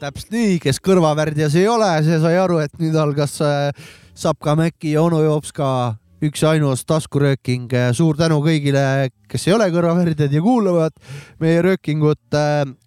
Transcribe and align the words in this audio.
täpselt 0.00 0.32
nii, 0.34 0.58
kes 0.62 0.80
kõrvavärdjas 0.82 1.54
ei 1.60 1.68
ole, 1.70 1.88
see 2.06 2.18
sai 2.22 2.36
aru, 2.40 2.58
et 2.64 2.72
nüüd 2.80 2.96
algas 2.98 3.36
äh, 3.44 3.70
Sapka 4.16 4.56
Mäkki 4.58 4.94
ja 4.96 5.04
onu 5.04 5.20
Jopska 5.22 5.99
üks 6.22 6.42
ainus 6.44 6.84
taskurööking. 6.84 7.70
suur 7.96 8.16
tänu 8.16 8.40
kõigile, 8.44 9.08
kes 9.28 9.48
ei 9.48 9.54
ole 9.56 9.70
kõrvavärdjad 9.72 10.32
ja 10.32 10.42
kuulavad 10.44 10.92
meie 11.40 11.62
röökingut. 11.62 12.38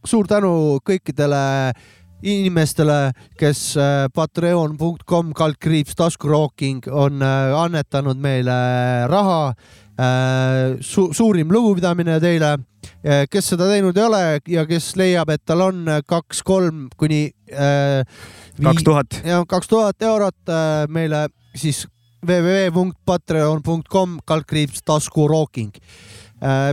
suur 0.06 0.28
tänu 0.28 0.80
kõikidele 0.86 1.74
inimestele, 2.24 3.12
kes 3.40 3.74
äh, 3.78 4.08
patreon.com 4.16 5.34
kaldkriips 5.36 5.98
taskurooking 6.00 6.88
on 6.92 7.22
äh, 7.22 7.56
annetanud 7.58 8.20
meile 8.20 8.60
raha 9.12 9.54
Su. 10.82 11.12
suurim 11.14 11.52
lugupidamine 11.54 12.16
teile 12.18 12.56
kes 13.30 13.52
seda 13.52 13.68
teinud 13.70 13.98
ei 14.00 14.04
ole 14.08 14.22
ja 14.50 14.64
kes 14.66 14.88
leiab, 14.98 15.30
et 15.30 15.44
tal 15.46 15.62
on 15.62 15.86
kaks-kolm 16.10 16.88
kuni 16.98 17.28
kaks 17.54 18.88
tuhat, 18.88 19.20
ja 19.22 19.44
kaks 19.46 19.70
tuhat 19.70 20.02
eurot 20.02 20.50
meile 20.90 21.28
siis 21.54 21.84
www.patreon.com 22.24 24.20
kaldkriips 24.26 24.84
taskurooking 24.88 25.74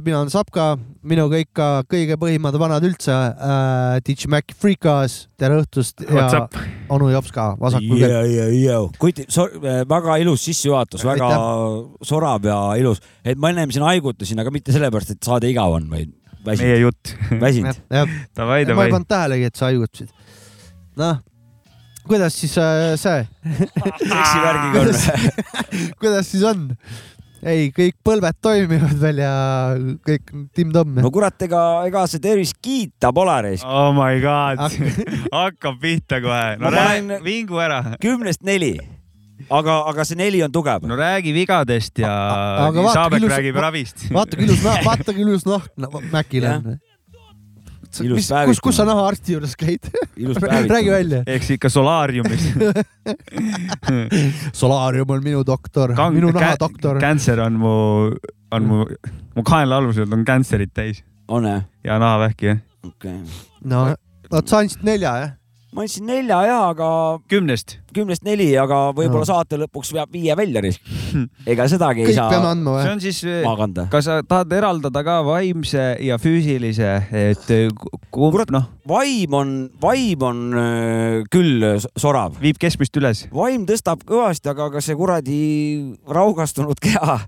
mina 0.04 0.18
olen 0.18 0.30
Sapka, 0.32 0.72
minuga 1.06 1.38
ikka 1.38 1.66
kõige 1.90 2.16
põhimad 2.18 2.56
vanad 2.58 2.84
üldse 2.86 3.14
äh,. 3.14 4.00
DJ 4.06 4.30
Mac 4.32 4.54
Freekas, 4.58 5.28
tere 5.38 5.60
õhtust 5.60 6.02
ja 6.06 6.26
onu 6.90 7.10
Jopska 7.12 7.52
vasakul 7.60 8.02
käel. 8.02 8.88
kuid 8.98 9.22
väga 9.90 10.18
ilus 10.24 10.48
sissejuhatus, 10.48 11.04
väga 11.06 11.30
sorav 12.06 12.50
ja 12.50 12.58
ilus, 12.80 13.02
et 13.22 13.38
ma 13.38 13.52
ennem 13.54 13.70
siin 13.70 13.86
haigutasin, 13.86 14.42
aga 14.42 14.50
mitte 14.54 14.74
sellepärast, 14.74 15.14
et 15.14 15.22
saade 15.30 15.50
igav 15.52 15.78
on, 15.78 15.86
vaid 15.92 16.10
väsinud. 16.46 16.66
meie 16.66 16.82
jutt. 16.82 17.14
väsinud. 17.46 17.82
davai, 17.90 18.64
davai. 18.66 18.74
ma 18.74 18.88
ei 18.88 18.94
pannud 18.96 19.10
tähelegi, 19.14 19.50
et 19.52 19.60
sa 19.60 19.70
haigutasid. 19.70 20.10
noh 20.98 21.22
kuidas 22.08 22.36
siis 22.40 22.56
äh, 22.58 22.96
see 23.00 23.22
seksivärgiga 24.10 24.82
on 24.82 24.92
või? 24.92 25.32
kuidas 26.02 26.30
siis 26.32 26.44
on? 26.48 26.68
ei, 27.40 27.70
kõik 27.76 27.96
põlved 28.04 28.38
toimivad 28.44 28.94
veel 29.00 29.22
ja 29.22 29.32
kõik 30.06 30.32
timm-tomm. 30.56 31.00
no 31.04 31.12
kurat, 31.14 31.36
ega, 31.46 31.62
ega 31.88 32.04
see 32.10 32.22
tervis 32.22 32.52
kiita 32.56 33.12
pole 33.16 33.36
reis. 33.46 33.64
Oh 33.64 33.90
my 33.96 34.20
god 34.22 34.64
hakkab 35.40 35.80
pihta 35.82 36.20
kohe. 36.24 36.56
no 36.60 36.72
räägi, 36.74 37.20
vingu 37.24 37.60
ära. 37.62 37.82
kümnest 38.02 38.44
neli 38.46 38.74
aga, 39.48 39.80
aga 39.90 40.04
see 40.08 40.20
neli 40.20 40.44
on 40.44 40.52
tugev. 40.52 40.84
no 40.88 40.98
räägi 41.00 41.34
vigadest 41.36 41.98
ja 42.04 42.12
Saabek 42.92 43.28
räägib 43.30 43.60
ravist. 43.60 44.08
vaata 44.12 44.36
kui 44.36 44.48
ilus, 44.48 44.62
vaata 44.64 45.12
kui 45.12 45.26
ilus 45.26 45.48
nahk 45.48 45.72
Mäkil 46.12 46.48
on 46.50 46.78
mis, 47.98 48.28
kus, 48.30 48.60
kus 48.62 48.78
sa 48.78 48.86
nahaarsti 48.88 49.34
juures 49.34 49.56
käid? 49.58 49.88
räägi 50.70 50.90
välja. 50.90 51.22
eks 51.26 51.50
ikka 51.56 51.70
solaariumis 51.72 52.46
solaarium 54.60 55.10
on 55.10 55.24
minu 55.24 55.42
doktor, 55.46 55.94
minu 56.14 56.30
naha-doktor. 56.34 57.00
Cancer 57.00 57.40
on 57.40 57.58
mu, 57.58 57.74
on 58.50 58.68
mu, 58.68 58.84
mu 59.36 59.46
kaenlaalused 59.46 60.12
on 60.12 60.24
cancer'it 60.24 60.72
täis. 60.74 61.02
on 61.28 61.48
jah? 61.48 61.66
ja 61.84 61.98
nahavähki 61.98 62.52
jah. 62.52 62.62
okei 62.86 63.16
okay.. 63.16 63.44
no, 63.64 63.88
vot 64.30 64.48
sa 64.48 64.62
andsid 64.64 64.86
nelja 64.86 65.16
jah? 65.24 65.36
Ma 65.70 65.84
andsin 65.84 66.06
nelja 66.08 66.40
ja, 66.48 66.58
aga. 66.72 66.88
kümnest? 67.30 67.76
kümnest 67.94 68.24
neli, 68.26 68.48
aga 68.58 68.90
võib-olla 68.94 69.22
no. 69.22 69.28
saate 69.28 69.58
lõpuks 69.58 69.92
peab 69.94 70.12
viie 70.14 70.34
välja 70.38 70.62
risk. 70.64 70.82
ega 71.50 71.66
sedagi 71.70 72.04
Kõik 72.04 72.12
ei 72.12 72.16
saa. 72.18 72.28
peame 72.32 72.50
andma 72.50 72.74
või? 72.76 72.82
see 72.84 72.94
on 72.94 73.02
siis, 73.04 73.20
kas 73.92 74.08
sa 74.08 74.18
tahad 74.26 74.54
eraldada 74.58 75.02
ka 75.06 75.18
vaimse 75.26 75.84
ja 76.06 76.18
füüsilise, 76.22 76.94
et 77.14 77.52
kumb 78.10 78.40
noh? 78.54 78.66
vaim 78.90 79.36
on, 79.38 79.52
vaim 79.82 80.26
on 80.26 80.40
äh, 80.58 81.20
küll 81.30 81.66
sorav. 81.98 82.38
viib 82.42 82.58
keskmist 82.62 82.98
üles. 82.98 83.26
vaim 83.34 83.66
tõstab 83.68 84.02
kõvasti, 84.08 84.50
aga 84.50 84.70
ka 84.74 84.82
see 84.82 84.98
kuradi 84.98 85.42
raugastunud 86.10 86.82
keha 86.82 87.20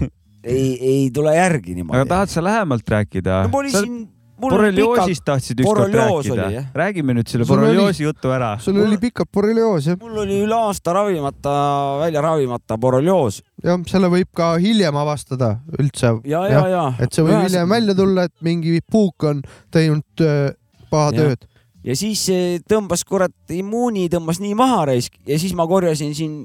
ei, 0.44 0.72
ei 0.76 1.04
tule 1.12 1.36
järgi 1.36 1.76
niimoodi. 1.76 2.00
aga 2.00 2.14
tahad 2.14 2.32
sa 2.32 2.44
lähemalt 2.44 2.96
rääkida? 2.96 3.42
no 3.44 3.52
ma 3.52 3.62
olin 3.64 3.76
sa... 3.76 3.84
siin 3.84 4.00
borrelioosist 4.40 5.24
tahtsid 5.24 5.60
ükskord 5.62 5.94
rääkida. 5.94 6.64
räägime 6.74 7.14
nüüd 7.16 7.28
selle 7.30 7.46
borrelioosi 7.48 8.04
juttu 8.04 8.32
ära. 8.34 8.56
sul 8.60 8.80
oli 8.82 8.98
pikalt 9.00 9.30
borrelioos 9.34 9.86
jah? 9.86 9.98
mul 10.00 10.22
oli 10.24 10.40
üle 10.44 10.56
aasta 10.56 10.94
ravimata, 10.96 11.52
välja 12.00 12.22
ravimata 12.24 12.78
borrelioos. 12.78 13.42
jah, 13.64 13.80
selle 13.90 14.10
võib 14.12 14.30
ka 14.36 14.54
hiljem 14.62 14.96
avastada 14.96 15.56
üldse. 15.78 16.14
ja, 16.24 16.46
ja, 16.48 16.66
ja. 16.68 16.84
et 16.98 17.12
see 17.12 17.24
võib 17.26 17.38
ja, 17.38 17.44
hiljem 17.46 17.76
välja 17.76 17.96
tulla, 17.98 18.26
et 18.30 18.34
mingi 18.44 18.80
puuk 18.90 19.28
on 19.30 19.42
teinud 19.70 20.24
äh, 20.26 20.52
paha 20.90 21.14
ja. 21.14 21.22
tööd. 21.22 21.48
ja 21.86 21.96
siis 21.96 22.26
tõmbas 22.70 23.04
kurat 23.08 23.56
immuuni 23.56 24.08
tõmbas 24.12 24.40
nii 24.42 24.54
maha 24.58 24.86
raisk 24.92 25.18
ja 25.28 25.38
siis 25.40 25.56
ma 25.56 25.68
korjasin 25.70 26.14
siin, 26.16 26.38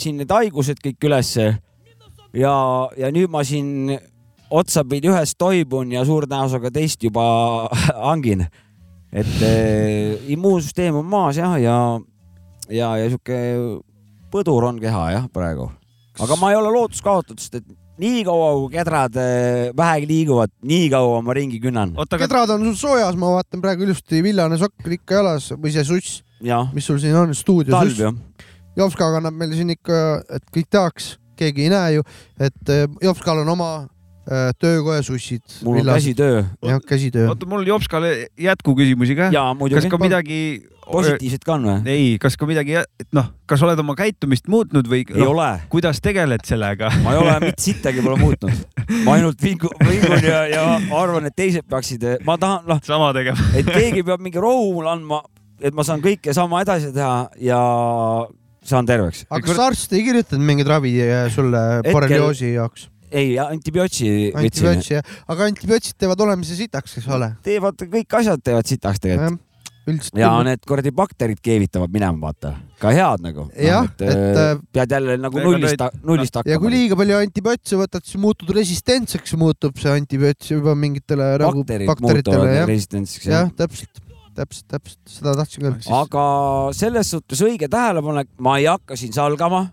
siin 0.00 0.20
need 0.20 0.32
haigused 0.32 0.82
kõik 0.84 1.10
ülesse. 1.10 1.52
ja, 2.32 2.54
ja 2.96 3.12
nüüd 3.14 3.30
ma 3.32 3.44
siin 3.44 3.98
otsapidi 4.50 5.10
ühest 5.10 5.38
toibun 5.40 5.92
ja 5.94 6.04
suure 6.06 6.28
tõenäosusega 6.30 6.72
teist 6.74 7.02
juba 7.06 7.24
hangin. 8.08 8.46
et 9.10 9.42
eh, 9.42 10.30
immuunsüsteem 10.34 11.00
on 11.00 11.06
maas 11.06 11.38
jah, 11.40 11.56
ja, 11.58 11.76
ja, 12.70 12.94
ja 12.98 13.10
sihuke 13.10 13.38
põdur 14.30 14.68
on 14.68 14.78
keha 14.82 15.04
jah, 15.16 15.28
praegu. 15.32 15.70
aga 16.20 16.38
ma 16.38 16.52
ei 16.52 16.58
ole 16.58 16.72
lootust 16.74 17.02
kaotanud, 17.06 17.42
sest 17.42 17.60
et 17.60 17.68
nii 18.00 18.24
kaua, 18.24 18.52
kui 18.56 18.72
kedrad 18.74 19.18
eh, 19.20 19.70
vähegi 19.76 20.10
liiguvad, 20.10 20.54
nii 20.66 20.88
kaua 20.92 21.20
ma 21.26 21.36
ringi 21.36 21.60
künnan. 21.62 21.94
kedrad 22.10 22.54
on 22.56 22.66
sul 22.70 22.78
soojas, 22.86 23.18
ma 23.18 23.34
vaatan 23.36 23.62
praegu 23.62 23.86
ilusti 23.86 24.22
villane 24.24 24.58
sokk 24.60 24.90
ikka 24.98 25.20
jalas 25.20 25.50
või 25.56 25.74
see 25.74 25.86
suss, 25.86 26.20
mis 26.74 26.86
sul 26.86 27.00
siin 27.02 27.18
on, 27.18 27.34
stuudio 27.36 27.82
suss. 27.84 28.10
Jopska 28.78 29.08
kannab 29.12 29.34
meil 29.34 29.50
siin 29.52 29.74
ikka, 29.74 29.96
et 30.30 30.44
kõik 30.54 30.68
teaks, 30.70 31.16
keegi 31.36 31.66
ei 31.66 31.72
näe 31.72 31.96
ju, 31.98 32.04
et 32.38 32.70
eh, 32.70 32.86
Jopskal 33.02 33.42
on 33.42 33.50
oma 33.58 33.70
Äh, 33.80 33.89
töökoja 34.60 35.02
sussid. 35.02 35.42
mul 35.64 35.80
on 35.80 35.94
käsitöö. 35.94 36.44
jah, 36.62 36.80
käsitöö. 36.86 37.28
oota, 37.28 37.46
mul 37.46 37.66
Jopskale 37.66 38.28
jätkuküsimusi 38.38 39.16
ka. 39.16 39.30
kas 39.74 39.88
ka 39.90 39.98
midagi 39.98 40.40
positiivset 40.90 41.44
ka 41.46 41.54
on 41.56 41.66
või? 41.66 41.78
ei, 41.90 42.06
kas 42.22 42.36
ka 42.38 42.48
midagi, 42.48 42.76
noh, 43.16 43.30
kas 43.48 43.62
oled 43.66 43.80
oma 43.82 43.96
käitumist 43.98 44.48
muutnud 44.50 44.88
või 44.90 45.02
ei 45.06 45.22
no, 45.22 45.32
ole. 45.34 45.48
kuidas 45.72 46.02
tegeled 46.04 46.44
sellega 46.48 46.90
ma 47.04 47.14
ei 47.14 47.22
ole 47.22 47.36
mitte 47.46 47.64
sittagi 47.64 48.04
pole 48.04 48.18
muutnud. 48.20 48.84
ma 49.06 49.16
ainult 49.16 49.42
vingu, 49.46 49.70
vingun 49.82 50.26
ja, 50.26 50.44
ja 50.50 50.66
arvan, 50.98 51.30
et 51.30 51.36
teised 51.38 51.66
peaksid, 51.70 52.06
ma 52.26 52.38
tahan, 52.40 52.66
noh. 52.70 52.82
sama 52.86 53.12
tegema 53.16 53.50
et 53.58 53.68
keegi 53.68 54.04
peab 54.06 54.22
mingi 54.24 54.42
rohu 54.42 54.74
mulle 54.78 54.94
andma, 54.94 55.22
et 55.60 55.76
ma 55.76 55.86
saan 55.86 56.02
kõike 56.04 56.34
sama 56.36 56.62
edasi 56.64 56.92
teha 56.96 57.16
ja 57.42 57.60
saan 58.66 58.88
terveks. 58.88 59.26
aga 59.30 59.44
kas 59.46 59.66
arst 59.70 59.92
ei 59.96 60.06
kirjutanud 60.06 60.46
mingeid 60.46 60.70
ravi 60.70 60.96
sulle 61.34 61.66
borrelioosi 61.90 62.54
jaoks? 62.56 62.88
Ei, 63.10 63.36
antibiootsi. 63.42 64.08
antibiootsi 64.34 64.96
jah, 64.98 65.14
aga 65.30 65.46
antibiootsid 65.50 65.98
teevad 66.00 66.26
olemise 66.26 66.58
sitaks, 66.58 66.98
eks 67.00 67.08
ole. 67.14 67.32
teevad, 67.46 67.86
kõik 67.94 68.18
asjad 68.20 68.42
teevad 68.44 68.68
sitaks 68.70 69.02
tegelikult. 69.02 69.40
üldiselt. 69.90 70.18
ja 70.20 70.28
küll. 70.34 70.48
need 70.50 70.66
kuradi 70.68 70.92
bakterid 70.94 71.40
keevitavad 71.42 71.94
minema, 71.94 72.28
vaata, 72.28 72.52
ka 72.82 72.92
head 72.94 73.24
nagu. 73.24 73.46
jah, 73.56 73.88
et, 73.88 74.04
et. 74.06 74.42
Äh, 74.42 74.52
pead 74.76 74.94
jälle 74.96 75.16
nagu 75.20 75.42
nullist, 75.46 75.86
nullist 76.04 76.38
hakkama. 76.38 76.52
ja 76.54 76.60
kui 76.62 76.74
liiga 76.74 76.98
palju 77.00 77.18
antibiootse 77.20 77.80
võtad, 77.80 78.06
siis 78.06 78.20
muutud 78.22 78.52
resistentseks, 78.56 79.34
muutub 79.40 79.80
see 79.80 79.96
antibioots 79.96 80.54
juba 80.54 80.76
mingitele 80.78 81.32
nagu 81.42 81.64
bakteritele. 81.64 82.54
jah, 82.60 83.10
jah, 83.26 83.50
täpselt 83.64 84.06
täpselt, 84.40 84.66
täpselt, 84.70 85.00
seda 85.10 85.34
tahtsin 85.38 85.66
öelda. 85.66 86.00
aga 86.00 86.24
selles 86.76 87.10
suhtes 87.12 87.42
õige 87.44 87.68
tähelepanek, 87.70 88.30
ma 88.38 88.56
ei 88.60 88.68
hakka 88.70 88.96
siin 88.96 89.12
salgama. 89.12 89.66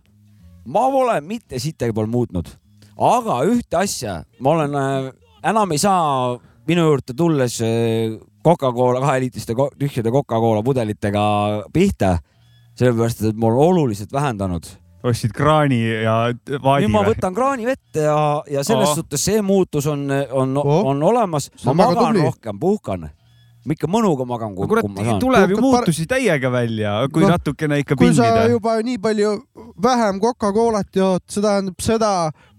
ma 0.67 0.87
pole 0.91 1.19
mitte 1.23 1.59
sittagi 1.61 1.93
pole 1.95 2.09
muutnud 2.11 2.49
aga 2.97 3.41
ühte 3.49 3.79
asja 3.79 4.21
ma 4.39 4.55
olen, 4.55 4.75
äh, 4.75 5.11
enam 5.49 5.71
ei 5.71 5.81
saa 5.81 6.37
minu 6.67 6.87
juurde 6.89 7.15
tulles 7.17 7.59
äh, 7.61 8.17
Coca-Cola 8.43 9.01
kaheliitriste 9.03 9.55
tühjade 9.79 10.11
Coca-Cola 10.11 10.63
pudelitega 10.63 11.23
pihta, 11.73 12.17
sellepärast 12.79 13.25
et 13.27 13.39
ma 13.39 13.49
olen 13.51 13.63
oluliselt 13.67 14.13
vähendanud 14.13 14.69
ostsid 15.07 15.31
kraani 15.35 15.79
ja 16.03 16.15
vaadi 16.63 16.87
nüüd 16.87 16.93
ma 16.95 17.03
võtan 17.05 17.35
kraanivett 17.35 17.99
ja, 18.01 18.17
ja 18.49 18.63
selles 18.65 18.91
oh. 18.91 18.97
suhtes 19.01 19.23
see 19.29 19.43
muutus 19.45 19.85
on, 19.87 20.07
on 20.09 20.57
oh., 20.57 20.89
on 20.91 21.03
olemas. 21.05 21.51
ma 21.65 21.75
magan 21.77 22.17
rohkem, 22.17 22.59
puhkan 22.59 23.09
ma 23.67 23.75
ikka 23.75 23.87
mõnuga 23.91 24.23
magan, 24.27 24.53
kui 24.55 24.67
kurat 24.71 24.85
kui 24.87 24.93
ma, 24.95 25.03
saan. 25.03 25.19
tuleb 25.19 25.49
ju 25.51 25.57
Puhtalt 25.57 25.71
par- 25.73 25.85
muutusi 25.87 26.05
täiega 26.07 26.51
välja, 26.53 26.91
kui 27.11 27.25
Noh, 27.25 27.33
natukene 27.35 27.79
ikka 27.83 27.97
kui 27.99 28.13
sa 28.15 28.23
pindida. 28.29 28.49
juba 28.53 28.75
nii 28.87 28.97
palju 29.03 29.31
vähem 29.83 30.21
Coca-Colat 30.23 30.87
jood, 30.95 31.25
see 31.27 31.43
tähendab 31.43 31.83
seda, 31.83 32.11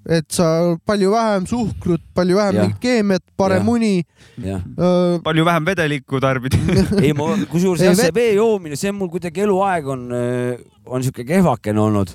et 0.08 0.28
sa 0.32 0.50
palju 0.88 1.10
vähem 1.14 1.46
suhkrut, 1.48 2.04
palju 2.16 2.36
vähem 2.36 2.58
mingit 2.60 2.78
keemiat, 2.84 3.24
parem 3.40 3.64
Jah. 3.64 3.72
uni. 3.72 4.04
jah, 4.44 4.62
palju 5.24 5.44
vähem 5.48 5.64
vedelikku 5.72 6.20
tarbid. 6.20 6.54
ei 7.04 7.12
ma, 7.16 7.30
kusjuures 7.50 7.82
jah, 7.88 7.96
see 7.96 8.12
vee 8.14 8.34
joomine, 8.36 8.76
see 8.76 8.92
on 8.92 9.00
mul 9.00 9.08
kuidagi 9.12 9.46
eluaeg 9.48 9.88
on, 9.88 10.06
on 10.86 11.02
sihuke 11.08 11.24
kehvakene 11.28 11.80
olnud, 11.88 12.12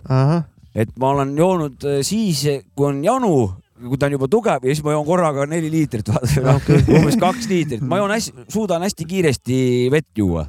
et 0.76 0.90
ma 1.02 1.12
olen 1.18 1.36
joonud 1.38 1.90
siis, 2.06 2.46
kui 2.78 2.88
on 2.94 3.04
janu, 3.06 3.34
kui 3.84 4.00
ta 4.00 4.10
on 4.10 4.18
juba 4.18 4.30
tugev 4.32 4.66
ja 4.66 4.74
siis 4.74 4.84
ma 4.86 4.96
joon 4.96 5.06
korraga 5.08 5.46
neli 5.50 5.70
liitrit, 5.74 6.10
umbes 6.98 7.20
kaks 7.22 7.48
liitrit, 7.52 7.86
ma 7.86 8.02
joon 8.02 8.14
hästi, 8.16 8.50
suudan 8.54 8.86
hästi 8.86 9.08
kiiresti 9.10 9.58
vett 9.94 10.12
juua. 10.18 10.46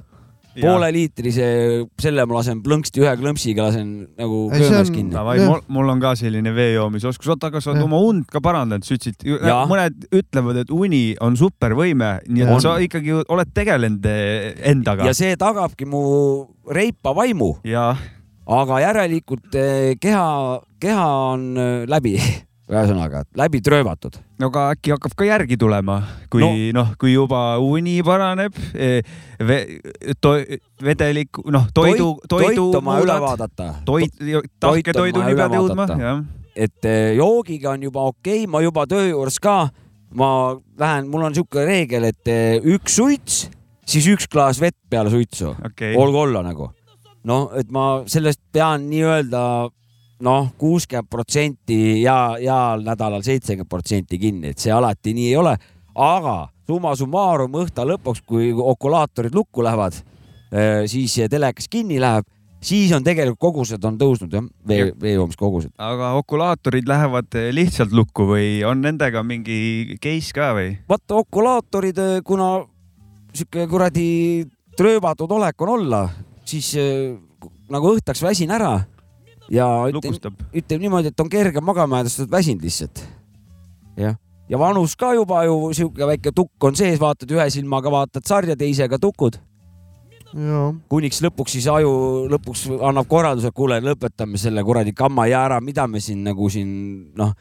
poole 0.54 0.86
liitrise, 0.94 1.46
selle 1.98 2.22
ma 2.30 2.36
lasen 2.36 2.60
plõnksti 2.62 3.02
ühe 3.02 3.12
klõmpsiga 3.18 3.64
lasen 3.66 3.88
nagu 4.14 4.44
köömes 4.52 4.92
kinni. 4.94 5.10
Mul, 5.18 5.64
mul 5.66 5.90
on 5.90 6.02
ka 6.04 6.12
selline 6.14 6.52
vee 6.54 6.76
joomisoskus, 6.76 7.32
oota, 7.34 7.50
aga 7.50 7.58
sa 7.58 7.72
oled 7.72 7.82
oma 7.82 7.98
und 7.98 8.28
ka 8.30 8.38
parandanud, 8.44 8.86
sa 8.86 8.94
ütlesid, 8.94 9.26
mõned 9.66 10.06
ütlevad, 10.14 10.62
et 10.62 10.70
uni 10.70 11.02
on 11.18 11.34
supervõime, 11.40 12.20
nii 12.30 12.46
et 12.46 12.54
On. 12.54 12.62
sa 12.62 12.76
ikkagi 12.78 13.18
oled 13.24 13.50
tegelenud 13.56 14.06
eh, 14.06 14.52
endaga. 14.70 15.10
Ja. 15.10 15.16
see 15.18 15.34
tagabki 15.40 15.90
mu 15.90 16.04
reipa 16.70 17.16
vaimu, 17.18 17.56
ja 17.66 17.96
aga 18.46 18.80
järelikult 18.84 19.54
eh, 19.56 19.94
keha, 20.00 20.60
keha 20.80 21.06
on 21.32 21.46
eh, 21.56 21.84
läbi, 21.88 22.16
ühesõnaga 22.82 23.22
läbi 23.38 23.60
tröövatud. 23.64 24.16
no 24.40 24.50
aga 24.50 24.66
äkki 24.74 24.94
hakkab 24.94 25.14
ka 25.18 25.26
järgi 25.28 25.58
tulema, 25.60 26.00
kui 26.30 26.42
No. 26.44 26.52
noh, 26.80 26.92
kui 27.00 27.14
juba 27.14 27.58
uni 27.62 28.00
paraneb, 28.06 28.56
ve, 29.38 29.58
to, 30.20 30.34
vedelik, 30.82 31.40
noh, 31.46 31.68
toidu, 31.74 32.14
toidu 32.28 32.70
toit 32.72 32.84
vaja 32.84 33.06
üle 33.06 33.18
vaadata, 33.24 33.68
toit, 33.86 34.18
vaja 34.20 34.82
üle 35.10 35.36
pead 35.38 35.56
jõudma, 35.58 35.88
jah. 36.00 36.22
et 36.54 36.90
eh, 36.90 37.14
joogiga 37.18 37.74
on 37.74 37.88
juba 37.88 38.08
okei 38.12 38.44
okay,, 38.44 38.50
ma 38.50 38.62
juba 38.64 38.86
töö 38.90 39.08
juures 39.10 39.38
ka, 39.42 39.58
ma 40.14 40.30
lähen, 40.80 41.10
mul 41.10 41.26
on 41.26 41.34
niisugune 41.34 41.66
reegel, 41.68 42.08
et 42.10 42.32
eh, 42.32 42.58
üks 42.74 42.98
suits, 43.00 43.44
siis 43.86 44.08
üks 44.10 44.28
klaas 44.30 44.60
vett 44.62 44.78
peale 44.90 45.12
suitsu, 45.12 45.54
okei, 45.70 45.94
olgu 45.98 46.24
olla 46.26 46.42
nagu. 46.46 46.70
noh, 47.24 47.48
et 47.56 47.70
ma 47.72 48.02
sellest 48.10 48.42
pean 48.52 48.88
nii-öelda 48.90 49.70
noh, 50.22 50.50
kuuskümmend 50.58 51.10
protsenti 51.10 52.02
ja, 52.02 52.36
heal 52.38 52.84
nädalal 52.86 53.24
seitsekümmend 53.24 53.70
protsenti 53.70 54.18
kinni, 54.18 54.52
et 54.54 54.62
see 54.62 54.72
alati 54.72 55.14
nii 55.16 55.30
ei 55.32 55.38
ole, 55.40 55.54
aga 55.94 56.36
summa 56.66 56.94
summarum 56.98 57.58
õhta 57.64 57.86
lõpuks, 57.88 58.22
kui 58.26 58.52
okulaatorid 58.52 59.34
lukku 59.34 59.64
lähevad, 59.64 59.96
siis 60.90 61.16
telekas 61.30 61.68
kinni 61.70 61.98
läheb, 62.00 62.28
siis 62.64 62.92
on 62.96 63.04
tegelikult 63.04 63.40
kogused 63.42 63.84
on 63.84 63.98
tõusnud 64.00 64.32
jah, 64.32 64.46
vee, 64.68 64.92
veejoomiskogused. 65.00 65.74
aga 65.78 66.12
okulaatorid 66.20 66.88
lähevad 66.88 67.36
eh, 67.40 67.50
lihtsalt 67.54 67.92
lukku 67.92 68.28
või 68.30 68.48
on 68.66 68.80
nendega 68.84 69.22
mingi 69.26 69.98
case 70.02 70.32
ka 70.36 70.52
või? 70.56 70.76
vaata 70.88 71.20
okulaatorid, 71.20 72.00
kuna 72.24 72.56
sihuke 73.34 73.66
kuradi 73.68 74.08
trööbatud 74.78 75.30
olek 75.36 75.66
on 75.66 75.74
olla, 75.76 76.02
siis 76.46 76.72
nagu 77.70 77.94
õhtaks 77.94 78.22
väsin 78.24 78.54
ära 78.54 78.78
ja 79.54 79.68
lukustab. 79.92 80.36
ütleme 80.52 80.86
niimoodi, 80.86 81.12
et 81.12 81.20
on 81.20 81.30
kerge 81.30 81.62
magama 81.64 82.00
jääda, 82.00 82.12
sest 82.12 82.24
oled 82.24 82.34
väsinud 82.34 82.66
lihtsalt. 82.66 83.02
jah, 84.00 84.18
ja 84.48 84.60
vanus 84.60 84.96
ka 84.98 85.14
juba 85.14 85.44
ju 85.48 85.56
sihuke 85.72 86.06
väike 86.12 86.34
tukk 86.34 86.68
on 86.68 86.76
sees, 86.76 87.00
vaatad 87.00 87.30
ühe 87.30 87.48
silmaga 87.50 87.92
vaatad 87.92 88.26
sarja, 88.26 88.56
teisega 88.58 88.98
tukud, 88.98 89.38
kuniks 90.90 91.22
lõpuks 91.22 91.56
siis 91.56 91.66
aju 91.70 91.94
lõpuks 92.32 92.66
annab 92.82 93.08
korralduse, 93.10 93.52
kuule, 93.54 93.78
lõpetame 93.84 94.40
selle 94.40 94.64
kuradi 94.66 94.94
kamma 94.96 95.28
ja 95.30 95.44
ära, 95.46 95.60
mida 95.62 95.86
me 95.86 96.02
siin 96.02 96.24
nagu 96.26 96.50
siin 96.50 96.70
noh, 97.18 97.34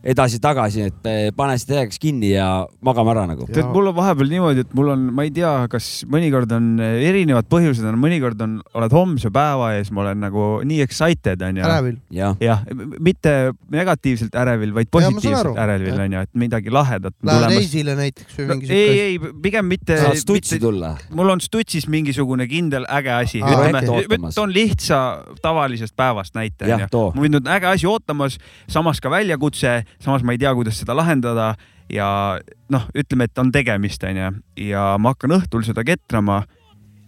edasi-tagasi, 0.00 0.86
et 0.88 1.08
eh, 1.10 1.28
pane 1.36 1.56
see 1.60 1.68
telekas 1.68 2.00
kinni 2.00 2.30
ja 2.32 2.46
magame 2.84 3.12
ära 3.12 3.26
nagu. 3.28 3.44
tead, 3.50 3.66
mul 3.74 3.90
on 3.90 3.96
vahepeal 3.98 4.30
niimoodi, 4.32 4.64
et 4.64 4.72
mul 4.76 4.92
on, 4.94 5.02
ma 5.12 5.26
ei 5.26 5.32
tea, 5.34 5.50
kas 5.72 5.88
mõnikord 6.08 6.52
on 6.56 6.70
eh, 6.80 7.02
erinevad 7.10 7.48
põhjused 7.52 7.84
on, 7.84 7.98
mõnikord 8.00 8.40
on, 8.44 8.54
oled 8.80 8.94
homse 8.96 9.28
päeva 9.34 9.74
ees, 9.76 9.90
ma 9.92 10.06
olen 10.06 10.22
nagu 10.24 10.46
nii 10.64 10.80
excited 10.86 11.42
onju. 11.44 11.64
ärevil. 11.66 11.98
jah, 12.16 12.38
jah, 12.40 12.62
mitte 12.98 13.34
negatiivselt 13.72 14.34
ärevil, 14.40 14.72
vaid 14.78 14.88
positiivselt 14.92 15.60
ärevil 15.60 16.00
onju, 16.06 16.24
et 16.24 16.40
midagi 16.46 16.72
lahedat 16.72 17.12
Lähed 17.20 17.36
tulemas. 17.36 17.58
reisile 17.58 17.96
näiteks 17.98 18.38
või 18.38 18.48
No, 18.50 18.56
mingi 18.56 18.72
ei, 18.72 18.88
siuke. 18.88 19.04
ei, 19.04 19.34
pigem 19.44 19.68
mitte, 19.68 20.00
saad 20.00 20.16
stutsi 20.18 20.56
mitte, 20.56 20.64
tulla. 20.64 20.94
mul 21.14 21.34
on 21.36 21.44
stutsis 21.44 21.84
mingisugune 21.92 22.48
kindel 22.48 22.88
äge 22.88 23.12
asi, 23.18 23.42
ütleme 23.44 24.32
toon 24.34 24.52
lihtsa 24.54 25.00
tavalisest 25.44 25.92
päevast 25.96 26.34
näite 26.38 26.72
onju. 26.72 27.04
mul 27.20 27.40
on 27.42 27.52
äge 27.52 27.68
asi 27.74 27.86
ootamas, 27.90 28.40
samas 28.70 29.00
ka 29.00 29.12
väljakutse, 29.12 29.82
samas 29.98 30.22
ma 30.22 30.32
ei 30.36 30.38
tea, 30.38 30.54
kuidas 30.54 30.78
seda 30.80 30.96
lahendada 30.96 31.54
ja 31.90 32.38
noh, 32.70 32.86
ütleme, 32.94 33.26
et 33.26 33.38
on 33.38 33.52
tegemist, 33.52 34.04
onju, 34.06 34.32
ja 34.70 34.94
ma 34.98 35.14
hakkan 35.14 35.38
õhtul 35.40 35.66
seda 35.66 35.84
ketrama 35.86 36.42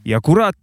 ja 0.05 0.20
kurat, 0.20 0.58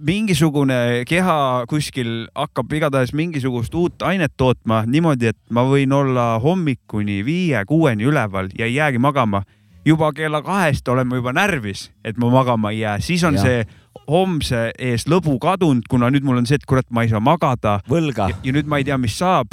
mingisugune 0.00 1.04
keha 1.08 1.66
kuskil 1.68 2.28
hakkab 2.34 2.72
igatahes 2.72 3.12
mingisugust 3.16 3.74
uut 3.76 4.02
ainet 4.06 4.32
tootma 4.40 4.82
niimoodi, 4.88 5.34
et 5.34 5.38
ma 5.52 5.64
võin 5.68 5.92
olla 5.92 6.32
hommikuni 6.42 7.20
viie-kuueni 7.26 8.08
üleval 8.08 8.50
ja 8.58 8.68
ei 8.68 8.78
jäägi 8.78 8.98
magama. 8.98 9.42
juba 9.84 10.12
kella 10.12 10.42
kahest 10.42 10.88
olen 10.88 11.08
ma 11.08 11.16
juba 11.16 11.32
närvis, 11.32 11.90
et 12.04 12.18
ma 12.18 12.28
magama 12.30 12.70
ei 12.70 12.80
jää, 12.80 12.98
siis 13.00 13.24
on 13.24 13.34
ja. 13.34 13.42
see 13.42 13.64
homse 14.08 14.72
ees 14.78 15.06
lõbu 15.08 15.38
kadunud, 15.40 15.86
kuna 15.88 16.10
nüüd 16.10 16.24
mul 16.24 16.36
on 16.36 16.46
see, 16.46 16.58
et 16.60 16.66
kurat, 16.68 16.86
ma 16.90 17.02
ei 17.02 17.08
saa 17.08 17.20
magada 17.20 17.80
ja,. 18.28 18.28
ja 18.44 18.52
nüüd 18.52 18.68
ma 18.68 18.78
ei 18.78 18.84
tea, 18.84 18.98
mis 18.98 19.16
saab 19.18 19.48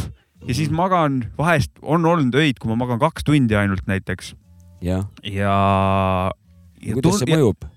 ja 0.47 0.55
siis 0.55 0.71
magan, 0.73 1.21
vahest 1.37 1.73
on 1.81 2.05
olnud 2.05 2.35
öid, 2.39 2.59
kui 2.61 2.71
ma 2.71 2.77
magan 2.79 2.99
kaks 3.01 3.27
tundi 3.27 3.57
ainult 3.57 3.87
näiteks. 3.89 4.33
Jah, 4.81 5.07
ja. 5.23 5.55
ja, 6.81 6.93
kuidas 6.93 7.21
see 7.21 7.31
ja, 7.31 7.37
mõjub? 7.37 7.67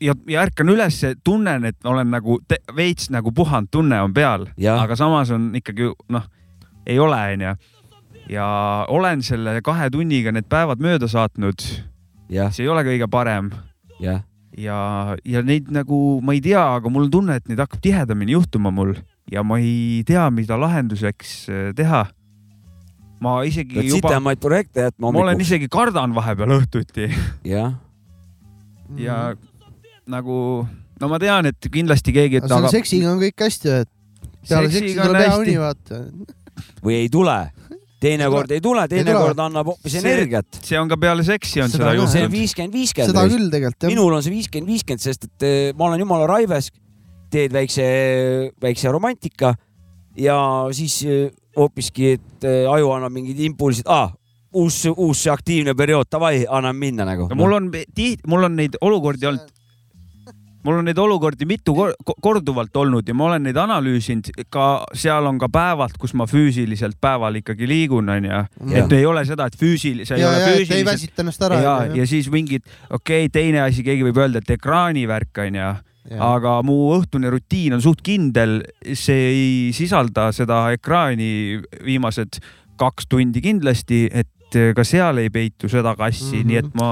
ja, 0.00 0.14
ja 0.28 0.44
ärkan 0.46 0.72
üles, 0.72 1.00
tunnen, 1.24 1.68
et 1.70 1.86
olen 1.86 2.10
nagu 2.10 2.40
veits 2.76 3.10
nagu 3.14 3.32
puhanud 3.36 3.70
tunne 3.72 4.00
on 4.02 4.14
peal, 4.16 4.48
aga 4.72 4.96
samas 4.98 5.30
on 5.34 5.50
ikkagi 5.58 5.90
noh, 6.12 6.28
ei 6.86 6.98
ole, 7.02 7.20
onju. 7.36 7.56
ja 8.32 8.46
olen 8.88 9.22
selle 9.26 9.60
kahe 9.64 9.90
tunniga 9.92 10.32
need 10.34 10.48
päevad 10.50 10.82
mööda 10.82 11.10
saatnud, 11.10 11.62
see 12.30 12.64
ei 12.64 12.72
ole 12.72 12.86
kõige 12.86 13.10
parem. 13.10 13.52
Jah, 14.00 14.24
ja, 14.56 14.78
ja 15.24 15.42
neid 15.44 15.70
nagu 15.72 16.20
ma 16.24 16.34
ei 16.36 16.42
tea, 16.44 16.62
aga 16.80 16.90
mul 16.92 17.06
on 17.06 17.12
tunne, 17.12 17.36
et 17.38 17.46
neid 17.50 17.60
hakkab 17.62 17.84
tihedamini 17.84 18.34
juhtuma 18.36 18.72
mul 18.74 18.96
ja 19.32 19.42
ma 19.46 19.58
ei 19.62 20.04
tea, 20.06 20.28
mida 20.34 20.58
lahenduseks 20.60 21.34
äh, 21.48 21.72
teha. 21.76 22.06
ma 23.22 23.38
isegi 23.48 23.78
pead 23.78 23.90
juba, 23.90 24.10
sitemaid 24.10 24.40
projekte 24.42 24.88
jätma 24.88 25.10
ma 25.10 25.22
olen 25.22 25.34
hommikuks. 25.34 25.50
isegi 25.50 25.68
kardan 25.72 26.14
vahepeal 26.16 26.56
õhtuti 26.60 27.10
jah, 27.48 27.76
ja 29.00 29.20
nagu 30.06 30.38
no 31.00 31.10
ma 31.10 31.20
tean, 31.22 31.50
et 31.50 31.68
kindlasti 31.72 32.14
keegi, 32.16 32.42
aga 32.46 32.72
seksiga 32.72 33.12
on 33.12 33.20
kõik 33.22 33.46
hästi, 33.46 33.76
et 33.82 33.92
peale 34.46 34.70
seksi 34.70 34.82
seksiga 34.82 35.04
on 35.04 35.12
tuleb 35.12 35.24
hea 35.24 35.38
uni, 35.42 35.56
vaata. 35.60 36.02
või 36.84 36.98
ei 37.00 37.10
tule, 37.12 37.36
teinekord 38.02 38.54
ei 38.54 38.62
tule, 38.64 38.86
teinekord 38.90 39.42
annab 39.46 39.72
hoopis 39.72 39.98
energiat. 40.00 40.60
see 40.62 40.78
on 40.80 40.90
ka 40.92 41.00
peale 41.00 41.26
seksi 41.26 41.64
on 41.64 41.72
Seda 41.72 41.82
seda 41.82 41.90
ka, 41.90 41.92
see 41.96 42.00
on 42.00 42.06
juhtunud. 42.06 42.36
viiskümmend, 42.36 42.72
seda 42.72 42.78
viiskümmend. 42.78 43.34
küll 43.34 43.52
tegelikult 43.56 43.88
jah. 43.88 43.94
minul 43.94 44.18
on 44.18 44.26
see 44.26 44.34
viiskümmend, 44.36 44.72
viiskümmend, 44.72 45.04
sest 45.08 45.28
et 45.28 45.48
eh, 45.48 45.70
ma 45.76 45.90
olen 45.90 46.04
jumala 46.04 46.28
raives, 46.30 46.70
teed 47.30 47.52
väikse, 47.52 47.86
väikse 48.62 48.92
romantika 48.92 49.54
ja 50.18 50.38
siis 50.76 51.00
eh, 51.04 51.32
hoopiski, 51.56 52.14
et 52.16 52.46
eh, 52.46 52.70
aju 52.70 52.94
annab 52.96 53.14
mingid 53.16 53.40
impulsid 53.48 53.88
ah,, 53.90 54.12
uus, 54.56 54.84
uus 54.96 55.26
aktiivne 55.32 55.74
periood, 55.76 56.08
davai, 56.12 56.46
anname 56.48 56.86
minna 56.86 57.06
nagu. 57.08 57.28
no 57.30 57.38
mul 57.38 57.58
on 57.58 57.70
tihti, 57.72 58.24
mul 58.26 58.48
on 58.48 58.56
neid 58.56 58.78
olukordi 58.80 59.28
olnud, 59.28 59.52
mul 60.66 60.80
on 60.80 60.88
neid 60.88 60.98
olukordi 60.98 61.46
mitu 61.48 61.74
kor 61.76 61.92
korduvalt 62.22 62.76
olnud 62.76 63.08
ja 63.08 63.14
ma 63.14 63.28
olen 63.30 63.44
neid 63.46 63.58
analüüsinud, 63.60 64.32
ka 64.52 64.68
seal 64.96 65.28
on 65.28 65.38
ka 65.42 65.48
päevad, 65.52 65.96
kus 66.00 66.14
ma 66.18 66.26
füüsiliselt 66.30 66.98
päeval 67.00 67.40
ikkagi 67.42 67.68
liigun, 67.70 68.08
onju. 68.16 68.42
Et 68.74 68.96
ei 68.98 69.06
ole 69.06 69.24
seda, 69.28 69.46
et 69.50 69.58
füüsil-, 69.60 70.04
sa 70.08 70.16
ei 70.16 70.24
ja, 70.24 70.30
ole 70.30 70.40
ja, 70.40 70.46
et 70.46 70.52
ei 70.52 70.64
füüsiliselt 70.64 70.92
väsita 70.92 71.26
ennast 71.26 71.46
ära. 71.48 71.60
ja, 71.62 71.76
ja 72.00 72.08
siis 72.08 72.30
mingid, 72.32 72.64
okei 72.90 73.26
okay,, 73.26 73.32
teine 73.32 73.62
asi, 73.66 73.84
keegi 73.86 74.08
võib 74.08 74.24
öelda, 74.24 74.42
et 74.42 74.56
ekraanivärk 74.56 75.44
onju, 75.46 75.70
aga 76.14 76.60
mu 76.66 76.92
õhtune 76.96 77.30
rutiin 77.32 77.76
on 77.76 77.82
suht 77.84 78.02
kindel, 78.06 78.60
see 78.94 79.26
ei 79.30 79.72
sisalda 79.76 80.30
seda 80.34 80.66
ekraani 80.76 81.62
viimased 81.84 82.40
kaks 82.78 83.08
tundi 83.10 83.42
kindlasti, 83.44 84.06
et 84.12 84.58
ka 84.76 84.84
seal 84.86 85.18
ei 85.22 85.32
peitu 85.32 85.68
seda 85.68 85.96
kassi 85.98 86.38
mm. 86.38 86.42
-hmm. 86.42 86.46
nii 86.46 86.56
et 86.56 86.74
ma, 86.78 86.88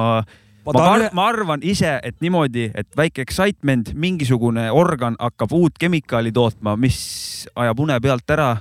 ma 0.66 0.72
ma, 0.72 0.84
ar 0.94 1.08
ma 1.14 1.26
arvan 1.28 1.62
ise, 1.62 2.00
et 2.02 2.16
niimoodi, 2.20 2.70
et 2.74 2.88
väike 2.96 3.22
excitement, 3.22 3.94
mingisugune 3.94 4.70
organ 4.72 5.16
hakkab 5.20 5.52
uut 5.52 5.78
kemikaali 5.78 6.32
tootma, 6.32 6.76
mis 6.76 7.48
ajab 7.54 7.78
une 7.80 8.00
pealt 8.00 8.30
ära 8.30 8.56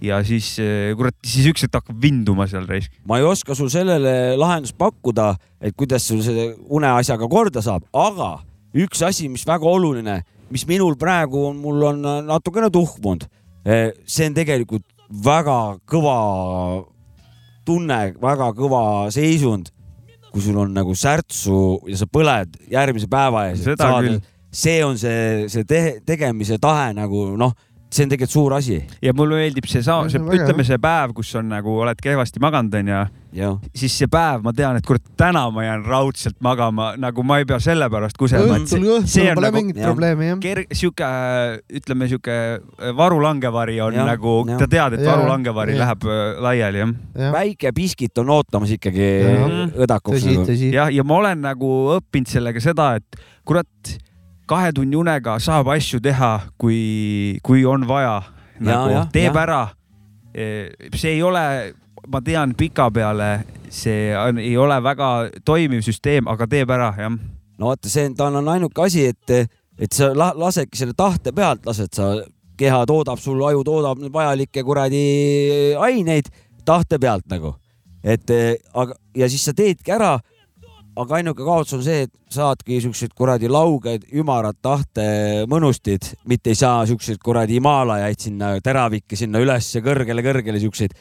ja 0.00 0.22
siis 0.24 0.58
eh, 0.62 0.94
kurat, 0.96 1.16
siis 1.26 1.48
üks 1.50 1.66
hetk 1.66 1.80
hakkab 1.80 2.02
vinduma 2.02 2.46
seal 2.46 2.66
raisk. 2.68 2.92
ma 3.04 3.18
ei 3.18 3.26
oska 3.26 3.54
sul 3.54 3.68
sellele 3.68 4.36
lahendust 4.38 4.78
pakkuda, 4.78 5.34
et 5.60 5.74
kuidas 5.76 6.06
sul 6.08 6.22
selle 6.22 6.54
uneasjaga 6.68 7.28
korda 7.28 7.62
saab, 7.62 7.84
aga 7.92 8.38
üks 8.74 9.02
asi, 9.06 9.28
mis 9.32 9.46
väga 9.48 9.68
oluline, 9.68 10.20
mis 10.52 10.66
minul 10.68 10.96
praegu 11.00 11.48
on, 11.50 11.58
mul 11.62 11.82
on 11.90 12.06
natukene 12.28 12.70
tuhmunud. 12.70 13.26
see 14.06 14.28
on 14.28 14.34
tegelikult 14.34 14.84
väga 15.24 15.58
kõva 15.88 16.16
tunne, 17.66 18.00
väga 18.20 18.52
kõva 18.56 18.82
seisund, 19.12 19.70
kui 20.32 20.42
sul 20.44 20.56
on 20.60 20.72
nagu 20.72 20.94
särtsu 20.94 21.80
ja 21.88 21.96
sa 22.00 22.06
põled 22.06 22.56
järgmise 22.70 23.08
päeva 23.08 23.48
ees. 23.48 23.64
see 24.50 24.84
on 24.84 24.96
see, 24.96 25.48
see 25.48 25.64
te 25.68 26.00
tegemise 26.06 26.56
tahe 26.58 26.92
nagu 26.96 27.36
noh 27.36 27.52
see 27.92 28.04
on 28.04 28.12
tegelikult 28.12 28.32
suur 28.32 28.54
asi. 28.58 28.82
ja 29.02 29.14
mulle 29.16 29.40
meeldib 29.42 29.68
see, 29.68 29.82
see, 29.82 30.20
ütleme 30.20 30.64
see 30.66 30.78
päev, 30.82 31.14
kus 31.16 31.32
on 31.40 31.48
nagu 31.52 31.78
oled 31.84 32.00
kehvasti 32.02 32.42
maganud, 32.42 32.74
onju. 32.80 33.00
Siis 33.76 33.94
see 34.00 34.08
päev, 34.10 34.42
ma 34.44 34.52
tean, 34.56 34.78
et 34.80 34.86
kurat, 34.88 35.04
täna 35.20 35.44
ma 35.52 35.64
jään 35.66 35.84
raudselt 35.84 36.38
magama, 36.44 36.90
nagu 37.00 37.24
ma 37.26 37.38
ei 37.42 37.46
pea 37.48 37.58
selle 37.62 37.90
pärast 37.92 38.16
kusema. 38.20 38.56
õhtul, 38.56 38.86
õhtul 38.98 39.28
pole 39.34 39.50
nagu, 39.50 39.60
mingit 39.60 39.82
probleemi 39.82 40.30
jah. 40.30 40.40
kerge, 40.42 40.78
sihuke, 40.80 41.10
ütleme 41.80 42.08
sihuke 42.10 42.38
varulangevari 42.96 43.78
on 43.84 43.98
ja, 44.00 44.08
nagu, 44.08 44.34
ta 44.48 44.68
tead, 44.70 44.98
et 44.98 45.04
varulangevari 45.06 45.76
läheb 45.78 46.08
äh, 46.08 46.24
laiali 46.48 46.82
jah 46.84 46.92
ja.. 47.18 47.30
väike 47.34 47.72
piskit 47.76 48.18
on 48.22 48.32
ootamas 48.38 48.72
ikkagi 48.78 49.08
õdakuks. 49.76 50.28
Nagu. 50.28 50.58
jah, 50.72 50.92
ja 50.94 51.04
ma 51.06 51.22
olen 51.22 51.44
nagu 51.44 51.72
õppinud 51.98 52.30
sellega 52.32 52.62
seda, 52.64 52.94
et 53.00 53.20
kurat 53.48 53.98
kahe 54.48 54.72
tunni 54.72 54.96
unega 54.96 55.36
saab 55.42 55.68
asju 55.74 56.00
teha, 56.04 56.32
kui, 56.60 57.38
kui 57.44 57.64
on 57.68 57.84
vaja. 57.88 58.22
nagu 58.58 59.04
teeb 59.14 59.36
ja. 59.36 59.42
ära. 59.44 59.60
E, 60.34 60.44
see 60.96 61.14
ei 61.16 61.22
ole, 61.22 61.42
ma 62.08 62.20
tean, 62.24 62.54
pikapeale 62.58 63.30
see 63.70 64.12
on, 64.16 64.40
ei 64.40 64.56
ole 64.56 64.78
väga 64.82 65.10
toimiv 65.44 65.84
süsteem, 65.84 66.28
aga 66.30 66.48
teeb 66.50 66.70
ära, 66.72 66.92
jah. 66.96 67.14
no 67.58 67.70
vaata, 67.70 67.90
see, 67.92 68.08
tal 68.16 68.40
on 68.40 68.48
ainuke 68.54 68.82
asi, 68.84 69.06
et, 69.12 69.54
et 69.78 69.94
sa 69.94 70.10
la, 70.16 70.30
lasedki 70.36 70.80
selle 70.80 70.96
tahte 70.96 71.34
pealt, 71.36 71.66
lased 71.68 71.92
sa, 71.94 72.14
keha 72.58 72.82
toodab 72.90 73.20
sul, 73.22 73.42
aju 73.46 73.62
toodab 73.66 74.02
vajalikke 74.12 74.64
kuradi 74.66 75.04
aineid 75.78 76.32
tahte 76.66 76.98
pealt 76.98 77.28
nagu. 77.30 77.54
et 78.02 78.30
aga, 78.74 78.94
ja 79.16 79.28
siis 79.28 79.44
sa 79.44 79.54
teedki 79.54 79.92
ära 79.94 80.16
aga 80.98 81.18
ainuke 81.18 81.44
kaotus 81.46 81.76
on 81.76 81.82
see, 81.86 82.06
et 82.06 82.34
saadki 82.34 82.80
siuksed 82.82 83.14
kuradi 83.18 83.50
lauged 83.50 84.08
ümarad 84.18 84.58
tahtemõnustid, 84.64 86.12
mitte 86.30 86.50
ei 86.52 86.58
saa 86.58 86.82
siukseid 86.90 87.20
kuradi 87.22 87.58
Himaalajaid 87.58 88.26
sinna, 88.26 88.50
teravikke 88.64 89.18
sinna 89.18 89.42
ülesse 89.42 89.82
kõrgele-kõrgele 89.84 90.60
siukseid 90.62 90.96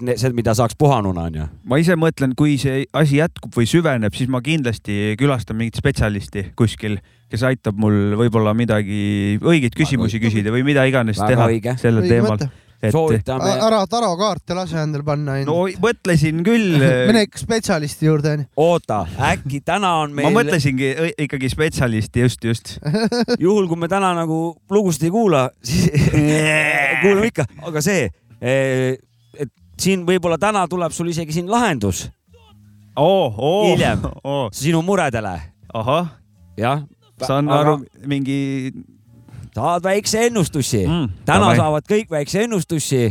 see, 0.00 0.32
mida 0.36 0.54
saaks 0.56 0.76
puhanuna, 0.78 1.28
onju. 1.30 1.46
ma 1.70 1.80
ise 1.82 1.96
mõtlen, 2.00 2.34
kui 2.38 2.56
see 2.60 2.84
asi 2.96 3.20
jätkub 3.20 3.54
või 3.56 3.68
süveneb, 3.70 4.16
siis 4.16 4.30
ma 4.32 4.42
kindlasti 4.44 5.16
külastan 5.20 5.60
mingit 5.60 5.80
spetsialisti 5.80 6.50
kuskil, 6.58 6.98
kes 7.30 7.44
aitab 7.46 7.78
mul 7.80 8.16
võib-olla 8.18 8.54
midagi, 8.58 9.38
õigeid 9.42 9.76
küsimusi 9.78 10.22
küsida 10.22 10.54
või 10.54 10.66
mida 10.66 10.86
iganes 10.88 11.20
teha 11.20 11.50
õige. 11.50 11.76
sellel 11.80 12.08
teemal 12.08 12.50
et 12.82 12.94
soovitame. 12.94 13.50
ära 13.60 13.80
tarokaarte 13.90 14.56
lase 14.56 14.78
endale 14.80 15.04
panna. 15.04 15.36
no 15.46 15.64
mõtlesin 15.82 16.40
küll 16.46 16.80
mine 17.10 17.26
ikka 17.26 17.42
spetsialisti 17.42 18.08
juurde 18.08 18.34
onju. 18.36 18.48
oota, 18.64 19.02
äkki 19.30 19.60
täna 19.66 19.92
on 20.04 20.16
meil. 20.16 20.28
ma 20.28 20.40
mõtlesingi 20.40 20.90
ikkagi 21.26 21.52
spetsialisti, 21.52 22.24
just, 22.24 22.44
just 22.44 22.74
juhul, 23.44 23.68
kui 23.70 23.80
me 23.80 23.90
täna 23.92 24.14
nagu 24.16 24.40
lugusid 24.72 25.08
ei 25.08 25.14
kuula, 25.14 25.46
siis 25.64 25.90
kuulame 27.02 27.30
ikka, 27.30 27.46
aga 27.68 27.84
see, 27.84 28.08
eh, 28.40 28.96
et 29.36 29.52
siin 29.80 30.06
võib-olla 30.06 30.38
täna 30.40 30.66
tuleb 30.68 30.92
sul 30.92 31.10
isegi 31.12 31.32
siin 31.32 31.50
lahendus 31.50 32.08
oh,. 32.96 33.34
Oh, 33.36 33.66
hiljem 33.70 34.04
oh. 34.24 34.48
sinu 34.52 34.82
muredele. 34.82 35.40
ahah. 35.74 36.08
jah. 36.56 36.84
saan 37.22 37.48
aga... 37.48 37.60
aru, 37.60 38.06
mingi 38.06 38.38
saad 39.54 39.84
väikse 39.84 40.26
ennustusi 40.26 40.84
mm,. 40.86 41.08
täna 41.24 41.50
tavai. 41.50 41.56
saavad 41.56 41.88
kõik 41.90 42.10
väikse 42.10 42.44
ennustusi. 42.46 43.02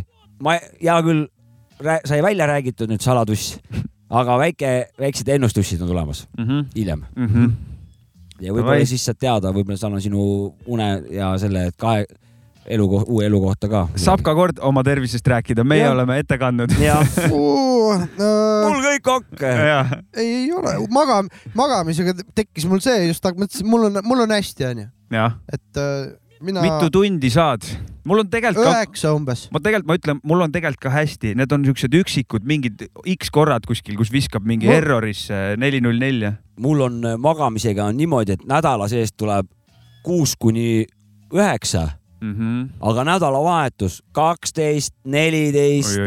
ma, 0.44 0.58
hea 0.82 1.00
küll, 1.06 1.26
sai 2.06 2.22
välja 2.24 2.48
räägitud 2.50 2.92
nüüd 2.92 3.04
saladuss, 3.04 3.58
aga 4.10 4.38
väike, 4.42 4.74
väiksed 5.00 5.28
ennustussid 5.36 5.82
on 5.82 5.92
tulemas 5.92 6.28
mm 6.38 6.46
-hmm. 6.46 6.66
hiljem 6.76 7.04
mm. 7.16 7.28
-hmm. 7.28 7.52
ja 8.42 8.54
võib-olla 8.54 8.86
siis 8.86 9.06
saad 9.06 9.20
teada, 9.20 9.54
võib-olla 9.54 9.78
saan 9.78 10.02
sinu 10.02 10.56
une 10.66 10.90
ja 11.12 11.38
selle, 11.38 11.68
et 11.68 11.78
kahe 11.78 12.06
elukoht, 12.70 13.10
uue 13.10 13.26
elu 13.28 13.42
kohta 13.44 13.70
ka. 13.72 13.84
saab 14.00 14.24
ka 14.26 14.36
kord 14.38 14.62
oma 14.66 14.84
tervisest 14.86 15.28
rääkida, 15.28 15.66
meie 15.68 15.86
ja. 15.86 15.92
oleme 15.96 16.20
ette 16.22 16.38
kandnud 16.42 16.74
uh, 16.78 18.06
mul 18.70 18.80
kõik 18.86 19.12
okk. 19.16 19.44
ei, 19.44 20.26
ei 20.26 20.48
ole, 20.56 20.78
maga-, 20.94 21.24
magamisega 21.58 22.16
tekkis 22.38 22.70
mul 22.70 22.82
see 22.84 23.08
just, 23.10 23.26
mõtlesin, 23.26 23.70
mul 23.70 23.90
on, 23.90 24.02
mul 24.06 24.26
on 24.26 24.36
hästi, 24.38 24.68
onju. 24.72 24.90
et 25.54 25.82
äh, 25.82 26.10
mina. 26.46 26.64
mitu 26.66 26.92
tundi 26.94 27.32
saad? 27.34 27.66
mul 28.10 28.24
on 28.24 28.30
tegelikult. 28.32 28.70
üheksa 28.70 29.14
umbes. 29.18 29.48
ma 29.54 29.62
tegelikult, 29.64 29.90
ma 29.90 29.98
ütlen, 30.00 30.22
mul 30.32 30.46
on 30.46 30.54
tegelikult 30.54 30.86
ka 30.88 30.94
hästi, 30.94 31.34
need 31.40 31.56
on 31.56 31.66
siuksed 31.68 31.96
üksikud 32.02 32.48
mingid 32.48 32.88
X 33.18 33.34
korrad 33.34 33.68
kuskil, 33.70 33.98
kus 34.00 34.14
viskab 34.14 34.46
mingi 34.48 34.70
mul... 34.70 34.78
errorisse 34.78 35.40
neli 35.62 35.82
null 35.84 36.02
nelja. 36.02 36.36
mul 36.62 36.86
on 36.88 37.02
äh, 37.06 37.18
magamisega 37.22 37.90
on 37.90 38.00
niimoodi, 38.00 38.38
et 38.38 38.46
nädala 38.50 38.90
sees 38.92 39.14
tuleb 39.18 39.50
kuus 40.06 40.36
kuni 40.40 40.86
üheksa 41.34 41.99
mm. 42.22 42.34
-hmm. 42.34 42.68
aga 42.80 43.04
nädalavahetus 43.14 44.04
kaksteist, 44.12 44.96
neliteist. 45.04 45.98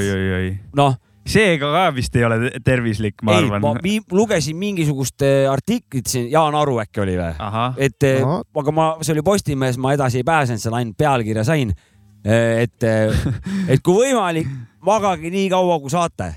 noh 0.76 0.97
seega 1.26 1.71
ka 1.71 1.85
vist 1.95 2.16
ei 2.16 2.25
ole 2.26 2.50
tervislik, 2.64 3.23
ma 3.23 3.37
ei, 3.37 3.45
arvan. 3.45 3.62
ma 3.62 4.16
lugesin 4.16 4.57
mingisugust 4.59 5.23
äh, 5.23 5.50
artiklit 5.50 6.11
siin, 6.11 6.31
Jaan 6.31 6.54
Aru 6.59 6.78
äkki 6.83 7.02
oli 7.04 7.14
või? 7.19 7.31
et 7.76 8.09
äh, 8.09 8.23
Aha. 8.23 8.42
aga 8.62 8.75
ma, 8.75 8.88
see 9.02 9.14
oli 9.14 9.23
Postimehes, 9.26 9.78
ma 9.78 9.95
edasi 9.95 10.23
ei 10.23 10.26
pääsenud, 10.26 10.62
seal 10.62 10.75
ainult 10.78 10.99
pealkirja 10.99 11.45
sain. 11.47 11.73
Äh, 12.26 12.64
et, 12.66 12.88
et 13.73 13.83
kui 13.83 14.02
võimalik, 14.02 14.50
magage 14.83 15.31
nii 15.31 15.49
kaua, 15.52 15.78
kui 15.83 15.90
saate. 15.95 16.33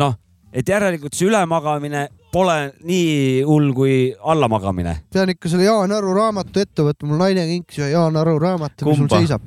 noh, 0.00 0.16
et 0.52 0.68
järelikult 0.68 1.16
see 1.16 1.28
ülemagamine 1.28 2.08
pole 2.32 2.58
nii 2.88 3.42
hull 3.46 3.72
kui 3.76 3.96
allamagamine. 4.18 4.96
pean 5.12 5.32
ikka 5.32 5.50
selle 5.52 5.66
Jaan 5.68 5.92
Aru 5.92 6.14
raamatu 6.16 6.62
ette 6.62 6.86
võtma, 6.86 7.10
mul 7.10 7.20
naine 7.20 7.44
kinkis 7.50 7.82
ühe 7.82 7.90
Jaan 7.92 8.16
Aru 8.20 8.38
raamatu, 8.42 8.88
mis 8.88 9.02
mul 9.02 9.10
seisab 9.12 9.44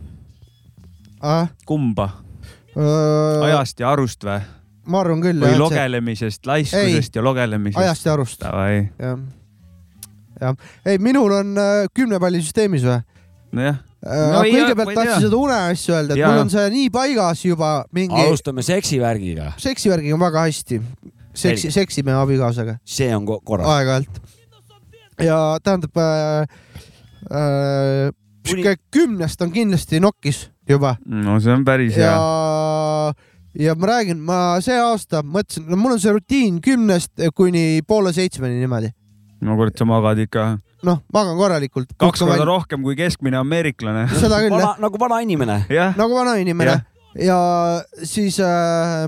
ah?. 1.21 1.49
kumba? 1.65 2.09
ajast 2.75 3.81
ja 3.81 3.93
arust 3.95 4.27
või? 4.27 4.37
ma 4.91 5.01
arvan 5.01 5.23
küll. 5.23 5.41
või 5.41 5.55
jah, 5.55 5.63
logelemisest, 5.63 6.45
laiskusest 6.45 7.15
ei, 7.15 7.19
ja 7.19 7.25
logelemisest. 7.25 7.81
ajast 7.81 8.05
ja 8.05 8.13
arust. 8.13 8.45
jah, 8.45 9.17
jah. 10.41 10.55
ei, 10.85 11.01
minul 11.01 11.33
on 11.39 11.57
äh, 11.57 11.73
kümnepallisüsteemis 11.95 12.85
või? 12.85 13.01
nojah 13.55 13.81
äh, 14.05 14.29
no, 14.35 14.43
kõigepealt 14.45 14.93
tahtsin 14.99 15.25
seda 15.25 15.41
uneasja 15.41 15.97
öelda, 15.97 16.13
et 16.13 16.21
ja. 16.21 16.29
mul 16.29 16.45
on 16.45 16.53
see 16.53 16.69
nii 16.77 16.93
paigas 16.93 17.45
juba 17.47 17.73
mingi. 17.95 18.21
alustame 18.27 18.65
seksivärgiga. 18.65 19.53
seksivärgiga 19.61 20.17
on 20.17 20.25
väga 20.27 20.45
hästi. 20.45 20.81
Seksi, 21.35 21.71
seksime 21.71 22.15
abikaasaga. 22.15 22.77
see 22.85 23.11
on 23.15 23.25
korras. 23.25 23.67
aeg-ajalt. 23.67 24.19
ja 25.23 25.39
tähendab 25.63 25.97
äh,, 25.97 26.47
äh, 27.29 28.11
sihuke 28.47 28.75
kümnest 28.91 29.41
on 29.41 29.51
kindlasti 29.51 29.99
nokis 29.99 30.49
juba. 30.69 30.95
no 31.05 31.39
see 31.39 31.53
on 31.53 31.65
päris 31.65 31.95
hea. 31.95 32.11
ja 32.11 33.13
ja 33.59 33.75
ma 33.75 33.87
räägin, 33.87 34.19
ma 34.19 34.39
see 34.63 34.77
aasta 34.79 35.21
mõtlesin, 35.23 35.67
no 35.69 35.79
mul 35.79 35.95
on 35.95 36.01
see 36.01 36.13
rutiin 36.15 36.59
kümnest 36.63 37.23
kuni 37.35 37.81
poole 37.87 38.13
seitsmeni 38.15 38.59
niimoodi. 38.59 38.91
no 39.45 39.55
kurat, 39.59 39.77
sa 39.77 39.87
magad 39.87 40.19
ikka. 40.25 40.47
noh, 40.87 41.01
magan 41.13 41.37
korralikult. 41.39 41.93
kaks 41.97 42.23
korda 42.23 42.35
vaid... 42.35 42.47
rohkem 42.49 42.83
kui 42.85 42.97
keskmine 42.99 43.39
ameeriklane. 43.41 44.07
seda 44.15 44.41
küll 44.43 44.59
jah. 44.59 44.75
nagu 44.81 44.99
vana 45.01 45.21
inimene. 45.25 45.61
nagu 45.95 46.17
vana 46.17 46.35
inimene. 46.41 46.79
ja 47.19 47.39
siis 48.03 48.39
äh, 48.43 49.07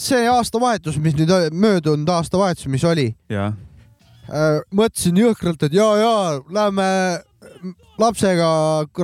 see 0.00 0.26
aastavahetus, 0.30 0.98
mis 1.02 1.14
nüüd 1.18 1.30
möödunud 1.54 2.08
aastavahetus, 2.16 2.66
mis 2.72 2.84
oli. 2.88 3.12
Äh, 3.30 4.60
mõtlesin 4.74 5.18
jõhkralt, 5.20 5.66
et 5.66 5.76
ja, 5.76 5.86
ja 6.00 6.14
lähme 6.50 6.86
lapsega 8.00 8.48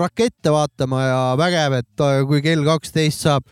rakette 0.03 0.53
vaatama 0.53 1.03
ja 1.05 1.21
vägev, 1.39 1.81
et 1.83 2.05
äh, 2.07 2.23
kui 2.29 2.43
kell 2.45 2.65
kaksteist 2.67 3.27
saab 3.27 3.47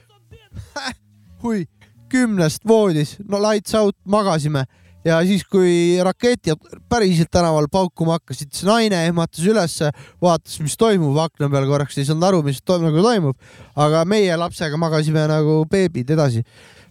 hui, 1.45 1.66
kümnest 2.09 2.64
voodis, 2.66 3.18
no 3.28 3.40
lights 3.42 3.76
out, 3.78 3.97
magasime 4.09 4.64
ja 5.09 5.18
siis, 5.26 5.45
kui 5.49 5.99
raketid 6.04 6.59
päriselt 6.90 7.30
tänaval 7.33 7.68
paukuma 7.73 8.18
hakkasid, 8.18 8.50
siis 8.52 8.66
naine 8.66 9.00
ehmatas 9.07 9.45
ülesse, 9.47 9.90
vaatas, 10.23 10.59
mis 10.62 10.76
toimub 10.78 11.16
akna 11.23 11.49
peal 11.52 11.68
korraks, 11.71 11.99
ei 11.99 12.09
saanud 12.09 12.26
aru, 12.28 12.42
mis 12.47 12.61
toimub, 12.64 12.90
nagu 12.90 13.04
toimub. 13.04 13.49
aga 13.76 14.04
meie 14.09 14.37
lapsega 14.37 14.80
magasime 14.80 15.26
nagu 15.30 15.62
beebid 15.71 16.11
edasi. 16.16 16.45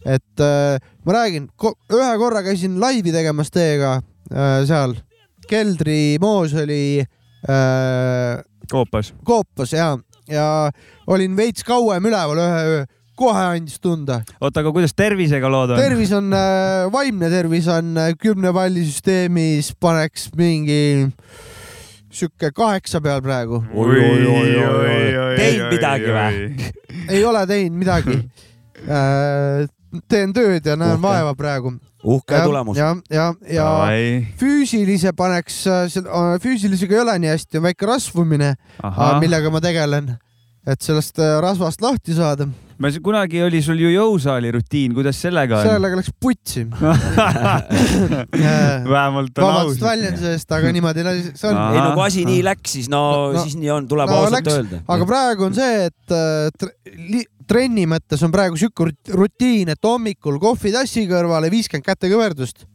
Et 0.08 0.44
äh, 0.44 0.80
ma 1.06 1.18
räägin, 1.20 1.50
ühe 1.94 2.12
korra 2.22 2.44
käisin 2.46 2.80
laivi 2.82 3.14
tegemas 3.16 3.52
teiega 3.54 3.98
äh, 4.32 4.60
seal, 4.68 4.96
keldrimoos 5.48 6.56
oli 6.64 6.84
äh,. 7.04 8.44
koopas. 8.72 9.14
koopas 9.28 9.74
ja, 9.76 9.96
ja 10.32 10.48
olin 11.08 11.36
veits 11.38 11.66
kauem 11.68 12.08
üleval 12.08 12.44
ühe 12.44 12.62
öö 12.68 12.86
kohe 13.18 13.44
andis 13.56 13.80
tunda. 13.82 14.22
oota, 14.42 14.62
aga 14.62 14.72
kuidas 14.76 14.94
tervisega 14.98 15.50
lood 15.52 15.74
on? 15.74 15.82
tervis 15.82 16.14
on 16.16 16.32
äh,, 16.36 16.86
vaimne 16.94 17.30
tervis 17.34 17.68
on 17.72 17.98
äh, 17.98 18.14
kümne 18.20 18.54
palli 18.54 18.86
süsteemis, 18.86 19.74
paneks 19.82 20.30
mingi 20.38 21.08
sihuke 22.14 22.52
kaheksa 22.56 23.02
peal 23.04 23.22
praegu. 23.26 23.64
Teinud 25.38 25.74
midagi 25.74 26.14
või?? 26.14 26.70
ei 27.10 27.26
ole 27.26 27.44
teinud 27.50 27.82
midagi. 27.86 28.22
teen 30.12 30.34
tööd 30.36 30.66
ja 30.68 30.76
näen 30.76 30.98
Uhke. 30.98 31.04
vaeva 31.08 31.34
praegu. 31.36 31.72
uhke 32.04 32.40
tulemus. 32.44 32.78
ja, 32.78 32.96
ja, 33.12 33.34
ja 33.52 33.66
füüsilise 34.40 35.12
paneks, 35.18 35.64
füüsilisega 36.44 36.94
ei 36.96 37.00
ole 37.06 37.18
nii 37.20 37.30
hästi, 37.34 37.58
on 37.58 37.64
väike 37.70 37.86
rasvumine, 37.90 38.54
millega 39.22 39.50
ma 39.52 39.60
tegelen, 39.64 40.14
et 40.68 40.82
sellest 40.84 41.20
äh, 41.20 41.38
rasvast 41.44 41.82
lahti 41.82 42.14
saada. 42.16 42.48
ma 42.78 42.92
s- 42.92 43.00
kunagi 43.02 43.42
oli 43.42 43.62
sul 43.66 43.80
ju 43.82 43.90
jõusaali 43.90 44.52
rutiin, 44.54 44.94
kuidas 44.94 45.18
sellega 45.22 45.58
on? 45.64 45.66
sellega 45.66 45.96
läks 45.98 46.12
putsi. 46.22 46.68
vähemalt 48.92 49.38
on 49.38 49.44
vabandust 49.48 49.82
aus. 49.82 49.90
väljenduse 49.90 50.32
eest, 50.36 50.52
aga 50.52 50.72
niimoodi 50.76 51.04
see 51.34 51.50
on. 51.50 51.58
ei 51.74 51.82
no 51.82 51.94
kui 51.96 52.06
asi 52.08 52.26
nii 52.28 52.44
läks, 52.46 52.76
siis 52.78 52.90
no, 52.92 53.02
No- 53.34 53.42
siis 53.44 53.56
nii 53.60 53.72
on, 53.74 53.88
tuleb 53.90 54.10
no 54.12 54.20
ausalt 54.22 54.38
läks, 54.42 54.54
öelda. 54.60 54.82
aga 54.88 55.06
praegu 55.10 55.48
on 55.50 55.58
see, 55.58 55.90
et 55.90 56.12
äh, 56.14 57.24
trenni 57.48 57.86
mõttes 57.90 58.24
on 58.26 58.34
praegu 58.34 58.60
sihuke 58.60 58.90
rut- 58.90 59.14
rutiin, 59.16 59.72
et 59.74 59.84
hommikul 59.84 60.40
kohvitassi 60.42 61.08
kõrvale 61.10 61.52
viiskümmend 61.54 61.88
kätekõverdust 61.88 62.66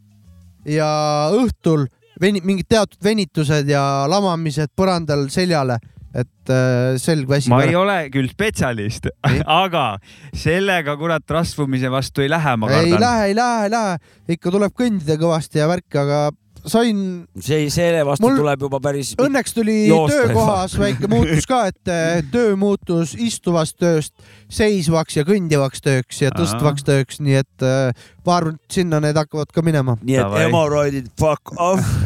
ja 0.69 0.89
õhtul 1.37 1.87
veni-, 2.23 2.43
mingid 2.45 2.69
teatud 2.71 3.01
venitused 3.05 3.69
ja 3.71 3.83
lamamised 4.11 4.73
põrandal 4.79 5.27
seljale, 5.33 5.79
et 6.13 6.53
äh, 6.53 6.99
selg 7.01 7.29
väsib 7.31 7.55
ma 7.55 7.63
ei 7.65 7.77
ole 7.79 7.97
küll 8.13 8.29
spetsialist 8.29 9.09
Ei. 9.09 9.41
aga 9.65 9.97
sellega 10.37 10.97
kurat 11.01 11.25
rasvumise 11.33 11.89
vastu 11.93 12.25
ei 12.25 12.29
lähe, 12.33 12.57
ma 12.61 12.69
ei 12.69 12.93
kardan. 12.93 13.01
lähe, 13.01 13.31
ei 13.31 13.37
lähe, 13.39 13.65
ei 13.65 13.73
lähe, 13.73 13.97
ikka 14.37 14.53
tuleb 14.53 14.77
kõndida 14.77 15.17
kõvasti 15.21 15.63
ja 15.63 15.71
värki, 15.71 15.97
aga 16.03 16.27
sain, 16.69 16.99
see, 17.41 17.67
selle 17.73 18.05
vastu 18.07 18.27
Mul- 18.27 18.39
tuleb 18.41 18.65
juba 18.67 18.81
päris. 18.83 19.13
õnneks 19.21 19.55
tuli 19.57 19.77
Joosta 19.89 20.23
töökohas 20.23 20.77
väike 20.79 21.11
muutus 21.11 21.49
ka, 21.51 21.65
et 21.73 21.93
äh, 21.93 22.23
töö 22.33 22.57
muutus 22.61 23.15
istuvast 23.19 23.79
tööst 23.83 24.15
seisvaks 24.53 25.19
ja 25.19 25.27
kõndivaks 25.29 25.85
tööks 25.85 26.23
ja 26.23 26.33
tõstvaks 26.35 26.87
tööks, 26.87 27.21
nii 27.25 27.41
et 27.43 27.67
äh, 27.67 28.09
ma 28.27 28.39
arvan, 28.39 28.59
et 28.61 28.81
sinna 28.81 29.03
need 29.03 29.19
hakkavad 29.19 29.53
ka 29.55 29.65
minema. 29.67 29.97
nii 30.03 30.21
et 30.23 30.39
hemoroidid 30.45 31.13
fuck 31.21 31.55
off, 31.59 32.05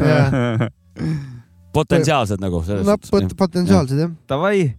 potentsiaalsed 1.77 2.41
nagu 2.41 2.63
selles 2.65 2.87
no 2.87 2.97
pot-. 2.97 3.35
potentsiaalsed 3.37 4.05
jah. 4.05 4.15
Davai, 4.29 4.71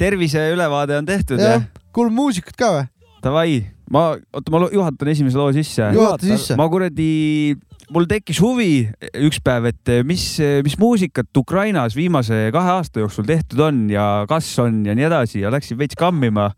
terviseülevaade 0.00 0.98
on 1.00 1.08
tehtud 1.08 1.40
jah 1.40 1.64
kuulame 1.92 2.16
muusikat 2.16 2.56
ka 2.58 2.70
või? 2.74 2.88
Davai, 3.22 3.58
ma, 3.92 4.04
oota, 4.34 4.52
ma 4.52 4.64
juhatan 4.72 5.12
esimese 5.12 5.38
loo 5.38 5.52
sisse. 5.54 5.92
juhata 5.94 6.26
sisse. 6.26 6.56
ma 6.58 6.66
kuradi, 6.72 7.54
mul 7.92 8.06
tekkis 8.08 8.38
huvi 8.40 8.88
üks 9.20 9.40
päev, 9.44 9.66
et 9.72 9.90
mis, 10.08 10.24
mis 10.64 10.76
muusikat 10.80 11.28
Ukrainas 11.36 11.96
viimase 11.98 12.48
kahe 12.54 12.70
aasta 12.78 13.02
jooksul 13.02 13.26
tehtud 13.28 13.60
on 13.60 13.82
ja 13.92 14.24
kas 14.30 14.48
on 14.62 14.82
ja 14.88 14.94
nii 14.96 15.08
edasi 15.10 15.42
ja 15.44 15.50
läksin 15.52 15.78
veits 15.80 15.98
kammima. 15.98 16.52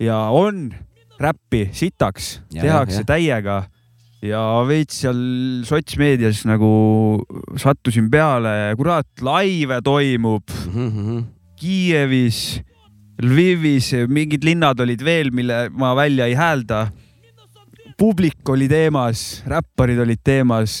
ja 0.00 0.16
on 0.32 0.70
räppi 1.20 1.68
sitaks, 1.72 2.40
Ja, 2.54 2.62
tehakse 2.62 3.00
jah, 3.00 3.02
jah. 3.02 3.06
täiega 3.06 3.56
ja 4.22 4.40
veits 4.66 5.00
seal 5.02 5.18
sotsmeedias 5.66 6.44
nagu 6.46 6.70
sattusin 7.58 8.08
peale, 8.10 8.74
kurat, 8.78 9.08
laive 9.20 9.80
toimub 9.84 10.42
Mhm, 10.72 11.24
Kiievis, 11.58 12.60
Lvivis, 13.22 13.90
mingid 14.06 14.44
linnad 14.46 14.78
olid 14.80 15.00
veel, 15.02 15.32
mille 15.34 15.68
ma 15.74 15.90
välja 15.98 16.28
ei 16.30 16.36
häälda. 16.38 16.84
Publik 17.98 18.48
oli 18.52 18.68
teemas, 18.70 19.42
räpparid 19.48 19.98
olid 20.04 20.22
teemas, 20.24 20.80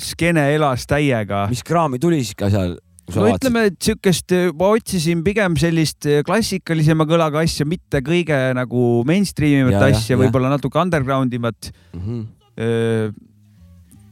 skeene 0.00 0.48
elas 0.54 0.86
täiega. 0.88 1.46
mis 1.52 1.62
kraami 1.66 2.00
tuli 2.02 2.22
siis 2.24 2.36
ka 2.38 2.50
seal? 2.52 2.76
no 3.14 3.28
ütleme, 3.30 3.68
et 3.70 3.76
siukest, 3.86 4.34
ma 4.58 4.72
otsisin 4.74 5.22
pigem 5.26 5.54
sellist 5.60 6.08
klassikalisema 6.26 7.06
kõlaga 7.06 7.44
asja, 7.46 7.66
mitte 7.68 8.00
kõige 8.04 8.38
nagu 8.58 8.86
mainstream 9.06 9.68
imat 9.68 9.92
asja, 9.92 10.18
võib-olla 10.18 10.50
natuke 10.56 10.80
underground 10.82 11.36
imat. 11.38 11.70
Mhm. 11.94 12.24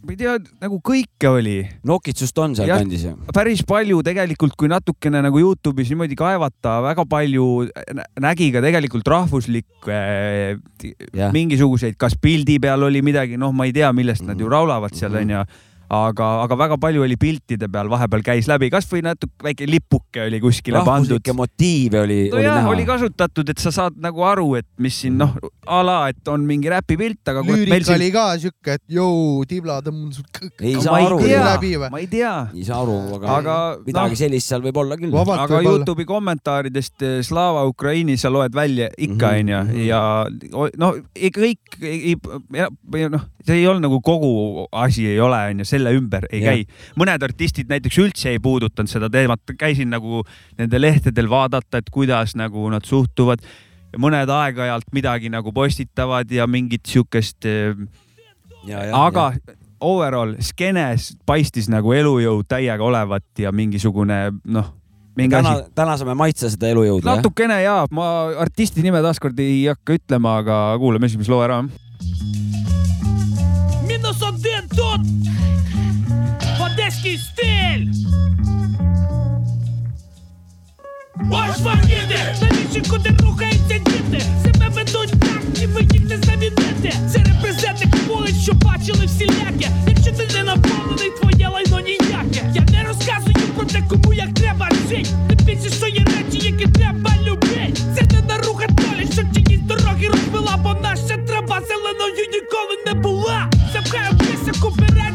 Ma 0.05 0.13
ei 0.13 0.17
tea, 0.21 0.35
nagu 0.61 0.79
kõike 0.85 1.29
oli 1.33 1.57
nokitsust 1.89 2.39
on 2.39 2.53
Jah. 2.55 2.67
sealkandis 2.67 3.05
ju? 3.07 3.13
päris 3.35 3.63
palju 3.67 4.03
tegelikult, 4.05 4.55
kui 4.61 4.69
natukene 4.69 5.23
nagu 5.25 5.41
Youtube'is 5.41 5.89
niimoodi 5.93 6.17
kaevata, 6.19 6.77
väga 6.85 7.05
palju 7.09 7.47
nä- 7.97 8.07
nägi 8.21 8.51
ka 8.53 8.61
tegelikult 8.65 9.09
rahvuslikke 9.09 10.01
Jah. 11.15 11.33
mingisuguseid, 11.33 11.97
kas 11.97 12.17
pildi 12.21 12.59
peal 12.61 12.83
oli 12.87 13.01
midagi, 13.03 13.39
noh, 13.41 13.53
ma 13.53 13.65
ei 13.69 13.73
tea, 13.73 13.93
millest 13.97 14.23
nad 14.29 14.39
ju 14.41 14.49
laulavad 14.53 14.95
seal 14.95 15.11
Mhm. 15.13 15.23
onju. 15.25 15.45
aga, 15.91 16.27
aga 16.45 16.57
väga 16.57 16.77
palju 16.81 17.03
oli 17.05 17.17
piltide 17.21 17.69
peal, 17.73 17.89
vahepeal 17.93 18.23
käis 18.25 18.49
läbi, 18.51 18.71
kasvõi 18.73 19.03
natuke 19.05 19.33
väike 19.45 19.67
lipuke 19.69 20.25
oli 20.27 20.41
kuskile 20.41 20.81
pandud 20.85 21.19
rahvuslikke. 21.21 21.35
motiive 21.37 22.01
oli, 22.01 22.19
oli 22.33 22.43
nojah, 22.43 22.57
näha. 22.63 22.71
oli 22.73 22.85
kasutatud, 22.89 23.49
et 23.53 23.59
sa 23.59 23.71
saad 23.75 23.99
nagu 24.03 24.23
aru, 24.27 24.55
et 24.61 24.67
mis 24.79 24.97
siin 25.05 25.19
noh, 25.21 25.35
a 25.67 25.83
la, 25.87 25.99
et 26.09 26.29
on 26.29 26.45
mingi 26.49 26.71
räpipilt, 26.73 27.21
aga 27.29 27.43
lüürika 27.45 27.81
siin 27.85 27.97
oli 28.01 28.11
ka 28.15 28.25
siuke, 28.39 28.79
et 28.79 28.83
jõu, 28.97 29.45
tibla 29.49 29.81
tõmbas 29.85 30.23
kõk- 30.33 30.65
ei 30.65 30.75
No 30.75 30.81
saa 30.87 30.99
ei 31.01 31.07
aru, 31.07 31.21
ma 31.91 31.99
ei 32.03 32.07
tea, 32.11 32.33
ei 32.55 32.65
saa 32.65 32.81
aru, 32.83 32.97
aga, 33.19 33.37
aga 33.39 33.57
midagi 33.87 34.17
noh, 34.17 34.21
sellist 34.25 34.49
seal 34.51 34.63
võib 34.65 34.77
olla 34.83 34.97
küll. 35.01 35.13
aga. 35.15 35.61
Youtube'i 35.65 36.05
kommentaaridest 36.09 37.03
eh, 37.03 37.23
Slava 37.23 37.65
Ukraini 37.69 38.17
sa 38.21 38.31
loed 38.33 38.55
välja 38.55 38.89
ikka 38.99 39.31
Mhm, 39.35 39.41
onju 39.41 39.61
mhm. 39.65 39.85
ja 39.87 40.01
o- 40.53 40.69
no 40.79 40.95
ei- 41.15 41.31
kõik 41.35 41.79
ei, 41.83 42.15
ei, 42.15 43.09
noh, 43.09 43.25
see 43.45 43.57
ei 43.61 43.67
olnud 43.67 43.83
nagu 43.89 44.01
kogu 44.05 44.67
asi 44.73 45.07
ei 45.07 45.21
ole 45.21 45.37
onju, 45.51 45.65
selle 45.65 45.84
selle 45.85 45.99
ümber 45.99 46.27
ei 46.33 46.43
ja. 46.43 46.55
käi. 46.55 46.65
mõned 47.01 47.27
artistid 47.27 47.69
näiteks 47.71 47.99
üldse 48.01 48.33
ei 48.33 48.41
puudutanud 48.43 48.91
seda 48.91 49.11
teemat, 49.13 49.43
käisin 49.59 49.93
nagu 49.93 50.25
nende 50.59 50.81
lehtedel 50.81 51.29
vaadata, 51.31 51.83
et 51.83 51.91
kuidas 51.93 52.35
nagu 52.39 52.69
nad 52.73 52.85
suhtuvad. 52.85 53.45
mõned 53.95 54.31
aeg-ajalt 54.31 54.89
midagi 54.93 55.31
nagu 55.31 55.53
postitavad 55.53 56.31
ja 56.31 56.47
mingit 56.47 56.87
siukest. 56.87 57.45
Eh, 57.47 57.77
aga 58.93 59.33
ja. 59.37 59.55
overall 59.81 60.35
skeenes 60.41 61.13
paistis 61.27 61.69
nagu 61.69 61.93
elujõud 61.93 62.49
täiega 62.49 62.85
olevat 62.85 63.25
ja 63.39 63.53
mingisugune 63.53 64.33
noh 64.45 64.73
mingi 65.17 65.37
täna, 65.37 65.51
asi. 65.61 65.71
täna 65.75 65.97
saame 65.97 66.17
maitsta 66.19 66.51
seda 66.51 66.73
elujõudu. 66.73 67.07
natukene 67.07 67.61
ja, 67.63 67.85
ma 67.95 68.07
artisti 68.43 68.83
nime 68.83 69.03
taaskord 69.05 69.39
ei 69.39 69.67
hakka 69.71 69.95
ütlema, 70.01 70.41
aga 70.43 70.59
kuulame 70.83 71.07
esimese 71.07 71.31
loo 71.31 71.43
ära. 71.45 71.63
minna 73.87 74.11
saab 74.11 74.43
teha. 74.43 74.54
Ось 81.21 81.61
вам 81.61 81.81
їде, 81.83 82.37
навіщо 82.43 82.91
куди 82.91 83.11
рухаються 83.23 83.79
діти? 83.79 84.21
Себе 84.45 84.69
ведуть 84.69 85.21
так, 85.21 85.43
ніби 85.61 85.81
їх 85.93 86.09
не 86.11 86.17
замінити. 86.19 86.93
Це 87.13 87.19
репрезентник 87.19 87.95
вулиць, 88.09 88.43
що 88.43 88.53
бачили 88.53 89.07
всіляке. 89.07 89.69
Якщо 89.89 90.13
ти 90.13 90.29
не 90.35 90.43
наповнений, 90.43 91.11
твоє 91.21 91.49
лайно 91.49 91.81
ніяке. 91.81 92.53
Я 92.55 92.63
не 92.73 92.85
розказую 92.89 93.35
про 93.57 93.67
те, 93.67 93.83
кому 93.91 94.13
як 94.13 94.35
треба 94.35 94.69
жить. 94.89 95.15
Тим 95.29 95.39
більше, 95.47 95.71
що 95.71 95.87
є 95.87 96.05
речі, 96.05 96.49
які 96.49 96.67
треба 96.67 97.11
любить. 97.25 97.79
Це 97.95 98.03
не 98.03 98.21
наруха 98.29 98.67
долі, 98.67 99.09
що 99.13 99.23
чиїсь 99.35 99.61
дороги 99.61 100.09
розбила, 100.09 100.57
бо 100.63 100.75
наша 100.83 101.17
трава 101.27 101.61
зеленою 101.69 102.25
ніколи 102.33 102.77
не 102.87 102.95
була. 102.95 103.51
Запхаю 103.73 104.19
писок 104.19 104.73
уперед, 104.73 105.14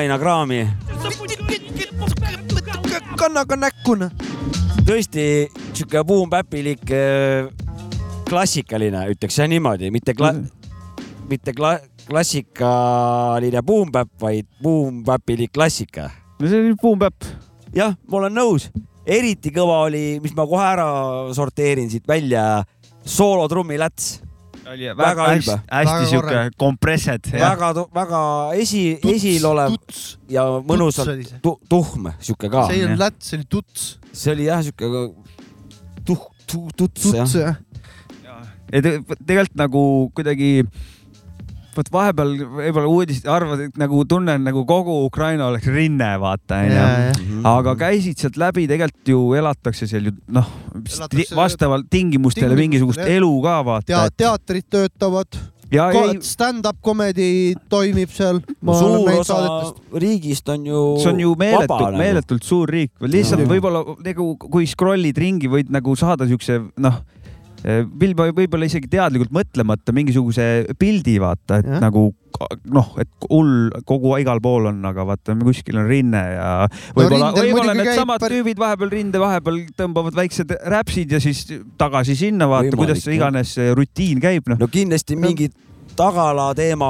Ukraina 0.00 0.18
kraami. 0.18 0.68
kannaga 3.16 3.56
näkkuna. 3.56 4.06
tõesti 4.88 5.50
sihuke 5.76 6.00
buum-päpilik, 6.08 6.88
äh, 6.88 7.50
klassikaline, 8.24 9.02
ütleks 9.12 9.36
jah 9.36 9.48
niimoodi, 9.48 9.90
mitte 9.90 10.12
kla- 10.16 10.32
mm, 10.32 10.46
-hmm. 10.46 11.28
mitte 11.28 11.52
kla-, 11.52 11.84
klassikaline 12.08 13.62
buum-päpp, 13.62 14.08
vaid 14.20 14.46
buum-päpilik 14.62 15.52
klassika. 15.52 16.10
no 16.40 16.48
see 16.48 16.60
oli 16.60 16.74
buum-päpp. 16.82 17.24
jah, 17.74 17.94
ma 18.08 18.16
olen 18.16 18.32
nõus, 18.32 18.70
eriti 19.06 19.50
kõva 19.50 19.84
oli, 19.84 20.18
mis 20.22 20.32
ma 20.32 20.46
kohe 20.46 20.64
ära 20.64 20.88
sorteerin 21.34 21.90
siit 21.90 22.08
välja, 22.08 22.64
soolotrummi 23.04 23.78
läts 23.78 24.22
oli 24.66 24.90
Väga 24.90 24.96
väga 24.96 25.28
hästi 25.28 25.56
hästi 25.70 26.10
siuke 26.10 26.50
kompressed. 26.56 27.30
väga, 27.32 27.72
väga 27.94 28.20
esi, 28.60 28.98
esil 29.14 29.46
olev 29.46 29.74
tuts, 29.76 30.18
ja 30.28 30.44
oli 30.44 30.66
mõnusalt 30.68 31.24
see. 31.24 31.40
tu, 31.42 31.56
tuhm, 31.68 32.10
sihuke 32.20 32.50
ka 32.52 32.66
see 32.68 32.80
ei 32.80 32.84
olnud 32.84 33.02
läts, 33.04 33.30
see 33.30 33.40
oli 33.40 33.48
tuts, 33.56 33.88
see 34.12 34.34
oli 34.34 34.48
jah, 34.50 34.62
sihuke 34.66 34.90
tuh-, 36.04 36.30
tuh-, 36.46 36.70
tuts 36.76 37.08
tuts. 37.08 37.34
jah. 37.34 37.58
ja 38.72 38.82
te, 38.84 38.96
tegelikult 39.26 39.56
nagu 39.64 39.84
kuidagi 40.14 40.52
vot 41.76 41.92
vahepeal 41.92 42.34
võib-olla 42.60 42.90
uudist 42.90 43.28
arvad, 43.30 43.66
et 43.68 43.78
nagu 43.80 44.02
tunnen 44.08 44.42
nagu 44.46 44.64
kogu 44.68 45.00
Ukraina 45.06 45.50
oleks 45.50 45.68
rinne, 45.70 46.10
vaata 46.22 46.62
onju. 46.64 46.80
Mhm. 46.80 47.46
aga 47.46 47.76
käisid 47.78 48.20
sealt 48.20 48.40
läbi, 48.40 48.66
tegelikult 48.70 49.14
ju 49.14 49.22
elatakse 49.38 49.88
seal 49.90 50.10
ju 50.10 50.16
noh, 50.28 50.48
vastavalt 51.36 51.88
tingimustele 51.90 52.10
Tingimustele, 52.10 52.56
mingisugust 52.58 53.00
jah. 53.00 53.16
elu 53.16 53.30
ka 53.42 53.56
vaata 53.64 53.86
tea-,. 53.86 54.12
teatrid 54.16 54.66
töötavad, 54.70 55.38
ja 55.70 55.86
ei, 55.94 56.18
stand-up 56.26 56.80
comedy 56.82 57.54
toimib 57.70 58.10
seal. 58.14 58.40
suur 58.64 59.10
osa 59.14 59.38
riigist 59.94 60.48
on 60.48 60.66
ju 60.66 60.82
see 61.02 61.12
on 61.12 61.22
ju 61.22 61.34
meeletult, 61.38 61.86
nagu. 61.86 62.02
meeletult 62.02 62.46
suur 62.46 62.68
riik, 62.68 62.92
lihtsalt 63.00 63.46
võib-olla 63.50 63.84
nagu 64.04 64.32
kui 64.42 64.66
scroll'id 64.70 65.18
ringi, 65.18 65.50
võid 65.50 65.70
nagu 65.72 65.94
saada 65.98 66.26
siukse 66.30 66.60
noh, 66.76 67.00
võib-olla, 67.64 68.32
võib-olla 68.36 68.68
isegi 68.68 68.88
teadlikult 68.90 69.32
mõtlemata 69.34 69.94
mingisuguse 69.96 70.46
pildi 70.80 71.18
vaata, 71.22 71.60
et 71.60 71.68
ja. 71.68 71.80
nagu 71.82 72.10
noh, 72.72 72.92
et 73.00 73.10
hull 73.28 73.70
kogu 73.88 74.14
igal 74.20 74.40
pool 74.42 74.70
on, 74.70 74.78
aga 74.88 75.04
vaata 75.08 75.34
kuskil 75.40 75.80
on 75.82 75.88
rinne 75.90 76.20
ja 76.34 76.50
võib-olla 76.96 77.30
no,, 77.30 77.40
võib-olla 77.44 77.74
needsamad 77.76 78.22
par- 78.22 78.32
tüübid 78.32 78.60
vahepeal 78.60 78.92
rinde 78.92 79.22
vahepeal 79.22 79.64
tõmbavad 79.78 80.16
väiksed 80.16 80.54
räpsid 80.72 81.16
ja 81.16 81.22
siis 81.22 81.44
tagasi 81.80 82.16
sinna 82.18 82.48
vaata, 82.50 82.76
kuidas 82.78 83.04
see 83.04 83.18
iganes 83.18 83.56
see 83.58 83.74
rutiin 83.76 84.22
käib, 84.22 84.48
noh. 84.50 84.60
no 84.60 84.70
kindlasti 84.70 85.18
mingi 85.20 85.50
tagala 85.98 86.50
teema 86.56 86.88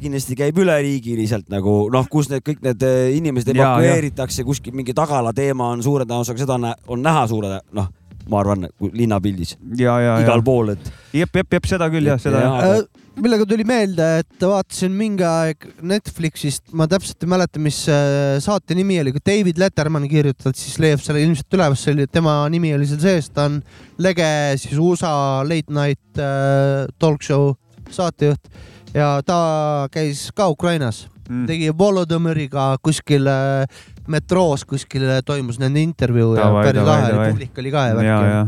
kindlasti 0.00 0.36
käib 0.38 0.58
üleriigiliselt 0.62 1.48
nagu 1.52 1.74
noh, 1.92 2.06
kus 2.10 2.30
need 2.32 2.44
kõik 2.46 2.62
need 2.64 2.84
eh, 2.86 3.16
inimesed 3.18 3.50
Ja, 3.52 3.74
evakueeritakse, 3.74 4.44
kuskil 4.46 4.76
mingi 4.76 4.94
tagala 4.96 5.34
teema 5.36 5.72
on 5.74 5.82
suure 5.84 6.06
tõenäosusega, 6.08 6.44
seda 6.46 6.76
on 6.88 7.02
näha 7.04 7.26
suure 7.30 7.58
noh, 7.76 7.90
ma 8.28 8.40
arvan, 8.42 8.68
linnapildis 8.92 9.56
ja, 9.78 9.94
ja, 9.98 10.14
ja 10.18 10.22
igal 10.26 10.42
pool, 10.44 10.74
et 10.74 10.90
jep, 11.16 11.34
jep, 11.40 11.52
jep 11.58 11.68
seda 11.70 11.88
küll 11.92 12.06
jah, 12.10 12.18
seda 12.20 12.40
Ja- 12.44 12.54
jah. 12.62 12.80
Äh, 12.82 13.04
millega 13.18 13.46
tuli 13.50 13.64
meelde, 13.66 14.04
et 14.22 14.44
vaatasin 14.46 14.92
mingi 14.94 15.24
aeg 15.26 15.64
Netflixist, 15.82 16.68
ma 16.78 16.86
täpselt 16.86 17.24
ei 17.26 17.30
mäleta, 17.32 17.58
mis 17.58 17.80
äh, 17.90 18.36
saate 18.44 18.76
nimi 18.78 19.00
oli, 19.02 19.10
kui 19.16 19.24
David 19.26 19.58
Letterman 19.58 20.06
kirjutad, 20.10 20.54
siis 20.54 20.76
leiab 20.78 21.02
selle 21.02 21.24
ilmselt 21.26 21.58
üleval, 21.58 21.74
see 21.80 21.96
oli, 21.96 22.06
tema 22.06 22.36
nimi 22.52 22.70
oli 22.76 22.86
seal 22.86 23.02
sees, 23.02 23.30
ta 23.34 23.48
on 23.50 23.58
lege 23.98 24.28
siis 24.62 24.78
USA 24.78 25.42
late 25.48 25.74
night 25.74 26.22
äh, 26.22 26.86
talk 27.02 27.24
show 27.26 27.54
saatejuht 27.90 28.52
ja 28.94 29.16
ta 29.26 29.88
käis 29.92 30.28
ka 30.36 30.46
Ukrainas, 30.54 31.06
Mm. 31.28 31.42
tegi 31.44 31.66
Volodõmõriga 31.76 32.78
kuskil 32.80 33.26
metroos 34.08 34.64
kuskil 34.68 35.04
toimus 35.26 35.58
nende 35.62 35.82
intervjuu 35.84 36.34
ja 36.38 36.48
Davai, 36.48 36.64
päris 36.70 36.82
lahe 36.88 37.12
oli, 37.12 37.30
publik 37.32 37.58
oli 37.62 37.70
ka 37.74 37.86
ja 37.86 37.94
ja, 37.94 37.96
värk 38.00 38.32
ja 38.32 38.42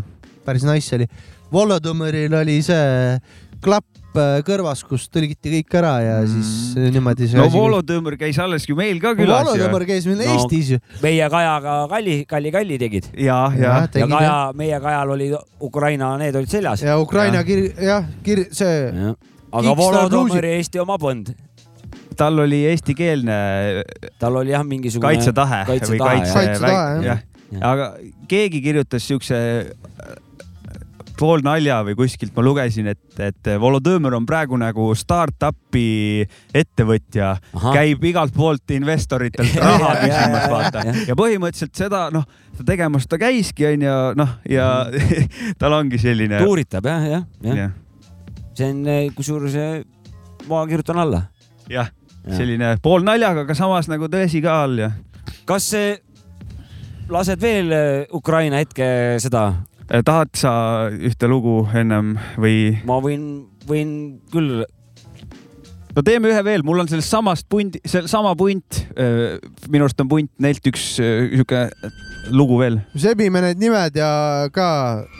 päris 0.47 0.65
nice 0.69 0.97
oli. 0.97 1.07
Volodõmõril 1.53 2.35
oli 2.41 2.61
see 2.65 3.19
klapp 3.61 4.17
äh, 4.17 4.39
kõrvas, 4.47 4.81
kus 4.89 5.09
tõlgiti 5.13 5.51
kõik 5.59 5.75
ära 5.81 5.91
ja 6.01 6.15
Mm. 6.21 6.29
siis 6.33 6.93
niimoodi 6.95 7.27
see 7.29 7.37
no 7.39 7.45
asi- 7.49 7.59
Volodõmõr 7.59 8.17
käis 8.21 8.39
alles 8.41 8.65
ju 8.69 8.77
meil 8.79 9.01
ka 9.03 9.13
külas. 9.19 9.45
Volodõmõr 9.45 9.85
käis 9.89 10.07
meil 10.09 10.19
No, 10.23 10.33
Eestis 10.37 10.71
ju. 10.75 10.79
meie 11.03 11.29
Kajaga 11.31 11.75
Kalli, 11.91 12.25
Kalli, 12.31 12.51
Kalli 12.55 12.79
tegid 12.79 13.11
ja, 13.19 13.51
ja 13.57 13.75
ja 13.81 13.87
tegid, 13.89 14.09
Kaja, 14.15 14.53
meie 14.55 14.81
Kajal 14.81 15.11
oli 15.17 15.29
Ukraina, 15.61 16.17
need 16.19 16.37
olid 16.37 16.49
seljas. 16.49 16.83
ja 16.83 16.97
Ukraina 16.99 17.43
kir-, 17.45 17.75
jah, 17.83 18.05
kir-, 18.25 18.49
see, 18.53 18.91
aga 19.53 19.77
Volodõmõri 19.77 20.55
Eesti 20.57 20.79
oma 20.81 20.97
polnud, 20.99 21.35
tal 22.17 22.39
oli 22.45 22.65
eestikeelne 22.71 23.37
tal 24.19 24.41
oli 24.41 24.55
jah 24.55 24.65
mingisugune 24.67 25.13
kaitsetahe 25.13 25.63
või 25.67 25.77
kaitsetahe, 25.77 26.17
kaitse, 26.17 26.35
Kaitsetahe, 26.35 27.05
jah. 27.07 27.23
aga 27.73 27.93
keegi 28.31 28.63
kirjutas 28.65 29.07
siukse 29.09 29.39
äh, 29.71 30.19
pool 31.21 31.43
nalja 31.45 31.81
või 31.85 31.97
kuskilt 31.99 32.33
ma 32.37 32.45
lugesin, 32.45 32.91
et, 32.95 33.21
et 33.21 33.51
Volodõmõr 33.61 34.17
on 34.17 34.27
praegu 34.29 34.57
nagu 34.61 34.87
startup'i 34.97 36.25
ettevõtja, 36.57 37.35
käib 37.75 38.05
igalt 38.09 38.35
poolt 38.37 38.73
investoritelt 38.77 39.53
Ja, 39.55 39.67
raha 39.75 39.93
ja, 39.93 40.01
küsimas, 40.07 40.41
ja, 40.41 40.51
vaata 40.55 40.85
ja.. 40.87 40.97
ja 41.11 41.19
põhimõtteliselt 41.19 41.77
seda 41.77 42.07
noh, 42.15 42.25
ta 42.57 42.67
tegemas 42.73 43.09
ta 43.11 43.21
käiski, 43.21 43.69
onju, 43.75 43.97
noh 44.21 44.35
ja 44.49 44.71
tal 45.61 45.77
ongi 45.77 46.01
selline. 46.01 46.41
tuuritab 46.41 46.89
jah, 46.89 47.09
jah, 47.17 47.27
jah. 47.45 47.63
jah, 47.65 47.73
see 48.57 48.71
on, 48.73 48.85
kusjuures 49.17 49.59
eh, 49.61 49.73
ma 50.49 50.65
kirjutan 50.71 51.05
alla. 51.05 51.27
jah, 51.71 51.93
selline 52.37 52.75
pool 52.83 53.03
naljaga, 53.07 53.47
aga 53.47 53.55
samas 53.59 53.89
nagu 53.91 54.09
tõsi 54.13 54.43
ka 54.45 54.63
all 54.65 54.79
ja 54.79 54.91
kas 55.49 55.67
see, 55.73 55.95
lased 57.11 57.41
veel 57.43 57.73
eh, 57.75 58.07
Ukraina 58.15 58.61
hetke 58.63 59.17
seda, 59.23 59.49
Eh, 59.91 60.05
tahad 60.07 60.29
sa 60.39 60.51
ühte 60.95 61.27
lugu 61.27 61.65
ennem 61.75 62.13
või? 62.39 62.77
ma 62.87 63.01
võin, 63.03 63.25
võin 63.67 63.89
küll, 64.31 64.61
no 65.97 66.05
teeme 66.07 66.31
ühe 66.31 66.45
veel, 66.47 66.63
mul 66.63 66.79
on 66.85 66.87
sellest 66.93 67.11
samast 67.11 67.49
punt, 67.51 67.75
see 67.83 68.05
sama 68.07 68.37
punt, 68.39 68.85
minu 69.67 69.89
arust 69.89 69.99
on 70.05 70.13
punt 70.13 70.31
neilt 70.39 70.63
üks 70.71 70.85
äh, 71.03 71.27
sihuke 71.33 71.65
lugu 72.31 72.61
veel. 72.61 72.79
sebime 72.95 73.43
need 73.43 73.59
nimed 73.59 73.99
ja 73.99 74.47
ka 74.55 74.69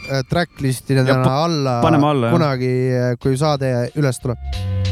äh, 0.07 0.23
tracklist'i 0.31 0.95
Ja 0.95 1.01
nendele 1.01 1.27
pa- 1.27 1.43
alla 1.49 1.75
paneme 1.83 2.07
alla, 2.13 2.31
kunagi, 2.31 2.71
kui 3.19 3.35
saade 3.35 3.89
üles 3.99 4.23
tuleb. 4.23 4.90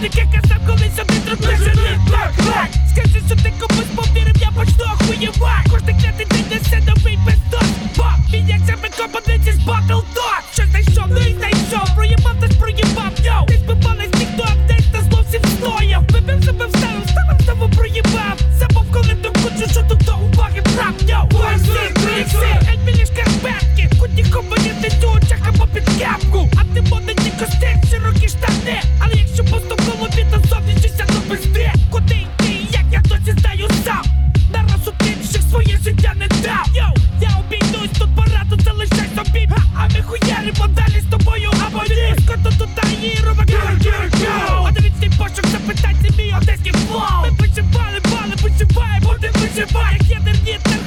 Таке 0.00 0.26
казав, 0.32 0.58
колись, 0.66 0.96
сюди 0.96 1.20
трудно 1.26 1.56
жити 1.56 2.00
так, 2.10 2.32
так. 2.36 2.68
Скажи, 2.90 3.20
що 3.26 3.36
ти 3.36 3.52
комусь 3.60 3.90
повірив, 3.96 4.36
я 4.40 4.50
почну 4.50 4.84
охуєвать 4.84 5.68
Кожний 5.70 5.94
клятий 6.00 6.26
день 6.26 6.44
несе 6.50 6.82
новий 6.88 7.18
бездос 7.26 7.70
Боб, 7.96 8.32
міняться 8.32 8.76
ми 8.82 8.88
компоненті 8.98 9.52
з 9.52 9.58
батл 9.58 10.00
дот 10.14 10.44
Що 10.52 10.62
знайшов, 10.70 11.06
ну 11.10 11.18
і 11.18 11.34
знайшов, 11.34 11.94
проїбав, 11.94 12.34
та 12.40 12.46
ж 12.46 12.58
проєбав, 12.58 13.12
йоу. 13.24 13.46
Ти 13.46 13.58
збивались 13.58 14.14
ніхто, 14.18 14.44
а 14.48 14.52
аптеч 14.52 14.84
та 14.92 15.02
знов 15.02 15.24
всім 15.28 15.42
стояв. 15.56 16.04
Вибив 16.10 16.44
себе 16.44 16.66
вставив, 16.66 17.04
ставив 17.10 17.40
знову 17.44 17.68
проїбав. 17.76 18.36
Забув, 18.58 18.92
коли 18.92 19.14
то 19.22 19.28
хочу, 19.42 19.70
що 19.72 19.82
тут 19.82 19.98
до 20.04 20.14
уваги 20.16 20.62
брав, 20.74 20.94
йоу. 21.08 21.40
Уайси, 21.40 21.94
трикси, 21.94 22.50
ельмілішка 22.72 23.24
збетки 23.26 23.90
Кутні 24.00 24.24
компоненти 24.24 24.90
тючах 25.00 25.38
або 25.48 25.66
під 25.66 25.84
кепку. 25.84 26.48
А 26.56 26.74
ти 26.74 26.80
моне 26.80 27.09
мої 43.00 43.18
ромаки. 43.26 43.56
Одиничний 44.68 45.10
пошук 45.18 45.46
запитайте 45.46 46.08
мій 46.18 46.34
одеський 46.42 46.72
флоу 46.72 47.22
Ми 47.22 47.32
почували, 47.36 48.00
бали, 48.04 48.34
почуває, 48.42 49.00
будемо 49.00 49.34
виживає, 49.38 49.98
як 50.00 50.10
ядерні 50.10 50.58
та 50.62 50.79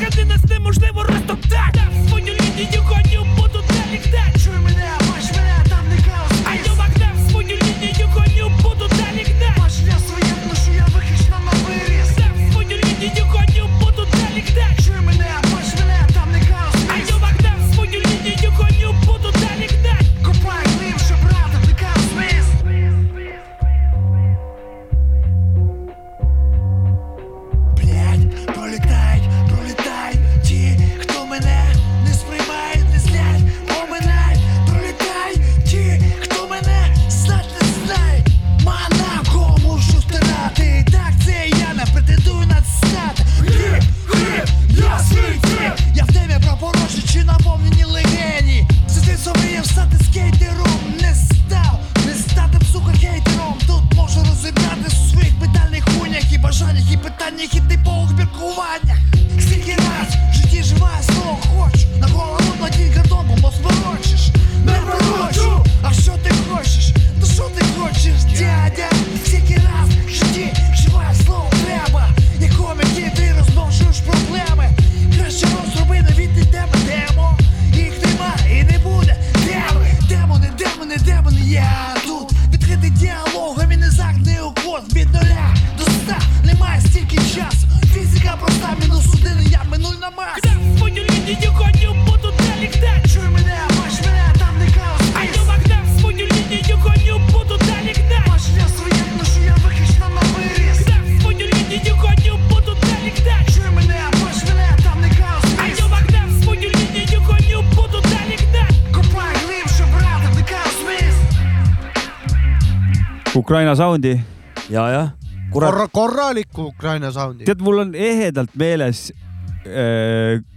Ukraina 113.54 113.76
soundi. 113.76 114.22
ja, 114.70 114.84
jah. 114.90 115.10
korra, 115.54 115.88
korralikku 115.94 116.64
Ukraina 116.72 117.12
soundi. 117.12 117.46
tead, 117.46 117.60
mul 117.62 117.84
on 117.84 117.92
ehedalt 117.94 118.56
meeles 118.58 119.12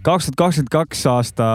kaks 0.01 0.31
tuhat 0.31 0.39
kakskümmend 0.41 0.71
kaks 0.73 1.03
aasta, 1.13 1.49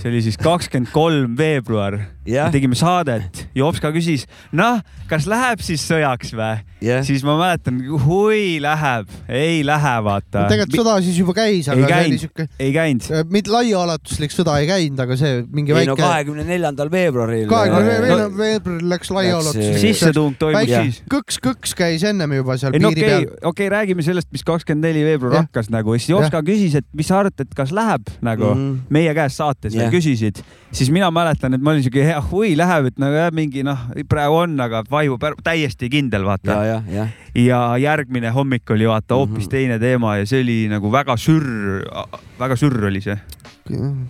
see 0.00 0.08
oli 0.08 0.22
siis 0.24 0.40
kakskümmend 0.40 0.88
kolm 0.96 1.34
veebruar, 1.36 1.98
jah, 2.24 2.48
tegime 2.54 2.72
saadet, 2.72 3.43
Jopska 3.54 3.92
küsis, 3.94 4.26
noh, 4.52 4.82
kas 5.10 5.28
läheb 5.30 5.62
siis 5.62 5.84
sõjaks 5.86 6.34
või? 6.34 6.58
jah. 6.82 7.04
siis 7.06 7.22
ma 7.24 7.36
mäletan, 7.38 7.78
hui 8.04 8.58
läheb, 8.60 9.08
ei 9.28 9.62
lähe, 9.66 9.94
vaata. 10.04 10.48
tegelikult 10.50 10.80
sõda 10.82 10.98
siis 11.06 11.22
juba 11.22 11.36
käis, 11.38 11.68
ei 11.68 11.72
aga 11.72 11.78
see 11.78 11.84
oli 11.84 11.92
käinud, 11.92 12.24
siuke, 12.24 12.48
ei 12.58 12.74
käinud. 12.74 13.08
mitte 13.30 13.54
laiaulatuslik 13.54 14.34
sõda 14.34 14.58
ei 14.62 14.68
käinud, 14.68 15.00
aga 15.06 15.18
see 15.20 15.40
mingi 15.54 15.72
ei 15.72 15.86
no 15.86 15.94
väike, 15.94 16.02
kahekümne 16.02 16.48
neljandal 16.50 16.92
veebruaril. 16.92 17.46
kahekümne 17.50 18.10
no- 18.10 18.30
veebruaril 18.42 18.90
läks 18.90 19.04
Läks, 19.04 19.12
laiaulatuslik. 19.12 19.78
sissetung 19.80 20.36
toimus 20.40 20.70
siis. 20.70 21.00
kõks-kõks 21.12 21.74
käis 21.76 22.04
ennem 22.08 22.32
juba 22.38 22.56
seal 22.60 22.76
ei 22.76 22.82
no 22.82 22.90
piiri 22.92 23.02
okei 23.02 23.10
peal 23.10 23.26
okay,, 23.26 23.36
okei 23.36 23.66
okay,, 23.66 23.72
räägime 23.74 24.06
sellest, 24.06 24.30
mis 24.32 24.44
kakskümmend 24.46 24.88
neli 24.88 25.04
veebruar 25.04 25.36
Jah. 25.36 25.46
hakkas 25.46 25.68
nagu, 25.72 25.96
siis 25.98 26.12
Jopska 26.14 26.40
küsis, 26.46 26.76
et 26.80 26.86
mis 26.96 27.08
sa 27.10 27.20
arvad, 27.20 27.36
et 27.44 27.54
kas 27.56 27.72
läheb 27.74 28.08
nagu 28.24 28.48
mm. 28.54 28.62
-hmm. 28.62 28.94
meie 28.96 29.14
käest 29.16 29.40
saates 29.40 29.76
yeah. 29.76 29.92
küsisid, 29.92 30.40
siis 30.72 30.90
mina 30.94 31.10
mäletan, 31.10 31.54
et 31.54 31.60
ma 31.60 31.74
olin 31.74 31.84
siuke 31.84 32.04
hea 32.04 32.20
hui 32.30 32.54
läheb, 32.56 32.88
et 32.92 32.98
nagu 33.02 33.18
jah, 33.18 33.32
mingi 33.44 33.64
noh, 33.66 33.86
praegu 34.08 34.40
on, 34.44 34.56
aga 34.64 34.82
vaibu 34.90 35.18
pär- 35.20 35.36
täiesti 35.44 35.90
kindel, 35.92 36.26
vaata 36.26 36.58
ja, 36.64 36.64
ja, 36.64 36.80
jah. 36.96 37.14
ja 37.38 37.60
järgmine 37.82 38.32
hommik 38.34 38.70
oli 38.74 38.88
vaata 38.88 39.20
hoopis 39.20 39.36
mm. 39.36 39.46
-hmm. 39.46 39.54
teine 39.56 39.78
teema 39.78 40.16
ja 40.20 40.26
see 40.26 40.42
oli 40.44 40.58
nagu 40.72 40.92
väga 40.92 41.16
sürr, 41.20 41.84
väga 42.40 42.56
sürr 42.56 42.88
oli 42.88 43.00
see. 43.04 43.16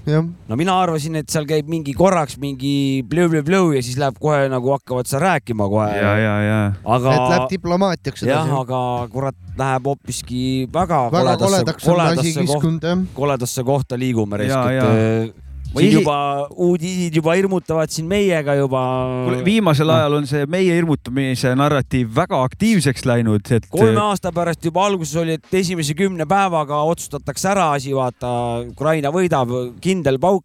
jah, 0.07 0.25
no 0.49 0.57
mina 0.59 0.75
arvasin, 0.83 1.15
et 1.21 1.31
seal 1.31 1.47
käib 1.47 1.69
mingi 1.71 1.93
korraks 1.95 2.41
mingi 2.43 3.05
blõu-blõu-blõu 3.07 3.77
ja 3.77 3.83
siis 3.87 3.99
läheb 4.03 4.19
kohe 4.19 4.49
nagu 4.51 4.73
hakkavad 4.75 5.07
seal 5.07 5.23
rääkima 5.23 5.69
kohe. 5.71 5.93
ja, 5.95 6.17
ja, 6.19 6.35
ja 6.43 6.59
aga 6.85 7.15
et 7.15 7.29
läheb 7.35 7.47
diplomaatiaks 7.53 8.27
jah, 8.27 8.51
aga 8.59 8.81
kurat 9.13 9.39
läheb 9.59 9.87
hoopiski 9.87 10.67
väga, 10.75 11.07
väga 11.15 11.37
koledasse, 11.39 11.77
asi 11.77 11.87
koledasse, 11.87 12.47
koht, 12.51 12.91
koledasse 13.15 13.65
kohta 13.65 13.99
liigume 13.99 14.43
raisk, 14.43 14.55
Ja, 14.55 14.71
et 14.71 15.31
ja. 15.31 15.44
Siin 15.81 15.91
isi- 15.91 16.01
juba 16.01 16.17
uudised 16.51 17.15
juba 17.19 17.35
hirmutavad 17.39 17.91
siin 17.93 18.07
meiega 18.11 18.55
juba. 18.59 18.83
kuule, 19.27 19.45
viimasel 19.45 19.91
ajal 19.91 20.19
on 20.21 20.27
see 20.31 20.47
meie 20.51 20.75
hirmutamise 20.77 21.55
narratiiv 21.59 22.11
väga 22.17 22.43
aktiivseks 22.49 23.07
läinud, 23.09 23.51
et 23.53 23.67
kolme 23.71 24.01
aasta 24.01 24.33
pärast 24.35 24.65
juba 24.65 24.87
alguses 24.87 25.17
oli, 25.23 25.39
et 25.39 25.55
esimese 25.61 25.95
kümne 25.99 26.27
päevaga 26.31 26.83
otsustatakse 26.89 27.49
ära 27.53 27.71
asi, 27.79 27.95
vaata 27.97 28.35
Ukraina 28.69 29.11
võidab, 29.15 29.53
kindel 29.85 30.19
pauk. 30.23 30.45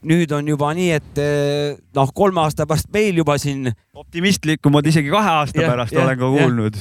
nüüd 0.00 0.30
on 0.32 0.46
juba 0.48 0.70
nii, 0.72 0.92
et 0.96 1.18
eh, 1.20 1.74
noh, 1.94 2.08
kolme 2.16 2.40
aasta 2.40 2.64
pärast 2.64 2.88
meil 2.92 3.18
juba 3.20 3.34
siin, 3.36 3.68
optimistlikumad 3.92 4.86
isegi 4.88 5.10
kahe 5.12 5.28
aasta 5.42 5.60
Jah, 5.60 5.74
pärast 5.74 5.92
jah, 5.92 6.06
olen 6.06 6.18
ka 6.18 6.30
kuulnud. 6.38 6.78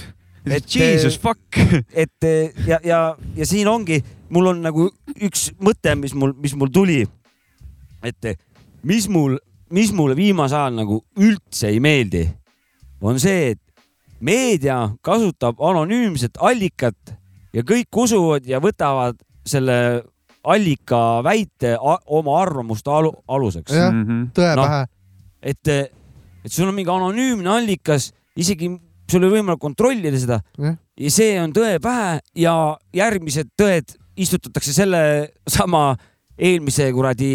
Et, 0.48 0.64
Jesus 0.64 1.18
eh, 1.18 1.20
fuck. 1.20 1.60
et 1.92 2.24
eh, 2.24 2.54
ja, 2.66 2.80
ja, 2.84 3.00
ja 3.36 3.46
siin 3.46 3.68
ongi, 3.68 4.00
mul 4.32 4.48
on 4.54 4.62
nagu 4.64 4.88
üks 5.20 5.50
mõte, 5.60 5.98
mis 6.00 6.16
mul, 6.16 6.32
mis 6.40 6.56
mul 6.56 6.72
tuli. 6.72 7.02
Et 8.04 8.38
mis 8.84 9.08
mul, 9.12 9.38
mis 9.72 9.92
mulle 9.94 10.16
viimasel 10.16 10.58
ajal 10.60 10.78
nagu 10.80 11.02
üldse 11.20 11.68
ei 11.72 11.80
meeldi, 11.84 12.26
on 13.02 13.20
see, 13.20 13.52
et 13.56 13.60
meedia 14.20 14.90
kasutab 15.06 15.60
anonüümset 15.64 16.38
allikat 16.44 17.14
ja 17.56 17.64
kõik 17.64 17.88
usuvad 17.96 18.46
ja 18.48 18.60
võtavad 18.64 19.20
selle 19.48 20.04
allika 20.44 21.20
väite 21.24 21.76
oma 21.80 22.38
arvamuste 22.42 22.92
alu, 22.92 23.14
aluseks. 23.28 23.74
jah, 23.74 23.92
Mhm. 23.94 24.32
tõe 24.36 24.56
Noh. 24.56 24.66
pähe. 24.66 24.86
et, 25.42 25.68
et 26.44 26.52
sul 26.52 26.68
on 26.68 26.76
mingi 26.76 26.90
anonüümne 26.92 27.50
allikas, 27.50 28.12
isegi 28.36 28.70
sul 29.10 29.24
ei 29.24 29.30
ole 29.30 29.40
võimalik 29.42 29.60
kontrollida 29.60 30.20
seda 30.20 30.42
Jah. 30.58 30.76
ja 30.98 31.10
see 31.10 31.40
on 31.42 31.52
tõe 31.54 31.80
pähe 31.82 32.20
ja 32.36 32.78
järgmised 32.94 33.50
tõed 33.60 33.96
istutatakse 34.20 34.74
selle 34.74 35.30
sama 35.48 35.96
eelmise 36.40 36.86
kuradi. 36.96 37.30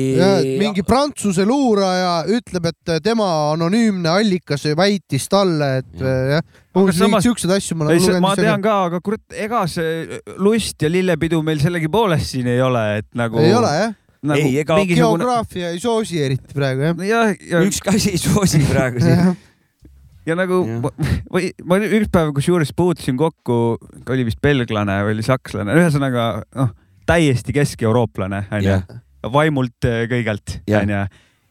mingi 0.60 0.82
Prantsuse 0.86 1.44
luuraja 1.46 2.24
ütleb, 2.32 2.70
et 2.72 2.92
tema 3.04 3.26
anonüümne 3.52 4.08
allikas 4.08 4.64
väitis 4.78 5.28
talle, 5.28 5.68
et 5.82 6.00
Jah. 6.00 6.30
jah, 6.38 6.42
Aga 6.74 6.80
umbes 6.82 6.96
samas- 6.98 7.08
mingeid 7.10 7.26
siukseid 7.28 7.52
asju 7.58 7.76
ma 7.78 7.84
olen 7.86 8.00
ma 8.22 8.32
lugenud. 8.34 8.44
tean 8.44 8.62
ka, 8.64 8.76
aga 8.88 9.00
kurat, 9.04 9.22
ega 9.30 9.66
see 9.70 10.20
lust 10.42 10.82
ja 10.82 10.88
lillepidu 10.90 11.42
meil 11.46 11.60
sellegipoolest 11.62 12.32
siin 12.34 12.48
ei 12.50 12.60
ole, 12.64 12.84
et 13.02 13.06
nagu. 13.14 13.38
ei 13.44 13.52
ole 13.54 13.72
jah, 13.78 13.92
nagu 14.24 14.40
Ei, 14.40 14.58
ega 14.64 14.76
mingisugune. 14.80 15.20
geograafia 15.24 15.70
ei 15.74 15.80
soosi 15.80 16.22
eriti 16.24 16.54
praegu 16.56 16.80
jah. 16.88 16.96
jah, 17.06 17.34
ja, 17.50 17.60
ükski 17.68 17.92
asi 17.94 18.10
ei 18.16 18.18
soosi 18.18 18.62
praegu 18.70 19.00
siin. 19.04 19.36
ja 20.26 20.34
nagu 20.34 20.62
Jah. 20.66 20.80
ma, 20.80 20.90
või 21.34 21.50
ma 21.68 21.76
üks 21.84 22.08
päev 22.10 22.32
kusjuures 22.34 22.72
puutusin 22.72 23.18
kokku, 23.20 23.76
oli 24.08 24.24
vist 24.24 24.40
belglane 24.40 24.96
või 25.04 25.18
oli 25.18 25.26
sakslane, 25.26 25.76
ühesõnaga 25.76 26.42
noh, 26.56 26.72
täiesti 27.06 27.52
kesk-eurooplane 27.52 28.44
onju 28.52 28.80
vaimult 29.32 29.84
eh, 29.88 30.04
kõigelt 30.10 30.58
onju. 30.68 31.04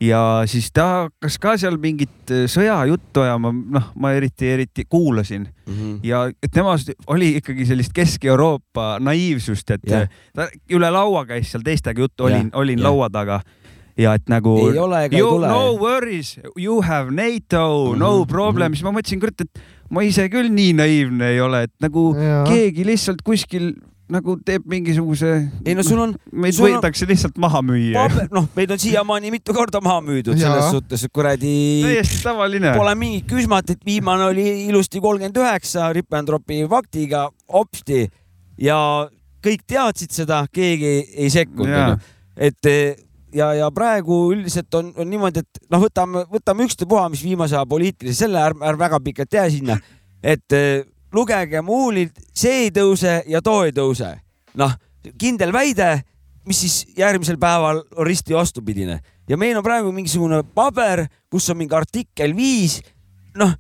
ja 0.04 0.20
siis 0.50 0.68
ta 0.74 0.86
hakkas 1.08 1.38
ka 1.42 1.56
seal 1.58 1.78
mingit 1.82 2.30
eh, 2.34 2.44
sõjajuttu 2.52 3.24
ajama, 3.24 3.52
noh, 3.54 3.88
ma 3.96 4.12
eriti, 4.14 4.50
eriti 4.58 4.86
kuulasin 4.90 5.48
Mhm. 5.66 6.00
ja 6.04 6.26
temas 6.52 6.84
oli 7.08 7.38
ikkagi 7.40 7.66
sellist 7.66 7.94
Kesk-Euroopa 7.96 8.98
naiivsust, 9.00 9.70
et 9.72 9.82
Jah. 9.88 10.10
ta 10.36 10.50
üle 10.70 10.90
laua 10.92 11.26
käis 11.26 11.52
seal 11.54 11.64
teistega 11.64 12.02
juttu, 12.04 12.26
olin, 12.28 12.50
Jah, 12.52 12.60
olin 12.60 12.80
jah. 12.80 12.84
laua 12.90 13.08
taga 13.10 13.40
ja 13.98 14.14
et 14.18 14.28
nagu 14.30 14.58
ei 14.74 14.78
ole 14.78 15.06
ega 15.06 15.16
ei 15.18 15.22
tule. 15.24 15.48
no 15.48 15.78
worries, 15.80 16.36
you 16.58 16.82
have 16.82 17.12
NATO, 17.12 17.94
no 17.96 18.20
Mhm, 18.20 18.28
problem, 18.28 18.72
mhm. 18.72 18.76
siis 18.76 18.84
ma 18.84 18.92
mõtlesin, 18.92 19.20
kurat, 19.24 19.42
et 19.42 19.60
ma 19.90 20.02
ise 20.04 20.28
küll 20.30 20.50
nii 20.52 20.74
naiivne 20.74 21.30
ei 21.32 21.40
ole, 21.40 21.64
et 21.64 21.74
nagu 21.82 22.14
Jaa. 22.18 22.44
keegi 22.46 22.84
lihtsalt 22.86 23.22
kuskil 23.24 23.74
nagu 24.12 24.36
teeb 24.46 24.66
mingisuguse. 24.68 25.30
ei 25.66 25.76
no 25.76 25.84
sul 25.84 26.00
on 26.04 26.16
meid 26.32 26.54
sul 26.54 26.68
on- 26.68 26.76
võidakse 26.78 27.08
lihtsalt 27.08 27.38
maha 27.38 27.62
müüa. 27.64 28.08
noh, 28.32 28.50
meid 28.56 28.72
on 28.72 28.80
siiamaani 28.80 29.32
mitu 29.32 29.54
korda 29.56 29.82
maha 29.82 30.02
müüdud 30.02 30.36
Jaa. 30.38 30.50
selles 30.50 30.72
suhtes, 30.72 31.04
et 31.04 31.14
kuradi 31.14 31.54
täiesti 31.86 32.24
tavaline. 32.24 32.74
pole 32.76 32.96
mingit 32.96 33.28
küsmatit, 33.30 33.80
viimane 33.86 34.26
oli 34.26 34.68
ilusti 34.68 35.00
kolmkümmend 35.00 35.38
üheksa 35.38 35.94
Rip-and-Dropi 35.96 36.68
faktiga 36.70 37.30
hopsti 37.54 38.10
ja 38.58 39.10
kõik 39.44 39.64
teadsid 39.68 40.12
seda, 40.12 40.46
keegi 40.52 40.94
ei 41.16 41.30
sekkunud 41.30 42.00
et 42.38 42.66
eh, 42.66 42.96
ja, 43.34 43.52
ja 43.58 43.70
praegu 43.74 44.32
üldiselt 44.34 44.74
on, 44.78 44.92
on 44.98 45.10
niimoodi, 45.10 45.44
et 45.44 45.62
noh, 45.72 45.82
võtame, 45.84 46.26
võtame 46.32 46.68
ükstapuha, 46.68 47.08
mis 47.14 47.24
viimase 47.26 47.58
aja 47.58 47.66
poliitilise, 47.70 48.26
selle 48.26 48.42
ärme 48.42 48.66
ärme 48.68 48.86
väga 48.86 49.00
pikalt 49.04 49.38
jää 49.38 49.50
sinna, 49.54 49.78
et 50.24 50.56
eh, 50.58 50.84
lugege 51.14 51.62
muulid, 51.66 52.14
see 52.34 52.66
ei 52.66 52.72
tõuse 52.74 53.22
ja 53.30 53.42
too 53.46 53.64
ei 53.68 53.74
tõuse. 53.76 54.16
noh, 54.60 54.74
kindel 55.20 55.54
väide, 55.54 56.04
mis 56.48 56.60
siis 56.62 56.84
järgmisel 56.98 57.40
päeval 57.42 57.82
on 57.96 58.08
risti 58.08 58.36
vastupidine. 58.36 59.00
Ja 59.30 59.38
meil 59.40 59.58
on 59.58 59.64
praegu 59.66 59.92
mingisugune 59.96 60.44
paber, 60.56 61.08
kus 61.32 61.50
on 61.50 61.58
mingi 61.58 61.76
artikkel 61.76 62.36
viis, 62.36 62.82
noh, 63.40 63.54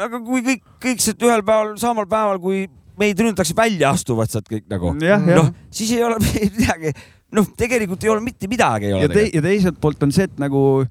aga 0.00 0.20
kui 0.24 0.42
kõik, 0.46 0.64
kõik 0.82 1.02
sealt 1.04 1.22
ühel 1.26 1.44
päeval, 1.46 1.74
samal 1.80 2.08
päeval, 2.10 2.40
kui 2.42 2.64
meid 3.00 3.20
rünnatakse, 3.20 3.54
välja 3.56 3.92
astuvad 3.94 4.32
sealt 4.32 4.48
kõik 4.50 4.66
nagu, 4.70 4.94
noh, 4.96 5.52
siis 5.72 5.92
ei 5.96 6.02
ole 6.04 6.18
midagi, 6.56 6.94
noh, 7.36 7.46
tegelikult 7.58 8.04
ei 8.04 8.12
ole 8.12 8.24
mitte 8.24 8.50
midagi 8.50 8.90
ei 8.90 8.96
ole 8.96 9.06
ja, 9.06 9.12
te, 9.12 9.28
ja 9.36 9.44
teiselt 9.44 9.78
poolt 9.80 10.02
on 10.06 10.12
see, 10.14 10.26
et 10.28 10.40
nagu 10.42 10.82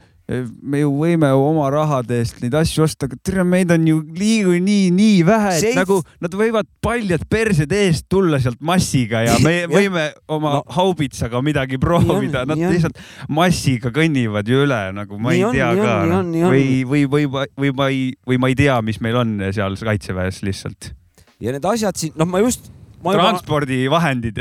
me 0.62 0.80
ju 0.84 0.89
võime 0.94 1.32
oma 1.34 1.70
rahade 1.74 2.20
eest 2.22 2.38
neid 2.44 2.54
asju 2.54 2.84
osta, 2.86 3.08
aga 3.10 3.18
tere, 3.26 3.44
meid 3.48 3.72
on 3.74 3.88
ju 3.89 4.00
niikuinii 4.06 4.92
nii 4.94 5.24
vähe, 5.26 5.54
et 5.58 5.63
Seits- 5.63 5.80
nagu 5.80 5.98
nad 6.22 6.36
võivad 6.38 6.68
paljad 6.86 7.24
persed 7.30 7.72
eest 7.74 8.06
tulla 8.13 8.38
sealt 8.44 8.60
massiga 8.62 9.24
ja 9.26 9.39
me 9.44 9.56
võime 9.78 10.10
oma 10.30 10.52
No. 10.60 10.63
haubitsaga 10.76 11.42
midagi 11.46 11.78
proovida, 11.82 12.46
nad 12.46 12.58
on. 12.58 12.70
lihtsalt 12.74 13.02
massiga 13.30 13.89
kõnnivad 13.96 14.48
ju 14.50 14.63
üle, 14.65 14.80
nagu 14.94 15.18
ma 15.18 15.34
Nii 15.34 15.39
ei 15.39 15.46
on, 15.50 15.54
tea 15.58 15.70
ka 15.82 15.98
noh. 16.10 16.32
või, 16.52 16.84
või, 16.86 17.04
või, 17.10 17.26
või 17.58 17.74
ma 17.82 17.89
ei, 17.89 18.04
või 18.30 18.38
ma 18.42 18.50
ei 18.54 18.56
tea, 18.62 18.80
mis 18.86 19.02
meil 19.02 19.18
on 19.22 19.38
seal 19.56 19.78
kaitseväes 19.82 20.44
lihtsalt. 20.46 20.94
ja 21.39 21.52
need 21.56 21.65
asjad 21.65 21.96
siin, 21.98 22.13
noh, 22.20 22.28
ma 22.30 22.42
just, 22.46 22.70
transpordivahendid. 23.04 24.40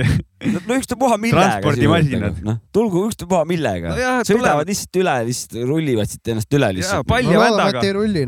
no 0.68 0.76
ükstapuha 0.78 1.18
millega. 1.20 1.58
Transpordimasinad. 1.58 2.38
noh, 2.46 2.58
tulgu 2.74 3.04
ükstapuha 3.08 3.44
millega 3.48 3.94
No 3.94 4.12
sõidavad 4.26 4.68
lihtsalt 4.70 5.00
üle, 5.02 5.14
lihtsalt 5.28 5.58
rullivad 5.68 6.10
siit 6.10 6.32
ennast 6.34 6.58
üle 6.58 6.70
lihtsalt. 6.78 7.02
no 7.02 7.08
palja 7.10 7.34
et 7.34 7.42
vändaga 7.44 7.82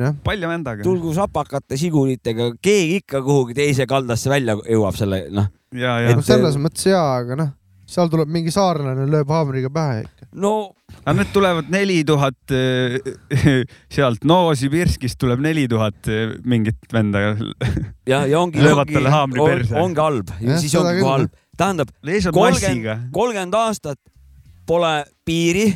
noh. 0.05 0.19
palja 0.27 0.51
vändaga. 0.51 0.87
tulgu 0.87 1.15
sapakate 1.17 1.79
sigulitega, 1.81 2.51
keegi 2.63 3.01
ikka 3.05 3.23
kuhugi 3.27 3.57
teise 3.59 3.87
kaldasse 3.91 4.31
välja 4.33 4.57
jõuab 4.59 4.99
selle, 4.99 5.25
noh, 5.35 5.51
ja, 5.75 5.99
et- 6.03 6.11
ja 6.11 6.19
no 6.19 6.27
selles 6.27 6.59
mõttes 6.61 6.87
jaa, 6.91 7.07
aga 7.23 7.39
noh, 7.45 7.53
seal 7.91 8.11
tuleb 8.13 8.31
mingi 8.31 8.53
saarlane, 8.55 9.07
lööb 9.11 9.31
haamriga 9.35 9.71
pähe 9.75 10.05
ikka. 10.05 10.29
no 10.39 10.53
aga 11.03 11.15
need 11.19 11.33
tulevad 11.35 11.71
neli 11.73 12.01
tuhat 12.07 12.55
sealt 13.95 14.25
Novosibirskist 14.27 15.19
tuleb 15.21 15.43
neli 15.45 15.67
tuhat 15.71 16.11
mingit 16.45 16.79
venda. 16.93 17.23
ja, 18.07 18.25
ja 18.27 18.41
ongi, 18.41 18.63
ongi, 18.63 18.97
on, 19.43 19.83
ongi 19.85 20.01
halb, 20.05 20.33
siis 20.61 20.75
ongi 20.79 21.05
halb. 21.07 21.35
tähendab, 21.59 21.91
kolmkümmend 22.33 23.11
kolmkümmend 23.13 23.55
aastat 23.59 23.99
pole 24.71 24.95
piiri 25.27 25.67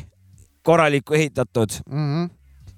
korralikku 0.65 1.15
ehitatud, 1.19 1.81
Mhm. 1.91 2.31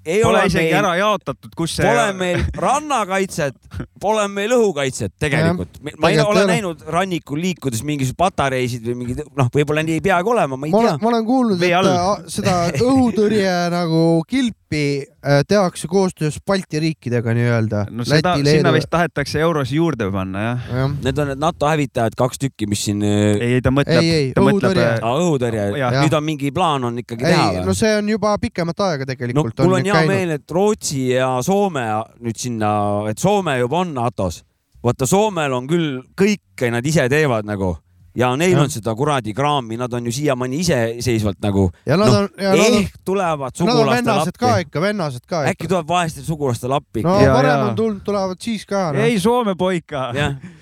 Ei 0.07 0.23
Pole 0.23 0.39
ole 0.39 0.47
isegi 0.47 0.71
meil 0.71 0.79
ära 0.79 0.93
jaotatud, 1.01 1.53
kus 1.59 1.77
see. 1.77 1.87
Pole 1.87 2.07
meil 2.17 2.43
rannakaitset, 2.63 3.57
pole 4.01 4.27
meil 4.31 4.55
õhukaitset 4.57 5.15
tegelikult. 5.19 5.81
ma 5.83 5.91
ei 6.11 6.17
tegelikult 6.17 6.31
ole 6.31 6.41
ei 6.41 6.45
ole. 6.45 6.53
näinud 6.53 6.85
rannikul 6.97 7.43
liikudes 7.43 7.83
mingisuguseid 7.87 8.21
patareisid 8.21 8.87
või 8.87 8.99
mingid, 9.03 9.25
noh, 9.37 9.51
võib-olla 9.53 9.83
nii 9.87 9.99
ei 9.99 10.05
peagi 10.05 10.33
olema, 10.33 10.57
ma 10.57 10.69
ei 10.69 10.75
ma 10.75 10.83
tea 10.83 10.93
olen, 10.93 11.03
ma 11.03 11.11
olen 11.13 11.27
kuulnud, 11.27 11.67
et 11.67 11.91
äh, 11.93 12.31
seda 12.39 12.57
õhutõrje 12.79 13.57
nagu 13.75 14.05
kilpi 14.31 14.66
äh, 14.75 15.43
tehakse 15.49 15.89
koostöös 15.89 16.39
Balti 16.47 16.81
riikidega 16.81 17.35
nii-öelda. 17.35 17.85
no 17.91 18.05
seda, 18.05 18.35
sinna 18.45 18.73
vist 18.73 18.91
tahetakse 18.91 19.41
eurosi 19.41 19.77
juurde 19.77 20.11
panna 20.13 20.43
jah. 20.43 20.67
jah, 20.73 20.91
Need 21.05 21.19
on 21.19 21.31
need 21.31 21.39
NATO 21.43 21.69
hävitajad, 21.71 22.17
kaks 22.19 22.39
tükki, 22.39 22.67
mis 22.67 22.85
siin 22.89 23.05
äh, 23.07 23.37
ei, 23.41 23.61
ta 23.63 23.71
mõtleb 23.71 24.03
Ei, 24.03 24.11
ei,, 24.11 24.33
ta 24.35 24.43
mõtleb 24.43 24.73
õhutõrje. 24.73 24.89
ah, 24.99 25.21
õhutõrje, 25.23 25.69
nüüd 26.01 26.19
on 26.19 26.27
mingi 26.27 26.53
plaan 26.57 26.91
on 26.91 26.99
ikkagi 27.05 27.25
teha 27.25 27.47
ei, 27.53 27.61
või 27.61 27.71
no? 27.71 27.79
see 27.79 27.95
on 28.01 28.13
juba 28.17 28.35
pikemat 28.43 28.85
aega 28.89 29.07
no 29.07 29.13
tegelikult 29.13 29.65
mul 29.65 29.79
on 29.79 29.87
nüüd 29.87 29.93
hea 29.93 30.03
käinud. 30.03 30.15
meel, 30.15 30.37
et 30.41 30.59
Rootsi 30.59 31.07
ja 31.15 31.31
Soome 31.47 31.87
nüüd 32.21 32.43
sinna, 32.43 32.71
et 33.11 33.23
Soome 33.23 33.59
juba 33.63 33.85
on 33.85 33.95
NATO-s. 33.95 34.43
vaata, 34.83 35.07
Soomel 35.07 35.55
on 35.57 35.71
küll 35.71 36.01
kõike 36.19 36.71
nad 36.75 36.87
ise 36.87 37.09
teevad 37.13 37.47
nagu 37.47 37.77
ja 38.17 38.31
neil 38.37 38.55
Jah. 38.55 38.63
on 38.65 38.71
seda 38.73 38.95
kuradi 38.97 39.35
kraami, 39.37 39.77
nad 39.77 39.93
on 39.93 40.07
ju 40.09 40.13
siiamaani 40.13 40.61
iseseisvalt 40.65 41.39
nagu 41.45 41.67
ja 41.87 41.99
nad 42.01 42.09
noh, 42.09 42.19
on, 42.23 42.29
ja 42.41 42.55
nad 42.55 42.65
on, 42.65 42.77
ehk 42.81 42.97
tulevad 43.05 43.57
sugulastele 43.59 43.97
vennased 43.97 44.39
ka 44.41 44.53
appi. 44.53 44.67
ikka, 44.67 44.81
vennased 44.81 45.27
ka 45.29 45.43
äkki 45.43 45.53
ikka. 45.53 45.69
tuleb 45.75 45.89
vaestel 45.89 46.25
sugulastele 46.25 46.79
appi 46.79 47.05
no 47.05 47.17
Ja, 47.21 47.35
varem 47.35 47.59
ja. 47.59 47.65
on 47.67 47.77
tulnud, 47.77 48.01
tulevad 48.05 48.41
siis 48.41 48.67
ka 48.67 48.91
no.. 48.93 49.05
ei, 49.05 49.21
Soome 49.21 49.55
poika, 49.59 50.09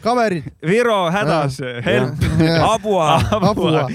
kaverid. 0.02 0.46
Viro 0.66 1.10
hädas, 1.10 1.58
help. 1.84 2.26
abua, 2.68 3.20
Abua. 3.40 3.88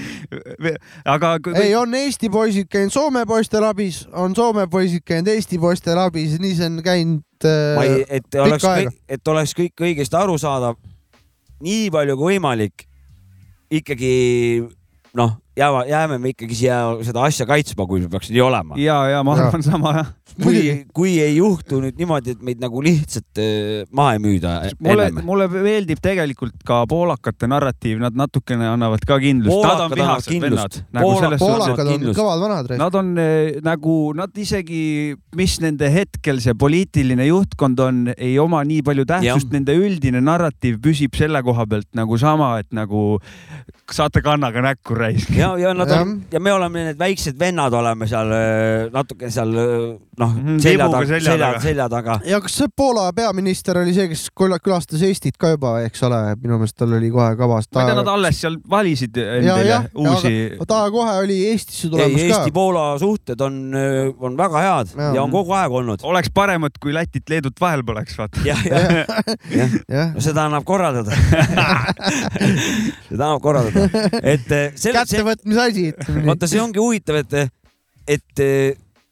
aga 1.04 1.36
ei, 1.54 1.74
on 1.76 1.94
Eesti 1.94 2.30
poisid 2.30 2.68
käinud 2.70 2.92
Soome 2.94 3.26
poistel 3.26 3.64
abis, 3.64 4.06
on 4.12 4.36
Soome 4.36 4.66
poisid 4.70 5.04
käinud 5.04 5.28
Eesti 5.28 5.58
poistel 5.58 5.98
abis, 5.98 6.38
nii 6.40 6.54
see 6.56 6.70
on 6.70 6.84
käinud 6.84 7.48
ma 7.76 7.84
ei, 7.84 8.02
äh,. 8.02 8.20
et 8.20 8.40
oleks 8.40 8.64
et 9.08 9.28
oleks 9.28 9.56
kõik 9.56 9.84
õigesti 9.84 10.16
arusaadav, 10.16 10.76
nii 11.64 11.90
palju 11.92 12.16
kui 12.16 12.34
võimalik, 12.34 12.89
ikkagi 13.70 14.14
noh, 15.14 15.32
jääva, 15.58 15.84
jääme 15.90 16.18
me 16.22 16.32
ikkagi 16.34 16.54
siia 16.54 16.76
seda 17.06 17.24
asja 17.26 17.46
kaitsma, 17.46 17.86
kui 17.86 18.04
peaks 18.10 18.30
nii 18.30 18.42
olema. 18.46 18.78
ja, 18.78 19.00
ja 19.10 19.22
ma 19.26 19.36
Ja. 19.36 19.46
arvan 19.48 19.62
sama 19.62 19.92
jah. 19.96 20.12
Kui 20.38 20.60
kui 20.94 21.16
ei 21.22 21.36
juhtu 21.36 21.80
nüüd 21.82 21.98
niimoodi, 22.00 22.34
et 22.36 22.44
meid 22.44 22.60
nagu 22.62 22.82
lihtsalt 22.84 23.40
äh, 23.40 23.84
maha 23.96 24.16
ei 24.16 24.22
müüda 24.22 24.54
mulle, 24.84 25.08
mulle 25.26 25.48
meeldib 25.52 26.00
tegelikult 26.02 26.62
ka 26.66 26.82
poolakate 26.90 27.48
narratiiv, 27.50 28.00
nad 28.02 28.16
natukene 28.16 28.68
annavad 28.70 29.04
ka 29.08 29.18
kindlust, 29.22 29.64
nad 29.64 29.84
on 29.86 29.94
vihased 29.96 30.30
kindlust. 30.30 30.80
vennad. 30.80 30.96
nagu 30.96 31.38
poolakad 31.42 31.84
on 31.84 31.92
kindlust. 31.94 32.20
kõvad 32.20 32.44
vanad. 32.44 32.72
Nad 32.80 32.98
on 33.00 33.12
eh, 33.20 33.60
nagu, 33.64 33.96
nad 34.16 34.42
isegi, 34.44 34.82
mis 35.38 35.58
nende 35.64 35.90
hetkel 35.92 36.40
see 36.42 36.56
poliitiline 36.58 37.26
juhtkond 37.30 37.84
on, 37.84 38.02
ei 38.16 38.36
oma 38.42 38.62
nii 38.66 38.84
palju 38.86 39.06
tähtsust, 39.10 39.50
nende 39.54 39.76
üldine 39.78 40.22
narratiiv 40.24 40.80
püsib 40.84 41.18
selle 41.18 41.42
koha 41.46 41.66
pealt 41.70 41.90
nagu 41.98 42.18
sama, 42.20 42.54
et 42.62 42.70
nagu 42.76 43.20
saate 43.90 44.22
kannaga 44.22 44.62
näkku 44.64 44.94
raisk. 44.94 45.32
ja, 45.36 45.52
ja 45.58 45.74
nad 45.74 45.90
on 45.90 46.14
Jah. 46.14 46.32
ja 46.32 46.40
me 46.40 46.52
oleme 46.52 46.84
need 46.90 46.98
väiksed 46.98 47.38
vennad 47.38 47.74
oleme 47.74 48.06
seal 48.10 48.30
äh, 48.34 48.90
natuke 48.94 49.30
seal 49.30 49.54
noh 50.20 50.32
Mhm, 50.36 50.58
selja 50.62 50.84
vibuga 50.86 50.98
taga, 51.00 51.08
selja 51.10 51.30
selja 51.32 51.46
taga., 51.48 51.60
selja 51.64 51.86
taga. 51.92 52.16
ja 52.28 52.40
kas 52.44 52.56
see 52.60 52.68
Poola 52.76 53.06
peaminister 53.16 53.78
oli 53.80 53.94
see, 53.96 54.06
kes 54.12 54.26
küla- 54.36 54.58
külastas 54.62 55.02
Eestit 55.06 55.38
ka 55.40 55.50
juba, 55.54 55.72
eks 55.86 56.02
ole, 56.06 56.18
minu 56.42 56.58
meelest 56.60 56.76
tal 56.78 56.92
oli 56.98 57.08
kohe 57.14 57.30
kavas. 57.38 57.68
ma 57.74 57.82
ei 57.84 57.90
tea, 57.90 57.96
nad 58.00 58.10
alles 58.12 58.40
seal 58.40 58.58
valisid 58.70 59.16
endale 59.22 59.64
jah, 59.68 59.86
uusi. 59.96 60.34
ta 60.68 60.80
kohe 60.94 61.14
oli 61.24 61.38
Eestisse 61.50 61.86
ei, 61.88 61.92
tulemas 61.94 62.20
ka. 62.20 62.26
Eesti-Poola 62.40 62.84
suhted 63.02 63.40
on, 63.46 63.58
on 64.20 64.36
väga 64.38 64.64
head 64.66 64.94
ja, 64.96 65.10
ja 65.18 65.22
on 65.24 65.30
kogu 65.34 65.56
aeg 65.56 65.72
olnud. 65.80 66.04
oleks 66.12 66.30
paremat, 66.34 66.76
kui 66.82 66.92
Lätit-Leedut 66.94 67.56
vahel 67.60 67.82
poleks, 67.86 68.18
vaata. 68.20 68.44
jah, 68.44 68.60
jah, 68.68 69.78
jah, 69.88 70.14
seda 70.20 70.44
annab 70.50 70.64
korraldada 70.68 71.16
seda 73.08 73.24
annab 73.26 73.40
korraldada, 73.44 74.04
et 74.22 74.46
kättevõtmise 74.80 75.64
asi, 75.64 75.86
vaata, 76.26 76.48
see 76.50 76.60
ongi 76.62 76.80
huvitav, 76.82 77.20
et, 77.22 77.34
et, 78.16 78.44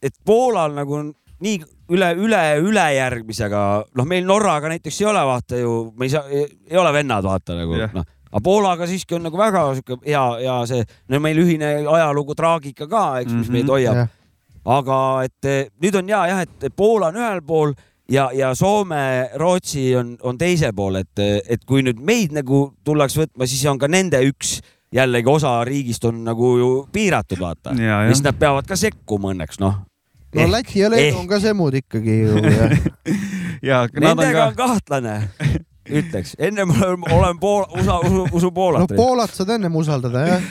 et 0.02 0.14
Poolal 0.24 0.74
nagu 0.76 0.94
on 0.94 1.08
nii 1.42 1.58
üle, 1.94 2.08
üle, 2.18 2.42
ülejärgmisega, 2.66 3.62
noh, 3.96 4.06
meil 4.08 4.24
Norraga 4.26 4.68
näiteks 4.72 5.00
ei 5.02 5.06
ole, 5.10 5.22
vaata 5.28 5.58
ju, 5.60 5.74
me 5.98 6.08
ei 6.08 6.12
saa, 6.12 6.24
ei 6.32 6.76
ole 6.80 6.92
vennad, 6.92 7.24
vaata 7.24 7.54
nagu 7.58 7.76
Jah. 7.78 7.92
noh, 7.94 8.04
aga 8.32 8.40
Poolaga 8.44 8.86
siiski 8.90 9.14
on 9.16 9.22
nagu 9.28 9.38
väga 9.38 9.62
sihuke 9.78 10.00
hea, 10.06 10.24
hea 10.42 10.56
see, 10.70 10.84
no 11.08 11.20
meil 11.24 11.38
ühine 11.42 11.70
ajalugu, 11.86 12.34
traagika 12.38 12.88
ka, 12.90 13.04
eks, 13.22 13.32
mis 13.32 13.48
meid 13.54 13.64
Mhm. 13.68 13.72
hoiab, 13.74 14.00
jah, 14.02 14.08
aga 14.78 14.98
et 15.24 15.44
eh, 15.48 15.68
nüüd 15.80 15.96
on 16.02 16.08
ja 16.10 16.24
jah, 16.28 16.42
et 16.44 16.74
Poola 16.76 17.08
on 17.12 17.20
ühel 17.22 17.40
pool 17.46 17.72
ja, 18.10 18.28
ja 18.34 18.54
Soome, 18.58 19.30
Rootsi 19.38 19.94
on, 19.96 20.16
on 20.22 20.38
teisel 20.38 20.74
pool, 20.76 20.96
et, 21.00 21.18
et 21.48 21.64
kui 21.64 21.82
nüüd 21.86 22.00
meid 22.02 22.34
nagu 22.36 22.72
tullakse 22.84 23.22
võtma, 23.24 23.46
siis 23.48 23.64
on 23.70 23.78
ka 23.78 23.88
nende 23.88 24.20
üks 24.28 24.58
jällegi 24.92 25.28
osa 25.28 25.58
riigist 25.68 26.04
on 26.08 26.22
nagu 26.24 26.54
ju 26.58 26.68
piiratud, 26.92 27.38
vaata. 27.40 27.74
siis 28.08 28.22
nad 28.24 28.36
peavad 28.40 28.66
ka 28.66 28.76
sekkuma 28.76 29.32
õnneks, 29.34 29.60
noh. 29.60 29.84
No 30.34 30.50
Läti 30.52 30.80
ja 30.80 30.90
Leedu 30.90 31.18
on 31.18 31.28
ka 31.28 31.40
semud 31.40 31.74
ikkagi 31.74 32.20
ju. 32.20 32.36
ja 33.68 33.84
nad 33.86 33.94
on 33.94 34.06
Nendega 34.06 34.38
ka 34.38 34.46
on 34.46 34.56
kahtlane, 34.58 35.16
ütleks, 35.88 36.34
ennem 36.38 36.70
olen, 36.70 37.04
olen 37.12 37.38
Poola, 37.40 37.68
USA, 37.78 37.98
usu, 37.98 38.26
usu 38.32 38.50
no 38.50 38.56
Poolat. 38.60 38.96
Poolat 38.96 39.34
saad 39.34 39.56
ennem 39.56 39.76
usaldada 39.76 40.26
jah. 40.26 40.48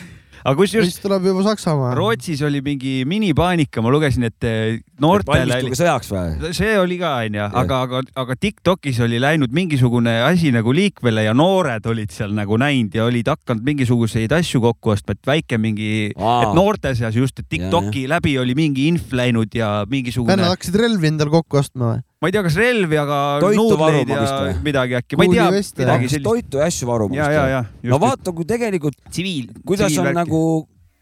Aga 0.47 0.55
kusjuures 0.61 0.87
siis 0.87 1.01
tuleb 1.03 1.25
juba 1.27 1.43
Saksamaa. 1.43 1.91
Rootsis 1.97 2.41
oli 2.47 2.61
mingi 2.63 3.01
minipaanika, 3.09 3.83
ma 3.83 3.91
lugesin, 3.91 4.27
et 4.29 4.47
eh, 4.47 4.77
noortele 5.03 5.43
valmistuge 5.43 5.79
sõjaks 5.81 6.11
või? 6.13 6.53
see 6.55 6.77
oli 6.79 6.99
ka 7.01 7.13
onju, 7.25 7.47
aga, 7.61 7.81
aga, 7.87 8.01
aga 8.23 8.37
Tiktokis 8.39 9.01
oli 9.03 9.19
läinud 9.21 9.51
mingisugune 9.55 10.17
asi 10.23 10.53
nagu 10.55 10.73
liikvele 10.75 11.27
ja 11.27 11.35
noored 11.37 11.85
olid 11.91 12.15
seal 12.15 12.35
nagu 12.37 12.59
näinud 12.61 12.95
ja 12.95 13.07
olid 13.09 13.27
hakanud 13.33 13.67
mingisuguseid 13.67 14.33
asju 14.39 14.63
kokku 14.63 14.95
ostma, 14.95 15.17
et 15.17 15.31
väike 15.33 15.59
mingi, 15.61 15.91
et 16.15 16.55
noorte 16.57 16.95
seas 16.97 17.17
just, 17.19 17.43
et 17.43 17.49
Tiktoki 17.51 18.07
läbi 18.09 18.37
oli 18.39 18.55
mingi 18.57 18.87
inf 18.91 19.11
läinud 19.15 19.51
ja 19.57 19.81
mingisugune 19.89 20.37
vennad, 20.37 20.55
hakkasid 20.55 20.79
relvi 20.79 21.11
endale 21.11 21.33
kokku 21.33 21.59
ostma 21.59 21.91
või? 21.91 22.06
Ma 22.17 22.29
ei 22.29 22.33
tea, 22.33 22.43
kas 22.47 22.55
relvi, 22.57 22.97
aga 22.97 23.17
Toitu 23.43 23.61
nuudleid 23.61 24.09
ja 24.09 24.21
vist 24.23 24.37
või? 24.37 24.53
midagi 24.65 24.97
äkki, 24.97 25.19
ma 25.19 25.27
ei 25.27 25.35
tea, 25.35 25.49
midagi 25.51 26.09
sellist. 26.13 26.25
toitu 26.25 26.61
ja 26.61 26.69
asju 26.71 26.89
varuma. 26.89 27.17
ja, 27.19 27.27
ja, 27.33 27.43
ja. 27.51 27.61
no 27.91 27.99
vaata, 28.01 28.33
kui 28.33 28.47
tegelikult, 28.49 28.97
tsiviil, 29.11 29.51
kuidas 29.67 29.97
on 30.01 30.09
nagu, 30.17 30.41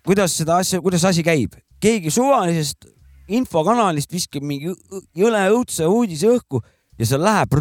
kuidas 0.07 0.36
seda 0.36 0.59
asja, 0.63 0.82
kuidas 0.84 1.05
asi 1.07 1.24
käib, 1.26 1.55
keegi 1.84 2.11
suvalisest 2.13 2.89
infokanalist 3.32 4.11
viskab 4.13 4.43
mingi 4.45 4.74
jõle 5.18 5.45
õudse 5.55 5.88
uudise 5.89 6.30
õhku 6.36 6.61
ja 6.99 7.07
see 7.07 7.20
läheb. 7.20 7.55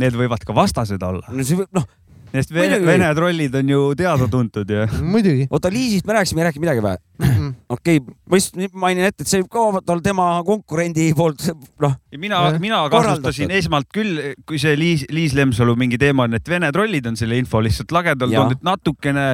Need 0.00 0.16
võivad 0.18 0.46
ka 0.46 0.56
vastased 0.56 1.02
olla, 1.04 1.26
no 1.34 1.46
see 1.46 1.58
võib, 1.58 1.70
noh, 1.76 1.88
sest 2.34 2.54
Vene. 2.54 2.78
Vene 2.84 3.10
trollid 3.16 3.58
on 3.58 3.74
ju 3.74 3.82
teada-tuntud 3.98 4.70
ja 4.70 4.86
muidugi. 5.02 5.48
oota 5.50 5.70
Liisist 5.72 6.06
me 6.06 6.16
rääkisime, 6.18 6.42
ei 6.42 6.48
rääkinud 6.48 6.66
midagi 6.66 6.86
või? 6.86 6.96
okei 7.68 8.00
okay,, 8.00 8.14
ma 8.28 8.38
lihtsalt 8.38 8.76
mainin 8.80 9.08
ette, 9.08 9.24
et 9.24 9.30
see 9.30 9.42
võib 9.42 9.50
ka 9.52 9.62
olla 9.64 10.02
tema 10.04 10.26
konkurendi 10.46 11.08
poolt, 11.16 11.44
noh, 11.82 11.96
ja 12.12 12.20
mina 12.20 12.40
mina 12.62 12.82
kasutasin 12.92 13.52
esmalt 13.54 13.88
küll, 13.94 14.20
kui 14.48 14.60
see 14.62 14.76
Liis, 14.78 15.06
Liis 15.14 15.34
Lemsalu 15.36 15.76
mingi 15.80 15.98
teema 16.00 16.28
on, 16.28 16.36
et 16.38 16.50
Vene 16.50 16.70
trollid 16.74 17.06
on 17.10 17.18
selle 17.18 17.38
info 17.40 17.62
lihtsalt 17.64 17.94
lagedale 17.94 18.34
Jah. 18.34 18.44
toonud, 18.44 18.58
et 18.58 18.66
natukene 18.66 19.26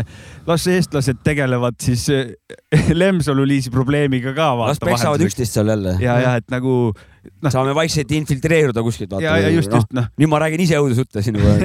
las 0.49 0.67
eestlased 0.71 1.23
tegelevad 1.27 1.79
siis 1.83 2.07
eh, 2.15 2.35
Lemsalu 3.01 3.47
Liisi 3.49 3.73
probleemiga 3.75 4.35
ka 4.37 4.53
las 4.63 4.83
peksavad. 4.83 5.27
üksteist 5.27 5.59
seal 5.59 5.73
jälle. 5.75 5.97
ja, 6.03 6.19
ja 6.23 6.37
et 6.41 6.49
nagu 6.53 6.93
noh, 6.93 7.51
saame 7.53 7.75
vaikselt 7.77 8.11
infiltreeruda 8.17 8.85
kuskilt. 8.87 9.15
ja, 9.23 9.37
ja 9.41 9.53
just, 9.53 9.73
just 9.75 9.95
noh, 9.97 10.09
nüüd 10.21 10.31
ma 10.33 10.43
räägin 10.45 10.65
ise 10.67 10.81
õudusjutte 10.81 11.25
siin 11.25 11.41
juba. 11.41 11.57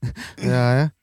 ja, 0.52 0.64
jah. 0.84 0.96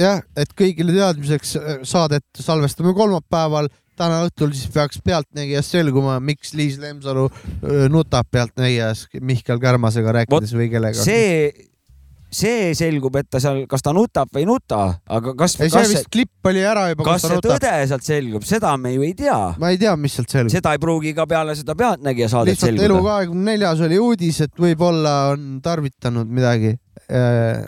jah, 0.00 0.22
et 0.36 0.52
kõigile 0.56 0.94
teadmiseks 0.96 1.56
äh, 1.58 1.76
saadet 1.86 2.26
salvestame 2.40 2.94
kolmapäeval, 2.96 3.70
täna 3.96 4.24
õhtul 4.26 4.52
siis 4.52 4.68
peaks 4.72 5.00
Pealtnägijas 5.04 5.70
selguma, 5.72 6.18
miks 6.20 6.52
Liis 6.56 6.76
Lemsalu 6.80 7.30
öö, 7.30 7.86
nutab 7.88 8.28
Pealtnägijas 8.30 9.06
Mihkel 9.24 9.62
Kärmasega 9.62 10.12
rääkides 10.18 10.52
või 10.52 10.68
kellega. 10.68 11.00
see, 11.00 11.48
see 12.28 12.74
selgub, 12.76 13.16
et 13.16 13.30
ta 13.32 13.40
seal, 13.40 13.62
kas 13.70 13.86
ta 13.86 13.94
nutab 13.96 14.28
või 14.36 14.44
ei 14.44 14.50
nuta, 14.50 14.82
aga 15.08 15.32
kas, 15.38 15.56
ei, 15.64 15.72
see 15.72 15.86
vist, 15.94 16.10
klipp 16.12 16.50
oli 16.52 16.60
ära 16.60 16.90
juba, 16.90 17.06
kas 17.08 17.24
see 17.24 17.38
nutab. 17.38 17.56
tõde 17.56 17.72
sealt 17.88 18.06
selgub, 18.10 18.44
seda 18.44 18.74
me 18.76 18.92
ju 18.98 19.06
ei 19.06 19.16
tea. 19.16 19.38
ma 19.62 19.72
ei 19.72 19.80
tea, 19.80 19.96
mis 19.96 20.18
sealt 20.18 20.36
selgub. 20.36 20.52
seda 20.58 20.76
ei 20.76 20.82
pruugi 20.82 21.14
ka 21.16 21.24
peale 21.30 21.56
seda 21.56 21.78
Pealtnägija 21.78 22.28
saadet 22.34 22.52
lihtsalt 22.52 22.76
selguda. 22.76 23.16
Elu24-s 23.24 23.86
oli 23.88 24.04
uudis, 24.10 24.44
et 24.44 24.64
võib-olla 24.66 25.16
on 25.32 25.56
tarvitanud 25.64 26.36
midagi 26.36 26.76
äh,, 27.08 27.64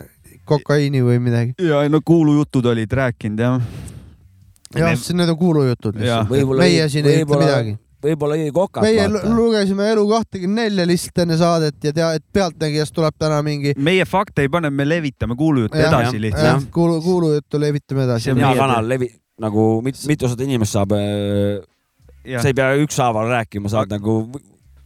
kokaiini 0.49 1.01
või 1.05 1.19
midagi. 1.23 1.53
ja 1.67 1.83
no 1.89 2.01
kuulujutud 2.05 2.65
olid 2.73 2.91
rääkinud 3.01 3.39
jah. 3.45 3.61
jah, 4.75 4.97
need 5.13 5.29
on 5.29 5.37
kuulujutud 5.37 5.95
lihtsalt. 5.99 6.29
Võib-olla 6.33 6.65
meie 6.65 6.83
ei- 6.83 6.89
siin 6.89 7.05
ei 7.09 7.23
ütle 7.23 7.39
midagi. 7.41 7.77
võib-olla 8.03 8.35
jõi 8.39 8.51
kokat. 8.55 8.83
meie 8.85 9.07
lu- 9.11 9.23
lugesime 9.35 9.87
Elu24 9.93 10.85
lihtsalt 10.87 11.23
enne 11.25 11.37
saadet 11.37 11.83
ja 11.83 11.93
tea, 11.93 12.11
et 12.19 12.23
Pealtnägijas 12.33 12.91
tuleb 12.95 13.15
täna 13.19 13.41
mingi 13.43 13.73
meie 13.77 14.05
fakte 14.05 14.41
ei 14.45 14.49
pane, 14.49 14.69
me 14.69 14.85
levitame 14.89 15.35
kuulujutte 15.35 15.81
edasi 15.87 16.21
lihtsalt. 16.21 16.45
jah, 16.45 16.63
kuulu, 16.71 17.01
kuulujuttu 17.01 17.59
levitame 17.59 18.03
edasi 18.07 18.23
See 18.29 18.31
on 18.37 18.39
hea 18.45 18.53
kanal 18.55 18.87
levi-, 18.89 19.11
nagu 19.39 19.81
mit, 19.81 19.95
mitusada 20.07 20.43
inimest 20.43 20.75
saab, 20.77 20.91
Ja. 22.27 22.41
sa 22.43 22.47
ei 22.51 22.53
pea 22.53 22.73
ükshaaval 22.83 23.29
rääkima, 23.31 23.69
saad 23.71 23.89
nagu, 23.89 24.29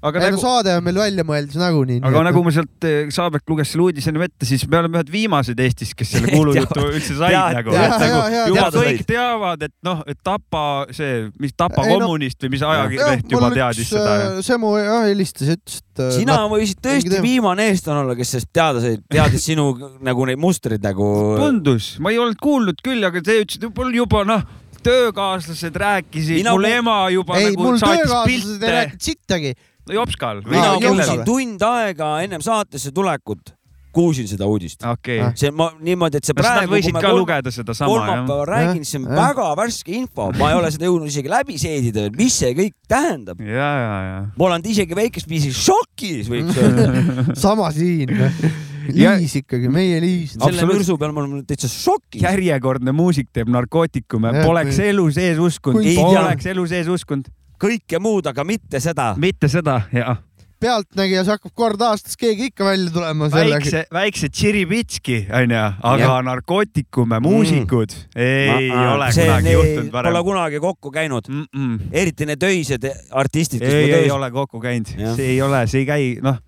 aga 0.03 0.19
ei 0.19 0.31
no 0.33 0.35
nagu, 0.35 0.41
saade 0.43 0.73
on 0.77 0.83
meil 0.83 0.97
välja 0.99 1.23
mõeldud 1.27 1.59
nagunii. 1.61 1.99
aga 2.03 2.23
nagu 2.27 2.41
ma 2.43 2.51
sealt 2.55 2.87
eh, 2.89 3.11
Saabek 3.13 3.45
luges 3.49 3.71
selle 3.71 3.85
uudise 3.87 4.11
enne 4.11 4.25
ette, 4.27 4.47
siis 4.47 4.65
me 4.67 4.79
oleme 4.81 4.99
ühed 4.99 5.11
viimased 5.13 5.59
Eestis, 5.63 5.93
kes 5.97 6.11
selle 6.15 6.31
kuulujutu 6.35 6.85
üldse 6.89 7.15
said 7.17 7.35
Tead- 7.35 7.57
nagu, 7.59 7.75
et 7.77 7.95
nagu 8.03 8.41
juba 8.51 8.65
kõik 8.75 9.03
teavad, 9.09 9.65
et 9.69 9.75
noh, 9.87 10.01
et 10.11 10.19
Tapa 10.23 10.63
see, 10.95 11.27
mis 11.43 11.55
Tapa 11.55 11.85
Ei, 11.87 11.93
no- 11.93 12.07
kommunist 12.09 12.43
või 12.43 12.53
mis 12.55 12.65
ajakirjanik 12.67 13.35
juba 13.37 13.51
teadis 13.55 13.91
seda. 13.93 14.15
äh, 14.27 14.41
Semu 14.45 14.73
jah 14.79 15.07
helistas, 15.07 15.53
ütles, 15.55 15.79
et. 15.83 16.03
sina 16.17 16.39
võisid 16.51 16.81
mingi 16.83 17.07
tõesti 17.07 17.21
viimane 17.23 17.69
eestlane 17.71 18.03
olla, 18.03 18.17
kes 18.19 18.35
sellest 18.35 18.51
teada 18.55 18.83
sai, 18.83 18.97
teadis 19.13 19.47
sinu 19.51 19.69
nagu 20.03 20.27
neid 20.27 20.41
mustreid 20.41 20.83
nagu. 20.83 21.07
tundus, 21.39 21.93
ma 22.03 22.11
ei 22.11 22.19
olnud 22.19 22.41
kuulnud 22.43 22.83
küll, 22.83 23.03
aga 23.07 23.23
te 23.23 23.39
ütlesite, 23.43 23.71
mul 23.77 23.95
juba 24.03 24.23
noh, 24.27 24.43
töökaaslased 24.83 25.75
rääkisid, 25.79 26.43
mul 26.49 26.65
ema 26.67 26.97
juba 27.13 27.37
ei, 27.39 27.51
nagu 27.51 27.69
mul 27.69 27.77
saatis 27.79 28.03
töökaaslased 28.03 28.25
ei 28.27 28.41
pilte. 28.59 28.73
rääkinud 28.77 29.07
sittagi. 29.07 29.53
No 29.87 29.97
Jopskal 29.99 30.41
mina 30.47 30.71
kuulsin 30.83 31.25
tund 31.27 31.67
aega 31.67 32.15
ennem 32.23 32.41
saatesse 32.43 32.91
tulekut, 32.95 33.53
kuulsin 33.93 34.27
seda 34.27 34.47
uudist. 34.49 34.81
okei 34.87 35.19
Ah. 35.21 35.27
okay.. 35.29 35.37
see 35.39 35.51
ma 35.51 35.69
niimoodi, 35.79 36.17
et 36.21 36.25
see 36.29 36.35
praegu, 36.37 36.71
võisid 36.73 36.97
ka 36.97 37.11
lugeda 37.13 37.51
sedasama 37.53 37.91
jah? 37.91 38.07
kolmapäeval 38.07 38.47
räägin, 38.49 38.85
see 38.89 39.01
on 39.01 39.07
jah. 39.09 39.19
väga 39.19 39.47
värske 39.59 39.95
info, 39.99 40.29
ma 40.39 40.49
ei 40.51 40.57
ole 40.59 40.71
seda 40.73 40.89
jõudnud 40.89 41.11
isegi 41.11 41.31
läbi 41.31 41.59
seedida, 41.61 42.07
mis 42.17 42.39
see 42.41 42.53
kõik 42.57 42.75
tähendab. 42.89 43.41
ja, 43.43 43.71
ja, 43.85 43.95
ja. 44.09 44.19
ma 44.37 44.49
olen 44.49 44.65
isegi 44.73 44.97
väikest 44.97 45.29
viisi 45.29 45.53
šokis, 45.53 46.29
võiks 46.31 46.61
öelda. 46.63 46.89
sama 47.45 47.71
siin. 47.75 48.15
Ja- 48.17 49.13
Liis 49.15 49.31
ikkagi, 49.39 49.69
meie 49.71 50.01
Liis. 50.03 50.33
selle 50.35 50.65
mürsu 50.67 50.97
peal 50.99 51.13
ma 51.15 51.21
olen 51.23 51.45
täitsa 51.47 51.69
šokis. 51.71 52.19
järjekordne 52.25 52.91
muusik 52.91 53.29
teeb 53.31 53.47
narkootikume, 53.53 54.33
poleks 54.43 54.79
elu 54.83 55.05
sees 55.15 55.39
uskunud, 55.39 55.85
poleks 56.01 56.49
elu 56.51 56.65
sees 56.67 56.89
uskunud, 56.91 57.29
kõike 57.61 57.99
muud, 57.99 58.25
aga 58.27 58.43
mitte 58.43 58.79
seda. 58.79 59.13
mitte 59.17 59.47
seda 59.51 59.81
ja 59.93 60.15
pealtnägijas 60.63 61.27
hakkab 61.27 61.51
kord 61.59 61.81
aastas 61.83 62.15
keegi 62.19 62.45
ikka 62.51 62.63
välja 62.65 62.91
tulema 62.95 63.27
väikse, 63.33 63.81
väikse 63.93 64.29
tširibitski 64.31 65.17
onju, 65.27 65.57
aga 65.83 66.03
Jah. 66.05 66.21
narkootikume 66.23 67.19
muusikud 67.19 67.91
mm. 67.91 68.21
ei 68.23 68.69
Ah, 68.71 68.93
ole 68.93 69.09
see 69.11 69.25
kunagi 69.27 69.51
juhtunud 69.57 69.89
Pole 69.91 70.03
varem. 70.13 70.23
kunagi 70.29 70.59
kokku 70.63 70.91
käinud, 70.91 71.27
Mm 71.29 71.45
-mm. 71.55 71.79
eriti 71.91 72.25
need 72.25 72.43
öised 72.43 72.87
artistid, 73.11 73.59
kes 73.59 73.73
ei, 73.73 73.91
ei 73.93 74.11
ole 74.11 74.31
kokku 74.31 74.61
käinud, 74.63 74.87
Jah. 74.97 75.15
see 75.15 75.25
ei 75.35 75.41
ole, 75.41 75.67
see 75.67 75.79
ei 75.83 75.85
käi, 75.85 76.05
noh, 76.21 76.39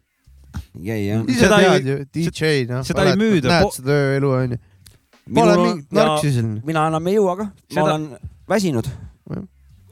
ei 0.79 0.85
käi 0.85 1.07
jah. 1.07 1.25
ise 1.27 1.47
tead 1.49 1.85
ju, 1.91 1.97
DJ 2.15 2.53
noh. 2.71 2.85
seda 2.87 3.03
ei 3.09 3.15
müüda. 3.19 3.49
näed 3.51 3.71
seda 3.75 3.91
ööelu 3.91 4.31
onju. 4.31 4.57
Pole 5.35 5.57
mingit 5.57 5.91
narksi 5.91 6.31
siin. 6.31 6.61
mina 6.65 6.87
enam 6.87 7.07
ei 7.07 7.15
jõua 7.17 7.35
ka, 7.37 7.49
ma 7.75 7.83
olen 7.83 8.07
väsinud. 8.49 8.87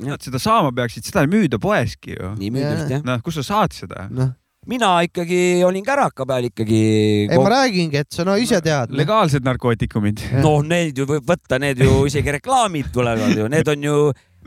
Nad 0.02 0.24
seda 0.24 0.42
saama 0.42 0.72
peaksid, 0.76 1.06
seda 1.08 1.26
ei 1.26 1.32
müüda 1.32 1.60
poeski 1.62 2.16
ju. 2.16 2.34
nii 2.40 2.54
müüdavast 2.54 2.96
jah. 2.96 3.04
noh, 3.06 3.22
kus 3.26 3.40
sa 3.40 3.46
saad 3.46 3.76
seda? 3.76 4.08
noh, 4.10 4.34
mina 4.70 4.92
ikkagi 5.06 5.64
olin 5.68 5.86
käraka 5.86 6.26
peal 6.28 6.50
ikkagi. 6.50 6.84
ei 7.30 7.40
ma 7.40 7.56
räägingi, 7.56 8.04
et 8.04 8.12
sa 8.12 8.26
no 8.28 8.36
ise 8.40 8.62
tead. 8.66 8.94
legaalsed 8.96 9.46
narkootikumid. 9.46 10.26
noh, 10.44 10.62
need 10.66 10.98
ju 10.98 11.08
võib 11.10 11.26
võtta, 11.30 11.60
need 11.62 11.82
ju 11.84 12.04
isegi 12.10 12.38
reklaamid 12.40 12.94
tulevad 12.94 13.36
ju, 13.38 13.50
need 13.52 13.74
on 13.76 13.90
ju, 13.90 13.98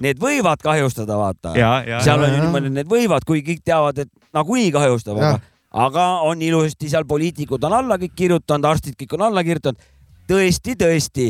need 0.04 0.20
võivad 0.20 0.62
kahjustada, 0.64 1.18
vaata. 1.20 1.54
seal 2.04 2.22
on 2.22 2.32
ju 2.32 2.40
niimoodi, 2.44 2.72
need 2.80 2.90
võivad, 2.90 3.26
kui 3.28 3.44
kõik 3.46 3.62
teavad, 3.64 4.04
et 4.04 4.34
nagunii 4.36 4.72
kahjustab, 4.74 5.20
aga 5.20 5.36
Jah., 5.36 5.52
aga 5.76 6.04
on 6.24 6.40
ilusasti 6.42 6.88
seal 6.88 7.04
poliitikud 7.08 7.64
on 7.68 7.74
alla 7.76 7.98
kõik 8.00 8.14
kirjutanud, 8.16 8.68
arstid 8.70 8.96
kõik 8.96 9.16
on 9.18 9.26
alla 9.28 9.42
kirjutanud. 9.44 9.82
tõesti, 10.26 10.74
tõesti 10.74 11.26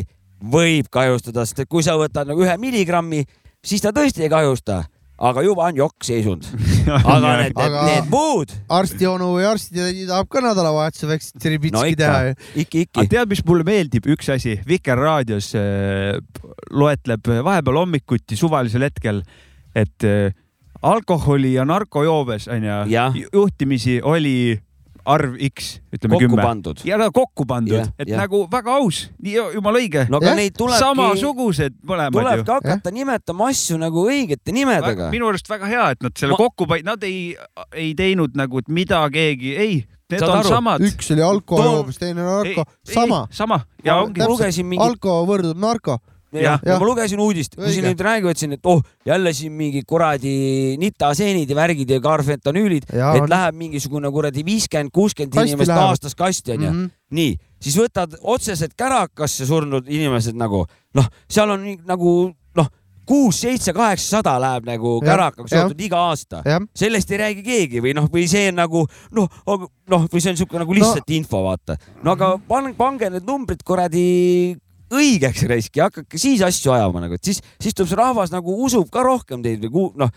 võib 0.53 0.87
kahjustada, 0.93 1.45
sest 1.45 1.65
et 1.65 1.69
kui 1.69 1.83
sa 1.83 1.97
võtad 1.99 2.29
nagu 2.29 2.45
ühe 2.45 2.55
milligrammi, 2.61 3.25
siis 3.67 3.83
ta 3.85 3.93
tõesti 3.95 4.25
ei 4.27 4.31
kahjusta, 4.33 4.83
aga 5.17 5.43
juba 5.45 5.67
on 5.71 5.81
jokk 5.81 6.07
seisund. 6.07 6.47
aga 6.93 7.33
need, 7.43 7.53
need, 7.53 7.61
Aga- 7.65 7.85
need 7.89 8.09
muud, 8.13 8.55
arstionu 8.79 9.33
või 9.35 9.47
arstitädi 9.49 10.07
tahab 10.09 10.31
ka 10.33 10.43
nädalavahetusel 10.45 11.13
väikest 11.15 11.39
tribitski 11.43 11.77
no 11.77 11.85
ikka. 11.89 12.01
teha 12.03 12.63
ikka, 12.63 12.85
ikka. 12.87 13.07
tead, 13.17 13.31
mis 13.33 13.45
mulle 13.49 13.67
meeldib, 13.69 14.09
üks 14.17 14.31
asi, 14.35 14.59
Vikerraadios 14.69 15.53
äh, 15.59 16.17
loetleb 16.71 17.33
vahepeal 17.47 17.83
hommikuti 17.83 18.39
suvalisel 18.39 18.87
hetkel, 18.89 19.23
et 19.77 20.07
äh, 20.07 20.31
alkoholi 20.87 21.55
ja 21.57 21.65
narkojoobes 21.69 22.49
onju 22.53 23.27
juhtimisi 23.33 24.01
oli 24.05 24.59
arv 25.07 25.37
X, 25.49 25.79
ütleme 25.95 26.19
kümme. 26.21 26.45
ja 26.85 26.99
no 26.99 27.09
kokku 27.15 27.47
pandud 27.49 27.77
Jah,, 27.79 27.91
et 27.99 28.09
jah. 28.11 28.19
nagu 28.25 28.43
väga 28.51 28.77
aus, 28.81 29.05
nii 29.23 29.37
jumala 29.55 29.81
õige 29.83 30.07
no 30.11 30.21
tulebki, 30.21 30.81
samasugused 30.83 31.77
mõlemad 31.87 32.17
ju 32.17 32.23
tulebki. 32.23 32.53
hakata 32.57 32.93
nimetama 32.95 33.51
asju 33.53 33.79
nagu 33.81 34.07
õigete 34.11 34.55
nimedega. 34.55 35.11
minu 35.15 35.29
arust 35.31 35.49
väga 35.51 35.71
hea, 35.71 35.91
et 35.97 36.03
nad 36.03 36.17
selle 36.19 36.35
Ma- 36.35 36.41
kokku 36.43 36.67
panid, 36.67 36.89
nad 36.89 37.07
ei, 37.07 37.37
ei 37.73 37.95
teinud 37.99 38.35
nagu, 38.39 38.59
et 38.59 38.69
mida 38.69 39.05
keegi, 39.13 39.55
ei, 39.57 39.79
need 40.11 40.21
Saad 40.21 40.31
on 40.31 40.43
aru? 40.43 40.49
samad. 40.49 40.85
üks 40.91 41.11
oli 41.15 41.25
alkojoobes, 41.27 41.99
teine 42.03 42.27
narko, 42.27 42.67
sama. 42.85 43.27
sama 43.31 43.61
ja 43.85 44.03
Ma 44.07 44.29
lugesin 44.31 44.67
mingit 44.67 44.87
alko 44.87 45.23
võrdub 45.29 45.59
narko. 45.59 46.01
jah, 46.33 46.61
Jah. 46.65 46.79
ma 46.81 46.87
lugesin 46.87 47.21
uudist, 47.23 47.57
kui 47.57 47.73
siin 47.73 47.87
nüüd 47.87 48.01
räägivad 48.03 48.39
siin, 48.41 48.57
et 48.57 48.69
oh, 48.69 48.83
jälle 49.07 49.33
siin 49.37 49.53
mingid 49.57 49.87
kuradi 49.89 50.77
nitaseenid 50.81 51.51
ja 51.51 51.59
värgid 51.59 51.91
ja 51.91 52.01
karfentanüülid, 52.03 52.89
ja 52.93 53.13
et 53.19 53.29
läheb 53.31 53.61
mingisugune 53.61 54.11
kuradi 54.15 54.45
viiskümmend, 54.47 54.93
kuuskümmend 54.95 55.37
inimest 55.43 55.71
lähevad. 55.71 55.93
aastas 55.93 56.19
kasti 56.19 56.57
onju. 56.57 56.71
Mhm. 56.73 56.89
nii, 57.17 57.37
siis 57.63 57.77
võtad 57.79 58.17
otseselt 58.23 58.75
kärakasse 58.77 59.47
surnud 59.47 59.87
inimesed 59.89 60.37
nagu 60.37 60.65
noh, 60.97 61.09
seal 61.31 61.55
on 61.55 61.69
nagu 61.87 62.17
noh, 62.59 62.73
kuus, 63.07 63.39
seitse, 63.45 63.73
kaheksasada 63.77 64.35
läheb 64.43 64.67
nagu 64.67 64.97
kärakaga 65.05 65.49
seotud 65.49 65.81
iga 65.87 66.03
aasta. 66.11 66.43
sellest 66.75 67.11
ei 67.15 67.23
räägi 67.23 67.47
keegi 67.47 67.83
või 67.85 67.95
noh, 67.97 68.11
või 68.13 68.27
see 68.31 68.49
on 68.51 68.59
nagu 68.59 68.87
noh, 69.15 69.31
noh, 69.47 70.07
või 70.11 70.23
see 70.23 70.35
on 70.35 70.41
siuke 70.43 70.59
nagu 70.59 70.75
lihtsalt 70.75 71.07
no. 71.07 71.17
info, 71.17 71.43
vaata. 71.47 71.79
no 72.03 72.17
aga 72.17 72.35
pange, 72.49 72.75
pange 72.79 73.11
need 73.15 73.27
numbrid 73.29 73.63
kuradi 73.67 74.57
õigeks 74.95 75.47
raisk 75.51 75.77
ja 75.77 75.89
hakake 75.91 76.19
siis 76.21 76.43
asju 76.47 76.73
ajama 76.75 77.03
nagu, 77.07 77.19
et 77.19 77.25
siis, 77.27 77.41
siis 77.63 77.75
tuleb 77.75 77.91
see 77.91 77.99
rahvas 77.99 78.33
nagu 78.35 78.55
usub 78.67 78.91
ka 78.93 79.03
rohkem 79.07 79.43
teid 79.43 79.65
või 79.67 79.73
ku- 79.73 79.93
noh, 79.99 80.13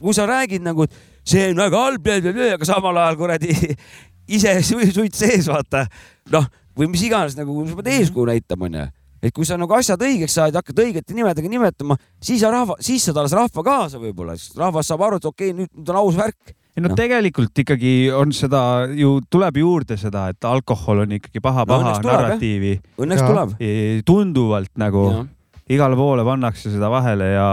kui 0.00 0.14
sa 0.16 0.26
räägid 0.28 0.64
nagu, 0.64 0.86
et 0.86 0.94
see 1.28 1.50
on 1.50 1.60
väga 1.60 1.82
halb, 1.84 2.08
aga 2.54 2.68
samal 2.68 2.96
ajal 2.96 3.18
kuradi 3.20 3.52
ise 4.36 4.54
su- 4.62 4.80
suits 4.92 5.20
sees, 5.20 5.48
vaata. 5.50 5.84
Noh, 6.32 6.46
või 6.78 6.88
mis 6.92 7.04
iganes 7.04 7.36
nagu 7.38 7.66
sa 7.68 7.76
pead 7.80 7.92
eeskuju 7.98 8.30
näitama, 8.30 8.70
onju. 8.70 8.86
Et 9.20 9.34
kui 9.36 9.44
sa 9.44 9.58
nagu 9.60 9.74
asjad 9.76 10.00
õigeks 10.00 10.32
saad 10.32 10.54
ja 10.54 10.62
hakkad 10.62 10.78
õigete 10.80 11.12
nimedega 11.12 11.50
nimetama, 11.52 11.98
siis 12.24 12.40
sa 12.40 12.48
rahva, 12.54 12.78
siis 12.80 13.04
saad 13.04 13.18
alles 13.20 13.34
rahva 13.36 13.64
kaasa 13.66 14.00
võib-olla, 14.00 14.36
siis 14.40 14.56
rahvas 14.56 14.88
saab 14.88 15.04
aru, 15.04 15.18
et 15.20 15.28
okei 15.28 15.50
okay,, 15.52 15.66
nüüd 15.66 15.92
on 15.92 15.98
aus 16.00 16.16
värk. 16.16 16.54
Ei 16.76 16.82
no 16.84 16.88
Noh. 16.92 16.96
tegelikult 16.96 17.58
ikkagi 17.64 17.92
on 18.14 18.32
seda 18.36 18.86
ju, 18.94 19.16
tuleb 19.30 19.56
juurde 19.60 19.96
seda, 20.00 20.28
et 20.30 20.44
alkohol 20.46 21.02
on 21.04 21.12
ikkagi 21.18 21.40
No 21.42 21.44
paha-paha 21.48 21.92
tuleb, 21.98 22.04
jah. 22.04 22.22
narratiivi 22.22 22.72
Õnneks 22.98 23.24
tuleb. 23.26 23.54
E, 23.60 23.70
tunduvalt 24.06 24.70
nagu 24.78 25.04
Jah. 25.10 25.26
Igale 25.70 25.96
poole 25.98 26.24
pannakse 26.26 26.72
seda 26.72 26.90
vahele 26.92 27.30
ja, 27.32 27.46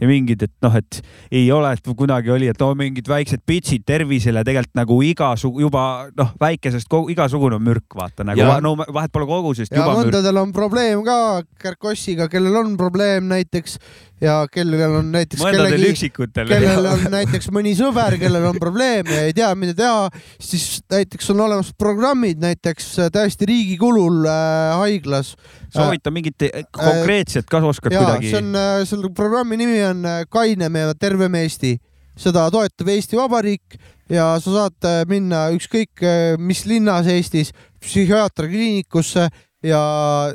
ja 0.00 0.08
mingid, 0.08 0.44
et 0.46 0.54
noh, 0.64 0.76
et 0.78 1.00
ei 1.34 1.44
ole, 1.54 1.72
et 1.74 1.92
kunagi 1.98 2.32
oli, 2.34 2.48
et 2.50 2.60
no 2.62 2.70
mingid 2.78 3.08
väiksed 3.10 3.44
pitsid 3.46 3.84
tervisele 3.88 4.44
tegelikult 4.46 4.78
nagu 4.78 4.98
igasugu 5.06 5.64
juba 5.64 5.84
noh, 6.18 6.32
väikesest 6.40 6.90
kogu, 6.90 7.10
igasugune 7.14 7.58
mürk, 7.62 7.86
vaata 7.98 8.26
nagu 8.26 8.46
va, 8.46 8.58
no 8.64 8.74
vahet 8.78 9.12
pole 9.14 9.28
kogusest 9.30 9.74
ja 9.74 9.86
mõndadel 9.90 10.42
on 10.42 10.54
probleem 10.54 11.04
ka 11.06 11.18
Kärkossiga, 11.64 12.28
kellel 12.32 12.56
on 12.60 12.74
probleem 12.80 13.28
näiteks 13.30 13.78
ja 14.24 14.36
kellel 14.52 14.98
on 15.00 15.10
näiteks 15.14 15.42
mõndadel 15.42 15.74
kellegi, 15.74 15.90
üksikutel. 15.94 16.48
kellel 16.48 16.88
on 16.90 17.04
näiteks 17.16 17.50
mõni 17.54 17.74
sõber, 17.78 18.18
kellel 18.20 18.48
on 18.50 18.60
probleem 18.62 19.10
ja 19.10 19.24
ei 19.28 19.34
tea, 19.36 19.50
mida 19.58 19.74
teha, 19.78 20.08
siis 20.42 20.84
näiteks 20.92 21.32
on 21.34 21.44
olemas 21.46 21.72
programmid 21.78 22.42
näiteks 22.42 22.94
täiesti 23.14 23.48
riigi 23.50 23.78
kulul 23.80 24.24
äh, 24.30 24.74
haiglas. 24.80 25.34
Soovita 25.74 26.12
mingit 26.14 26.46
konkreetset, 26.74 27.48
kas 27.50 27.66
oskad 27.66 27.94
ja 27.94 28.04
kuidagi 28.04 28.30
see? 28.30 28.40
on, 28.42 28.60
selle 28.88 29.10
programmi 29.14 29.58
nimi 29.60 29.80
on 29.86 30.06
äh, 30.08 30.22
Kainem 30.30 30.80
ja 30.80 30.94
tervem 30.98 31.34
Eesti. 31.42 31.76
seda 32.16 32.46
toetab 32.54 32.88
Eesti 32.94 33.18
Vabariik 33.18 33.78
ja 34.12 34.34
sa 34.40 34.54
saad 34.58 34.88
äh, 34.88 35.02
minna 35.10 35.48
ükskõik 35.54 36.04
äh, 36.04 36.38
mis 36.38 36.64
linnas 36.70 37.08
Eestis 37.10 37.52
psühhiaatriakliinikusse 37.82 39.28
ja 39.64 39.84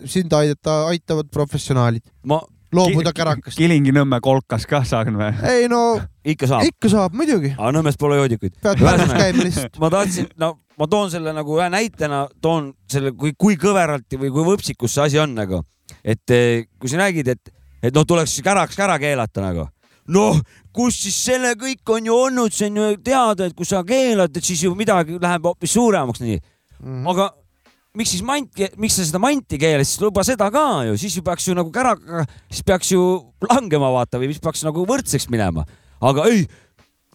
sind 0.06 0.34
aidata, 0.34 0.86
aitavad 0.92 1.30
professionaalid 1.34 2.04
ma 2.28 2.42
loobuda 2.74 3.14
kärakast. 3.16 3.58
Kilingi-Nõmme 3.58 4.20
kolkas 4.22 4.66
kah 4.70 4.86
saan 4.86 5.18
või? 5.18 5.32
ei 5.50 5.70
no 5.72 6.00
ikka 6.26 6.50
saab, 6.50 6.66
ikka 6.70 6.92
saab 6.92 7.18
muidugi, 7.18 7.54
aga 7.58 7.72
Nõmmes 7.78 7.98
pole 8.02 8.20
joodikuid. 8.20 8.58
pead 8.64 8.82
Pärnus 8.84 9.14
käima 9.14 9.46
lihtsalt. 9.46 9.80
ma 9.82 9.92
tahtsin, 9.94 10.30
no 10.42 10.58
ma 10.80 10.88
toon 10.88 11.12
selle 11.12 11.34
nagu 11.36 11.58
ühe 11.60 11.68
näitena, 11.72 12.24
toon 12.42 12.72
selle, 12.92 13.12
kui, 13.18 13.34
kui 13.38 13.58
kõveralt 13.60 14.16
või 14.20 14.32
kui 14.32 14.46
võpsikus 14.48 14.96
see 14.96 15.08
asi 15.10 15.20
on 15.22 15.36
nagu, 15.36 15.62
et 16.04 16.36
eh, 16.36 16.70
kui 16.80 16.92
sa 16.92 17.02
räägid, 17.02 17.34
et, 17.36 17.52
et 17.84 17.96
noh, 17.96 18.08
tuleks 18.08 18.38
siis 18.38 18.46
käraks 18.46 18.80
ära 18.80 18.96
keelata 19.02 19.44
nagu. 19.44 19.68
noh, 20.10 20.40
kus 20.74 20.96
siis 21.04 21.18
selle 21.28 21.52
kõik 21.60 21.92
on 21.94 22.08
ju 22.08 22.16
olnud, 22.16 22.54
see 22.56 22.70
on 22.72 22.80
ju 22.80 22.86
teada, 23.06 23.46
et 23.46 23.54
kui 23.58 23.68
sa 23.68 23.84
keelad, 23.86 24.32
et 24.34 24.46
siis 24.46 24.64
ju 24.64 24.72
midagi 24.76 25.20
läheb 25.22 25.46
hoopis 25.46 25.76
suuremaks, 25.76 26.24
nii. 26.24 26.40
aga 27.12 27.28
miks 28.00 28.16
siis 28.16 28.24
mant, 28.26 28.64
miks 28.80 28.98
sa 28.98 29.06
seda 29.06 29.22
manti 29.22 29.60
keelasid, 29.62 29.92
siis 29.92 30.02
luba 30.02 30.24
seda 30.26 30.48
ka 30.54 30.66
ju, 30.88 30.96
siis 31.02 31.20
ju 31.20 31.26
peaks 31.26 31.50
ju 31.50 31.58
nagu 31.58 31.70
käraka, 31.76 32.24
siis 32.48 32.64
peaks 32.66 32.94
ju 32.96 33.04
langema 33.50 33.92
vaata 33.94 34.22
või 34.22 34.32
mis 34.32 34.42
peaks 34.42 34.64
nagu 34.66 34.88
võrdseks 34.88 35.28
minema, 35.34 35.68
aga 36.00 36.26
ei 36.32 36.46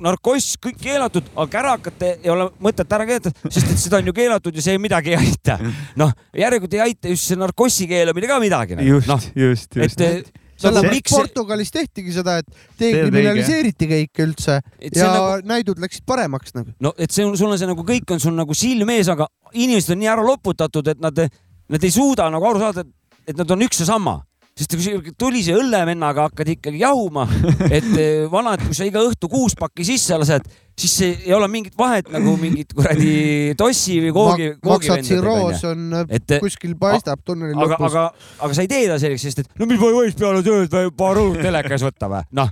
narkoss 0.03 0.57
kõik 0.63 0.79
keelatud, 0.83 1.27
aga 1.37 1.47
kärakat 1.53 2.07
ei 2.09 2.31
ole 2.33 2.49
mõtet 2.63 2.95
ära 2.97 3.07
keelata, 3.07 3.31
sest 3.47 3.69
et 3.71 3.83
seda 3.83 4.01
on 4.01 4.09
ju 4.11 4.15
keelatud 4.17 4.57
ja 4.59 4.65
see 4.65 4.81
midagi 4.83 5.15
ei 5.15 5.19
aita. 5.21 5.59
noh, 6.01 6.15
järelikult 6.35 6.75
ei 6.75 6.83
aita 6.89 7.13
just 7.13 7.31
see 7.31 7.39
narkossi 7.39 7.87
keelamine 7.91 8.31
ka 8.31 8.41
midagi. 8.43 8.79
just 8.89 9.11
noh, 9.11 9.29
just, 9.39 9.77
just. 9.79 10.01
et 10.01 10.33
sellepärast 10.59 10.97
miks 10.97 11.15
Portugalis 11.15 11.71
tehtigi 11.75 12.15
seda, 12.15 12.41
et 12.43 12.51
dekriminaliseeriti 12.81 13.89
kõik 13.91 14.25
üldse 14.27 14.59
et 14.79 14.95
see 14.95 15.03
ja 15.03 15.13
nagu, 15.13 15.47
näidud 15.51 15.81
läksid 15.83 16.07
paremaks 16.09 16.55
nagu. 16.59 16.75
no 16.83 16.95
et 16.99 17.15
see 17.15 17.27
on, 17.27 17.39
sul 17.39 17.53
on 17.53 17.61
see 17.61 17.71
nagu 17.71 17.87
kõik 17.87 18.15
on 18.15 18.23
sul 18.23 18.35
nagu 18.37 18.59
silm 18.59 18.91
ees, 18.95 19.11
aga 19.13 19.29
inimesed 19.53 19.95
on 19.95 20.03
nii 20.03 20.11
ära 20.11 20.27
loputatud, 20.27 20.91
et 20.91 21.03
nad, 21.03 21.25
nad 21.71 21.87
ei 21.87 21.95
suuda 21.95 22.27
nagu 22.35 22.51
aru 22.51 22.63
saada, 22.67 22.87
et 23.27 23.39
nad 23.39 23.51
on 23.51 23.67
üks 23.67 23.83
ja 23.83 23.93
sama 23.95 24.19
sest 24.55 24.75
kui 24.77 24.85
sa 24.87 25.15
tulise 25.19 25.55
õllevennaga 25.59 26.29
hakkad 26.29 26.53
ikkagi 26.55 26.79
jahuma, 26.85 27.25
et 27.75 27.89
eh, 27.99 28.27
vanad, 28.31 28.63
kui 28.63 28.77
sa 28.79 28.87
iga 28.87 29.01
õhtu 29.03 29.27
kuus 29.33 29.57
pakki 29.59 29.83
sisse 29.89 30.15
lased, 30.21 30.47
siis 30.79 30.95
ei 31.27 31.33
ole 31.35 31.47
mingit 31.51 31.75
vahet 31.79 32.07
nagu 32.11 32.37
mingit 32.39 32.71
kuradi 32.75 33.55
tossi 33.59 33.97
või 34.03 34.13
koogi, 34.15 34.49
maksatsiroos 34.67 35.61
koogivendadega. 35.63 36.07
on 36.07 36.15
Et- 36.19 36.35
kuskil 36.43 36.75
paistab 36.79 37.23
tunneli 37.27 37.55
aga, 37.55 37.77
lõpus. 37.77 37.87
aga, 37.91 38.05
aga 38.47 38.55
sa 38.59 38.63
ei 38.63 38.71
tee 38.71 38.85
ta 38.91 38.99
selliseks, 39.03 39.23
sest 39.27 39.43
et 39.43 39.59
no 39.59 39.67
mis 39.71 39.79
ma 39.83 39.91
ei 39.91 39.99
võiks 39.99 40.19
peale 40.19 40.43
tööd 40.47 40.71
või 40.75 40.93
paar 41.03 41.21
õlut 41.23 41.43
telekas 41.43 41.87
võtta 41.87 42.11
või, 42.15 42.23
noh. 42.39 42.51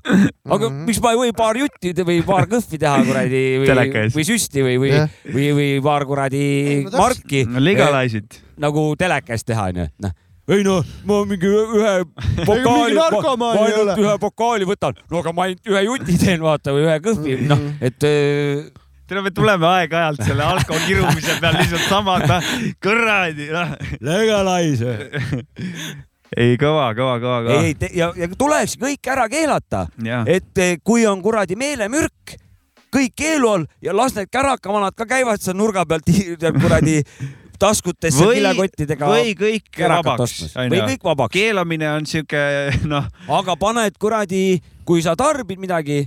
aga 0.50 0.70
Mhm. 0.70 0.82
miks 0.90 1.02
ma 1.02 1.12
ei 1.14 1.20
või 1.22 1.36
paar 1.38 1.60
jutti 1.62 1.94
või 2.02 2.18
paar 2.26 2.46
kõhvi 2.50 2.78
teha 2.82 2.96
kuradi 3.06 3.44
või 3.62 4.10
või 4.18 4.26
süsti 4.26 4.66
või, 4.66 4.76
või 4.82 4.90
Jah., 4.94 5.08
või, 5.30 5.46
või 5.58 5.70
paar 5.86 6.06
kuradi 6.10 6.44
no 6.90 6.98
marki 6.98 7.46
legalise'id. 7.46 8.42
nagu 8.58 8.88
telekas 8.98 9.44
teha, 9.46 9.70
onju, 9.70 9.86
noh 10.02 10.18
ei 10.50 10.62
noh, 10.66 10.82
ma 11.06 11.20
mingi 11.28 11.46
ühe 11.46 11.92
pokaali, 12.48 12.96
ma, 12.98 13.34
ma 13.38 13.50
ei 13.54 13.72
ainult 13.76 13.98
ühe 14.02 14.14
pokaali 14.22 14.66
võtan, 14.66 14.96
no 15.10 15.20
aga 15.22 15.32
ma 15.36 15.44
ainult 15.48 15.70
ühe 15.70 15.82
juti 15.86 16.16
teen, 16.18 16.42
vaata 16.42 16.74
või 16.74 16.86
ühe 16.88 16.96
kõhvi, 17.04 17.36
Mhm. 17.38 17.48
noh, 17.52 17.62
et 17.80 18.06
äh, 18.08 18.70
tead, 19.06 19.22
me 19.22 19.30
tuleme 19.30 19.66
aeg-ajalt 19.68 20.22
selle 20.26 20.42
alkoholi 20.46 20.86
kirumise 20.88 21.38
peal 21.40 21.58
lihtsalt 21.60 21.86
samad, 21.88 22.26
noh, 22.30 22.50
kuradi, 22.82 23.50
noh. 23.54 23.74
legalize. 24.00 24.96
ei, 26.36 26.56
kõva, 26.60 26.90
kõva, 26.96 27.16
kõva, 27.22 27.38
kõva. 27.46 27.58
ei, 27.62 27.74
ja, 27.94 28.10
ja 28.16 28.28
tuleks 28.38 28.78
kõik 28.80 29.10
ära 29.12 29.28
keelata 29.32 29.86
et 30.26 30.58
eh, 30.58 30.78
kui 30.84 31.04
on 31.06 31.20
kuradi 31.22 31.56
meelemürk, 31.60 32.38
kõik 32.92 33.12
keelu 33.16 33.48
all 33.48 33.66
ja 33.84 33.92
las 33.96 34.16
need 34.16 34.28
kärakavanad 34.32 34.96
ka 34.96 35.06
käivad 35.08 35.40
seal 35.44 35.56
nurga 35.56 35.84
peal 35.88 36.00
ti- 36.04 36.34
kuradi 36.60 36.98
taskutesse 37.62 38.26
või, 38.26 38.40
kilekottidega 38.40 39.08
või 39.12 39.32
kõik 39.38 39.80
vabaks, 39.94 40.36
või 40.58 40.80
kõik 40.90 41.06
vabaks, 41.06 41.32
keelamine 41.38 41.88
on 41.94 42.06
siuke, 42.10 42.42
noh, 42.90 43.06
aga 43.38 43.56
paned 43.60 43.96
kuradi, 44.02 44.58
kui 44.84 45.02
sa 45.04 45.14
tarbid 45.18 45.62
midagi, 45.62 46.02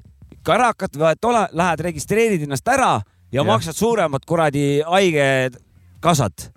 kärakat 0.45 0.99
või 0.99 1.13
et 1.15 1.25
ole, 1.25 1.45
lähed 1.57 1.79
registreerid 1.87 2.43
ennast 2.45 2.67
ära 2.69 2.97
ja, 2.99 3.39
Jah. 3.41 3.47
maksad 3.47 3.73
suuremat 3.79 4.25
kuradi 4.29 4.81
haigekassat. 4.85 6.51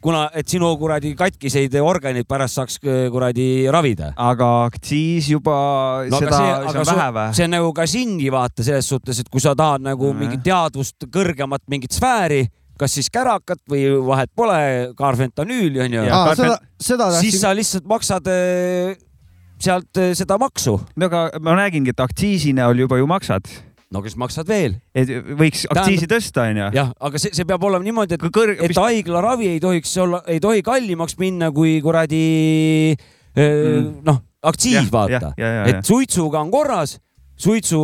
kuna, 0.00 0.28
et 0.38 0.46
sinu 0.46 0.68
kuradi 0.78 1.10
katkiseid 1.18 1.74
organeid 1.82 2.26
pärast 2.30 2.54
saaks 2.54 2.76
eh, 2.86 3.08
kuradi 3.10 3.66
ravida 3.74 4.12
aga 4.16 4.46
aktsiis 4.68 5.26
juba 5.32 5.56
No 6.06 6.20
seda, 6.22 6.36
see- 6.38 6.70
see 6.70 6.78
on 6.78 6.86
vähe 6.92 7.08
või? 7.16 7.24
see 7.34 7.44
on 7.48 7.50
nagu 7.56 7.72
ka 7.74 7.86
singi 7.90 8.30
vaata 8.30 8.62
selles 8.62 8.86
suhtes, 8.88 9.18
et 9.24 9.28
kui 9.28 9.40
sa 9.42 9.56
tahad 9.58 9.82
nagu 9.82 10.12
Mhm. 10.12 10.18
mingit 10.22 10.42
teadvust 10.46 11.08
kõrgemat 11.10 11.66
mingit 11.68 11.90
sfääri, 11.98 12.46
kas 12.78 12.94
siis 12.98 13.10
kärakat 13.12 13.60
või 13.70 13.86
vahet 14.06 14.30
pole, 14.36 14.58
kaarfentanüüli 14.98 15.82
onju 15.86 16.04
Ja-, 16.08 16.24
seda 16.38 16.58
siis 16.80 16.98
tahtsin, 16.98 17.40
sa 17.42 17.54
lihtsalt 17.56 17.88
maksad 17.90 18.28
eh, 18.32 18.96
sealt 19.58 19.98
eh, 19.98 20.12
seda 20.18 20.38
maksu. 20.40 20.78
no 20.96 21.08
aga 21.10 21.28
ma 21.42 21.56
räägingi, 21.58 21.94
et 21.94 22.04
aktsiisi 22.04 22.54
näol 22.56 22.84
juba 22.84 23.00
ju 23.00 23.08
maksad, 23.10 23.50
no 23.90 24.02
kes 24.04 24.16
maksad 24.20 24.48
veel? 24.48 24.78
et 24.94 25.10
võiks 25.38 25.66
aktsiisi 25.72 26.06
tõsta, 26.10 26.46
onju. 26.52 26.70
jah, 26.76 26.94
aga 27.00 27.18
see, 27.22 27.34
see 27.34 27.48
peab 27.48 27.64
olema 27.66 27.84
niimoodi, 27.86 28.18
et, 28.18 28.26
kõrge, 28.34 28.58
et 28.68 28.78
haiglaravi 28.78 29.52
ei 29.56 29.60
tohiks 29.64 29.96
olla, 30.04 30.22
ei 30.30 30.40
tohi 30.42 30.62
kallimaks 30.66 31.18
minna 31.20 31.50
kui 31.54 31.78
kuradi 31.84 32.24
eh, 32.94 33.06
Mm. 33.38 34.00
noh, 34.02 34.16
aktsiis 34.42 34.88
vaata. 34.90 35.32
et 35.38 35.84
suitsuga 35.86 36.40
on 36.40 36.50
korras, 36.50 36.96
suitsu 37.38 37.78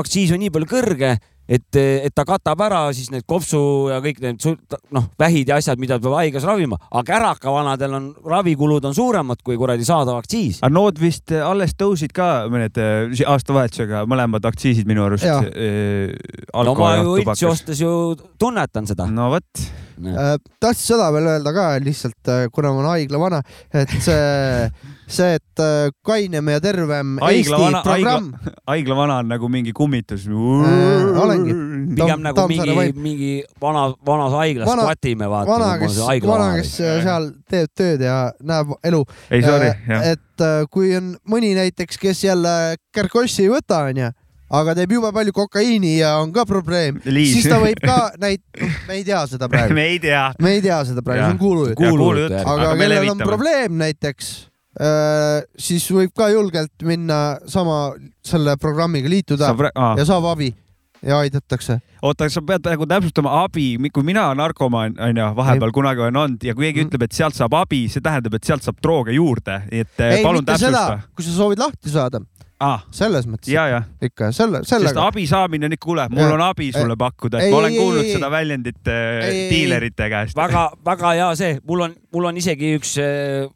aktsiis 0.00 0.32
on 0.34 0.40
nii 0.42 0.50
palju 0.50 0.66
kõrge, 0.70 1.12
et, 1.50 1.80
et 1.80 2.14
ta 2.14 2.24
katab 2.28 2.62
ära 2.66 2.82
siis 2.96 3.10
need 3.12 3.26
kopsu 3.28 3.60
ja 3.90 3.98
kõik 4.04 4.20
need 4.22 4.46
noh, 4.94 5.08
vähid 5.20 5.50
ja 5.50 5.58
asjad, 5.60 5.80
mida 5.82 5.98
peab 6.02 6.16
haiglas 6.20 6.46
ravima, 6.48 6.78
aga 6.90 7.04
kärakavanadel 7.10 7.96
on 7.98 8.08
ravikulud 8.34 8.86
on 8.90 8.96
suuremad 8.96 9.42
kui 9.46 9.58
kuradi 9.60 9.86
saadav 9.88 10.20
aktsiis. 10.22 10.62
aga 10.62 10.72
nood 10.74 11.00
vist 11.02 11.34
alles 11.34 11.74
tõusid 11.78 12.14
ka 12.16 12.30
mõned 12.52 12.80
äh, 12.80 13.26
aastavahetusega, 13.34 14.06
mõlemad 14.10 14.46
aktsiisid 14.50 14.88
minu 14.90 15.06
arust 15.08 15.26
äh,. 15.26 16.14
no 16.54 16.76
ma 16.78 16.96
ju 17.00 17.18
õitsi 17.18 17.50
ostes 17.50 17.82
ju 17.82 17.92
tunnetan 18.40 18.88
seda. 18.90 19.10
no 19.10 19.30
vot, 19.34 19.68
Äh, 20.00 20.36
tahtsin 20.60 20.94
seda 20.94 21.10
veel 21.12 21.28
öelda 21.28 21.52
ka 21.52 21.66
lihtsalt, 21.84 22.30
kuna 22.54 22.72
ma 22.72 22.80
olen 22.80 22.90
haigla 22.94 23.20
vana, 23.20 23.40
et 23.76 23.92
see, 24.00 24.68
see, 25.10 25.36
et 25.38 25.62
äh, 25.62 25.90
kainem 26.06 26.48
ja 26.52 26.60
tervem 26.62 27.16
haigla 27.22 27.56
Eesti 27.56 27.62
vana, 27.64 27.82
programm,, 27.86 28.30
haigla 28.70 28.96
vana 28.98 29.18
on 29.24 29.30
nagu 29.32 29.50
mingi 29.52 29.72
kummitus. 29.76 30.26
olengi. 30.30 31.56
pigem 31.96 32.22
nagu 32.24 32.46
mingi 32.50 32.92
mingi 32.94 33.32
vana, 33.62 33.88
vanas 34.06 34.36
haiglas 34.38 34.68
Vana- 34.70 34.86
skvatime 34.88 35.28
vaata. 35.30 35.50
vana, 35.50 35.70
kes, 35.82 35.98
vana, 36.26 36.48
kes 36.60 36.74
äh, 36.80 37.02
seal 37.04 37.30
teeb 37.50 37.74
tööd 37.76 38.06
ja 38.06 38.16
näeb 38.42 38.74
elu. 38.86 39.04
ei 39.30 39.42
sorry, 39.44 39.72
jah. 39.88 40.08
et 40.14 40.46
äh, 40.46 40.64
kui 40.70 40.94
on 40.96 41.14
mõni 41.28 41.52
näiteks, 41.58 41.98
kes 42.00 42.24
jälle 42.24 42.56
kärkossi 42.94 43.46
ei 43.46 43.52
võta, 43.52 43.84
onju, 43.90 44.10
aga 44.50 44.74
teeb 44.78 44.92
jube 44.96 45.10
palju 45.14 45.34
kokaiini 45.34 45.96
ja 46.00 46.16
on 46.22 46.32
ka 46.34 46.44
probleem, 46.48 47.00
siis 47.06 47.46
ta 47.50 47.60
võib 47.62 47.80
ka 47.84 47.98
näit-, 48.24 48.44
me 48.88 48.98
ei 48.98 49.04
tea 49.06 49.22
seda 49.30 49.48
praegu, 49.50 49.74
me 49.78 49.88
ei 49.94 49.98
tea. 50.02 50.28
me 50.42 50.56
ei 50.58 50.62
tea 50.64 50.80
seda 50.88 51.04
praegu, 51.06 51.26
see 51.26 51.34
on 51.36 51.42
kuulujutt. 51.42 52.38
aga 52.42 52.54
aga 52.54 52.76
kellel 52.80 53.12
on 53.14 53.22
probleem 53.24 53.78
näiteks, 53.82 54.32
siis 55.58 55.86
võib 55.90 56.12
ka 56.16 56.28
julgelt 56.30 56.84
minna 56.86 57.38
sama 57.50 57.92
selle 58.24 58.56
programmiga 58.60 59.10
liituda 59.10 59.50
saab, 59.50 59.64
ja 59.98 60.04
saab 60.06 60.28
abi 60.30 60.52
ja 61.02 61.18
aidatakse. 61.24 61.78
oota, 62.02 62.28
sa 62.30 62.42
pead 62.44 62.62
praegu 62.62 62.86
täpsustama 62.86 63.32
abi, 63.44 63.72
kui 63.92 64.04
mina 64.06 64.28
narkomaan 64.36 64.94
onju, 65.00 65.30
vahepeal 65.36 65.72
kunagi 65.74 66.04
olen 66.04 66.16
olnud 66.16 66.44
ja 66.44 66.54
kui 66.54 66.68
keegi 66.68 66.84
Mm. 66.84 66.88
ütleb, 66.90 67.02
et 67.08 67.12
sealt 67.16 67.34
saab 67.34 67.54
abi, 67.56 67.88
see 67.88 68.00
tähendab, 68.04 68.34
et 68.34 68.44
sealt 68.44 68.62
saab 68.62 68.76
drooge 68.82 69.12
juurde, 69.16 69.62
nii 69.70 69.80
et 69.80 70.00
eh, 70.00 70.18
ei, 70.18 70.22
palun 70.24 70.44
täpsusta., 70.44 71.00
kui 71.16 71.24
sa 71.24 71.32
soovid 71.34 71.58
lahti 71.58 71.90
saada, 71.90 72.20
ah,. 72.60 72.84
selles 72.92 73.26
mõttes 73.26 73.48
ja, 73.50 73.66
ja, 73.68 73.82
ikka 74.02 74.28
selle, 74.36 74.60
sest 74.62 74.76
sellega. 74.76 75.06
abi 75.08 75.26
saamine 75.26 75.66
on 75.70 75.72
ikka, 75.76 75.86
kuule, 75.86 76.08
mul 76.12 76.26
Jah. 76.26 76.34
on 76.36 76.44
abi 76.50 76.70
sulle 76.72 76.96
pakkuda, 77.00 77.38
et 77.40 77.48
Ei, 77.48 77.52
ma 77.54 77.62
olen 77.62 77.72
ei, 77.72 77.78
kuulnud 77.80 78.02
ei, 78.04 78.10
ei. 78.10 78.18
seda 78.18 78.30
väljendit 78.30 78.92
Ei, 78.92 79.24
ei, 79.24 79.40
ei. 79.40 79.48
diilerite 79.50 80.10
käest. 80.12 80.36
väga, 80.36 80.66
väga 80.84 81.14
hea 81.16 81.30
see, 81.40 81.56
mul 81.66 81.86
on, 81.88 81.96
mul 82.12 82.28
on 82.30 82.36
isegi 82.36 82.76
üks 82.78 82.98
äh, 83.00 83.48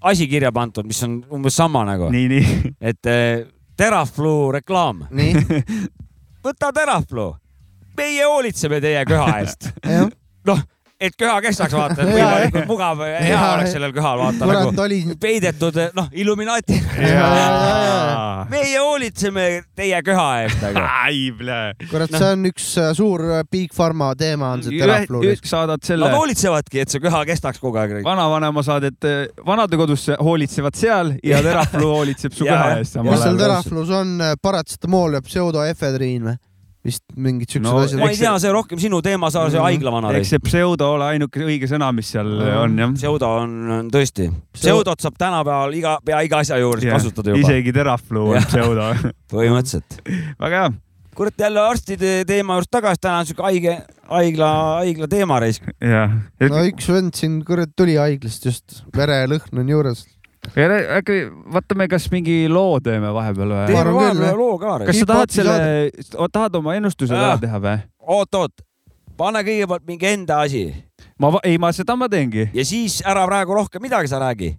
asi 0.00 0.28
kirja 0.28 0.52
pandud, 0.52 0.86
mis 0.88 1.02
on 1.06 1.20
umbes 1.32 1.56
sama 1.56 1.84
nagu, 1.88 2.10
nii, 2.12 2.28
nii. 2.28 2.74
et 2.90 3.10
äh, 3.10 3.46
Teraflu 3.76 4.52
reklaam, 4.52 5.04
nii, 5.10 5.44
võta 6.44 6.72
Teraflu, 6.76 7.30
meie 7.96 8.26
hoolitseme 8.28 8.80
teie 8.84 9.04
köha 9.08 9.38
eest. 9.40 9.70
noh, 10.48 10.62
et 11.00 11.14
köha 11.16 11.38
kestaks 11.40 11.72
vaata, 11.72 12.04
et 12.04 12.10
võimalikult 12.12 12.68
mugav 12.68 13.00
ja 13.08 13.20
hea 13.24 13.40
oleks 13.54 13.72
sellel 13.72 13.92
köhal 13.96 14.20
vaata 14.20 14.48
nagu 14.50 14.82
oli, 14.84 14.98
peidetud, 15.20 15.78
noh, 15.96 16.10
Illuminati. 16.12 16.76
meie 18.50 18.82
hoolitseme 18.82 19.46
teie 19.78 20.00
köha 20.04 20.26
eest 20.42 20.60
nagu. 20.66 20.82
Kurat, 21.90 22.12
see 22.12 22.28
on 22.34 22.50
üks 22.50 22.66
äh, 22.80 22.90
suur 22.96 23.24
äh, 23.30 23.44
Big 23.50 23.72
Pharma 23.76 24.10
teema 24.18 24.52
on 24.56 24.64
see 24.66 24.76
terafluur. 24.80 25.24
saadad 25.44 25.84
selle 25.86 26.08
Nad 26.10 26.18
hoolitsevadki, 26.18 26.82
et 26.84 26.92
see 26.92 27.02
köha 27.02 27.22
kestaks 27.28 27.62
kogu 27.62 27.80
aeg. 27.80 27.96
vanavanema 28.04 28.64
saadet 28.66 29.08
eh, 29.08 29.22
vanadekodusse, 29.46 30.18
hoolitsevad 30.20 30.76
seal 30.76 31.14
ja 31.24 31.40
Teraflu 31.44 31.88
hoolitseb 31.94 32.36
su 32.36 32.44
keha 32.50 32.76
eest 32.78 33.00
mis 33.06 33.24
seal 33.24 33.40
terafluus 33.40 33.90
on, 33.94 34.18
paratsetamool 34.42 35.16
ja 35.16 35.24
pseudoefedriin 35.24 36.28
või? 36.28 36.38
Vist 36.84 37.02
mingid 37.16 37.50
siuksed 37.52 37.66
No, 37.66 37.78
asjad 37.84 38.00
ma. 38.00 38.06
ei 38.08 38.16
tea, 38.16 38.32
see 38.40 38.52
rohkem 38.54 38.78
sinu 38.80 39.02
teema, 39.04 39.28
sa 39.30 39.42
oled 39.42 39.52
see 39.52 39.60
Mhm. 39.60 39.66
haiglavana. 39.68 40.12
eks 40.16 40.30
see 40.32 40.38
pseudo 40.46 40.86
ole 40.94 41.04
ainuke 41.12 41.42
õige 41.44 41.68
sõna, 41.68 41.90
mis 41.92 42.08
seal 42.14 42.30
on 42.40 42.78
jah. 42.78 42.92
pseudo 42.96 43.28
on 43.42 43.56
on 43.78 43.90
tõesti, 43.92 44.30
pseudot 44.56 45.00
saab 45.00 45.18
tänapäeval 45.20 45.74
iga, 45.76 45.98
pea 46.04 46.20
iga 46.24 46.38
asja 46.40 46.56
juures 46.58 46.84
kasutada 46.84 47.34
juba, 47.34 47.42
isegi 47.48 47.72
Teraflu 47.76 48.30
on 48.32 48.42
pseudo. 48.48 48.86
põhimõtteliselt. 49.32 50.00
väga 50.40 50.62
hea, 50.62 50.70
kurat, 51.14 51.34
jälle 51.38 51.60
arstide 51.60 52.12
teema 52.24 52.56
juurde 52.56 52.70
tagasi, 52.72 53.00
täna 53.04 53.18
on 53.20 53.26
siuke 53.28 53.42
haige, 53.44 53.74
haigla, 54.08 54.48
haigla 54.80 55.08
teema 55.12 55.40
raisk. 55.44 55.62
jah. 55.84 56.16
no 56.48 56.64
üks 56.70 56.88
vend 56.88 57.12
siin 57.14 57.42
kurat 57.44 57.76
tuli 57.76 57.96
haiglast 58.00 58.46
just, 58.48 58.82
verelõhn 58.96 59.60
on 59.60 59.68
juures. 59.68 60.06
Äkki 60.48 61.18
vaatame, 61.52 61.88
kas 61.88 62.08
mingi 62.10 62.48
loo 62.48 62.80
teeme 62.80 63.12
vahepeal 63.14 63.52
või? 63.52 63.66
küll, 63.68 64.22
jah. 64.24 64.36
loo 64.36 64.58
ka 64.58 64.78
kas 64.86 65.00
sa 65.02 65.06
tahad 65.06 65.34
selle, 65.34 65.90
tahad 66.32 66.56
oma 66.56 66.74
ennustuse 66.78 67.14
ära 67.14 67.36
teha 67.40 67.60
või? 67.60 67.76
oot, 68.00 68.34
oot, 68.34 68.64
pane 69.20 69.44
kõigepealt 69.46 69.86
mingi 69.86 70.08
enda 70.10 70.40
asi 70.46 70.64
ma, 71.20 71.32
ei, 71.44 71.58
ma 71.60 71.72
seda 71.76 71.96
ma 71.96 72.08
teengi. 72.08 72.48
ja 72.54 72.64
siis 72.64 73.00
ära 73.06 73.26
praegu 73.28 73.54
rohkem 73.54 73.82
midagi 73.82 74.08
sa 74.08 74.20
räägi. 74.22 74.54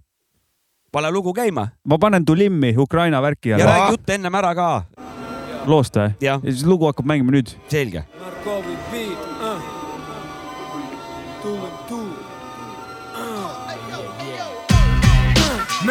pane 0.92 1.10
lugu 1.10 1.34
käima 1.34 1.68
ma 1.84 1.98
panen 1.98 2.24
Tulimmi 2.24 2.74
Ukraina 2.78 3.22
värki 3.22 3.54
ja 3.54 3.58
räägi 3.58 3.96
jutt 3.96 4.10
ennem 4.16 4.34
ära 4.34 4.54
ka. 4.54 4.70
loost 5.66 5.96
või? 5.96 6.14
ja 6.20 6.38
siis 6.44 6.64
lugu 6.64 6.86
hakkab 6.86 7.06
mängima 7.06 7.34
nüüd. 7.34 7.56
selge. 7.68 8.06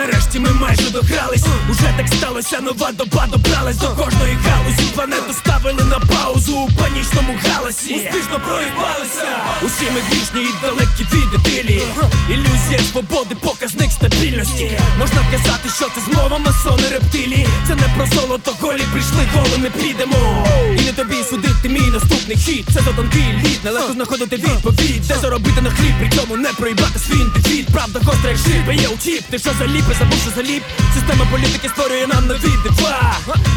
Нарешті 0.01 0.39
ми 0.39 0.49
майже 0.49 0.89
догрались, 0.89 1.45
уже 1.69 1.93
так 1.97 2.07
сталося, 2.07 2.61
нова 2.61 2.91
доба 2.91 3.27
добралась 3.31 3.77
до 3.77 3.87
кожної 3.87 4.37
галузі. 4.45 4.83
Планету 4.95 5.33
ставили 5.33 5.83
на 5.83 5.99
паузу 5.99 6.57
у 6.57 6.71
панічному 6.71 7.39
галасі. 7.43 7.95
Успішно 7.95 8.39
проїбалися. 8.47 9.29
Усі 9.65 9.85
ми 9.93 9.99
грішні 10.09 10.41
і 10.41 10.65
далекі 10.65 11.03
від 11.13 11.39
ідилії. 11.39 11.83
Ілюзія 12.29 12.79
свободи, 12.91 13.35
показник 13.35 13.91
стабільності. 13.91 14.79
Можна 14.99 15.21
казати, 15.31 15.69
що 15.75 15.85
це 15.95 16.01
змова 16.11 16.37
масони 16.37 16.87
рептилії. 16.91 17.47
Це 17.67 17.75
не 17.75 17.87
про 17.95 18.05
золото, 18.05 18.55
голі 18.61 18.83
прийшли, 18.91 19.23
голими 19.35 19.69
підемо. 19.69 20.47
І 20.79 20.81
не 20.81 20.91
тобі 20.93 21.15
судити 21.29 21.69
мій 21.69 21.91
наступний 21.91 22.37
хід. 22.37 22.65
Це 22.73 22.81
за 22.81 22.91
тонкий 22.91 23.33
лід, 23.43 23.59
нелегко 23.63 23.93
знаходити 23.93 24.35
відповідь. 24.35 25.07
Де 25.07 25.15
заробити 25.21 25.61
на 25.61 25.69
хліб, 25.69 25.93
при 25.99 26.09
цьому 26.09 26.37
не 26.37 26.49
проїбати 26.49 26.99
свій 26.99 27.19
індивід. 27.19 27.67
Правда, 27.73 27.99
гостра 28.03 28.29
як 28.29 28.39
шибе, 28.39 28.75
є 28.75 28.87
учіп. 28.87 29.23
Ти 29.29 29.39
що 29.39 29.49
заліпи, 29.59 29.90
забув, 29.99 30.19
що 30.19 30.31
заліп. 30.35 30.63
Система 30.93 31.25
політики 31.31 31.69
створює 31.69 32.07
нам 32.07 32.27
нові 32.27 32.53
дива. 32.63 33.15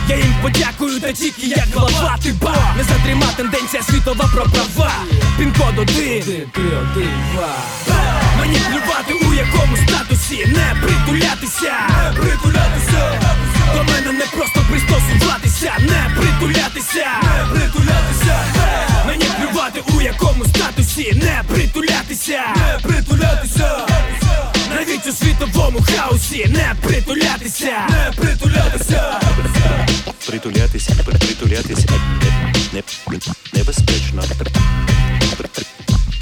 Я 0.08 0.16
їм 0.16 0.34
подякую, 0.42 1.00
та 1.00 1.12
тільки 1.12 1.46
як 1.46 1.68
глава 1.74 2.16
ти 2.22 2.34
ба. 2.42 2.74
Не 2.76 2.84
затрима 2.84 3.26
тенденція 3.36 3.82
світова 3.82 4.30
про 4.34 4.44
права. 4.44 4.92
Пін-код 5.38 5.78
один. 5.78 6.22
Мені 8.38 8.58
плювати 8.58 9.14
у 9.28 9.34
якому 9.34 9.76
статусі 9.76 10.46
не 10.46 10.76
притулятися, 10.82 11.72
не 11.88 12.20
притулятися. 12.20 13.20
До 13.74 13.84
мене 13.92 14.12
не 14.12 14.24
просто 14.24 14.60
пристосуватися, 14.70 15.72
не 15.80 16.16
притулятися, 16.16 17.06
не 17.22 17.54
притулятися. 17.54 18.36
Мені 19.06 19.24
плювати 19.38 19.82
у 19.96 20.00
якому 20.00 20.44
статусі 20.44 21.12
не 21.22 21.42
притулятися, 21.54 22.40
не 22.56 22.78
притулятися. 22.88 23.86
У 25.06 25.12
світовому 25.12 25.80
хаосі 25.82 26.46
не 26.50 26.74
притулятися, 26.82 27.88
не 27.90 28.12
притулятися. 28.16 29.20
притулятися, 30.26 30.90
притулятися 31.18 31.88
не, 32.72 32.82
не, 33.10 33.18
небезпечно. 33.54 34.22
При- 34.38 34.50
при- 35.36 35.48
при- 35.48 35.64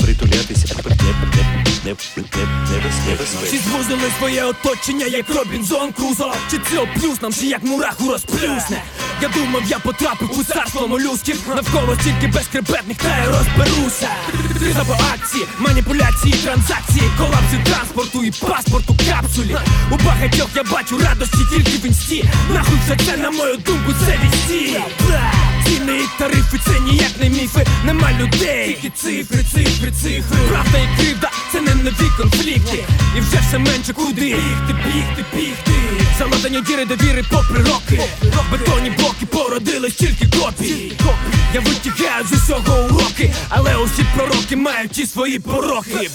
Притулятися 0.06 0.74
не, 0.74 1.51
небезпечно. 1.84 3.58
звузили 3.58 4.10
своє 4.18 4.44
оточення, 4.44 5.06
як 5.06 5.30
Робінзон 5.34 5.92
Крузо? 5.92 6.32
Чи 6.50 6.58
це 6.70 6.78
оплюс 6.78 7.22
нам, 7.22 7.32
чи 7.32 7.46
як 7.46 7.62
мураху 7.64 8.10
розплюсне? 8.10 8.82
Я 9.22 9.28
думав, 9.28 9.62
я 9.66 9.78
потрапив 9.78 10.38
у 10.38 10.44
царство 10.44 10.88
молюсків. 10.88 11.40
Навколо 11.48 11.96
стільки 12.00 12.26
безкребетних, 12.26 12.96
та 12.96 13.18
я 13.18 13.26
розберуся. 13.26 14.08
Криза 14.58 14.84
по 14.84 14.92
акції, 14.92 15.44
маніпуляції, 15.58 16.34
транзакції 16.34 17.10
Колапси 17.18 17.60
транспорту 17.64 18.24
і 18.24 18.30
паспорту 18.30 18.96
капсулі. 19.10 19.56
У 19.90 19.96
багатьох 19.96 20.48
я 20.54 20.62
бачу 20.62 20.98
радості 20.98 21.38
тільки 21.50 21.78
в 21.78 21.86
інсті. 21.86 22.24
Нахуй 22.54 22.78
все 22.84 22.96
це, 23.04 23.16
на 23.16 23.30
мою 23.30 23.56
думку, 23.56 23.92
це 24.06 24.18
вісті 24.24 24.80
Ціни. 25.64 25.98
І 25.98 26.18
тарифи, 26.18 26.58
це 26.66 26.80
ніяк 26.80 27.12
не 27.20 27.28
міфи, 27.28 27.66
нема 27.84 28.12
людей. 28.12 28.78
Тільки 28.82 28.96
цифри, 28.96 29.44
цифри, 29.52 29.90
цифри. 30.02 30.38
Правда 30.48 30.78
і 30.78 31.00
кривда, 31.00 31.30
це 31.52 31.60
не 31.60 31.74
нові 31.74 32.10
конфлікти. 32.16 32.84
І 33.16 33.20
вже 33.20 33.38
все 33.48 33.58
менше 33.58 33.92
куди. 33.92 34.20
Бігти, 34.20 34.74
бігти, 34.84 35.24
бігти. 35.34 35.72
Заладані 36.18 36.60
діри 36.60 36.84
довіри 36.84 37.24
попри 37.30 37.62
роки. 37.62 38.00
Бетонні 38.50 38.90
блоки 38.90 39.26
породили 39.26 39.90
стільки 39.90 40.26
копій 40.38 40.92
Я 41.54 41.60
витягаю 41.60 42.24
з 42.26 42.32
усього 42.32 42.84
уроки. 42.84 43.32
Але 43.48 43.76
усі 43.76 44.04
пророки 44.16 44.56
мають 44.56 44.90
ті 44.90 45.06
свої 45.06 45.38
порохи 45.38 46.10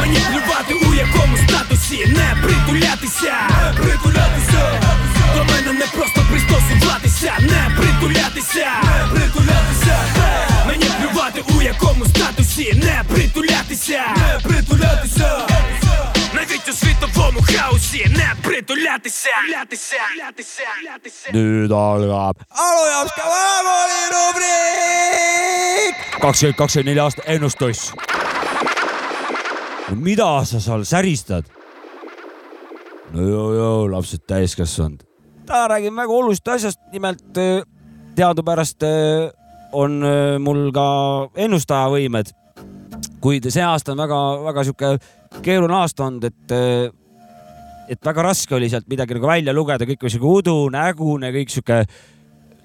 Мені 0.00 0.18
плювати 0.30 0.74
у 0.90 0.94
якому 0.94 1.36
статусі. 1.36 2.06
Не 2.06 2.36
притулятися, 2.42 3.34
не 3.64 3.82
притулятися 3.82 4.80
до 5.36 5.44
мене 5.44 5.72
не 5.72 5.86
просто 5.86 6.20
пристосуватися, 6.87 7.33
не 7.39 7.75
притулятися, 7.77 8.67
не 8.83 9.19
притулятися. 9.19 9.97
Мені 10.67 10.85
плювати 11.01 11.43
у 11.57 11.61
якому 11.61 12.05
статусі, 12.05 12.73
не 12.83 13.03
притулятися, 13.13 14.01
не 14.17 14.39
притулятися. 14.49 15.47
Навіть 16.33 16.69
у 16.69 16.73
світовому 16.73 17.39
хаосі 17.41 18.05
не 18.17 18.33
притулятися, 18.43 19.29
лятися, 19.51 19.95
лятися, 20.19 20.63
лятися. 20.93 21.29
nüüd 21.33 21.71
algab 21.71 22.35
Alujapska 22.65 23.23
vanakooli 23.33 23.99
rubriik . 24.15 25.95
kakskümmend , 26.23 26.55
kakskümmend 26.61 26.87
neli 26.89 26.99
aasta 26.99 27.21
ennustus . 27.33 27.79
mida 30.05 30.45
sa 30.45 30.59
seal 30.59 30.83
säristad ? 30.85 31.43
no 33.13 33.21
joo-joo , 33.21 33.91
lapsed 33.91 34.21
täiskasvanud . 34.27 35.06
ta 35.48 35.64
räägib 35.72 35.96
väga 35.96 36.12
olulisest 36.12 36.48
asjast, 36.52 36.80
nimelt 36.92 37.38
äh, 37.40 37.62
teadupärast 38.16 38.84
äh, 38.84 39.30
on 39.72 40.02
äh, 40.04 40.36
mul 40.42 40.68
ka 40.74 40.88
ennustajavõimed. 41.36 42.34
kuid 43.18 43.48
see 43.50 43.62
aasta 43.66 43.92
on 43.92 43.98
väga-väga 43.98 44.62
sihuke 44.62 44.88
keeruline 45.42 45.74
aasta 45.80 46.04
olnud, 46.06 46.28
et 46.28 46.54
äh, 46.54 46.92
et 47.88 48.04
väga 48.04 48.22
raske 48.28 48.54
oli 48.54 48.68
sealt 48.68 48.86
midagi 48.90 49.16
nagu 49.16 49.26
välja 49.26 49.54
lugeda, 49.56 49.86
kõik 49.88 50.04
oli 50.04 50.12
sihuke 50.12 50.32
udunägune, 50.42 51.32
kõik 51.34 51.52
sihuke, 51.52 51.80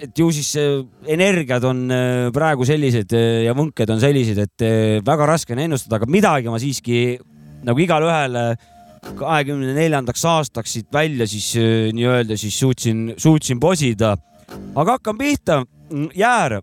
et 0.04 0.20
ju 0.20 0.30
siis 0.36 0.52
äh, 0.60 0.84
energiad 1.16 1.64
on 1.66 1.86
äh, 1.92 2.28
praegu 2.36 2.68
sellised 2.68 3.16
äh, 3.18 3.46
ja 3.48 3.56
võnked 3.58 3.96
on 3.96 4.04
sellised, 4.04 4.44
et 4.44 4.68
äh, 4.68 5.00
väga 5.06 5.30
raske 5.32 5.56
on 5.56 5.64
ennustada, 5.64 6.02
aga 6.02 6.12
midagi 6.12 6.52
ma 6.52 6.60
siiski 6.62 7.18
nagu 7.64 7.80
igale 7.80 8.12
ühele 8.12 8.46
kahekümne 9.16 9.74
neljandaks 9.74 10.26
aastaks 10.26 10.74
siit 10.74 10.94
välja 10.94 11.28
siis 11.28 11.54
äh, 11.58 11.94
nii-öelda 11.94 12.38
siis 12.38 12.60
suutsin, 12.60 13.14
suutsin 13.18 13.60
posida. 13.60 14.18
aga 14.76 14.92
hakkame 14.92 15.18
pihta, 15.18 15.66
jäär. 16.16 16.62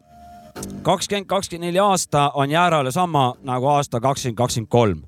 kakskümmend 0.83 1.27
kakskümmend 1.27 1.67
neli 1.67 1.79
aasta 1.79 2.31
on 2.35 2.51
jäärale 2.51 2.93
sama 2.93 3.35
nagu 3.43 3.67
aasta 3.67 4.01
kakskümmend 4.01 4.37
kakskümmend 4.37 4.69
kolm. 4.69 5.03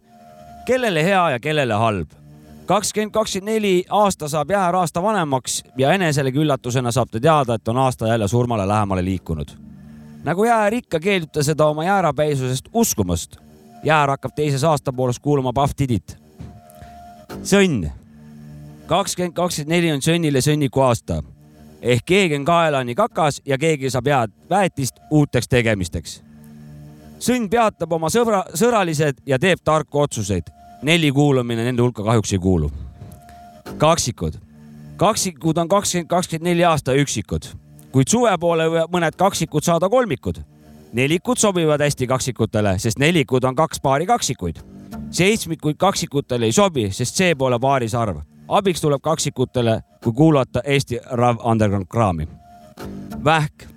kellele 0.66 1.04
hea 1.04 1.30
ja 1.30 1.40
kellele 1.40 1.74
halb 1.74 2.22
kakskümmend 2.66 3.12
kakskümmend 3.12 3.54
neli 3.54 3.84
aasta 3.90 4.28
saab 4.28 4.50
jäär 4.50 4.76
aasta 4.76 5.02
vanemaks 5.02 5.62
ja 5.78 5.92
eneselegi 5.92 6.38
üllatusena 6.38 6.92
saab 6.92 7.10
ta 7.10 7.20
teada, 7.20 7.54
et 7.54 7.68
on 7.68 7.76
aasta 7.76 8.08
jälle 8.08 8.28
surmale 8.28 8.68
lähemale 8.68 9.04
liikunud. 9.04 9.48
nagu 10.24 10.44
jäär 10.44 10.74
ikka 10.74 11.00
keeldub 11.00 11.32
ta 11.32 11.42
seda 11.42 11.66
oma 11.66 11.84
jäärapäisusest 11.84 12.68
uskumast. 12.72 13.36
jäär 13.84 14.08
hakkab 14.08 14.34
teises 14.34 14.64
aastapooles 14.64 15.18
kuulama 15.18 15.52
Puff 15.52 15.72
Diddyt. 15.78 16.21
sõnn. 17.42 17.90
kakskümmend 18.86 19.34
kakskümmend 19.34 19.74
neli 19.76 19.92
on 19.92 20.02
sõnnile 20.02 20.40
sõnniku 20.40 20.80
aasta 20.80 21.22
ehk 21.82 22.04
keegi 22.06 22.36
on 22.36 22.44
kaelani 22.44 22.94
kakas 22.94 23.40
ja 23.46 23.58
keegi 23.58 23.90
saab 23.90 24.06
head 24.06 24.32
väetist 24.50 25.00
uuteks 25.10 25.48
tegemisteks. 25.48 26.22
sõnn 27.18 27.48
peatab 27.48 27.92
oma 27.92 28.08
sõbra, 28.08 28.44
sõralised 28.54 29.22
ja 29.26 29.38
teeb 29.38 29.58
tarku 29.64 30.00
otsuseid 30.00 30.50
neli 30.82 31.12
kuulamine 31.12 31.64
nende 31.64 31.82
hulka 31.82 32.02
kahjuks 32.02 32.32
ei 32.32 32.38
kuulu. 32.38 32.72
kaksikud, 33.78 34.34
kaksikud 34.96 35.56
on 35.56 35.68
kakskümmend, 35.68 36.08
kakskümmend 36.08 36.48
neli 36.50 36.64
aasta 36.64 36.94
üksikud, 36.94 37.46
kuid 37.92 38.08
suve 38.08 38.32
poole 38.38 38.68
võivad 38.68 38.90
mõned 38.92 39.16
kaksikud 39.16 39.62
saada 39.62 39.88
kolmikud. 39.88 40.42
nelikud 40.92 41.38
sobivad 41.38 41.80
hästi 41.80 42.06
kaksikutele, 42.06 42.78
sest 42.78 42.98
nelikud 42.98 43.44
on 43.44 43.54
kaks 43.54 43.80
paari 43.80 44.06
kaksikuid. 44.06 44.58
Seitsmikuid 45.10 45.76
kaksikutele 45.76 46.44
ei 46.44 46.52
sobi, 46.52 46.90
sest 46.90 47.16
see 47.16 47.34
pole 47.34 47.58
paaris 47.58 47.94
arv. 47.94 48.20
abiks 48.48 48.80
tuleb 48.80 49.00
kaksikutele, 49.02 49.80
kui 50.04 50.12
kuulata 50.12 50.60
Eesti 50.64 51.00
Rav 51.10 51.36
Underground 51.44 51.86
kraami. 51.88 52.28
vähk, 53.24 53.68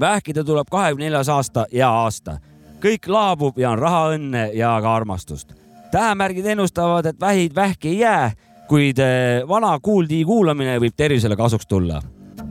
vähkida 0.00 0.44
tuleb 0.44 0.66
kahekümne 0.70 1.04
neljas 1.04 1.28
aasta 1.28 1.66
hea 1.72 1.90
aasta. 1.90 2.38
kõik 2.80 3.08
laabub 3.08 3.58
ja 3.58 3.70
on 3.70 3.78
raha, 3.78 4.08
õnne 4.16 4.50
ja 4.54 4.78
ka 4.82 4.94
armastust 4.94 5.66
tähemärgid 5.90 6.46
ennustavad, 6.46 7.06
et 7.06 7.20
vähid 7.20 7.54
vähki 7.54 7.88
ei 7.88 7.98
jää, 7.98 8.32
kuid 8.68 8.98
eh, 8.98 9.48
vana 9.48 9.78
kuuldi 9.82 10.24
kuulamine 10.24 10.78
võib 10.80 10.92
tervisele 10.96 11.36
kasuks 11.36 11.66
tulla. 11.66 12.02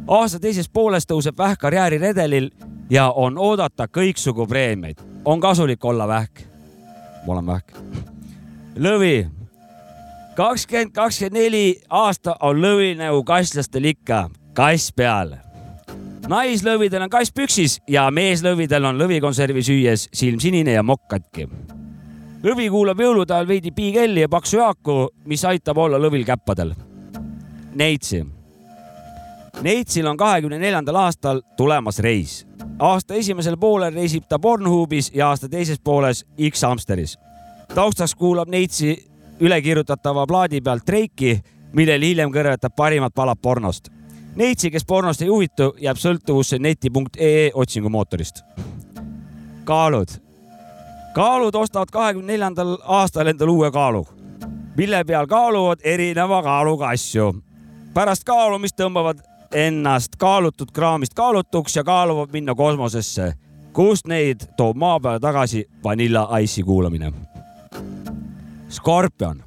aasta 0.08 0.39
teises 0.39 0.70
pooles 0.70 1.06
tõuseb 1.06 1.38
vähk 1.38 1.60
karjääriredelil 1.60 2.49
ja 2.89 3.12
on 3.12 3.38
oodata 3.38 3.88
kõiksugu 3.88 4.47
preemiaid. 4.47 4.97
on 5.26 5.39
kasulik 5.39 5.86
olla 5.86 6.08
vähk. 6.08 6.41
Ma 7.26 7.34
olen 7.34 7.48
vähk. 7.48 7.74
lõvi. 8.76 9.28
kakskümmend, 10.36 10.92
kakskümmend 10.94 11.40
neli 11.40 11.66
aasta 11.90 12.38
on 12.42 12.62
lõvi 12.62 12.96
nagu 13.00 13.24
kasslastel 13.24 13.92
ikka, 13.92 14.30
kass 14.54 14.92
peal. 14.92 15.36
naislõvidel 16.28 17.06
on 17.06 17.10
kass 17.10 17.32
püksis 17.32 17.80
ja 17.88 18.10
meeslõvidel 18.12 18.86
on 18.86 19.02
lõvikonservi 19.02 19.64
süües 19.64 20.10
silm 20.14 20.40
sinine 20.40 20.78
ja 20.78 20.84
mokk 20.84 21.08
katki 21.10 21.50
lõvi 22.46 22.70
kuulab 22.70 23.00
jõulude 23.02 23.34
ajal 23.34 23.48
veidi 23.50 23.72
piigelli 23.74 24.22
ja 24.22 24.30
paksu 24.30 24.60
jaaku, 24.60 25.10
mis 25.26 25.44
aitab 25.46 25.78
olla 25.82 25.98
lõvil 26.02 26.26
käppadel. 26.28 26.76
Neitsi. 27.76 28.22
Neitsil 29.62 30.08
on 30.08 30.18
kahekümne 30.18 30.60
neljandal 30.60 30.95
aastal 30.95 31.41
tulemas 31.58 31.99
reis. 31.99 32.47
aasta 32.80 33.14
esimesel 33.14 33.58
poolel 33.58 33.93
reisib 33.93 34.24
ta 34.30 34.39
Pornhubis 34.39 35.12
ja 35.14 35.30
aasta 35.30 35.49
teises 35.49 35.80
pooles 35.80 36.26
X-Amsteris. 36.49 37.18
taustaks 37.76 38.16
kuulab 38.16 38.49
Neitsi 38.49 39.06
ülekirjutatava 39.39 40.28
plaadi 40.28 40.62
pealt 40.62 40.88
Drake'i, 40.88 41.41
millel 41.74 42.01
hiljem 42.01 42.32
kõrvetab 42.32 42.76
parimad 42.76 43.12
palad 43.16 43.38
pornost. 43.41 43.89
Neitsi, 44.36 44.72
kes 44.72 44.86
pornost 44.86 45.22
ei 45.22 45.28
huvitu, 45.28 45.76
jääb 45.80 45.97
sõltuvusse 45.97 46.60
neti.ee 46.60 47.51
otsingumootorist. 47.53 48.43
kaalud 49.64 50.26
kaalud 51.16 51.56
ostavad 51.56 51.88
kahekümne 51.91 52.34
neljandal 52.34 52.78
aastal 52.84 53.28
endale 53.28 53.51
uue 53.51 53.72
kaalu, 53.72 54.03
mille 54.78 55.03
peal 55.03 55.28
kaaluvad 55.28 55.80
erineva 55.84 56.43
kaaluga 56.43 56.89
asju. 56.91 57.36
pärast 57.93 58.24
kaalumist 58.24 58.76
tõmbavad 58.76 59.24
ennast 59.54 60.16
kaalutud 60.18 60.72
kraamist 60.74 61.14
kaalutuks 61.14 61.76
ja 61.76 61.84
kaaluvad 61.84 62.30
minna 62.32 62.56
kosmosesse, 62.56 63.34
kust 63.74 64.08
neid 64.08 64.41
toob 64.58 64.78
maa 64.78 65.00
peale 65.00 65.20
tagasi 65.20 65.66
Vanilla 65.84 66.30
Ice'i 66.39 66.64
kuulamine. 66.64 67.14
Skorpion. 68.70 69.43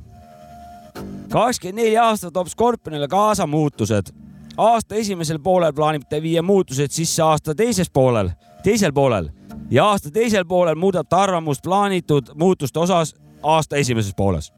kakskümmend 1.32 1.76
neli 1.76 1.96
aastat 1.98 2.32
toob 2.32 2.46
Skorpionile 2.46 3.08
kaasa 3.08 3.46
muutused. 3.46 4.06
aasta 4.56 4.94
esimesel 4.94 5.38
poolel 5.38 5.72
plaanib 5.72 6.02
ta 6.10 6.22
viia 6.22 6.42
muutused 6.42 6.90
sisse 6.90 7.22
aasta 7.22 7.54
teises 7.54 7.90
poolel, 7.90 8.30
teisel 8.62 8.92
poolel 8.92 9.28
ja 9.70 9.84
aasta 9.84 10.10
teisel 10.10 10.44
poolel 10.44 10.74
muudab 10.74 11.08
ta 11.08 11.22
arvamust 11.22 11.62
plaanitud 11.62 12.22
muutuste 12.34 12.78
osas 12.78 13.14
aasta 13.42 13.76
esimeses 13.76 14.14
pooles. 14.14 14.52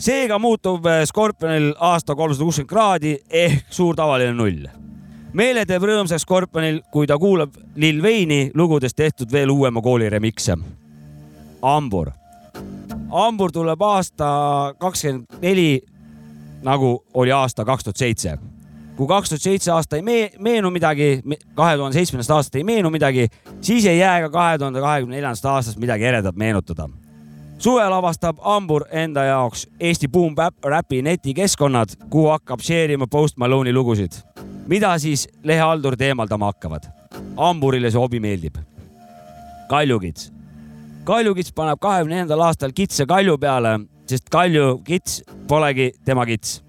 Seega 0.00 0.38
muutub 0.38 0.86
eh, 0.86 1.04
Skorpionil 1.06 1.72
aasta 1.78 2.14
kolmsada 2.16 2.44
kuuskümmend 2.44 2.70
kraadi 2.70 3.16
ehk 3.30 3.66
suur 3.70 3.96
tavaline 3.96 4.32
null. 4.32 4.66
meele 5.32 5.66
teeb 5.66 5.84
rõõmsaks 5.84 6.24
Skorpionil, 6.24 6.80
kui 6.92 7.06
ta 7.06 7.18
kuulab 7.18 7.54
Lil 7.76 8.02
Wayne'i 8.02 8.50
lugudest 8.54 8.96
tehtud 8.96 9.32
veel 9.32 9.50
uuema 9.50 9.82
kooli 9.82 10.08
remikse. 10.10 10.56
hambur. 11.62 12.10
hambur 13.10 13.52
tuleb 13.52 13.82
aasta 13.82 14.74
kakskümmend 14.78 15.26
neli 15.42 15.80
nagu 16.62 17.04
oli 17.14 17.32
aasta 17.32 17.64
kaks 17.64 17.84
tuhat 17.84 17.96
seitse 17.96 18.38
kui 18.96 19.06
kaks 19.06 19.28
tuhat 19.28 19.42
seitse 19.42 19.70
aasta 19.72 19.96
ei 19.96 20.02
me 20.02 20.30
meenu 20.38 20.70
midagi, 20.70 21.22
kahe 21.54 21.76
tuhande 21.76 21.96
seitsmendast 21.96 22.30
aastast 22.30 22.54
ei 22.54 22.64
meenu 22.64 22.90
midagi, 22.90 23.28
siis 23.60 23.86
ei 23.86 23.98
jää 23.98 24.20
ka 24.20 24.30
kahe 24.30 24.58
tuhande 24.58 24.80
kahekümne 24.80 25.16
neljandast 25.16 25.44
aastast 25.44 25.78
midagi 25.78 26.04
eredat 26.04 26.36
meenutada. 26.36 26.88
Suvel 27.60 27.92
avastab 27.92 28.40
Hambur 28.44 28.86
enda 28.90 29.24
jaoks 29.24 29.66
Eesti 29.80 30.08
Boom 30.08 30.34
Bap 30.34 30.64
Rapi 30.64 31.02
netikeskkonnad, 31.02 31.96
kuhu 32.10 32.30
hakkab 32.32 32.60
share 32.64 32.92
ima 32.92 33.06
Post 33.06 33.36
Malone'i 33.36 33.72
lugusid, 33.72 34.16
mida 34.66 34.94
siis 34.98 35.26
lehehaldurid 35.44 36.00
eemaldama 36.00 36.52
hakkavad. 36.52 36.88
Hamburile 37.36 37.90
see 37.90 38.00
hobi 38.00 38.20
meeldib. 38.20 38.56
kaljukits. 39.68 40.32
kaljukits 41.04 41.52
paneb 41.52 41.78
kahekümne 41.80 42.14
neljandal 42.14 42.40
aastal 42.40 42.72
kitse 42.72 43.06
kalju 43.06 43.38
peale, 43.38 43.78
sest 44.06 44.28
kaljukits 44.30 45.22
polegi 45.48 45.92
tema 46.04 46.26
kits 46.26 46.62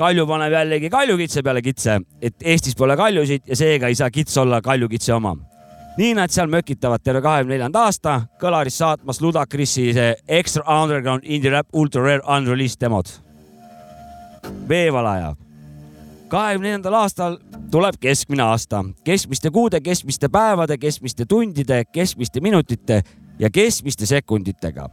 kalju 0.00 0.26
paneb 0.26 0.52
jällegi 0.52 0.90
kaljukitse 0.90 1.42
peale 1.42 1.62
kitse, 1.62 2.00
et 2.22 2.42
Eestis 2.42 2.76
pole 2.76 2.96
kaljusid 2.96 3.42
ja 3.46 3.56
seega 3.56 3.90
ei 3.90 3.94
saa 3.94 4.10
kits 4.10 4.38
olla 4.40 4.62
kaljukitse 4.64 5.12
oma. 5.14 5.36
Nii 6.00 6.14
nad 6.14 6.32
seal 6.32 6.48
mökitavad 6.48 7.02
terve 7.04 7.20
kahekümne 7.20 7.54
neljanda 7.54 7.82
aasta 7.84 8.22
kõlaris 8.40 8.78
saatmas 8.80 9.18
Ludacris'i 9.20 9.90
see 9.92 10.14
Extra 10.28 10.64
Underground 10.82 11.26
Indie 11.28 11.50
Rap 11.52 11.68
Ultra 11.76 12.02
Rare 12.02 12.22
Unreleased 12.36 12.80
demod. 12.80 13.04
veevalaja. 14.68 15.34
kahekümne 16.28 16.68
neljandal 16.68 16.94
aastal 16.94 17.36
tuleb 17.70 17.94
keskmine 18.00 18.42
aasta, 18.42 18.84
keskmiste 19.04 19.50
kuude, 19.50 19.80
keskmiste 19.80 20.28
päevade, 20.28 20.78
keskmiste 20.78 21.24
tundide, 21.24 21.84
keskmiste 21.84 22.40
minutite 22.40 23.02
ja 23.38 23.50
keskmiste 23.50 24.06
sekunditega. 24.06 24.88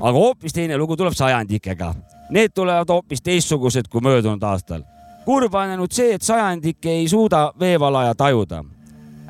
aga 0.00 0.12
hoopis 0.12 0.52
teine 0.52 0.78
lugu 0.78 0.96
tuleb 0.96 1.14
sajandikega 1.14 1.94
Need 2.30 2.48
tulevad 2.54 2.88
hoopis 2.88 3.22
teistsugused 3.22 3.88
kui 3.90 4.00
möödunud 4.00 4.42
aastal. 4.42 4.82
kurb 5.24 5.54
on 5.54 5.70
ainult 5.70 5.92
see, 5.92 6.14
et 6.14 6.22
sajandik 6.22 6.86
ei 6.86 7.08
suuda 7.08 7.52
veevalaja 7.60 8.14
tajuda. 8.14 8.64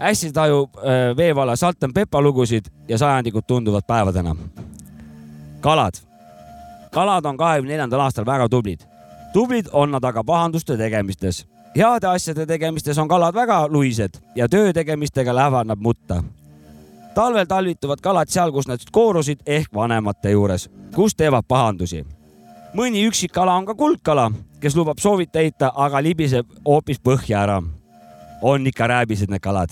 Hästi 0.03 0.32
tajub 0.32 0.76
äh, 0.76 1.16
veevalaja 1.16 1.57
Salt 1.57 1.84
and 1.84 1.92
Pepper 1.94 2.22
lugusid 2.22 2.64
ja 2.88 2.98
sajandikud 2.98 3.42
tunduvad 3.46 3.82
päevadena. 3.86 4.36
kalad. 5.61 5.94
kalad 6.90 7.24
on 7.24 7.36
kahekümne 7.36 7.72
neljandal 7.72 8.00
aastal 8.00 8.26
väga 8.26 8.48
tublid. 8.48 8.80
tublid 9.32 9.66
on 9.72 9.90
nad 9.90 10.05
aga 10.05 10.24
pahanduste 10.24 10.76
tegemistes. 10.76 11.46
heade 11.76 12.07
asjade 12.07 12.46
tegemistes 12.46 12.98
on 12.98 13.09
kalad 13.09 13.34
väga 13.34 13.68
luised 13.68 14.11
ja 14.34 14.48
töö 14.48 14.72
tegemistega 14.72 15.34
lähevad 15.34 15.66
nad 15.66 15.78
mutta 15.78 16.22
talvel 17.14 17.46
talvituvad 17.46 18.00
kalad 18.00 18.28
seal, 18.28 18.53
kus 18.53 18.68
nad 18.68 18.80
koorusid 18.92 19.40
ehk 19.46 19.74
vanemate 19.74 20.30
juures, 20.30 20.70
kus 20.94 21.14
teevad 21.14 21.44
pahandusi 21.48 22.05
mõni 22.76 23.05
üksik 23.09 23.32
kala 23.32 23.55
on 23.61 23.66
ka 23.68 23.74
kuldkala, 23.76 24.30
kes 24.61 24.76
lubab 24.76 25.00
soovid 25.03 25.32
täita, 25.32 25.72
aga 25.74 26.00
libiseb 26.03 26.48
hoopis 26.66 27.00
põhja 27.00 27.42
ära. 27.44 27.62
on 28.42 28.66
ikka 28.66 28.86
rääbised 28.86 29.30
need 29.30 29.40
kalad. 29.40 29.70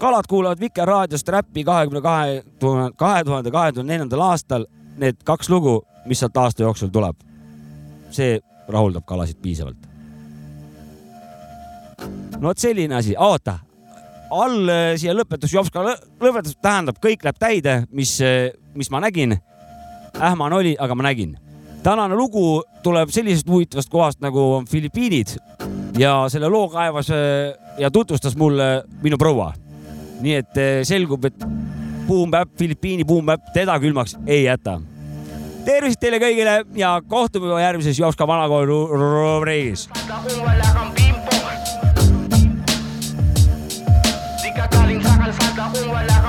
Kalad 0.00 0.24
kuulavad 0.28 0.60
Vikerraadiost 0.60 1.28
räppi 1.28 1.64
kahekümne 1.64 2.00
kahe 2.00 2.42
tuhande, 2.58 2.96
kahe 2.96 3.24
tuhande 3.24 3.50
kahekümne 3.50 3.92
neljandal 3.92 4.20
aastal 4.30 4.64
need 4.98 5.20
kaks 5.24 5.50
lugu, 5.50 5.80
mis 6.08 6.20
sealt 6.20 6.36
aasta 6.36 6.62
jooksul 6.62 6.88
tuleb. 6.88 7.16
see 8.10 8.40
rahuldab 8.68 9.04
kalasid 9.06 9.38
piisavalt. 9.42 9.76
no 12.38 12.48
vot 12.48 12.58
selline 12.58 12.94
asi, 12.94 13.14
oota, 13.18 13.58
all 14.30 14.68
äh, 14.68 14.96
siia 14.96 15.14
lõpetus, 15.14 15.52
Jopska 15.54 15.84
lõ- 15.84 16.00
lõpetus 16.20 16.56
tähendab, 16.62 16.98
kõik 17.02 17.24
läheb 17.24 17.38
täide, 17.38 17.84
mis, 17.92 18.18
mis 18.74 18.90
ma 18.90 19.00
nägin. 19.00 19.38
ähmane 20.20 20.56
oli, 20.56 20.76
aga 20.78 20.94
ma 20.94 21.02
nägin. 21.02 21.36
tänane 21.82 22.14
lugu 22.14 22.62
tuleb 22.82 23.08
sellisest 23.08 23.48
huvitavast 23.48 23.88
kohast 23.88 24.20
nagu 24.20 24.40
on 24.54 24.66
Filipiinid 24.66 25.36
ja 25.98 26.24
selle 26.28 26.48
loo 26.48 26.68
kaevas 26.68 27.10
äh, 27.10 27.54
ja 27.78 27.90
tutvustas 27.90 28.36
mulle 28.36 28.84
minu 29.02 29.18
proua. 29.18 29.52
Nii 30.20 30.34
et 30.42 30.60
äh, 30.60 30.80
selgub, 30.86 31.24
et 31.24 31.44
Boom 32.06 32.30
Bap, 32.30 32.48
Filipiini 32.58 33.04
Boom 33.06 33.26
Bap 33.26 33.52
teda 33.54 33.78
külmaks 33.80 34.16
ei 34.26 34.44
jäta. 34.44 34.80
tervist 35.64 36.00
teile 36.00 36.18
kõigile 36.18 36.64
ja 36.74 36.96
kohtume 37.08 37.46
juba 37.46 37.60
järgmises 37.60 37.98
Jopska 37.98 38.26
vanakooli 38.26 38.66
ru- 38.66 38.88
rubriigis. 38.96 39.88
Kung 45.70 45.92
wala 45.92 46.20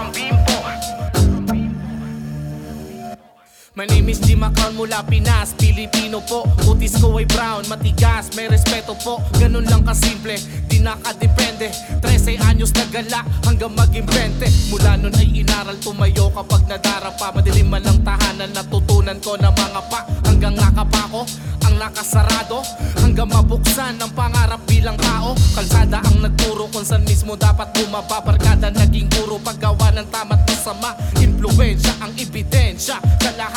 My 3.72 3.88
name 3.88 4.12
is 4.12 4.20
Jim 4.20 4.44
Macron 4.44 4.76
mula 4.76 5.00
Pinas, 5.08 5.56
Pilipino 5.56 6.20
po. 6.28 6.44
Utis 6.68 7.00
ko 7.00 7.16
ay 7.16 7.24
brown, 7.24 7.64
matigas, 7.72 8.28
may 8.36 8.52
respeto 8.52 9.00
po. 9.00 9.24
Ganun 9.40 9.64
lang 9.64 9.88
kasimple, 9.88 10.36
di 10.68 10.84
nakadepende. 10.84 11.72
13 12.04 12.36
anyos 12.52 12.76
na 12.76 12.84
gala 12.92 13.24
hanggang 13.48 13.72
maging 13.72 14.04
20 14.04 14.76
Mula 14.76 15.00
nun 15.00 15.16
ay 15.16 15.40
inaral, 15.40 15.80
tumayo 15.80 16.28
kapag 16.36 16.68
nadarapa. 16.68 17.32
Madilim 17.32 17.72
man 17.72 17.88
ang 17.88 18.04
tahanan, 18.04 18.52
natutunan 18.52 19.16
ko 19.24 19.40
na 19.40 19.56
mga 19.56 19.82
pa. 19.88 20.04
Hanggang 20.28 20.52
nakapako, 20.52 21.24
ang 21.64 21.80
nakasarado. 21.80 22.60
Hanggang 23.00 23.32
mabuksan 23.32 23.96
ang 24.04 24.12
pangarap 24.12 24.60
bilang 24.68 25.00
tao. 25.00 25.32
Kalsada 25.56 26.04
ang 26.04 26.20
nagturo 26.20 26.68
kung 26.76 26.84
saan 26.84 27.08
mismo 27.08 27.40
dapat 27.40 27.72
bumaba. 27.72 28.20
Barkada 28.20 28.68
naging 28.68 29.08
guro, 29.16 29.40
paggawa 29.40 29.96
ng 29.96 30.12
tama't 30.12 30.44
masama. 30.44 30.92
Impluensya 31.24 31.96
ang 32.04 32.12
ebidensya 32.20 33.00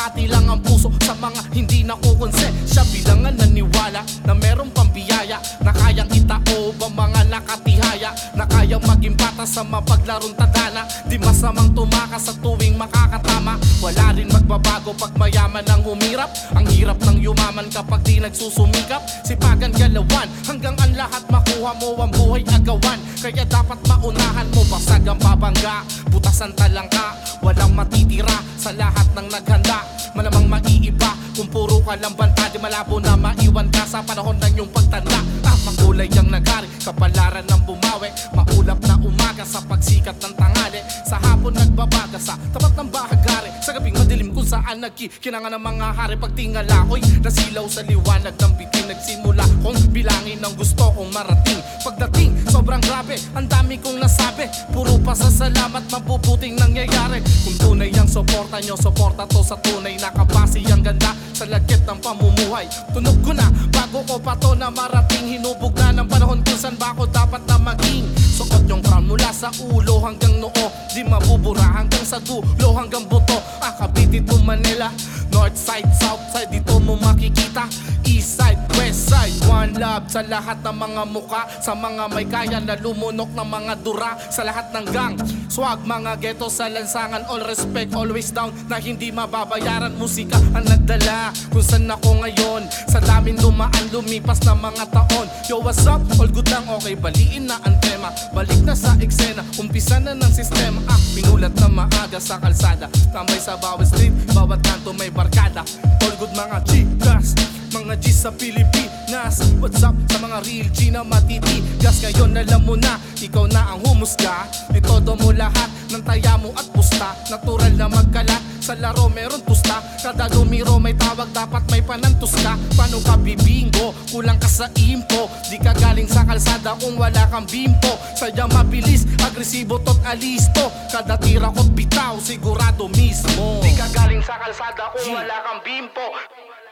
Kalahati 0.05 0.29
lang 0.29 0.45
ang 0.45 0.61
puso 0.61 0.93
sa 1.01 1.17
mga 1.17 1.41
hindi 1.49 1.81
nakukonsensya 1.81 2.85
Bilangan 2.93 3.41
naniwala 3.41 4.05
na 4.29 4.37
merong 4.37 4.69
pambiyaya 4.69 5.41
Na 5.65 5.73
kayang 5.73 6.13
itaob 6.13 6.77
ang 6.77 6.93
mga 6.93 7.25
nakatihaya 7.25 8.13
Na 8.37 8.45
kayang 8.45 8.85
maging 8.85 9.17
bata 9.17 9.41
sa 9.49 9.65
mapaglarong 9.65 10.37
tadhana. 10.37 10.85
Di 11.09 11.17
masamang 11.17 11.73
tumakas 11.73 12.29
sa 12.29 12.33
tuwing 12.37 12.77
makakatama. 12.77 13.57
Wala 13.81 14.13
rin 14.13 14.29
magbabago 14.29 14.93
pag 14.93 15.13
mayaman 15.17 15.65
ang 15.65 15.81
humirap. 15.81 16.29
Ang 16.53 16.69
hirap 16.69 17.01
ng 17.01 17.21
yumaman 17.21 17.69
kapag 17.73 18.05
di 18.05 18.21
nagsusumikap. 18.21 19.01
Sipagan 19.25 19.73
galawan 19.73 20.29
hanggang 20.45 20.77
ang 20.81 20.93
lahat 20.93 21.23
makuha 21.33 21.71
mo 21.81 21.97
ang 21.97 22.11
buhay 22.13 22.45
agawan 22.45 23.01
Kaya 23.21 23.41
dapat 23.45 23.79
maunahan 23.89 24.47
mo 24.53 24.61
basag 24.69 25.05
ang 25.09 25.17
babangga. 25.17 25.81
Butas 26.13 26.41
ang 26.45 26.53
talangka, 26.53 27.17
walang 27.41 27.73
matitira 27.73 28.37
sa 28.55 28.69
lahat 28.69 29.07
ng 29.17 29.27
naghanda 29.33 29.94
Malamang 30.15 30.47
maiiba. 30.47 31.11
Kung 31.35 31.51
puro 31.51 31.83
ka 31.83 31.99
lang 31.99 32.15
banta 32.15 32.47
Di 32.47 32.55
malabo 32.55 33.03
na 33.03 33.19
maiwan 33.19 33.67
ka 33.67 33.83
sa 33.83 33.99
panahon 33.99 34.39
ng 34.39 34.55
iyong 34.55 34.71
pagtanda. 34.71 35.19
Ah, 35.43 35.57
makulay 35.67 36.07
ang 36.15 36.31
nagari, 36.31 36.71
kapalaran 36.79 37.43
ng 37.43 37.61
bumawi. 37.67 38.09
Maulap 38.31 38.79
na 38.87 38.95
umaga 39.03 39.43
sa 39.43 39.59
pagsikat 39.59 40.15
ng 40.23 40.33
tangali 40.39 40.79
Sa 41.03 41.19
hapon 41.19 41.51
nagbabaga 41.51 42.15
sa 42.15 42.39
tapat 42.55 42.73
ng 42.79 42.87
bahagari. 42.87 43.51
Sa 43.59 43.75
gabing 43.75 43.99
madilim 43.99 44.31
kung 44.45 44.61
saan 44.61 44.77
nagkikinangan 44.77 45.57
ng 45.57 45.63
mga 45.65 45.87
hari 45.97 46.15
Pagtingala 46.21 46.85
ko'y 46.85 47.01
nasilaw 47.25 47.65
sa 47.65 47.81
liwanag 47.81 48.37
ng 48.37 48.53
bitin. 48.61 48.85
Nagsimula 48.93 49.41
kong 49.65 49.89
bilangin 49.89 50.37
ang 50.45 50.53
gusto 50.53 50.93
kong 50.93 51.09
marating. 51.09 51.57
Pagdating, 51.81 52.45
sobrang 52.53 52.77
grabe, 52.85 53.17
ang 53.33 53.49
dami 53.49 53.81
kong 53.81 53.97
nasabi. 53.97 54.45
Puro 54.69 55.01
pa 55.01 55.17
sa 55.17 55.33
salamat, 55.33 55.89
mabubuting 55.89 56.61
nangyayari. 56.61 57.25
Kung 57.41 57.57
tunay 57.57 57.89
ang 57.97 58.05
suporta 58.05 58.61
nyo, 58.61 58.77
suporta 58.77 59.25
to 59.25 59.41
sa 59.41 59.57
tunay 59.65 59.97
Nakabase 59.97 60.61
ang 60.69 60.85
ganda 60.85 61.17
sa 61.33 61.49
lagkit 61.49 61.81
ng 61.89 61.97
pamumuhay. 62.05 62.69
Tunog 62.93 63.17
ko 63.25 63.33
na, 63.33 63.49
bago 63.73 64.05
ko 64.05 64.21
pa 64.21 64.37
to 64.37 64.53
na 64.53 64.69
marating. 64.69 65.25
Hinubog 65.25 65.73
na 65.73 65.89
ng 65.89 66.05
panahon 66.05 66.45
kung 66.45 66.59
saan 66.61 66.77
ba 66.77 66.93
ako 66.93 67.09
dapat 67.09 67.41
na 67.49 67.57
maging. 67.57 68.05
Suot 68.13 68.69
yung 68.69 68.85
crown 68.85 69.09
mula 69.09 69.33
sa 69.33 69.49
ulo 69.73 70.05
hanggang 70.05 70.37
noo. 70.37 70.65
Di 70.93 71.01
mabubura 71.01 71.65
hanggang 71.81 72.05
sa 72.05 72.21
dulo 72.21 72.77
hanggang 72.77 73.09
buto. 73.09 73.41
Ah, 73.59 73.73
Cavite 73.73 74.21
to 74.21 74.34
Manila. 74.43 74.91
North 75.31 75.57
side, 75.57 75.87
south 75.99 76.21
side, 76.31 76.51
dito 76.51 76.79
mo 76.79 76.95
makikita. 76.95 77.67
East 78.05 78.39
side, 78.39 78.59
side, 79.05 79.37
one 79.45 79.73
love 79.77 80.09
Sa 80.09 80.25
lahat 80.25 80.65
ng 80.65 80.75
mga 80.75 81.03
muka 81.13 81.41
Sa 81.61 81.77
mga 81.77 82.09
may 82.09 82.25
kaya 82.25 82.57
na 82.57 82.73
lumunok 82.81 83.29
ng 83.37 83.47
mga 83.47 83.73
dura 83.85 84.17
Sa 84.33 84.41
lahat 84.41 84.73
ng 84.73 84.85
gang. 84.89 85.13
Swag, 85.45 85.85
mga 85.85 86.17
ghetto 86.17 86.49
sa 86.49 86.65
lansangan 86.65 87.29
All 87.29 87.45
respect, 87.45 87.93
always 87.93 88.33
down 88.33 88.49
Na 88.65 88.81
hindi 88.81 89.13
mababayaran 89.13 89.93
musika 89.95 90.41
ang 90.57 90.65
nagdala. 90.65 91.29
Kung 91.53 91.65
saan 91.65 91.85
ako 91.85 92.25
ngayon 92.25 92.65
Sa 92.89 92.97
daming 92.99 93.37
dumaan, 93.37 93.85
lumipas 93.93 94.41
na 94.43 94.57
mga 94.57 94.89
taon. 94.89 95.27
Yo, 95.45 95.61
what's 95.61 95.85
up? 95.85 96.01
All 96.17 96.29
good 96.29 96.49
lang, 96.49 96.65
okay 96.65 96.97
Baliin 96.97 97.45
na 97.45 97.61
ang 97.61 97.77
tema. 97.79 98.09
Balik 98.33 98.65
na 98.65 98.73
sa 98.73 98.97
eksena 98.97 99.45
Umpisa 99.61 100.01
na 100.01 100.17
ng 100.17 100.33
sistema. 100.33 100.81
Ah, 100.89 100.99
pinulat 101.13 101.53
na 101.61 101.69
maaga 101.69 102.17
sa 102.17 102.41
kalsada 102.41 102.89
Tambay 103.13 103.37
sa 103.37 103.55
bawat 103.55 103.85
street 103.85 104.13
Bawat 104.33 104.59
kanto 104.65 104.91
may 104.97 105.13
barkada. 105.13 105.61
All 106.01 106.15
good 106.17 106.33
mga 106.33 106.57
chicas 106.65 107.54
mga 107.71 107.95
G 108.01 108.05
sa 108.11 108.29
Pilipinas 108.29 109.41
What's 109.57 109.81
up? 109.81 109.95
Sa 110.11 110.17
mga 110.21 110.37
real 110.45 110.67
G 110.69 110.91
na 110.91 111.01
matitigas 111.01 112.03
Ngayon 112.03 112.37
alam 112.37 112.61
mo 112.65 112.75
na, 112.77 112.99
ikaw 113.21 113.47
na 113.49 113.73
ang 113.73 113.81
humusga. 113.85 114.45
Itodo 114.75 115.15
mo 115.17 115.31
lahat 115.31 115.69
ng 115.89 116.03
taya 116.03 116.35
mo 116.37 116.51
at 116.57 116.67
pusta. 116.73 117.15
Natural 117.31 117.73
na 117.77 117.87
magkalat, 117.87 118.41
sa 118.59 118.73
laro 118.75 119.07
meron 119.13 119.41
pusta 119.45 119.79
Kada 120.01 120.27
lumiro 120.33 120.77
may 120.81 120.97
tawag, 120.97 121.29
dapat 121.31 121.63
may 121.71 121.81
panantos 121.81 122.33
ka 122.41 122.57
Paano 122.75 122.99
ka 123.01 123.15
bibingo, 123.17 123.93
kulang 124.11 124.37
ka 124.37 124.49
sa 124.49 124.67
impo. 124.77 125.29
Di 125.49 125.57
ka 125.61 125.73
galing 125.73 126.09
sa 126.09 126.25
kalsada 126.25 126.75
kung 126.77 126.97
wala 126.99 127.25
kang 127.29 127.47
bimpo. 127.47 127.97
Sadya 128.17 128.49
mabilis, 128.51 129.07
agresibo 129.21 129.81
tot 129.81 129.97
alisto. 130.05 130.69
Kada 130.91 131.17
tira 131.17 131.49
ko't 131.49 131.71
bitaw, 131.73 132.19
sigurado 132.21 132.89
mismo. 132.93 133.63
Di 133.63 133.71
ka 133.73 133.87
galing 133.93 134.21
sa 134.21 134.37
kalsada 134.37 134.91
kung 134.93 135.13
wala 135.13 135.37
kang 135.45 135.61
bimpo 135.65 136.07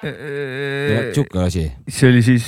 sihuke 0.03 1.39
asi. 1.39 1.67
see 1.87 2.09
oli 2.09 2.23
siis 2.25 2.47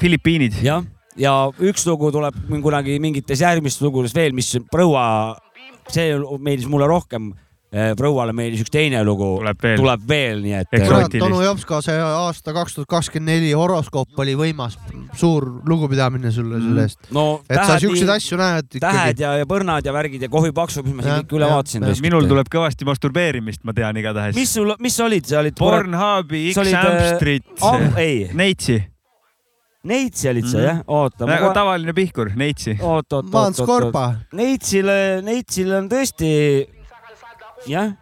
Filipiinid. 0.00 0.58
jah, 0.62 0.84
ja 1.18 1.32
üks 1.62 1.86
lugu 1.88 2.10
tuleb 2.14 2.36
kunagi 2.62 2.98
mingites 3.02 3.42
järgmistes 3.42 3.82
lugudes 3.84 4.14
veel, 4.16 4.34
mis 4.36 4.52
proua, 4.70 5.36
see 5.90 6.14
meeldis 6.38 6.68
mulle 6.70 6.88
rohkem. 6.90 7.32
Prouale 7.98 8.32
meeldis 8.36 8.62
üks 8.64 8.70
teine 8.70 9.00
lugu, 9.06 9.36
Tuleb 9.40 10.04
veel. 10.08 10.42
nii 10.44 10.54
et 10.60 11.22
onu 11.22 11.40
Jopska, 11.42 11.80
see 11.82 11.96
aasta 11.98 12.54
kaks 12.54 12.76
tuhat 12.78 12.88
kakskümmend 12.88 13.32
neli 13.34 13.52
horoskoop 13.56 14.18
oli 14.22 14.36
võimas, 14.38 14.76
suur 15.18 15.46
lugupidamine 15.66 16.30
sulle 16.34 16.60
selle 16.62 16.86
eest. 16.86 17.10
no 17.14 17.42
et 17.48 17.58
sa 17.58 17.78
siukseid 17.82 18.06
tähed, 18.06 18.16
asju 18.16 18.38
näed 18.40 18.70
tähed 18.78 19.14
ikkagi. 19.14 19.22
ja, 19.26 19.34
ja 19.42 19.48
põrnad 19.50 19.86
ja 19.86 19.92
värgid 19.96 20.22
ja 20.22 20.30
kohvipaksu, 20.32 20.84
mis 20.86 20.94
ma 20.94 21.06
siin 21.06 21.20
kõik 21.24 21.36
üle 21.40 21.50
vaatasin 21.50 21.88
minul 22.04 22.28
tuleb 22.30 22.50
kõvasti 22.52 22.86
masturbeerimist, 22.88 23.64
ma 23.64 23.74
tean 23.76 23.96
igatahes. 24.00 24.34
mis 24.38 24.54
sul, 24.54 24.74
mis 24.78 24.98
olid, 25.00 25.26
sa 25.26 25.40
olid? 25.42 25.58
Pornhubi, 25.58 26.52
sa 26.54 26.62
olid, 26.62 26.74
X-Amstrit 26.78 27.44
äh,, 27.62 27.98
ei. 27.98 28.18
Neitsi, 28.34 28.78
Neitsi 29.84 30.28
olid 30.30 30.46
sa 30.48 30.58
Mhm. 30.58 30.64
jah, 30.64 30.78
oota. 30.88 31.26
nagu 31.26 31.50
tavaline 31.52 31.92
pihkur, 31.92 32.30
Neitsi. 32.36 32.78
oot, 32.80 33.12
oot, 33.12 33.34
oot, 33.34 33.60
oot, 33.60 34.16
Neitsile, 34.32 35.20
Neitsile 35.22 35.76
on 35.76 35.88
tõesti, 35.88 36.30
jah. 37.70 37.92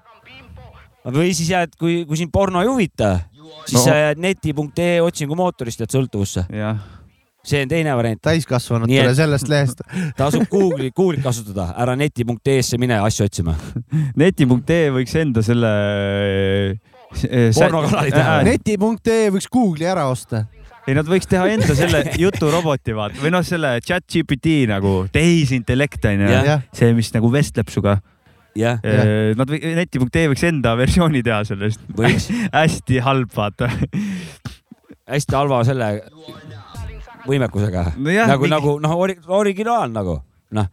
või 1.04 1.32
siis 1.34 1.50
jääd, 1.50 1.76
kui, 1.78 2.02
kui 2.06 2.16
sind 2.20 2.30
porno 2.32 2.62
ei 2.62 2.68
huvita, 2.70 3.18
siis 3.66 3.80
No. 3.80 3.84
sa 3.84 3.94
jääd 3.98 4.20
neti.ee 4.22 5.00
otsingumootorist 5.02 5.80
jääd 5.82 5.90
sõltuvusse. 5.92 6.46
see 7.44 7.62
on 7.64 7.68
teine 7.68 7.96
variant. 7.98 8.20
täiskasvanutele 8.22 9.14
sellest 9.14 9.48
lehest. 9.50 9.82
tasub 10.20 10.46
Google'i, 10.50 10.92
Google'it 10.94 11.22
kasutada, 11.24 11.72
ära 11.76 11.96
neti.ee-sse 11.98 12.78
mine 12.78 13.00
asju 13.02 13.26
otsima. 13.26 13.56
neti.ee 14.22 14.90
võiks 14.94 15.14
enda 15.18 15.42
selle. 15.42 15.72
Pornokanali 17.12 18.12
teha. 18.14 18.36
neti.ee 18.46 19.30
võiks 19.34 19.50
Google'i 19.52 19.88
ära 19.90 20.06
osta. 20.08 20.46
ei, 20.86 20.94
nad 20.96 21.06
võiks 21.06 21.28
teha 21.30 21.44
enda 21.52 21.74
selle 21.78 22.00
juturoboti 22.18 22.94
vaata 22.96 23.20
või 23.22 23.30
noh, 23.34 23.44
selle 23.46 23.76
chat 23.84 24.06
GPT 24.10 24.64
nagu 24.70 25.04
tehisintellekt 25.12 26.08
onju 26.10 26.30
see, 26.74 26.94
mis 26.96 27.12
nagu 27.14 27.30
vestleb 27.30 27.68
sinuga. 27.70 27.98
jah, 28.58 28.80
Nad 29.38 29.48
või 29.52 29.60
neti.ee 29.78 30.28
võiks 30.32 30.44
enda 30.48 30.74
versiooni 30.78 31.22
teha 31.24 31.42
sellest. 31.48 31.80
Hästi 32.56 33.00
halb, 33.04 33.30
vaata. 33.36 33.70
hästi 35.12 35.34
halva 35.36 35.62
selle 35.66 35.88
võimekusega 37.28 37.92
Nojah, 37.96 38.28
nagu, 38.30 38.46
mingi- 38.46 38.54
nagu 38.54 38.76
noh, 38.82 38.94
originaal 39.38 39.90
nagu 39.94 40.18
noh, 40.56 40.68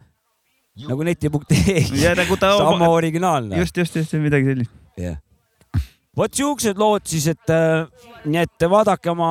nagu 0.90 1.06
neti.ee. 1.06 1.82
ja 2.00 2.14
nagu 2.18 2.36
ta 2.40 2.52
sama 2.60 2.88
originaalne. 2.90 3.58
just, 3.60 3.76
just, 3.76 3.96
just 3.96 4.14
midagi 4.18 4.50
sellist. 4.52 4.72
jah. 4.98 5.18
vot 6.16 6.34
siuksed 6.34 6.78
lood 6.80 7.06
siis, 7.08 7.28
et 7.32 7.52
äh, 7.54 7.86
nii 8.26 8.42
et 8.42 8.66
vaadake 8.70 9.10
oma, 9.12 9.30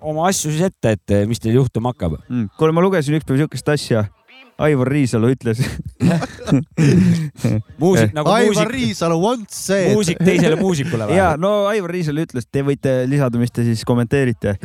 oma 0.00 0.28
asju 0.30 0.52
siis 0.54 0.68
ette, 0.70 0.94
et 0.96 1.16
äh, 1.16 1.26
mis 1.28 1.40
teil 1.42 1.58
juhtuma 1.58 1.92
hakkab. 1.94 2.18
Mm. 2.28 2.48
kuule, 2.58 2.72
ma 2.76 2.84
lugesin 2.84 3.16
ükspäev 3.18 3.42
siukest 3.44 3.68
asja. 3.74 4.04
Aivar 4.60 4.90
Riisalu 4.92 5.32
ütles. 5.32 5.60
muusik 7.80 8.12
nagu 8.16 8.28
Aivar 8.28 8.52
muusik, 8.52 8.72
Riisalu 8.74 9.16
once 9.24 9.56
said. 9.56 9.94
muusik 9.94 10.20
teisele 10.20 10.58
muusikule 10.60 11.08
ja 11.14 11.32
või? 11.32 11.40
no 11.44 11.52
Aivar 11.70 11.94
Riisalu 11.96 12.26
ütles, 12.26 12.48
te 12.52 12.64
võite 12.66 13.02
lisada, 13.08 13.40
mis 13.40 13.52
te 13.54 13.64
siis 13.64 13.84
kommenteerite. 13.88 14.56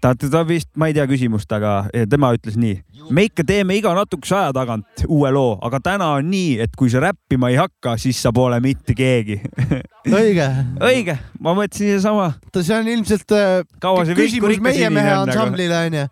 ta, 0.00 0.12
ta 0.16 0.42
vist, 0.48 0.70
ma 0.80 0.88
ei 0.88 0.96
tea 0.96 1.04
küsimust, 1.10 1.52
aga 1.54 1.72
tema 2.10 2.32
ütles 2.36 2.56
nii. 2.58 2.78
me 3.14 3.26
ikka 3.28 3.44
teeme 3.46 3.76
iga 3.78 3.92
natukese 3.96 4.36
aja 4.38 4.54
tagant 4.56 5.04
uue 5.06 5.30
loo, 5.34 5.56
aga 5.64 5.80
täna 5.84 6.12
on 6.18 6.30
nii, 6.32 6.58
et 6.64 6.76
kui 6.78 6.90
sa 6.92 7.02
räppima 7.04 7.52
ei 7.52 7.58
hakka, 7.60 7.98
siis 8.00 8.20
sa 8.22 8.32
pole 8.34 8.60
mitte 8.64 8.96
keegi. 8.96 9.40
õige. 10.18 10.48
õige, 10.80 11.18
ma 11.40 11.56
mõtlesin 11.58 11.94
sedasama. 11.94 12.32
see 12.56 12.76
on 12.76 12.88
ilmselt 12.96 13.36
äh, 13.36 13.60
kaua 13.80 14.08
see 14.08 14.16
küsimus 14.18 14.62
meie 14.64 14.88
mehe 14.90 15.12
ansamblile 15.20 15.84
onju. 15.84 16.08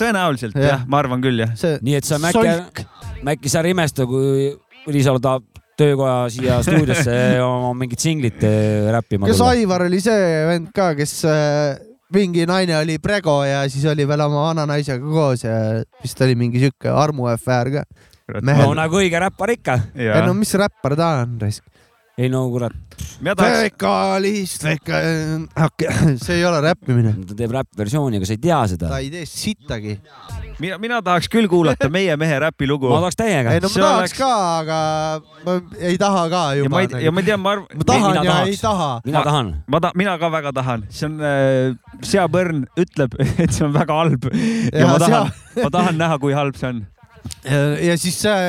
Tõenäoliselt 0.00 0.56
Jah. 0.56 0.72
jah, 0.74 0.82
ma 0.90 1.00
arvan 1.02 1.22
küll 1.24 1.42
jah. 1.44 1.54
see 1.58 1.78
nii 1.84 1.98
et 2.00 2.08
sa. 2.08 2.18
Mäkki, 2.22 2.86
Mäkki, 3.26 3.52
sa 3.52 3.60
ära 3.62 3.72
imesta, 3.72 4.06
kui 4.08 4.50
Riisalu 4.90 5.20
tahab 5.22 5.44
töökoja 5.80 6.16
siia 6.32 6.58
stuudiosse 6.64 7.14
oma 7.44 7.72
mingit 7.78 8.02
singlit 8.02 8.42
äh, 8.44 8.90
räppima 8.92 9.28
kas 9.28 9.38
tulla. 9.40 9.54
Aivar 9.56 9.86
oli 9.86 10.00
see 10.04 10.26
vend 10.48 10.70
ka, 10.76 10.90
kes 10.98 11.14
äh, 11.28 11.78
mingi 12.14 12.46
naine 12.48 12.76
oli 12.80 12.98
Prego 13.02 13.40
ja 13.46 13.62
siis 13.70 13.86
oli 13.88 14.06
veel 14.08 14.24
oma 14.26 14.48
vana 14.48 14.66
naisega 14.68 15.00
koos 15.04 15.44
ja 15.46 15.56
vist 16.02 16.20
oli 16.26 16.36
mingi 16.38 16.62
sihuke 16.62 16.90
armuafäär 16.90 17.72
ka. 17.78 17.84
no 18.44 18.72
nagu 18.78 19.00
õige 19.00 19.20
räppar 19.22 19.54
ikka. 19.56 19.78
ei 19.96 20.24
no 20.26 20.34
mis 20.38 20.52
räppar 20.58 20.96
ta 20.98 21.14
on, 21.22 21.38
raisk? 21.42 21.64
Ei 22.20 22.28
no 22.28 22.42
kurat, 22.52 22.74
fekalist, 23.40 24.64
feka-, 24.66 25.00
see 26.24 26.36
ei 26.36 26.44
ole 26.44 26.60
räppimine. 26.64 27.14
ta 27.28 27.36
teeb 27.38 27.54
räppversiooni, 27.54 28.18
aga 28.20 28.28
sa 28.28 28.34
ei 28.36 28.40
tea 28.42 28.58
seda 28.74 28.90
ta. 28.90 28.98
ei 29.00 29.10
tee 29.12 29.24
sittagi. 29.28 29.94
mina, 30.60 30.76
mina 30.82 30.98
tahaks 31.04 31.30
küll 31.32 31.48
kuulata 31.48 31.88
meie 31.96 32.16
mehe 32.20 32.38
räpilugu. 32.44 32.90
ma 32.92 33.00
tahaks 33.04 33.18
täiega 33.20 33.54
ei. 33.56 33.62
no 33.64 33.70
See 33.72 33.80
ma 33.82 33.92
tahaks 33.94 34.14
oleks- 34.14 34.18
ka, 34.18 34.32
aga 34.60 34.80
ma 35.46 35.56
ei 35.90 35.98
taha 36.00 36.24
ka 36.34 36.42
ja 36.54 36.60
juba 36.60 36.74
ma 36.76 36.82
ei, 36.84 37.04
ja 37.06 37.14
ma 37.14 37.24
tean, 37.30 37.40
ma 37.44 37.54
arvan, 37.56 37.68
ma 37.80 37.88
tahan 37.92 38.18
ja 38.18 38.24
tahaks. 38.28 38.50
ei 38.52 38.60
taha. 38.64 38.90
mina 39.08 39.24
tahan. 39.30 39.52
ma 39.66 39.80
ta-, 39.86 39.94
mina 40.02 40.16
ka 40.20 40.32
väga 40.36 40.52
tahan, 40.60 40.84
see 40.90 41.08
on 41.08 41.16
äh,, 41.24 42.02
seapõrn 42.06 42.66
ütleb, 42.80 43.16
et 43.42 43.54
see 43.54 43.64
on 43.68 43.72
väga 43.76 43.96
halb 44.02 44.28
ja, 44.32 44.84
Ja 44.84 44.90
ma 44.92 44.98
tahan 45.00 45.32
sea-, 45.32 45.64
ma 45.64 45.72
tahan 45.78 46.00
näha, 46.04 46.20
kui 46.22 46.36
halb 46.36 46.58
see 46.60 46.68
on. 46.74 46.84
ja 47.80 47.96
siis 48.00 48.20
see 48.26 48.44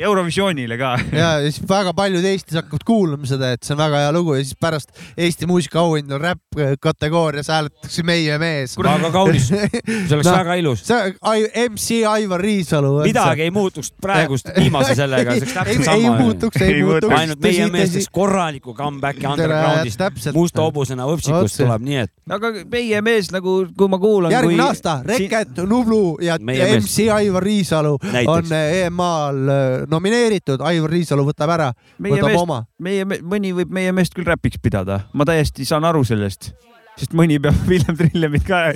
Eurovisioonile 0.00 0.76
ka. 0.80 0.94
ja 1.20 1.30
siis 1.44 1.60
väga 1.68 1.92
paljud 1.96 2.24
Eestis 2.24 2.56
hakkavad 2.60 2.84
kuulama 2.88 3.28
seda, 3.28 3.52
et 3.56 3.64
see 3.66 3.74
on 3.76 3.80
väga 3.82 4.04
hea 4.04 4.12
lugu 4.16 4.34
ja 4.38 4.44
siis 4.44 4.56
pärast 4.60 4.94
Eesti 5.16 5.46
muusikaauhindu 5.50 6.18
räpp 6.20 6.60
kategoorias 6.80 7.48
hääletatakse 7.52 8.02
meie 8.06 8.38
mees. 8.40 8.76
väga 8.78 9.10
kaunis, 9.14 9.48
see 9.52 9.68
oleks 10.16 10.28
Noh, 10.30 10.38
väga 10.38 10.54
ilus. 10.60 10.84
see 10.88 11.14
Ai- 11.20 11.50
MC 11.68 12.00
Aivar 12.08 12.40
Riisalu. 12.40 12.94
midagi 13.04 13.42
ei 13.46 13.50
muutuks 13.54 13.92
praegust 14.02 14.48
viimase 14.56 14.94
sellega, 14.98 15.34
see 15.36 15.44
oleks 15.44 15.54
täpselt 15.58 15.88
ei, 15.88 15.98
ei 16.00 16.04
sama. 16.06 16.16
muutuks, 16.20 16.62
ei 16.64 16.82
muutuks. 16.82 17.14
ainult 17.20 17.44
meie 17.44 17.68
mees 17.72 17.94
teeks 17.96 18.08
korraliku 18.12 18.74
comeback'i 18.74 19.26
undergroundist, 19.28 19.98
täpselt. 20.00 20.34
musta 20.36 20.64
hobusena 20.64 21.06
võpsikust 21.10 21.60
tuleb 21.60 21.84
nii, 21.86 22.00
et 22.06 22.36
aga 22.36 22.52
meie 22.72 23.00
mees 23.04 23.30
nagu, 23.34 23.60
kui 23.76 23.88
ma 23.92 23.98
kuulan. 24.00 24.32
järgmine 24.32 24.64
aasta 24.70 25.00
Reket, 25.06 25.60
Nublu 25.68 26.16
ja 26.24 26.38
Meie 26.40 26.58
ja 26.62 26.70
mees. 26.72 26.84
MC 26.86 27.08
Aivar 27.12 27.42
Riisalu 27.44 27.96
Näiteks. 28.02 28.30
on 28.32 28.52
EMA-l 28.56 29.48
äh, 29.54 29.86
nomineeritud, 29.90 30.62
Aivar 30.66 30.92
Riisalu 30.94 31.26
võtab 31.28 31.52
ära, 31.56 31.70
võtab 31.98 32.28
meest, 32.30 32.42
oma. 32.42 32.62
meie, 32.82 33.06
mõni 33.06 33.52
võib 33.56 33.72
meie 33.74 33.94
meest 33.96 34.16
küll 34.16 34.28
räpiks 34.28 34.60
pidada, 34.62 35.04
ma 35.12 35.26
täiesti 35.28 35.66
saan 35.68 35.86
aru 35.88 36.02
sellest, 36.06 36.52
sest 37.00 37.14
mõni 37.16 37.40
peab 37.42 37.58
Villem 37.70 37.98
Trillemit 37.98 38.46
ka. 38.46 38.62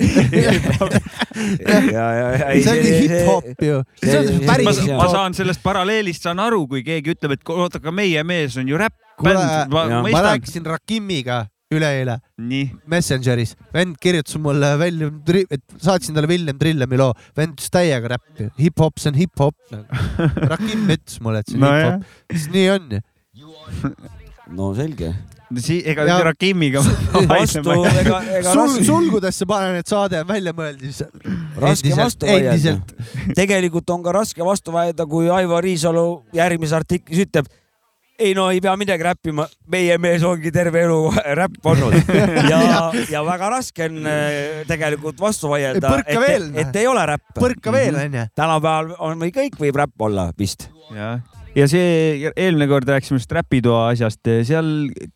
ja, 1.65 1.79
ja, 1.89 2.05
ja 2.35 2.51
see 2.59 2.75
ongi 2.75 2.93
hip-hop 3.05 3.65
ju. 3.69 3.81
ma, 4.45 4.59
ma 4.99 5.09
saan 5.11 5.37
sellest 5.37 5.63
paralleelist 5.65 6.27
saan 6.27 6.43
aru, 6.43 6.65
kui 6.71 6.85
keegi 6.85 7.15
ütleb, 7.15 7.39
et 7.39 7.55
oota, 7.55 7.81
aga 7.83 7.95
meie 7.95 8.23
mees 8.27 8.59
on 8.61 8.69
ju 8.69 8.79
räpp-bänd, 8.81 9.73
ma 9.73 10.05
ma 10.05 10.25
rääkisin 10.31 10.65
Rakimiga 10.67 11.45
üleeile 11.73 12.19
Messengeris, 12.91 13.55
vend 13.73 13.97
kirjutas 14.01 14.37
mulle 14.41 14.69
William, 14.81 15.21
et 15.49 15.63
saatsin 15.81 16.15
talle 16.15 16.29
William 16.29 16.57
Trillemi 16.59 16.99
loo, 17.01 17.13
vend 17.37 17.55
ütles 17.55 17.71
täiega 17.73 18.15
räppi, 18.15 18.49
hip-hop, 18.59 18.99
see 19.01 19.13
on 19.13 19.19
hip-hop. 19.19 19.55
Rakim 20.53 20.85
ütles 20.93 21.21
mulle, 21.25 21.41
et 21.41 21.49
see 21.49 21.57
on 21.57 21.65
nojah 21.65 21.87
hip-hop, 21.95 22.35
siis 22.35 22.51
nii 22.53 22.67
on. 22.75 22.99
Ju. 23.35 23.55
no 24.57 24.73
selge. 24.77 25.13
Si 25.61 25.77
ega 25.85 26.07
Ja- 26.09 26.21
Rakimiga 26.25 26.81
vastu, 27.29 27.61
ega, 28.01 28.21
ega 28.39 28.53
sul, 28.53 28.79
sulgudesse 28.85 29.45
panen, 29.49 29.77
et 29.81 29.89
saade 29.89 30.21
on 30.23 30.29
välja 30.29 30.53
mõeldud. 30.57 31.03
raske 31.61 31.91
vastu 31.95 32.25
vaielda. 32.25 32.55
endiselt.. 32.55 32.95
tegelikult 33.37 33.93
on 33.93 34.01
ka 34.03 34.15
raske 34.17 34.45
vastu 34.45 34.73
vaielda, 34.73 35.05
kui 35.09 35.29
Aivar 35.29 35.63
Riisalu 35.63 36.07
järgmises 36.35 36.73
artiklis 36.77 37.27
ütleb, 37.27 37.49
ei 38.19 38.33
no 38.37 38.47
ei 38.53 38.61
pea 38.63 38.75
midagi 38.79 39.03
räppima, 39.03 39.45
meie 39.71 39.97
mees 40.01 40.23
ongi 40.27 40.51
terve 40.55 40.85
elu 40.85 40.99
räpp 41.41 41.69
olnud 41.71 41.95
ja, 42.51 42.61
ja 43.11 43.23
väga 43.27 43.51
raske 43.57 43.89
on 43.89 44.01
äh, 44.09 44.63
tegelikult 44.69 45.19
vastu 45.21 45.51
vaielda, 45.51 45.97
et, 46.05 46.19
veel, 46.21 46.49
et 46.55 46.81
ei 46.81 46.87
ole 46.87 47.05
räpp. 47.11 47.31
põrka 47.37 47.73
veel 47.75 47.99
onju. 48.05 48.27
tänapäeval 48.35 48.93
on 48.99 49.25
või 49.25 49.33
kõik 49.35 49.59
võib 49.59 49.81
räpp 49.83 50.07
olla 50.07 50.29
vist. 50.39 50.69
jah, 50.95 51.19
ja 51.55 51.67
see 51.71 52.31
eelmine 52.31 52.67
kord 52.71 52.89
rääkisime 52.89 53.19
sellest 53.19 53.35
räpitoa 53.37 53.87
asjast, 53.93 54.21
seal 54.47 54.69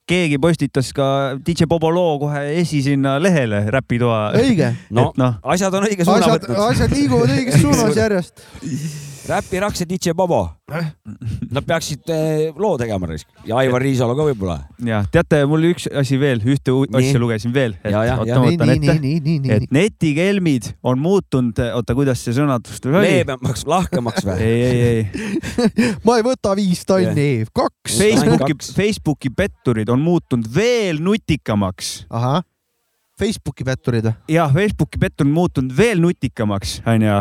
keegi 0.10 0.39
postitas 0.41 0.91
ka 0.95 1.10
DJ 1.45 1.70
Bobo 1.72 1.91
loo 1.93 2.18
kohe 2.26 2.45
esisinna 2.62 3.18
lehele 3.22 3.66
räpitoa. 3.76 4.22
õige, 4.39 4.74
no, 4.95 5.12
noh, 5.20 5.38
asjad 5.56 5.80
on 5.80 5.88
õige 5.89 6.08
suuna 6.08 6.26
asjad, 6.26 6.47
võtnud. 6.47 6.66
asjad 6.68 6.97
liiguvad 6.97 7.38
õiges 7.38 7.62
suunas 7.66 8.04
järjest. 8.04 8.43
Räpiraks 9.30 9.82
ja 9.84 9.86
DJ 9.90 10.14
Bobo. 10.18 10.42
Nad 11.50 11.66
peaksid 11.66 12.10
eh, 12.14 12.50
loo 12.58 12.78
tegema 12.78 13.08
ja 13.46 13.58
Aivar 13.58 13.82
Riisalu 13.82 14.16
ka 14.18 14.26
võib-olla. 14.28 14.58
ja 14.86 15.02
teate, 15.12 15.42
mul 15.50 15.70
üks 15.72 15.88
asi 15.98 16.18
veel, 16.22 16.42
ühte 16.46 16.74
u- 16.74 16.86
Nii. 16.86 17.00
asja 17.00 17.22
lugesin 17.22 17.54
veel, 17.54 17.76
et 17.84 19.72
netikelmid 19.74 20.72
on 20.84 21.02
muutunud, 21.02 21.62
oota, 21.74 21.96
kuidas 21.98 22.22
see 22.26 22.36
sõnastus 22.38 22.82
oli? 22.86 23.02
ei, 23.02 23.18
leebemaks, 23.20 23.66
lahkemaks 23.70 24.28
või? 24.28 24.38
ei, 24.46 24.62
ei, 24.90 25.02
ma 26.06 26.20
ei 26.20 26.26
võta 26.26 26.54
viis 26.60 26.84
tonni, 26.88 27.46
kaks. 27.54 27.98
Facebooki 27.98 28.58
Facebooki 28.70 29.34
petturid 29.34 29.90
on 29.90 30.02
muutunud 30.06 30.50
veel 30.54 31.02
nutikamaks 31.06 32.06
ahah, 32.10 32.44
Facebooki 33.20 33.66
petturid 33.68 34.06
või? 34.10 34.16
ja 34.38 34.48
Facebooki 34.54 35.02
pettur 35.02 35.28
on 35.28 35.34
muutunud 35.34 35.76
veel 35.78 36.02
nutikamaks, 36.06 36.80
onju. 36.86 37.20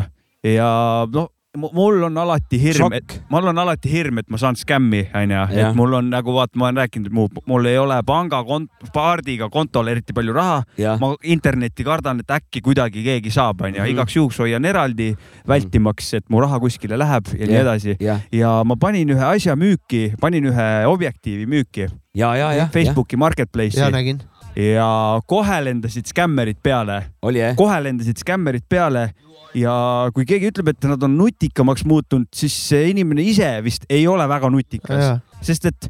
ja 0.53 0.71
noh, 1.13 1.33
mul 1.57 2.03
on 2.05 2.17
alati 2.21 2.59
hirm, 2.61 2.93
et 2.93 3.15
mul 3.33 3.47
on 3.49 3.59
alati 3.59 3.89
hirm, 3.91 4.19
et 4.21 4.29
ma 4.31 4.37
saan 4.39 4.57
skämmi, 4.59 5.07
onju, 5.17 5.45
et 5.57 5.75
mul 5.77 5.95
on 5.97 6.11
nagu 6.13 6.35
vaata, 6.35 6.59
ma 6.61 6.67
olen 6.69 6.77
rääkinud, 6.83 7.07
et 7.09 7.15
mu, 7.17 7.25
mul 7.49 7.67
ei 7.71 7.79
ole 7.81 7.97
pangakont-, 8.07 8.69
kaardiga 8.95 9.49
kontol 9.51 9.89
eriti 9.89 10.13
palju 10.13 10.35
raha. 10.37 10.63
ma 11.01 11.15
internetti 11.25 11.85
kardan, 11.85 12.21
et 12.21 12.31
äkki 12.37 12.61
kuidagi 12.63 13.03
keegi 13.05 13.31
saab, 13.33 13.63
onju, 13.65 13.81
Mhm. 13.81 13.91
igaks 13.95 14.17
juhuks 14.17 14.39
hoian 14.39 14.65
eraldi, 14.65 15.15
vältimaks, 15.49 16.13
et 16.15 16.25
mu 16.29 16.41
raha 16.41 16.61
kuskile 16.61 16.99
läheb 16.99 17.27
ja 17.39 17.47
nii 17.47 17.55
Jah. 17.55 17.63
edasi. 17.65 17.97
ja 18.33 18.63
ma 18.65 18.77
panin 18.77 19.09
ühe 19.09 19.25
asja 19.25 19.57
müüki, 19.57 20.15
panin 20.21 20.45
ühe 20.45 20.85
objektiivi 20.87 21.47
müüki 21.47 21.89
ja, 22.15 22.35
ja, 22.37 22.53
jah. 22.53 22.71
Facebooki 22.71 23.17
marketplace'i 23.17 23.81
ja 23.81 23.91
nägin. 23.91 24.21
Ja 24.57 25.21
kohe 25.27 25.59
lendasid 25.65 26.07
skämmerid 26.11 26.59
peale, 26.63 27.03
kohe 27.57 27.81
lendasid 27.83 28.19
skämmerid 28.23 28.65
peale 28.69 29.11
ja 29.55 29.75
kui 30.15 30.25
keegi 30.29 30.51
ütleb, 30.53 30.69
et 30.75 30.85
nad 30.91 31.03
on 31.03 31.17
nutikamaks 31.19 31.85
muutunud, 31.89 32.29
siis 32.35 32.55
see 32.69 32.91
inimene 32.91 33.23
ise 33.23 33.49
vist 33.65 33.87
ei 33.91 34.07
ole 34.07 34.27
väga 34.29 34.51
nutikas, 34.51 35.21
sest 35.43 35.67
et 35.71 35.89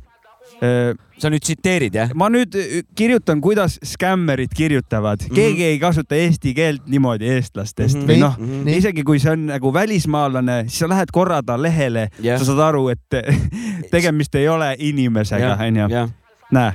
äh, 0.62 0.92
sa 1.18 1.30
nüüd 1.32 1.42
tsiteerid 1.42 1.94
jah? 1.98 2.12
ma 2.14 2.28
nüüd 2.30 2.54
kirjutan, 2.98 3.40
kuidas 3.42 3.78
skämmerid 3.84 4.52
kirjutavad, 4.54 5.24
Mhm. 5.26 5.34
keegi 5.34 5.64
ei 5.64 5.78
kasuta 5.82 6.14
eesti 6.18 6.54
keelt 6.54 6.86
niimoodi 6.86 7.28
eestlastest 7.34 7.96
Mhm. 7.98 8.06
või 8.10 8.18
noh, 8.20 8.36
Nii. 8.38 8.76
isegi 8.78 9.02
kui 9.04 9.18
see 9.18 9.32
on 9.32 9.46
nagu 9.46 9.72
välismaalane, 9.74 10.62
siis 10.68 10.78
sa 10.84 10.88
lähed 10.88 11.10
korra 11.12 11.42
ta 11.42 11.56
lehele, 11.62 12.08
Jah. 12.22 12.38
sa 12.38 12.44
saad 12.44 12.60
aru, 12.68 12.88
et 12.88 13.22
tegemist 13.94 14.34
ei 14.34 14.48
ole 14.48 14.74
inimesega, 14.78 15.56
onju. 15.66 15.88
näe, 16.52 16.72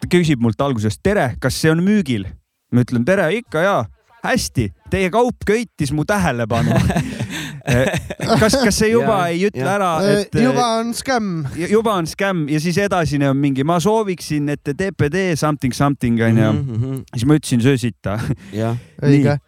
ta 0.00 0.08
küsib 0.10 0.40
mult 0.42 0.60
alguses, 0.64 0.98
tere, 1.02 1.34
kas 1.40 1.56
see 1.60 1.72
on 1.72 1.82
müügil? 1.84 2.26
ma 2.72 2.84
ütlen 2.84 3.02
tere, 3.04 3.24
ikka 3.34 3.62
ja 3.64 3.78
hästi, 4.22 4.68
teie 4.92 5.08
kaup 5.10 5.42
köitis 5.48 5.90
mu 5.96 6.04
tähelepanu. 6.06 6.76
kas, 8.40 8.56
kas 8.60 8.76
see 8.78 8.90
juba 8.92 9.16
Jaa, 9.16 9.30
ei 9.32 9.40
ütle 9.48 9.64
jah. 9.64 9.72
ära, 9.74 9.88
et 10.06 10.36
Äh, 10.36 10.44
juba 10.44 10.66
on 10.80 10.92
skämm. 10.96 11.46
juba 11.70 11.94
on 11.98 12.06
skämm 12.08 12.44
ja 12.52 12.60
siis 12.62 12.78
edasine 12.80 13.28
on 13.30 13.36
mingi, 13.40 13.64
ma 13.64 13.78
sooviksin, 13.82 14.48
et 14.54 14.62
te 14.64 14.74
TPD 14.76 15.34
something 15.40 15.74
something 15.76 16.20
onju. 16.28 16.52
Mhm, 16.52 17.02
siis 17.14 17.26
ma 17.26 17.36
ütlesin 17.40 17.64
söö 17.64 17.80
sitta. 17.80 18.18
jah, 18.54 18.78
õige. 19.08 19.38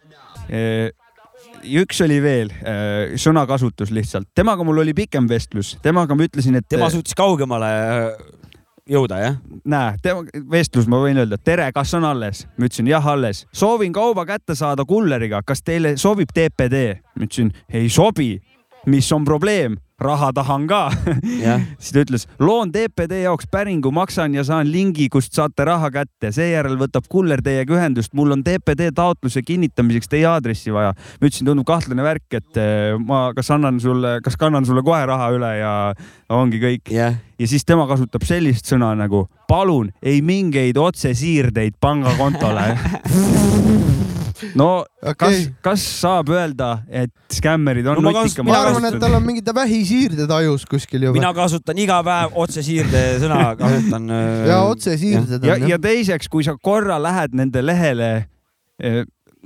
ja 1.63 1.79
üks 1.83 2.01
oli 2.03 2.19
veel, 2.23 2.51
sõnakasutus 3.19 3.91
lihtsalt, 3.95 4.27
temaga 4.35 4.65
mul 4.67 4.83
oli 4.83 4.93
pikem 4.97 5.29
vestlus, 5.29 5.77
temaga 5.85 6.15
ma 6.17 6.27
ütlesin, 6.27 6.59
et 6.59 6.67
tema 6.69 6.89
suutis 6.91 7.15
kaugemale 7.15 7.69
jõuda, 8.89 9.19
jah? 9.21 9.37
näe, 9.65 9.95
tema 10.03 10.43
vestlus, 10.51 10.87
ma 10.91 10.99
võin 11.03 11.19
öelda, 11.21 11.37
tere, 11.39 11.69
kas 11.75 11.93
on 11.97 12.07
alles? 12.07 12.43
ma 12.57 12.67
ütlesin 12.67 12.89
jah, 12.91 13.05
alles. 13.13 13.45
soovin 13.55 13.93
kauba 13.95 14.25
kätte 14.27 14.55
saada 14.59 14.85
kulleriga, 14.87 15.41
kas 15.45 15.63
teile 15.63 15.95
sobib 16.01 16.33
TPD? 16.35 16.83
ma 17.15 17.27
ütlesin 17.27 17.53
ei 17.71 17.89
sobi. 17.89 18.35
mis 18.85 19.11
on 19.15 19.25
probleem? 19.25 19.77
Raha 20.03 20.31
tahan 20.35 20.67
ka. 20.69 20.81
siis 21.79 21.93
ta 21.93 22.03
ütles, 22.03 22.27
loon 22.43 22.71
TPD 22.73 23.23
jaoks 23.23 23.47
päringu, 23.51 23.91
maksan 23.95 24.35
ja 24.37 24.45
saan 24.47 24.71
lingi, 24.71 25.09
kust 25.13 25.35
saate 25.35 25.67
raha 25.67 25.89
kätte, 25.93 26.31
seejärel 26.35 26.77
võtab 26.79 27.07
kuller 27.11 27.43
teiega 27.43 27.77
ühendust, 27.77 28.13
mul 28.17 28.35
on 28.35 28.43
TPD 28.45 28.91
taotluse 28.95 29.43
kinnitamiseks 29.45 30.11
teie 30.11 30.27
aadressi 30.29 30.73
vaja. 30.73 30.93
ma 30.93 31.27
ütlesin, 31.27 31.47
tundub 31.49 31.67
kahtlane 31.67 32.05
värk, 32.05 32.27
et 32.39 32.61
eh, 32.61 32.95
ma 32.99 33.25
kas 33.35 33.51
annan 33.55 33.79
sulle, 33.83 34.17
kas 34.23 34.37
kannan 34.39 34.67
sulle 34.67 34.83
kohe 34.85 35.03
raha 35.09 35.29
üle 35.35 35.53
ja 35.59 35.73
ongi 36.33 36.61
kõik. 36.63 36.91
jah, 36.93 37.17
ja 37.39 37.47
siis 37.47 37.65
tema 37.65 37.87
kasutab 37.89 38.25
sellist 38.27 38.69
sõna 38.69 38.93
nagu 38.97 39.27
palun, 39.49 39.91
ei 40.01 40.21
mingeid 40.25 40.79
otsesiirdeid 40.79 41.79
pangakontole. 41.81 42.73
no 44.59 44.69
Okei. 45.01 45.15
kas, 45.15 45.39
kas 45.65 45.85
saab 46.01 46.29
öelda, 46.33 46.69
et 46.89 47.11
skämmerid 47.33 47.87
on 47.87 48.01
No 48.03 48.11
nutikam 48.11 48.47
mina 48.47 48.59
arvan, 48.65 48.87
et 48.89 48.99
tal 49.01 49.17
on 49.17 49.25
mingid 49.25 49.49
vähisiirded 49.55 50.31
ajus 50.31 50.65
kuskil 50.69 51.07
juba. 51.07 51.15
mina 51.17 51.33
kasutan 51.37 51.79
iga 51.79 52.01
päev 52.05 52.37
otsesiirde 52.45 53.03
sõna, 53.23 53.41
kasutan. 53.59 54.09
äh, 54.19 54.45
ja 54.51 54.61
otsesiirded 54.69 55.49
ja, 55.49 55.57
ja 55.73 55.79
teiseks, 55.81 56.31
kui 56.31 56.45
sa 56.45 56.55
korra 56.61 56.99
lähed 57.01 57.35
nende 57.37 57.63
lehele, 57.65 58.11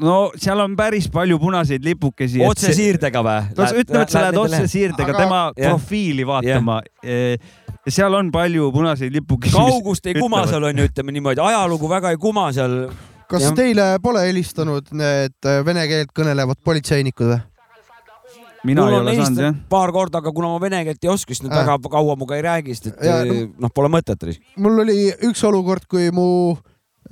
no 0.02 0.18
seal 0.38 0.62
on 0.64 0.76
päris 0.78 1.08
palju 1.14 1.40
punaseid 1.42 1.86
lipukesi. 1.86 2.42
otsesiirdega 2.46 3.24
või? 3.26 3.46
no 3.58 3.70
ütleme, 3.82 4.04
et 4.06 4.14
sa 4.14 4.26
lähed 4.28 4.42
otsesiirdega 4.44 5.12
Aga- 5.14 5.24
tema 5.24 5.42
jah. 5.58 5.74
profiili 5.74 6.26
vaatama. 6.28 6.82
ja 7.04 7.92
seal 7.94 8.14
on 8.14 8.32
palju 8.32 8.72
punaseid 8.76 9.14
lipukesi. 9.14 9.56
kaugust 9.56 10.06
ei 10.06 10.18
kuma 10.20 10.46
seal 10.48 10.70
on 10.70 10.84
ju, 10.84 10.90
ütleme 10.92 11.16
niimoodi, 11.16 11.44
ajalugu 11.44 11.90
väga 11.90 12.14
ei 12.16 12.22
kuma 12.22 12.50
seal. 12.54 12.88
Kas 13.30 13.44
jah. 13.44 13.54
teile 13.58 13.86
pole 14.04 14.24
helistanud 14.28 14.90
need 14.96 15.36
äh, 15.46 15.62
vene 15.66 15.86
keelt 15.90 16.14
kõnelevad 16.16 16.60
politseinikud 16.64 17.32
või? 17.34 17.40
mina 18.68 18.84
mul 18.84 18.94
ei 18.94 18.98
on 19.00 19.06
ole 19.08 19.16
saanud 19.20 19.44
jah 19.44 19.60
paar 19.70 19.92
korda, 19.96 20.22
aga 20.24 20.32
kuna 20.36 20.50
ma 20.54 20.62
vene 20.64 20.82
keelt 20.88 21.04
ei 21.06 21.12
oska, 21.12 21.34
siis 21.34 21.44
nad 21.46 21.54
Ah. 21.58 21.66
väga 21.68 21.92
kaua 21.94 22.16
minuga 22.16 22.36
ei 22.40 22.46
räägi, 22.46 22.76
sest 22.76 22.88
et 22.94 23.04
Ja, 23.06 23.20
eh, 23.26 23.48
noh, 23.60 23.72
pole 23.74 23.90
mõtet. 23.94 24.26
mul 24.58 24.80
oli 24.86 25.12
üks 25.30 25.44
olukord, 25.48 25.86
kui 25.90 26.10
mu 26.12 26.58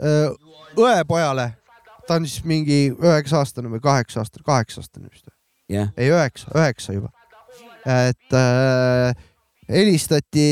äh, 0.01 0.32
õepojale, 0.76 1.51
ta 2.07 2.16
on 2.20 2.26
siis 2.28 2.43
mingi 2.45 2.89
üheksa 2.91 3.39
aastane 3.43 3.70
või 3.70 3.80
kaheksa 3.84 4.20
aastane, 4.24 4.43
kaheksa 4.45 4.82
aastane 4.82 5.07
vist, 5.11 5.30
jah, 5.70 5.91
ei 5.97 6.09
üheksa, 6.09 6.51
üheksa 6.55 6.93
juba. 6.93 7.09
et 7.86 8.34
äh, 8.34 9.13
helistati 9.72 10.47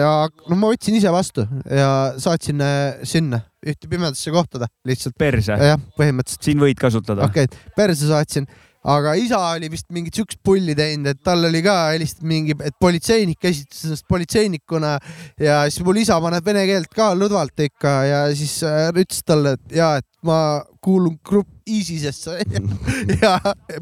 ja 0.00 0.12
no 0.48 0.58
ma 0.58 0.70
võtsin 0.72 0.96
ise 0.98 1.12
vastu 1.12 1.44
ja 1.68 1.88
saatsin 2.20 2.62
äh, 2.64 3.02
sinna 3.08 3.42
ühte 3.64 3.88
pimedasse 3.88 4.32
kohta 4.32 4.62
ta 4.62 4.68
lihtsalt. 4.88 5.16
perse, 5.20 5.56
jah, 5.56 5.80
põhimõtteliselt 5.98 6.48
siin 6.48 6.62
võid 6.62 6.80
kasutada. 6.80 7.28
okei 7.28 7.48
okay,, 7.48 7.72
perse 7.76 8.08
saatsin, 8.08 8.48
aga 8.84 9.14
isa 9.20 9.40
oli 9.54 9.70
vist 9.72 9.88
mingit 9.94 10.16
siukest 10.16 10.40
pulli 10.44 10.76
teinud, 10.76 11.12
et 11.12 11.22
tal 11.24 11.48
oli 11.48 11.62
ka 11.64 11.76
helistatud 11.94 12.28
mingi, 12.28 12.56
et 12.64 12.76
politseinik 12.80 13.48
esitas 13.48 13.86
ennast 13.88 14.08
politseinikuna 14.10 14.96
ja 15.40 15.62
siis 15.68 15.84
mul 15.86 16.00
isa 16.02 16.20
paneb 16.24 16.44
vene 16.44 16.66
keelt 16.68 16.92
ka 16.96 17.12
lõdvalt 17.16 17.64
ikka 17.68 17.96
ja 18.08 18.22
siis 18.36 18.58
äh, 18.68 18.88
ütles 18.92 19.24
talle, 19.24 19.56
et 19.58 19.78
ja, 19.80 19.94
et 20.00 20.08
ma 20.24 20.38
kuulun 20.84 21.16
grupp 21.24 21.48
ISISesse 21.64 22.42
ja 23.22 23.32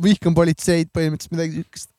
vihkan 0.02 0.34
politseid, 0.36 0.90
põhimõtteliselt 0.94 1.34
midagi 1.34 1.58
siukest, 1.58 1.90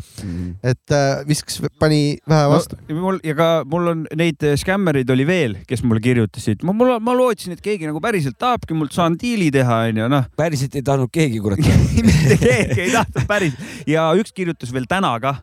et 0.63 0.95
äh, 0.95 1.23
viskas, 1.27 1.59
pani 1.81 2.15
vähe 2.29 2.49
vastu 2.51 2.77
no,. 2.79 2.99
mul 3.01 3.19
ja 3.27 3.35
ka 3.35 3.47
mul 3.67 3.89
on 3.91 4.05
neid 4.19 4.45
äh, 4.47 4.55
skämmereid 4.59 5.11
oli 5.11 5.25
veel, 5.27 5.57
kes 5.67 5.83
mulle 5.83 5.99
kirjutasid, 6.03 6.63
ma, 6.63 6.75
mul, 6.77 6.93
ma 7.03 7.15
lootsin, 7.19 7.57
et 7.57 7.63
keegi 7.63 7.89
nagu 7.89 7.99
päriselt 8.03 8.39
tahabki 8.39 8.77
mult 8.77 8.95
saan 8.95 9.17
diili 9.19 9.49
teha, 9.53 9.81
onju, 9.89 10.07
noh. 10.13 10.29
päriselt 10.39 10.79
ei 10.79 10.85
tahtnud 10.87 11.11
keegi, 11.13 11.41
kurat. 11.43 11.59
mitte 12.07 12.39
keegi 12.39 12.85
ei 12.87 12.93
tahtnud 12.95 13.27
päris 13.27 13.59
ja 13.89 14.07
üks 14.19 14.31
kirjutas 14.35 14.71
veel 14.75 14.87
täna 14.89 15.11
ka. 15.23 15.35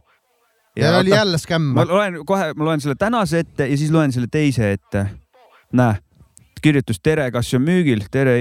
ja 0.80 0.96
oli 1.02 1.12
jälle 1.12 1.38
skämm 1.42 1.74
ma. 1.76 1.84
loen 1.84 2.22
kohe, 2.24 2.52
ma 2.56 2.70
loen 2.70 2.80
selle 2.80 2.96
tänase 2.96 3.44
ette 3.44 3.68
ja 3.68 3.76
siis 3.76 3.92
loen 3.92 4.16
selle 4.16 4.32
teise 4.32 4.72
ette. 4.72 5.04
näe, 5.76 6.00
kirjutas 6.64 7.00
tere, 7.02 7.28
kas 7.34 7.50
see 7.50 7.60
on 7.60 7.68
müügil, 7.68 8.08
tere. 8.12 8.40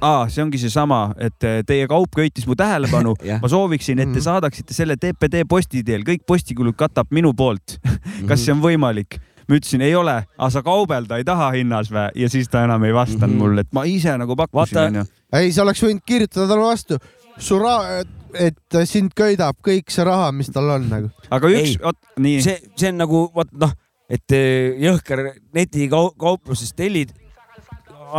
aa, 0.00 0.28
see 0.30 0.42
ongi 0.44 0.58
seesama, 0.62 1.12
et 1.18 1.42
eh, 1.46 1.62
teie 1.66 1.86
kaup 1.90 2.12
köitis 2.14 2.46
mu 2.46 2.54
tähelepanu 2.58 3.14
ma 3.42 3.48
sooviksin, 3.50 3.98
et 3.98 4.12
te 4.12 4.18
Mhm. 4.20 4.24
saadaksite 4.28 4.74
selle 4.76 4.96
TPD 4.96 5.44
posti 5.48 5.82
teel, 5.84 6.04
kõik 6.06 6.22
postikulud 6.26 6.76
katab 6.78 7.10
minu 7.10 7.32
poolt. 7.34 7.78
kas 8.28 8.44
see 8.44 8.52
on 8.54 8.62
võimalik? 8.64 9.18
ma 9.48 9.56
ütlesin, 9.56 9.80
ei 9.80 9.94
ole, 9.96 10.12
aga 10.36 10.50
sa 10.52 10.60
kaubelda 10.60 11.16
ei 11.16 11.24
taha 11.24 11.46
hinnas 11.54 11.88
või? 11.88 12.10
ja 12.20 12.28
siis 12.28 12.50
ta 12.52 12.66
enam 12.66 12.82
ei 12.84 12.92
vastanud 12.92 13.32
Mhm. 13.32 13.38
mulle, 13.40 13.60
et 13.64 13.72
ma 13.72 13.84
ise 13.88 14.12
nagu 14.20 14.36
pakkusin, 14.36 14.76
Vaata- 14.76 14.86
onju. 14.92 15.04
ei, 15.32 15.52
sa 15.52 15.62
oleks 15.62 15.82
võinud 15.82 16.04
kirjutada 16.06 16.46
talle 16.50 16.66
vastu, 16.68 16.98
su 17.38 17.58
raha, 17.58 18.02
et 18.34 18.76
sind 18.84 19.14
köidab 19.16 19.56
kõik 19.64 19.88
see 19.90 20.04
raha, 20.04 20.30
mis 20.36 20.50
tal 20.52 20.68
on 20.70 20.84
nagu. 20.90 21.10
aga 21.30 21.48
üks 21.48 21.78
vot 21.82 21.96
nii, 22.20 22.42
see, 22.44 22.58
see 22.76 22.88
on 22.92 22.98
nagu 23.00 23.30
vot 23.34 23.48
noh, 23.56 23.72
et 24.10 24.30
eh, 24.36 24.76
jõhker 24.84 25.32
netikaupluses 25.54 26.74
tellid. 26.76 27.12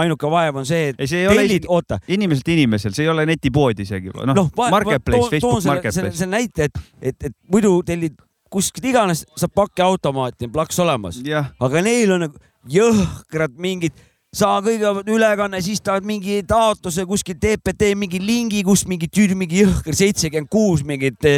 Ainuke 0.01 0.29
vaev 0.31 0.59
on 0.61 0.67
see, 0.67 0.91
et 0.93 0.99
ei, 1.01 1.09
see 1.09 1.27
tellid, 1.27 1.67
oota, 1.71 1.99
inimeselt 2.11 2.51
inimesel, 2.55 2.95
see 2.95 3.05
ei 3.07 3.11
ole 3.11 3.25
netipood 3.29 3.79
isegi, 3.83 4.11
noh 4.15 4.35
noh, 4.37 4.49
Marketplace, 4.59 5.29
Facebook 5.33 5.65
Marketplace. 5.67 6.17
selle 6.17 6.33
näite, 6.33 6.69
et, 6.69 6.83
et, 7.01 7.29
et 7.31 7.35
muidu 7.51 7.79
tellid 7.87 8.17
kuskilt 8.49 8.89
iganes, 8.89 9.23
saab 9.37 9.53
pakiautomaati 9.57 10.49
on 10.49 10.53
plaks 10.53 10.79
olemas, 10.81 11.21
aga 11.25 11.83
neil 11.85 12.15
on 12.15 12.25
nagu 12.27 12.39
jõhkrad 12.69 13.55
mingid, 13.61 13.95
saa 14.35 14.59
kõigepealt 14.65 15.09
ülekanne, 15.09 15.61
siis 15.65 15.81
tahad 15.85 16.05
mingi 16.05 16.41
taotluse 16.47 17.05
kuskil 17.09 17.37
TPT 17.41 17.93
mingi 17.97 18.21
lingi, 18.21 18.63
kus 18.67 18.85
mingi 18.89 19.09
tüüd, 19.09 19.33
mingi 19.37 19.63
jõhker 19.63 19.97
seitsekümmend 19.97 20.51
kuus 20.53 20.85
mingit 20.85 21.31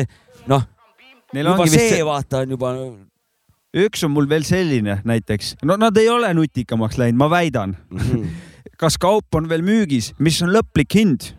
noh, 0.52 0.66
neil 1.36 1.54
juba 1.54 1.70
see 1.70 1.88
vist, 1.92 2.04
vaata 2.08 2.44
on 2.46 2.58
juba 2.58 2.76
üks 3.78 4.04
on 4.06 4.14
mul 4.16 4.30
veel 4.30 4.46
selline 4.48 5.00
näiteks, 5.08 5.56
no 5.68 5.78
nad 5.80 5.98
ei 5.98 6.10
ole 6.12 6.32
nutikamaks 6.38 7.00
läinud, 7.02 7.20
ma 7.22 7.30
väidan. 7.32 7.78
kas 8.82 8.98
kaup 9.02 9.36
on 9.38 9.50
veel 9.50 9.64
müügis, 9.66 10.12
mis 10.20 10.42
on 10.44 10.54
lõplik 10.56 10.98
hind? 10.98 11.32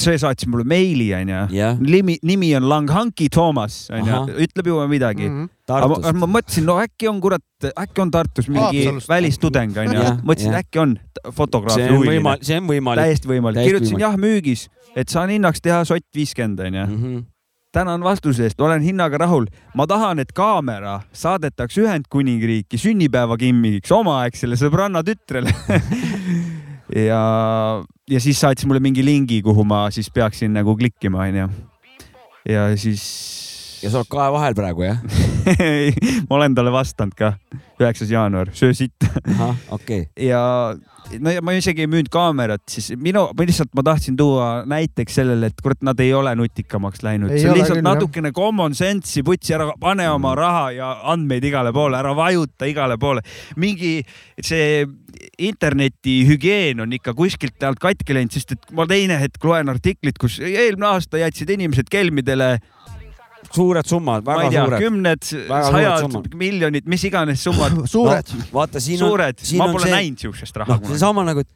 see 0.00 0.16
saatis 0.20 0.48
mulle 0.48 0.64
meili, 0.68 1.08
onju. 1.12 1.40
jah, 1.52 1.80
nimi, 1.80 2.14
nimi 2.24 2.52
on 2.56 2.64
Langhanki 2.70 3.26
Toomas, 3.32 3.90
onju 3.92 4.38
ütleb 4.40 4.70
juba 4.70 4.86
midagi. 4.88 5.26
Mhm. 5.28 5.50
aga 5.68 5.88
ma, 5.88 5.98
Tartus. 5.98 6.20
ma 6.20 6.28
mõtlesin, 6.36 6.66
no 6.68 6.76
äkki 6.80 7.08
on 7.10 7.20
kurat, 7.20 7.44
äkki 7.68 8.04
on 8.04 8.12
Tartus 8.14 8.48
mingi 8.48 8.84
Haapsalust. 8.84 9.10
välistudeng 9.10 9.76
onju 9.84 10.06
mõtlesin, 10.22 10.56
äkki 10.62 10.80
on 10.82 10.96
fotograaf 11.36 11.76
see 11.76 11.90
on 11.90 12.06
võimalik, 12.06 12.46
see 12.46 12.60
on 12.60 12.70
võimalik. 12.70 13.04
täiesti 13.04 13.32
võimalik, 13.34 13.68
kirjutasin 13.68 14.00
jah 14.00 14.16
müügis, 14.20 14.68
et 14.96 15.12
saan 15.12 15.34
hinnaks 15.34 15.60
teha 15.60 15.82
sott 15.88 16.08
viiskümmend 16.16 16.64
onju. 16.68 17.24
Tänan 17.72 18.02
vastuse 18.04 18.44
eest, 18.44 18.60
olen 18.60 18.82
hinnaga 18.84 19.18
rahul. 19.18 19.46
ma 19.74 19.86
tahan, 19.86 20.18
et 20.18 20.32
kaamera 20.36 21.00
saadetakse 21.12 21.80
Ühendkuningriiki 21.80 22.76
sünnipäevakimmiks 22.76 23.92
omaaegsele 23.96 24.58
sõbranna 24.60 25.00
tütrele. 25.06 25.54
ja, 27.10 27.22
ja 28.10 28.20
siis 28.20 28.40
saatis 28.44 28.68
mulle 28.68 28.80
mingi 28.84 29.04
lingi, 29.04 29.40
kuhu 29.42 29.64
ma 29.64 29.86
siis 29.90 30.12
peaksin 30.12 30.52
nagu 30.52 30.76
klikkima, 30.76 31.24
onju. 31.24 31.48
ja 32.52 32.68
siis. 32.76 33.04
ja 33.80 33.88
sa 33.88 34.02
oled 34.02 34.12
kahe 34.12 34.32
vahel 34.36 34.58
praegu 34.58 34.90
jah? 34.90 35.00
ma 36.28 36.38
olen 36.38 36.54
talle 36.56 36.72
vastanud 36.74 37.16
ka, 37.18 37.34
üheksas 37.80 38.10
jaanuar, 38.12 38.52
söö 38.56 38.74
sitt 38.76 39.08
ahah, 39.22 39.56
okei. 39.74 40.06
ja 40.20 40.42
no 41.20 41.32
ja 41.32 41.42
ma 41.44 41.54
isegi 41.56 41.84
ei 41.84 41.90
müünud 41.90 42.10
kaamerat, 42.12 42.62
siis 42.70 42.92
minu, 43.00 43.24
ma 43.36 43.46
lihtsalt 43.46 43.72
ma 43.76 43.84
tahtsin 43.86 44.16
tuua 44.18 44.48
näiteks 44.68 45.18
sellele, 45.20 45.50
et 45.52 45.62
kurat, 45.64 45.80
nad 45.84 46.00
ei 46.02 46.12
ole 46.16 46.34
nutikamaks 46.38 47.02
läinud, 47.04 47.32
see 47.34 47.50
on 47.50 47.58
lihtsalt 47.58 47.78
küll, 47.78 47.84
jah. 47.84 47.98
natukene 47.98 48.32
common 48.36 48.76
sense'i 48.78 49.24
putsi 49.26 49.56
ära, 49.56 49.70
pane 49.80 50.08
oma 50.12 50.34
raha 50.38 50.66
ja 50.76 50.90
andmeid 51.12 51.44
igale 51.48 51.72
poole, 51.74 51.98
ära 51.98 52.14
vajuta 52.16 52.68
igale 52.70 52.98
poole. 53.00 53.24
mingi 53.56 53.98
see 54.40 54.84
interneti 55.42 56.22
hügieen 56.28 56.80
on 56.82 56.92
ikka 56.96 57.14
kuskilt 57.16 57.62
alt 57.66 57.80
katki 57.82 58.16
läinud, 58.16 58.34
sest 58.34 58.56
et 58.56 58.70
ma 58.76 58.86
teine 58.90 59.18
hetk 59.20 59.44
loen 59.44 59.72
artiklit, 59.72 60.18
kus 60.20 60.38
eelmine 60.42 60.92
aasta 60.94 61.20
jätsid 61.20 61.52
inimesed 61.56 61.90
kelmidele, 61.92 62.56
suured 63.52 63.88
summad, 63.88 64.24
ma 64.26 64.36
väga 64.38 64.50
tea, 64.50 64.64
suured. 64.64 64.84
kümned, 64.84 65.30
sajad 65.68 66.36
miljonid, 66.40 66.90
mis 66.90 67.06
iganes 67.08 67.44
summad, 67.44 67.78
suured 67.94 68.34
no.. 68.34 68.44
vaata, 68.54 68.82
siin 68.82 69.00
on, 69.02 69.12
suured, 69.12 69.40
siin 69.42 69.62
ma 69.62 69.70
on 69.70 69.78
pole 69.78 69.88
see- 69.88 69.96
näinud 69.96 70.26
siukest 70.26 70.60
raha 70.62 70.76
noh, 70.76 70.92
seesama 70.92 71.24
nagu, 71.28 71.44
et 71.44 71.50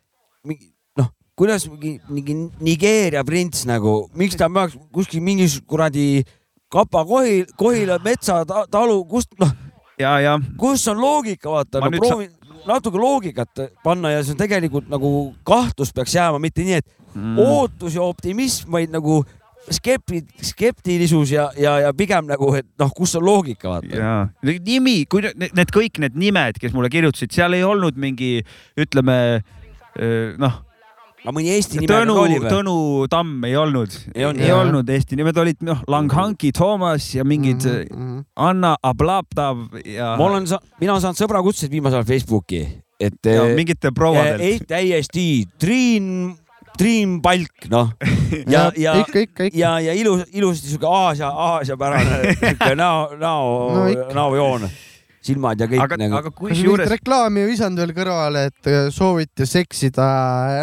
mingi 0.47 0.71
noh, 1.01 1.13
kuidas 1.39 1.69
mingi, 1.73 1.97
mingi 2.13 2.39
Nigeeria 2.65 3.25
prints 3.27 3.67
nagu, 3.69 3.99
miks 4.19 4.39
ta 4.41 4.51
peaks 4.53 4.79
kuskil 4.95 5.25
mingis 5.25 5.61
kuradi 5.67 6.25
Kapa 6.73 7.05
Kohil, 7.07 7.47
Kohila 7.57 8.01
metsatalu, 8.03 8.99
kust 9.09 9.37
noh, 9.41 9.53
ja, 10.01 10.17
ja 10.21 10.35
kus 10.59 10.87
on 10.91 11.01
loogika, 11.01 11.53
vaata, 11.53 11.81
Ma 11.85 11.93
no 11.93 12.03
proovi 12.03 12.29
natuke 12.67 12.99
loogikat 12.99 13.63
panna 13.85 14.11
ja 14.11 14.23
see 14.25 14.35
on 14.35 14.41
tegelikult 14.41 14.89
nagu 14.91 15.11
kahtlus 15.47 15.93
peaks 15.95 16.17
jääma, 16.17 16.41
mitte 16.43 16.65
nii, 16.67 16.81
et 16.83 16.89
mm. 17.15 17.39
ootus 17.39 17.97
ja 17.97 18.03
optimism, 18.03 18.73
vaid 18.75 18.93
nagu 18.95 19.23
skepti-, 19.71 20.25
skeptilisus 20.51 21.33
ja, 21.35 21.49
ja, 21.61 21.77
ja 21.87 21.95
pigem 21.97 22.29
nagu, 22.31 22.53
et 22.59 22.69
noh, 22.81 22.93
kus 22.97 23.17
on 23.19 23.27
loogika, 23.27 23.77
vaata. 23.77 24.29
nimi, 24.67 25.01
kui 25.11 25.25
need, 25.27 25.73
kõik 25.75 26.01
need 26.03 26.19
nimed, 26.19 26.61
kes 26.63 26.75
mulle 26.77 26.91
kirjutasid, 26.93 27.35
seal 27.35 27.57
ei 27.57 27.65
olnud 27.67 27.99
mingi, 28.01 28.39
ütleme 28.79 29.19
öö, 29.97 30.37
noh, 30.43 30.63
aga 31.27 31.35
mõni 31.35 31.51
Eesti 31.57 31.81
nimi 31.81 31.91
Tõnu 31.91 32.15
oli, 32.23 32.39
või? 32.39 32.51
Tõnu 32.53 32.77
Tamm 33.11 33.45
ei 33.49 33.57
olnud, 33.59 33.95
Ei 34.15 34.27
olnud, 34.29 34.43
ei 34.45 34.51
jah. 34.53 34.61
olnud 34.63 34.91
Eesti 34.95 35.19
nimed 35.19 35.39
olid 35.43 35.63
noh, 35.67 35.83
Langhanki 35.91 36.53
Toomas 36.55 37.09
ja 37.17 37.25
mingid 37.27 37.67
Mhm, 37.67 37.93
mhm. 37.97 38.25
Anna 38.37 38.77
Ablaptav 38.83 39.65
ja, 39.83 40.15
ma 40.21 40.29
olen, 40.31 40.47
mina 40.81 40.95
olen 40.95 41.03
saanud 41.03 41.19
sõbrakutseid 41.19 41.73
viimasel 41.73 42.03
ajal 42.03 42.11
Facebooki, 42.13 42.63
et 43.01 43.27
eh, 43.27 43.43
mingite 43.59 43.91
eh, 43.91 43.95
prouadelt 43.97 44.45
ei 44.45 44.61
täiesti 44.63 45.27
Triin, 45.59 46.37
Triin 46.79 47.21
Palk, 47.25 47.69
noh 47.73 47.93
ja, 48.55 48.69
ja, 48.77 48.97
ja, 49.53 49.77
ja 49.81 49.95
ilus, 49.97 50.27
ilusasti 50.33 50.73
sihuke 50.75 50.91
Aasia, 50.91 51.29
Aasia-pärane 51.29 52.19
sihuke 52.41 52.75
näo, 52.79 53.09
näo 53.21 53.47
No 53.77 53.87
näojoon, 54.15 54.69
silmad 55.27 55.61
ja 55.61 55.69
kõik 55.71 55.83
aga, 55.85 55.99
nagu. 56.01 56.19
aga 56.21 56.33
kusjuures 56.37 56.91
reklaami 56.91 57.45
ei 57.45 57.51
visanud 57.51 57.83
veel 57.83 57.95
kõrvale, 57.97 58.47
et 58.51 58.71
äh, 58.71 58.89
soovite 58.95 59.47
seksida 59.49 60.09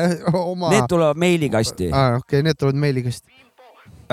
äh, 0.03 0.27
oma. 0.53 0.72
Need 0.73 0.90
tulevad 0.91 1.19
meilikasti. 1.19 1.90
aa, 1.91 2.19
okei 2.22 2.40
okay,, 2.40 2.48
need 2.48 2.60
tulevad 2.60 2.81
meilikasti. 2.85 3.43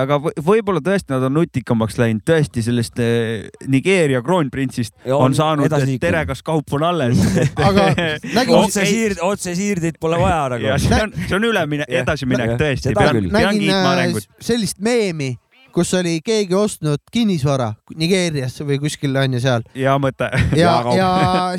Aga 0.03 0.17
võ- 0.21 0.33
võib-olla 0.45 0.81
tõesti 0.83 1.13
nad 1.13 1.23
on 1.27 1.35
nutikamaks 1.39 1.97
läinud, 2.01 2.23
tõesti 2.27 2.63
sellest 2.65 2.99
eh, 3.03 3.47
Nigeeria 3.71 4.21
kroonprintsist 4.25 4.93
Ja 5.05 5.17
on, 5.17 5.31
on 5.31 5.37
saanud, 5.37 5.71
et 5.71 5.93
tere, 6.01 6.23
kas 6.29 6.43
kaup 6.45 6.73
on 6.77 6.85
alles? 6.89 7.21
Aga 7.67 7.91
nägin, 8.37 8.55
otsesiird, 8.57 9.21
otsesiirdeid 9.25 9.99
pole 10.01 10.19
vaja 10.21 10.41
ja 10.41 10.49
nagu. 10.55 10.73
see 10.83 11.01
on, 11.05 11.15
see 11.27 11.37
on 11.37 11.47
üleminek, 11.51 11.89
Jah. 11.89 12.03
edasiminek 12.05 12.57
tõesti, 12.59 12.93
nägin 13.31 13.71
äh, 13.71 14.19
sellist 14.43 14.79
meemi, 14.83 15.33
kus 15.71 15.93
oli 15.95 16.17
keegi 16.25 16.55
ostnud 16.57 17.03
kinnisvara 17.11 17.71
Nigeerias 17.95 18.57
või 18.65 18.79
kuskil 18.83 19.15
on 19.17 19.37
ju 19.37 19.43
seal. 19.43 19.65
Hea 19.75 19.97
mõte. 20.03 20.31
ja 20.59 20.77
ja 20.97 21.11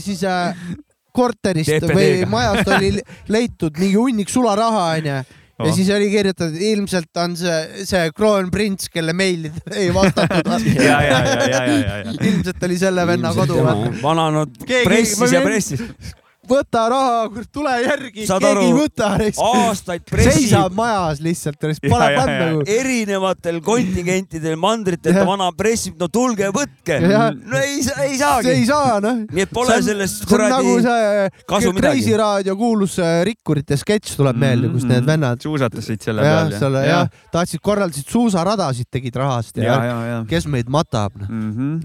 siis 0.03 0.25
äh, 0.29 0.57
korterist 1.13 1.87
või 1.93 2.25
majast 2.29 2.69
oli 2.73 2.97
leitud 3.33 3.79
mingi 3.81 3.97
hunnik 4.01 4.33
sularaha 4.33 4.91
onju 4.97 5.23
ja 5.63 5.71
Oh. 5.71 5.75
siis 5.77 5.91
oli 5.95 6.09
kirjutatud, 6.11 6.57
ilmselt 6.61 7.17
on 7.23 7.37
see, 7.37 7.85
see 7.89 8.11
kroonprints, 8.17 8.89
kelle 8.93 9.13
meilid 9.17 9.59
ei 9.81 9.91
vastatud. 9.95 10.67
ja, 10.77 10.99
ja, 11.03 11.03
ja, 11.03 11.21
ja, 11.23 11.47
ja, 11.49 11.77
ja, 11.79 11.97
ja. 12.07 12.15
ilmselt 12.31 12.63
oli 12.69 12.79
selle 12.79 13.07
venna 13.07 13.35
kodu. 13.37 13.61
vananud 14.03 14.57
Keegi- 14.67 14.85
pressis 14.89 15.33
ja 15.33 15.41
pressis. 15.45 15.83
Võta 16.49 16.83
raha, 16.91 17.45
tule 17.55 17.73
järgi, 17.85 18.25
keegi 18.27 18.47
aru, 18.49 18.63
ei 18.67 18.73
võta. 18.75 19.11
aastaid 19.47 20.03
pressib 20.09 20.33
seisab 20.43 20.75
majas 20.77 21.21
lihtsalt, 21.23 21.59
Ja, 21.63 22.11
ja, 22.11 22.19
panna 22.19 22.33
ja. 22.33 22.47
nagu. 22.47 22.63
erinevatel 22.67 23.61
kontingentidel 23.65 24.57
mandritel 24.61 25.15
Jah. 25.15 25.27
vana 25.29 25.49
pressib, 25.57 25.95
no 26.01 26.09
tulge 26.13 26.49
võtke. 26.55 26.99
No 27.03 27.61
ei, 27.61 27.77
ei 27.79 27.83
see 27.87 28.07
ei 28.09 28.19
saagi. 28.19 28.55
saa 28.67 28.99
noh. 29.03 29.23
nii 29.31 29.45
et 29.47 29.53
pole 29.55 29.77
sellest 29.85 30.27
on 30.27 30.43
nagu 30.43 30.75
kuradi, 30.75 30.87
see 30.87 31.45
kasu 31.53 31.73
midagi. 31.73 32.03
Kreisi 32.03 32.17
raadio 32.19 32.57
kuulus 32.59 32.99
äh, 33.03 33.21
rikkurite 33.29 33.79
sketš 33.81 34.17
tuleb 34.19 34.39
meelde, 34.43 34.71
kus 34.73 34.87
need 34.89 35.07
vennad 35.07 35.43
suusatasid 35.45 36.03
selle 36.09 36.27
jah, 36.27 36.43
peal 36.43 36.59
selle 36.65 36.85
jah, 36.87 37.11
tahtsid, 37.35 37.63
korraldasid 37.65 38.11
suusaradasid, 38.13 38.91
tegid 38.93 39.17
rahast 39.23 39.63
ja, 39.63 39.71
ja, 39.71 39.83
ja, 39.87 39.99
ja. 40.11 40.21
kes 40.31 40.49
meid 40.51 40.71
matab 40.73 41.17
noh. 41.23 41.31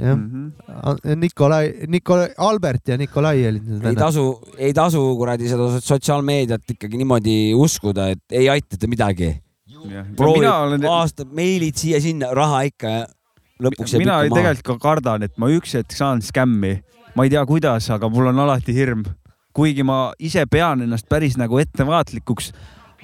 Jah. 0.02 0.18
jah. 0.18 1.16
Nikolai, 1.18 1.88
Nikolai, 1.88 2.32
Albert 2.38 2.94
ja 2.94 2.98
Nikolai 3.00 3.36
olid 3.48 3.64
need 3.66 3.78
ei 3.82 3.86
vennad. 3.90 4.04
tasu, 4.08 4.26
ei 4.58 4.74
tasu 4.76 5.02
kuradi 5.20 5.50
seda 5.52 5.68
sotsiaalmeediat 5.84 6.76
ikkagi 6.76 7.00
niimoodi 7.00 7.36
uskuda, 7.58 8.12
et 8.16 8.40
ei 8.40 8.50
aita 8.52 8.80
ta 8.80 8.90
midagi. 8.90 9.36
proovib 10.18 10.42
mina 10.42 10.56
olen, 10.66 10.86
aastad 10.90 11.32
meilid 11.36 11.78
siia-sinna, 11.78 12.32
raha 12.36 12.64
ikka 12.70 12.94
ja 12.94 13.06
lõpuks 13.64 13.94
jääb 13.94 14.04
mina 14.04 14.18
ikka 14.24 14.34
maha. 14.34 14.42
tegelikult 14.42 14.68
ka 14.68 14.78
kardan, 14.88 15.28
et 15.28 15.38
ma 15.42 15.50
üks 15.54 15.76
hetk 15.78 15.96
saan 15.96 16.22
skämmi. 16.26 16.74
ma 17.16 17.26
ei 17.26 17.34
tea, 17.34 17.46
kuidas, 17.50 17.90
aga 17.94 18.10
mul 18.10 18.32
on 18.32 18.44
alati 18.46 18.76
hirm. 18.76 19.06
kuigi 19.58 19.84
ma 19.84 20.12
ise 20.20 20.46
pean 20.50 20.84
ennast 20.86 21.08
päris 21.10 21.38
nagu 21.38 21.58
ettevaatlikuks, 21.58 22.52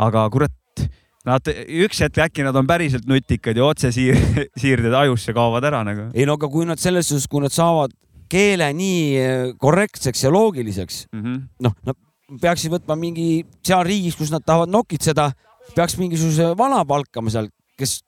aga 0.02 0.28
kurat, 0.34 0.88
nad 1.26 1.50
üks 1.50 2.04
hetk 2.04 2.20
äkki 2.28 2.46
nad 2.46 2.56
on 2.56 2.68
päriselt 2.68 3.08
nutikad 3.10 3.58
ja 3.58 3.66
otsesiirded 3.66 4.94
ajusse 5.04 5.34
kaovad 5.34 5.66
ära 5.70 5.84
nagu. 5.88 6.10
ei 6.14 6.28
no 6.30 6.38
aga 6.40 6.50
kui 6.50 6.68
nad 6.70 6.82
selles 6.82 7.10
suhtes, 7.10 7.28
kui 7.28 7.44
nad 7.44 7.54
saavad 7.54 7.94
keele 8.34 8.72
nii 8.78 9.04
eh, 9.20 9.44
korrektseks 9.62 10.26
ja 10.26 10.34
loogiliseks, 10.34 11.04
noh, 11.14 11.78
nad 11.86 12.00
peaksid 12.42 12.74
võtma 12.74 12.98
mingi 12.98 13.44
seal 13.66 13.84
riigis, 13.86 14.18
kus 14.18 14.32
nad 14.34 14.46
tahavad 14.46 14.72
nokitseda, 14.74 15.30
peaks 15.76 16.00
mingisuguse 16.00 16.54
vana 16.58 16.82
palkama 16.88 17.34
seal, 17.34 17.52
kes 17.80 18.00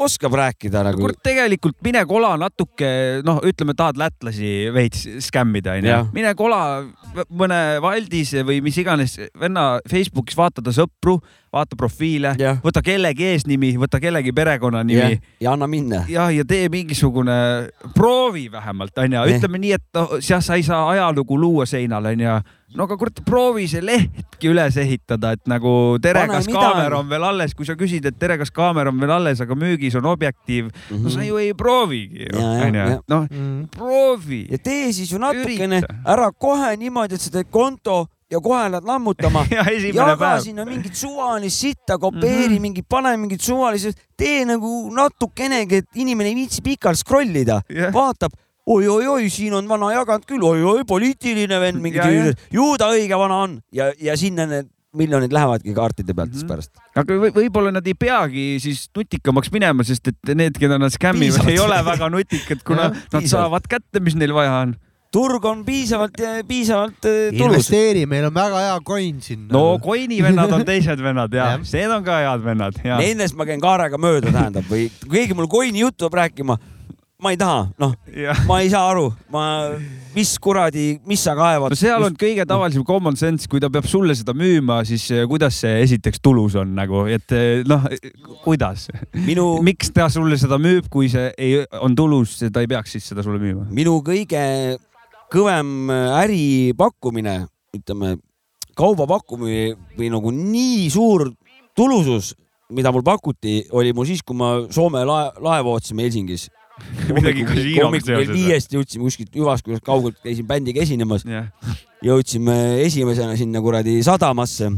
oskab 0.00 0.34
rääkida 0.34 0.82
nagu. 0.84 1.00
kurat, 1.04 1.18
tegelikult 1.22 1.76
mine 1.86 2.02
kola 2.08 2.34
natuke, 2.40 2.88
noh, 3.26 3.40
ütleme, 3.46 3.76
tahad 3.78 3.98
lätlasi 4.00 4.70
veits 4.74 5.04
skämmida, 5.28 5.76
onju. 5.78 5.98
Mine 6.16 6.34
kola 6.38 6.60
mõne 7.30 7.60
Valdise 7.84 8.44
või 8.46 8.60
mis 8.64 8.78
iganes 8.80 9.16
venna 9.40 9.78
Facebookis, 9.90 10.38
vaata 10.38 10.64
ta 10.64 10.74
sõpru, 10.74 11.20
vaata 11.54 11.76
profiile 11.78 12.34
Jah., 12.40 12.58
võta 12.64 12.82
kellegi 12.84 13.28
eesnimi, 13.32 13.72
võta 13.78 14.00
kellegi 14.02 14.32
perekonnanimi 14.34 14.98
ja, 15.00 15.10
ja 15.46 15.52
anna 15.54 15.68
minna. 15.70 16.02
jah, 16.10 16.32
ja 16.34 16.44
tee 16.44 16.66
mingisugune 16.72 17.36
proovi 17.94 18.48
vähemalt 18.52 18.98
onju, 18.98 19.22
ütleme 19.36 19.60
nii, 19.62 19.72
et 19.78 19.84
noh, 19.96 20.16
jah, 20.18 20.42
sa 20.44 20.58
ei 20.58 20.66
saa 20.66 20.88
ajalugu 20.92 21.38
luua 21.38 21.66
seinale 21.70 22.14
onju. 22.16 22.34
no 22.74 22.88
aga 22.88 22.96
kurat, 22.98 23.20
proovi 23.26 23.68
see 23.70 23.82
lehtki 23.86 24.50
üles 24.50 24.74
ehitada, 24.82 25.30
et 25.36 25.44
nagu 25.50 25.94
tere, 26.02 26.24
kas 26.26 26.48
kaamera 26.50 26.98
on 26.98 27.06
veel 27.12 27.22
alles, 27.28 27.54
kui 27.54 27.66
sa 27.68 27.76
küsid, 27.78 28.06
et 28.10 28.18
tere, 28.18 28.34
kas 28.40 28.50
kaamera 28.50 28.90
on 28.90 28.98
veel 28.98 29.12
alles, 29.14 29.40
aga 29.44 29.54
müügis 29.58 29.94
on 30.00 30.08
objektiiv, 30.10 30.72
no 30.90 31.12
sa 31.14 31.22
ju 31.22 31.38
ei 31.38 31.52
proovigi 31.54 32.26
ju 32.26 32.34
Mhm. 32.34 32.42
Ja, 32.42 32.50
ja, 32.58 32.66
onju 32.66 32.82
ja., 32.90 32.98
noh 33.14 33.28
Mm. 33.30 33.68
proovi. 33.76 34.46
ja 34.50 34.58
tee 34.58 34.92
siis 34.92 35.12
ju 35.12 35.18
natukene 35.22 35.80
Ürita. 35.84 35.94
ära 36.04 36.30
kohe 36.32 36.74
niimoodi, 36.76 37.14
et 37.14 37.20
sa 37.20 37.30
teed 37.30 37.46
konto 37.50 38.06
ja 38.30 38.40
kohe 38.40 38.70
lähed 38.70 38.84
lammutama. 38.88 39.46
ja 39.50 39.64
jaga 39.70 40.16
päev. 40.16 40.40
sinna 40.42 40.64
mingit 40.64 40.94
suvalist 40.94 41.60
sitta, 41.60 41.98
kopeeri 41.98 42.48
mm. 42.48 42.54
-hmm. 42.56 42.60
mingit, 42.60 42.86
pane 42.88 43.16
mingit 43.16 43.40
suvalist, 43.40 43.98
tee 44.16 44.44
nagu 44.44 44.90
natukenegi, 44.94 45.76
et 45.76 45.86
inimene 45.94 46.28
ei 46.28 46.34
viitsi 46.34 46.62
pikalt 46.62 46.98
scroll 46.98 47.36
ida 47.36 47.60
Jah. 47.68 47.92
vaatab 47.92 48.32
oi-oi-oi, 48.66 49.28
siin 49.30 49.54
on 49.54 49.68
vana 49.68 49.92
jaganud 49.92 50.24
küll 50.24 50.42
oi,, 50.42 50.62
oi-oi, 50.62 50.84
poliitiline 50.88 51.58
vend, 51.60 51.82
mingi 51.84 51.98
ja. 51.98 52.32
ju 52.52 52.70
ta 52.80 52.88
õige 52.96 53.18
vana 53.18 53.42
on 53.44 53.58
ja, 53.72 53.92
ja 54.00 54.16
sinna 54.16 54.46
need 54.46 54.70
miljonid 54.94 55.32
lähevadki 55.34 55.74
kaartide 55.74 56.14
pealt 56.14 56.32
siis 56.32 56.44
Mhm. 56.44 56.48
pärast. 56.52 56.70
aga 56.96 57.14
või- 57.18 57.32
võib-olla 57.34 57.72
nad 57.72 57.86
ei 57.86 57.94
peagi 57.94 58.60
siis 58.60 58.88
nutikamaks 58.96 59.50
minema, 59.52 59.84
sest 59.84 60.08
et 60.08 60.34
need, 60.34 60.58
keda 60.58 60.78
nad 60.78 60.90
skämmivad, 60.94 61.48
ei 61.48 61.58
ole 61.58 61.84
väga 61.84 62.08
nutikad, 62.08 62.62
kuna 62.64 62.88
nad 63.12 63.26
saavad 63.26 63.66
kätte, 63.68 64.00
mis 64.00 64.14
neil 64.14 64.32
vaja 64.32 64.52
on. 64.62 64.76
Turg 65.14 65.44
on 65.46 65.62
piisavalt, 65.66 66.18
piisavalt 66.48 67.06
eh, 67.06 67.30
tulus. 67.30 67.46
investeeri, 67.46 68.04
meil 68.10 68.28
on 68.28 68.34
väga 68.34 68.62
hea 68.66 68.76
coin 68.86 69.22
siin. 69.22 69.46
no 69.52 69.78
Coini 69.82 70.20
vennad 70.24 70.52
on 70.52 70.66
teised 70.66 71.02
vennad 71.02 71.34
ja 71.34 71.54
need 71.62 71.90
on 71.94 72.04
ka 72.06 72.20
head 72.24 72.44
vennad 72.44 72.78
ja. 72.82 72.98
Nendest 72.98 73.38
ma 73.38 73.46
käin 73.48 73.62
kaarega 73.62 74.00
mööda, 74.00 74.32
tähendab, 74.34 74.66
või 74.70 74.88
kui 75.04 75.20
keegi 75.20 75.36
mul 75.38 75.50
coin'i 75.50 75.84
juttu 75.84 76.08
peab 76.08 76.24
rääkima, 76.24 76.56
ma 77.22 77.30
ei 77.30 77.38
taha, 77.38 77.60
noh, 77.80 77.92
ma 78.48 78.56
ei 78.64 78.70
saa 78.72 78.88
aru, 78.90 79.06
ma, 79.32 79.44
mis 80.16 80.32
kuradi, 80.42 80.98
mis 81.08 81.22
sa 81.24 81.36
kaevad. 81.38 81.72
no 81.72 81.78
seal 81.78 82.02
on 82.08 82.16
kõige 82.18 82.46
tavalisem 82.48 82.82
common 82.86 83.18
sense, 83.18 83.46
kui 83.50 83.62
ta 83.62 83.70
peab 83.72 83.86
sulle 83.90 84.16
seda 84.18 84.34
müüma, 84.36 84.80
siis 84.88 85.06
eh, 85.14 85.22
kuidas 85.30 85.60
see 85.62 85.78
esiteks 85.84 86.22
tulus 86.24 86.58
on 86.58 86.74
nagu, 86.74 87.04
et 87.06 87.36
eh, 87.36 87.62
noh, 87.70 87.86
kuidas, 88.42 88.88
minu, 89.28 89.46
miks 89.64 89.94
ta 89.94 90.10
sulle 90.12 90.40
seda 90.40 90.58
müüb, 90.58 90.90
kui 90.90 91.12
see 91.12 91.30
ei, 91.38 91.62
on 91.78 91.94
tulus, 91.98 92.40
ta 92.50 92.64
ei 92.64 92.70
peaks 92.74 92.98
siis 92.98 93.06
seda 93.14 93.22
sulle 93.26 93.38
müüma. 93.42 93.68
minu 93.74 94.00
kõige 94.04 94.42
kõvem 95.32 95.90
äripakkumine, 95.92 97.44
ütleme 97.76 98.16
kauba 98.78 99.06
pakkumine 99.08 99.74
või 99.98 100.10
nagu 100.12 100.32
nii 100.34 100.88
suur 100.92 101.28
tulusus, 101.76 102.34
mida 102.74 102.92
mul 102.94 103.04
pakuti, 103.06 103.62
oli 103.74 103.94
mul 103.94 104.08
siis, 104.08 104.22
kui 104.26 104.36
ma 104.38 104.56
Soome 104.72 105.04
lae, 105.06 105.32
laeva 105.42 105.74
ootasime 105.74 106.06
Helsingis. 106.06 106.48
Midagi 107.14 107.44
kasiinoga 107.46 108.00
seoses 108.02 108.32
viiest 108.34 108.72
jõudsime 108.74 109.06
kuskilt 109.06 109.36
Jyvaskylas 109.38 109.82
kaugelt, 109.86 110.18
käisin 110.24 110.46
bändiga 110.48 110.82
esinemas, 110.82 111.22
jah, 111.28 111.52
jõudsime 112.02 112.56
esimesena 112.82 113.36
sinna 113.38 113.62
kuradi 113.62 114.00
sadamasse. 114.02 114.72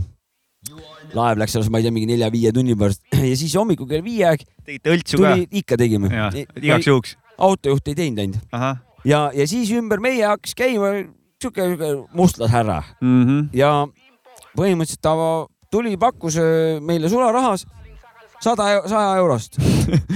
laev 1.16 1.39
läks 1.40 1.55
alles, 1.56 1.70
ma 1.73 1.81
ei 1.81 1.86
tea, 1.86 1.94
mingi 1.94 2.10
nelja-viie 2.10 2.52
tunni 2.52 2.77
pärast 2.77 3.01
ja 3.31 3.36
siis 3.39 3.55
hommikul 3.56 3.89
kell 3.89 4.05
viie 4.05 4.27
aeg 4.28 4.43
tegite 4.66 4.93
õltsu 4.93 5.23
ka 5.23 5.36
ikka 5.62 5.78
tegime. 5.81 6.10
igaks 6.60 6.90
juhuks. 6.90 7.16
autojuht 7.39 7.89
ei 7.89 7.97
teinud 7.97 8.24
ainult 8.27 8.85
ja, 9.06 9.30
ja 9.34 9.46
siis 9.48 9.70
ümber 9.76 10.02
meie 10.02 10.26
hakkas 10.26 10.54
käima 10.58 10.92
sihuke, 11.40 11.62
sihuke 11.62 11.92
mustlashärra 12.16 12.82
mm. 13.00 13.22
-hmm. 13.24 13.48
ja 13.56 13.86
põhimõtteliselt 14.56 15.02
ta 15.04 15.14
tuli, 15.70 15.96
pakkus 15.96 16.36
öö, 16.36 16.80
meile 16.80 17.08
sularahas 17.08 17.66
sada, 18.40 18.88
saja 18.88 19.16
eurost. 19.16 19.58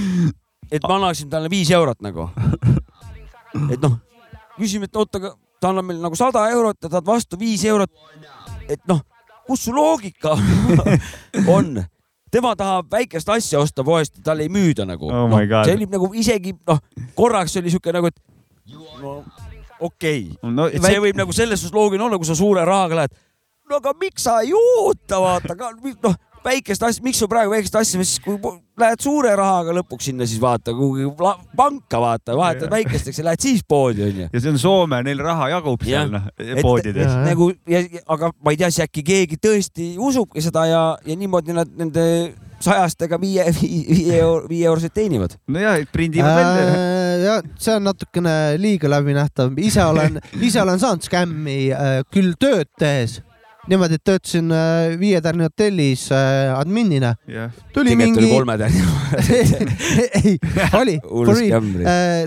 et 0.73 0.83
ma 0.87 0.95
annaksin 0.95 1.29
talle 1.29 1.49
viis 1.49 1.71
eurot 1.71 2.01
nagu. 2.01 2.29
et 3.69 3.81
noh, 3.81 3.97
küsime, 4.57 4.87
et 4.87 4.95
oota, 4.95 5.19
aga 5.19 5.33
ta 5.61 5.71
annab 5.71 5.89
meile 5.89 6.01
nagu 6.01 6.17
sada 6.17 6.47
eurot 6.49 6.77
ja 6.83 6.89
tahad 6.89 7.07
vastu 7.07 7.39
viis 7.39 7.65
eurot. 7.65 7.91
et 8.69 8.81
noh, 8.87 9.01
kus 9.47 9.65
su 9.67 9.75
loogika 9.75 10.37
on? 11.57 11.83
tema 12.31 12.53
tahab 12.55 12.87
väikest 12.91 13.29
asja 13.29 13.59
osta 13.59 13.83
poest 13.83 14.21
talle 14.23 14.45
ei 14.47 14.49
müüda 14.49 14.85
nagu 14.87 15.09
Oh 15.11 15.27
God. 15.27 15.65
see 15.67 15.75
oli 15.75 15.87
nagu 15.91 16.07
isegi 16.15 16.53
noh, 16.67 16.79
korraks 17.15 17.57
oli 17.59 17.73
siuke 17.73 17.91
nagu, 17.91 18.07
et 18.07 18.21
no 19.01 19.23
okei 19.79 20.29
okay., 20.31 20.51
no 20.55 20.67
et 20.69 20.81
see 20.83 21.03
võib 21.03 21.19
nagu 21.19 21.35
selles 21.35 21.61
suhtes 21.61 21.75
loogiline 21.75 22.07
olla, 22.07 22.19
kui 22.21 22.29
sa 22.29 22.37
suure 22.37 22.65
rahaga 22.67 23.03
lähed. 23.03 23.15
no 23.69 23.79
aga 23.81 23.95
miks 24.01 24.27
sa 24.27 24.41
ei 24.45 24.53
oota, 24.57 25.21
vaata 25.23 25.57
ka 25.57 25.71
noh, 25.79 26.19
väikest 26.45 26.83
asja, 26.83 27.03
miks 27.05 27.21
sul 27.21 27.29
praegu 27.31 27.53
väikest 27.53 27.75
asja, 27.79 28.01
siis 28.01 28.19
kui 28.23 28.37
lähed 28.81 29.03
suure 29.03 29.33
rahaga 29.37 29.73
lõpuks 29.77 30.09
sinna, 30.09 30.27
siis 30.29 30.41
vaata 30.41 30.73
kuhugi 30.75 31.09
panka 31.57 32.01
vaata, 32.01 32.35
vahetad 32.37 32.71
väikesteks 32.73 33.21
ja 33.21 33.27
lähed 33.29 33.43
siis 33.43 33.65
poodi 33.67 34.05
onju. 34.07 34.29
ja 34.33 34.43
see 34.43 34.53
on 34.53 34.61
Soome, 34.61 35.01
neil 35.05 35.21
raha 35.21 35.51
jagub 35.55 35.85
Jah. 35.85 36.05
seal 36.05 36.15
noh 36.15 36.29
Et- 36.37 36.63
poodides. 36.65 37.17
Nagu 37.27 37.51
ja, 37.69 37.83
aga 38.07 38.31
ma 38.37 38.53
ei 38.53 38.61
tea, 38.61 38.71
siis 38.71 38.85
äkki 38.87 39.05
keegi 39.07 39.41
tõesti 39.41 39.91
usubki 40.01 40.43
seda 40.43 40.65
ja, 40.69 40.85
ja 41.05 41.17
niimoodi 41.17 41.57
nad 41.57 41.69
nende 41.77 42.05
sajastega 42.61 43.17
viie, 43.21 43.45
viie 43.61 44.17
euro, 44.19 44.45
viie 44.49 44.67
euroseid 44.69 44.93
teenivad. 44.93 45.37
nojah, 45.47 45.81
prindivad 45.93 46.35
välja. 46.41 47.00
Ja 47.21 47.39
see 47.59 47.75
on 47.77 47.85
natukene 47.89 48.35
liiga 48.61 48.89
läbinähtav, 48.91 49.57
ise 49.61 49.83
olen, 49.85 50.19
ise 50.41 50.61
olen 50.61 50.79
saanud 50.81 51.05
skämmi 51.05 51.57
äh, 51.75 51.99
küll 52.13 52.33
tööd 52.39 52.71
tehes. 52.79 53.19
niimoodi, 53.69 53.99
et 53.99 54.03
töötasin 54.03 54.49
äh, 54.51 54.99
Viie 54.99 55.19
Tärni 55.21 55.45
hotellis 55.45 56.07
äh, 56.11 56.49
adminina. 56.57 57.13
jah, 57.29 57.51
tuli 57.73 57.93
tegelikult 57.93 58.21
mingi 58.21 58.31
kolme 58.33 58.57
tärni. 58.57 58.81
ei, 60.21 60.37
oli, 60.79 60.95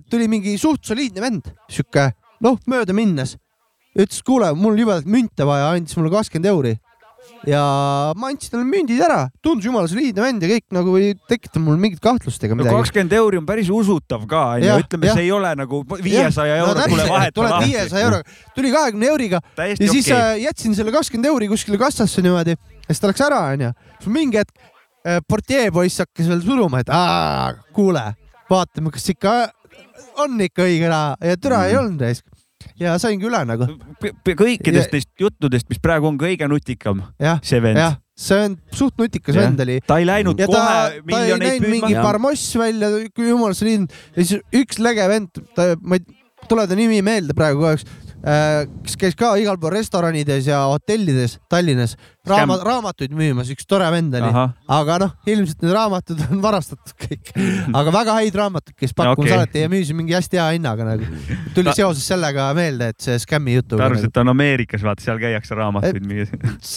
tuli 0.11 0.29
mingi 0.31 0.59
suht 0.59 0.85
soliidne 0.87 1.25
vend, 1.25 1.51
sihuke 1.69 2.13
noh, 2.45 2.61
mööda 2.71 2.95
minnes. 2.97 3.37
ütles, 3.95 4.23
kuule, 4.27 4.51
mul 4.59 4.79
jubedalt 4.79 5.07
münte 5.07 5.47
vaja, 5.47 5.71
andis 5.75 5.97
mulle 5.99 6.11
kakskümmend 6.15 6.51
euri. 6.51 6.75
Ja 7.49 7.63
ma 8.17 8.29
andsin 8.33 8.53
talle 8.55 8.65
mündid 8.69 9.01
ära, 9.05 9.29
tundus 9.45 9.67
jumala 9.69 9.89
soliidne 9.91 10.23
vend 10.25 10.43
ja 10.45 10.49
kõik 10.51 10.65
nagu 10.77 10.97
ei 11.01 11.15
tekita 11.31 11.61
mul 11.63 11.77
mingit 11.81 12.01
kahtlust 12.05 12.43
ega 12.45 12.55
no 12.57 12.63
midagi. 12.63 12.77
kakskümmend 12.77 13.17
euri 13.21 13.41
on 13.41 13.47
päris 13.49 13.71
usutav 13.75 14.27
ka 14.31 14.43
onju 14.57 14.77
ütleme, 14.85 15.11
see 15.13 15.27
ei 15.27 15.33
ole 15.35 15.55
nagu 15.61 15.83
viiesaja 16.05 16.57
euro 16.63 16.75
tule 16.89 17.09
vahet. 17.11 17.35
tuleb 17.37 17.57
viiesaja 17.67 18.05
euroga, 18.09 18.37
tuli 18.57 18.73
kahekümne 18.75 19.11
euriga 19.13 19.41
täiesti 19.57 19.85
ja 19.89 19.93
siis 19.97 20.09
okei. 20.11 20.21
äh, 20.21 20.43
jätsin 20.49 20.75
selle 20.79 20.95
kakskümmend 20.95 21.31
euri 21.33 21.49
kuskile 21.53 21.81
kassasse 21.81 22.23
niimoodi 22.25 22.57
ja 22.57 22.89
siis 22.91 23.01
ta 23.03 23.11
läks 23.13 23.25
ära, 23.27 23.41
onju. 23.55 23.73
siis 23.99 24.13
mingi 24.19 24.41
hetk 24.43 24.55
äh, 25.07 25.21
portjee 25.29 25.71
poiss 25.75 26.01
hakkas 26.05 26.29
veel 26.31 26.43
suruma, 26.45 26.81
et 26.85 26.93
kuule, 27.77 28.05
vaatame, 28.51 28.91
kas 28.95 29.09
ikka 29.13 29.35
on 30.23 30.39
ikka 30.41 30.63
õige 30.69 30.89
raha 30.91 31.17
ja 31.21 31.37
türa 31.37 31.59
Mhm. 31.65 31.69
ei 31.71 31.77
olnud 31.81 32.01
raisk. 32.01 32.25
Ja 32.81 32.97
saingi 33.01 33.29
üle 33.29 33.43
nagu, 33.49 33.69
kõikidest 34.25 34.91
Ja- 34.91 34.97
neist 34.97 35.11
juttudest, 35.21 35.69
mis 35.71 35.83
praegu 35.83 36.09
on 36.11 36.19
kõige 36.19 36.49
nutikam, 36.51 37.03
see 37.43 37.61
vend. 37.63 37.81
see 38.17 38.41
on 38.47 38.57
suht 38.71 38.99
nutikas 38.99 39.35
vend 39.35 39.61
oli. 39.61 39.81
ta 39.87 39.99
ei 39.99 40.07
läinud 40.07 40.39
ja 40.39 40.47
ta, 40.47 40.53
kohe 40.53 40.75
ta 40.75 40.93
ei 40.95 41.01
miljoneid 41.07 41.49
näinud 41.49 41.71
mingi 41.71 41.95
püüdma. 41.95 42.03
parmoss 42.03 42.57
välja, 42.57 42.91
kui 43.15 43.29
jumal 43.29 43.55
soliidne 43.55 43.89
ja 44.17 44.25
siis 44.25 44.41
üks 44.55 44.79
lege 44.79 45.09
vend, 45.11 45.43
ta, 45.55 45.75
ma 45.83 45.99
ei 45.99 46.05
tule 46.49 46.67
ta 46.69 46.79
nimi 46.79 47.01
meelde 47.03 47.35
praegu 47.37 47.65
kahjuks, 47.65 47.87
kes 48.85 48.97
käis 49.01 49.17
ka 49.19 49.35
igal 49.41 49.59
pool 49.61 49.75
restoranides 49.75 50.47
ja 50.49 50.65
hotellides 50.71 51.39
Tallinnas 51.53 51.97
raamat, 52.29 52.63
raamatuid 52.65 53.13
müümas, 53.17 53.51
üks 53.53 53.67
tore 53.69 53.87
vend 53.93 54.15
oli, 54.17 54.31
aga 54.75 54.97
noh, 55.03 55.11
ilmselt 55.29 55.63
need 55.65 55.75
raamatud 55.77 56.21
on 56.31 56.41
varastatud 56.47 56.95
kõik, 57.05 57.33
aga 57.77 57.93
väga 57.95 58.15
häid 58.21 58.39
raamatuid, 58.41 58.77
kes 58.81 58.95
pakkumas 58.97 59.29
okay. 59.29 59.37
alati 59.39 59.65
ja 59.65 59.71
müüsid 59.73 59.99
mingi 59.99 60.15
hästi 60.17 60.41
hea 60.41 60.47
hinnaga 60.57 60.87
nagu. 60.89 61.09
tuli 61.55 61.69
Ta- 61.71 61.75
seoses 61.79 62.07
sellega 62.09 62.49
meelde, 62.57 62.89
et 62.95 63.01
see 63.05 63.19
skämmi 63.23 63.59
jutuga 63.59 63.83
ta 63.83 63.89
arvas, 63.91 64.01
nagu. 64.03 64.11
et 64.11 64.15
ta 64.17 64.25
on 64.25 64.33
Ameerikas, 64.35 64.85
vaata 64.87 65.05
seal 65.05 65.21
käiakse 65.23 65.59
raamatuid 65.59 66.07
müües. 66.09 66.33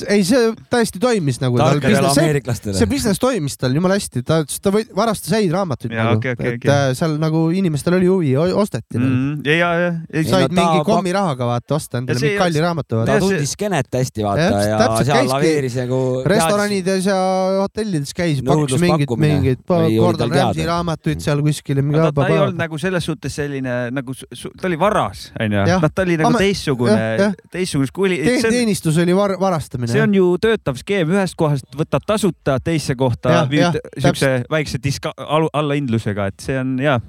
ei, 0.07 0.24
see 0.28 0.52
täiesti 0.74 0.99
toimis 1.03 1.40
nagu. 1.44 1.57
see 1.61 2.02
ameeriklastele. 2.11 2.88
business 2.91 3.19
toimis 3.24 3.57
tal 3.57 3.76
jumala 3.76 3.98
hästi, 3.99 4.24
ta, 4.28 4.41
ta 4.44 4.74
või- 4.76 4.88
varastas 4.95 5.32
häid 5.38 5.52
raamatuid 5.56 5.95
Jaa, 5.95 6.03
nagu 6.11 6.19
okei, 6.22 6.36
okei, 6.38 6.53
et 6.57 6.61
okei. 6.61 6.72
äh, 6.76 6.91
seal 6.98 7.18
nagu 7.22 7.45
inimestel 7.56 7.98
oli 7.99 8.07
huvi, 8.11 8.36
osteti. 8.38 8.99
Mm, 8.99 9.41
ja, 9.48 9.56
ja, 9.57 9.72
ja, 10.11 10.24
said 10.28 10.52
no 10.52 10.56
ta 10.56 10.56
mingi 10.60 10.80
pak- 10.84 10.88
kommirahaga 10.91 11.48
vaata 11.49 11.76
osta 11.80 12.02
endale 12.02 12.18
Ja 12.18 12.19
see- 12.19 12.34
mingi 12.36 12.41
kalli 12.44 12.64
raamatu 12.64 12.94
ta. 13.06 13.06
Ja 13.07 13.19
see- 13.19 13.28
tundis 13.30 13.52
Skenet 13.57 13.88
hästi 13.94 14.24
vaata 14.26 14.48
ja 14.68 14.78
täpselt, 14.82 15.06
seal 15.11 15.36
laveeris 15.38 15.77
nagu. 15.80 15.99
restoranides 16.27 17.07
ja 17.09 17.18
hotellides 17.61 18.14
käis, 18.18 18.41
pakkus 18.45 18.77
mingeid, 18.81 19.14
mingeid 19.22 19.64
oli 19.77 19.97
Gordon 20.01 20.34
Ramsay 20.34 20.68
raamatuid 20.68 21.23
seal 21.23 21.43
kuskil. 21.45 21.81
aga 21.81 22.11
ta 22.11 22.27
ei 22.27 22.39
olnud 22.41 22.59
nagu 22.59 22.81
selles 22.81 23.07
suhtes 23.07 23.38
selline 23.39 23.77
nagu, 23.95 24.15
ta 24.18 24.69
oli 24.69 24.80
varas, 24.80 25.27
onju. 25.39 25.65
Noh, 25.72 25.89
ta 25.93 26.05
oli 26.07 26.19
nagu 26.22 26.34
teistsugune 26.41 27.31
teistsugune 27.53 28.19
see 28.27 28.38
on, 28.41 28.53
teenistus 28.53 28.97
oli 29.01 29.15
var, 29.18 29.35
varastamine. 29.39 29.91
see 29.91 30.03
on 30.03 30.15
ju 30.18 30.30
töötav 30.41 30.80
skeem, 30.81 31.11
ühest 31.15 31.38
kohast 31.39 31.77
võtad 31.77 32.05
tasuta, 32.07 32.59
teisse 32.64 32.97
kohta 32.99 33.43
viid 33.51 33.80
siukse 33.97 34.34
väikse 34.51 34.81
diska-, 34.84 35.15
allahindlusega, 35.18 36.31
et 36.31 36.47
see 36.49 36.57
on 36.59 36.77
ja, 36.84 36.99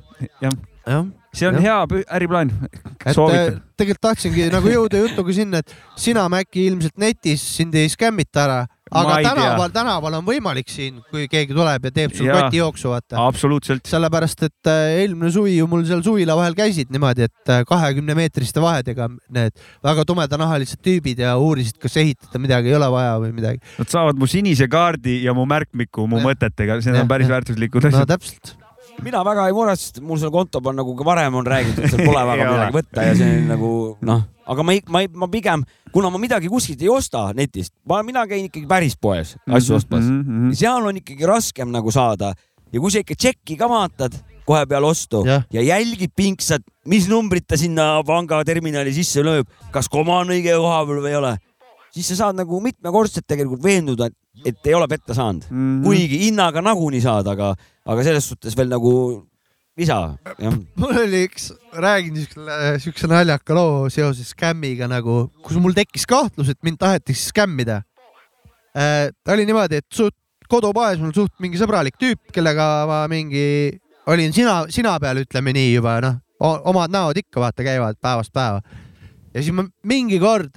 jah, 0.42 0.60
jah 0.86 1.08
see 1.34 1.48
on 1.48 1.58
Jah. 1.58 1.62
hea 1.62 2.04
äriplaan. 2.16 2.52
soovitan 3.12 3.54
äh,. 3.54 3.60
tegelikult 3.78 4.04
tahtsingi 4.08 4.48
nagu 4.52 4.72
jõuda 4.72 5.04
jutuga 5.04 5.34
sinna, 5.36 5.62
et 5.62 5.74
sina, 5.96 6.26
Mäkki, 6.32 6.66
ilmselt 6.70 6.96
netis 6.98 7.44
sind 7.56 7.76
ei 7.78 7.88
skämmita 7.92 8.42
ära, 8.44 8.58
aga 8.90 9.18
tänaval, 9.22 9.70
tänaval 9.74 10.16
on 10.18 10.26
võimalik 10.26 10.70
siin, 10.72 10.98
kui 11.12 11.26
keegi 11.30 11.54
tuleb 11.54 11.88
ja 11.88 11.92
teeb 11.94 12.14
sul 12.16 12.30
kotijooksu, 12.32 12.90
vaata. 12.92 13.20
absoluutselt. 13.26 13.84
sellepärast, 13.88 14.46
et 14.48 14.70
äh, 14.72 14.98
eelmine 15.02 15.30
suvi 15.34 15.56
ju 15.58 15.68
mul 15.70 15.84
seal 15.88 16.02
suvila 16.06 16.36
vahel 16.38 16.56
käisid 16.58 16.92
niimoodi, 16.94 17.28
et 17.28 17.54
äh, 17.54 17.64
kahekümne 17.68 18.16
meetriste 18.18 18.62
vahedega 18.64 19.10
need 19.34 19.56
väga 19.84 20.06
tumedanahalised 20.08 20.82
tüübid 20.84 21.22
ja 21.22 21.36
uurisid, 21.40 21.78
kas 21.82 21.98
ehitada 22.00 22.40
midagi 22.42 22.72
ei 22.72 22.78
ole 22.78 22.90
vaja 22.94 23.18
või 23.22 23.34
midagi. 23.36 23.62
Nad 23.78 23.92
saavad 23.92 24.18
mu 24.18 24.30
sinise 24.30 24.68
kaardi 24.70 25.20
ja 25.26 25.36
mu 25.36 25.46
märkmiku 25.48 26.08
mu 26.08 26.22
Jah. 26.22 26.32
mõtetega, 26.32 26.80
Jah, 26.82 27.02
on 27.02 27.10
päris 27.10 27.30
väärtuslikud 27.30 27.84
no 27.84 27.94
asjad. 27.94 28.16
täpselt. 28.16 28.56
Mina 29.04 29.22
väga 29.26 29.46
ei 29.48 29.54
muretse, 29.56 29.90
sest 29.90 30.00
mul 30.04 30.20
seal 30.20 30.32
konto 30.34 30.62
peal 30.64 30.76
nagu 30.78 30.94
ka 30.98 31.06
varem 31.06 31.38
on 31.40 31.46
räägitud, 31.46 31.86
seal 31.90 32.04
pole 32.04 32.24
väga 32.32 32.48
midagi 32.52 32.76
võtta 32.78 33.06
ja 33.06 33.16
see 33.18 33.40
nagu 33.48 33.72
noh, 34.08 34.24
aga 34.48 34.66
ma 34.66 34.76
ei, 34.76 34.82
ma 34.88 35.02
ei, 35.04 35.10
ma 35.12 35.28
pigem, 35.32 35.64
kuna 35.94 36.10
ma 36.12 36.20
midagi 36.22 36.50
kuskilt 36.52 36.82
ei 36.84 36.90
osta 36.92 37.28
netist, 37.36 37.74
ma, 37.88 38.02
mina 38.06 38.24
käin 38.30 38.48
ikkagi 38.48 38.68
päris 38.70 38.96
poes 39.00 39.36
asju 39.46 39.78
ostmas. 39.78 40.06
-hmm. 40.08 40.54
seal 40.58 40.90
on 40.90 41.00
ikkagi 41.02 41.28
raskem 41.28 41.72
nagu 41.74 41.92
saada 41.94 42.32
ja 42.72 42.80
kui 42.80 42.92
sa 42.92 43.02
ikka 43.04 43.16
tšekki 43.16 43.56
ka 43.60 43.68
vaatad 43.70 44.16
kohe 44.48 44.64
peale 44.68 44.88
ostu 44.88 45.24
Jah. 45.26 45.44
ja 45.52 45.62
jälgid 45.62 46.12
pingsalt, 46.16 46.64
mis 46.86 47.08
numbrit 47.08 47.46
ta 47.46 47.56
sinna 47.60 48.02
pangaterminali 48.06 48.92
sisse 48.96 49.24
lööb, 49.24 49.48
kas 49.72 49.88
koma 49.92 50.22
on 50.22 50.32
õige 50.32 50.56
koha 50.56 50.84
peal 50.88 51.02
või 51.04 51.12
ei 51.12 51.20
ole, 51.20 51.34
siis 51.92 52.08
sa 52.12 52.24
saad 52.24 52.38
nagu 52.40 52.60
mitmekordselt 52.64 53.26
tegelikult 53.28 53.62
veenduda, 53.64 54.08
et 54.08 54.16
ei 54.46 54.74
ole 54.74 54.88
petta 54.88 55.14
saanud 55.16 55.48
mm. 55.50 55.56
-hmm. 55.56 55.84
kuigi 55.84 56.20
hinnaga 56.26 56.62
nagunii 56.62 57.00
saad, 57.02 57.26
aga, 57.26 57.54
aga 57.86 58.04
selles 58.06 58.28
suhtes 58.28 58.56
veel 58.56 58.70
nagu 58.70 58.92
lisa, 59.78 59.98
mul 60.80 60.96
oli 61.04 61.24
üks, 61.28 61.50
räägin 61.72 62.16
siukse, 62.18 62.78
siukse 62.82 63.10
naljaka 63.10 63.54
loo 63.54 63.88
seoses 63.92 64.32
skämmiga 64.34 64.88
nagu, 64.90 65.28
kus 65.44 65.58
mul 65.62 65.76
tekkis 65.76 66.06
kahtlus, 66.08 66.50
et 66.50 66.58
mind 66.66 66.80
taheti 66.82 67.14
skämmida. 67.14 67.82
ta 68.74 69.34
oli 69.34 69.46
niimoodi, 69.46 69.78
et 69.78 69.86
suht 69.94 70.16
kodupoes 70.50 70.98
mul 71.02 71.12
suht 71.14 71.34
mingi 71.42 71.60
sõbralik 71.60 71.98
tüüp, 72.00 72.32
kellega 72.34 72.66
ma 72.88 73.02
mingi 73.10 73.78
olin 74.08 74.32
sina, 74.34 74.62
sina 74.72 74.96
peal, 75.02 75.22
ütleme 75.22 75.52
nii 75.54 75.72
juba 75.76 75.98
noh, 76.04 76.18
omad 76.40 76.92
näod 76.92 77.20
ikka 77.20 77.42
vaata 77.42 77.66
käivad 77.66 77.98
päevast 78.02 78.32
päeva. 78.34 78.62
ja 79.34 79.42
siis 79.42 79.54
ma 79.54 79.66
mingi 79.86 80.18
kord 80.22 80.50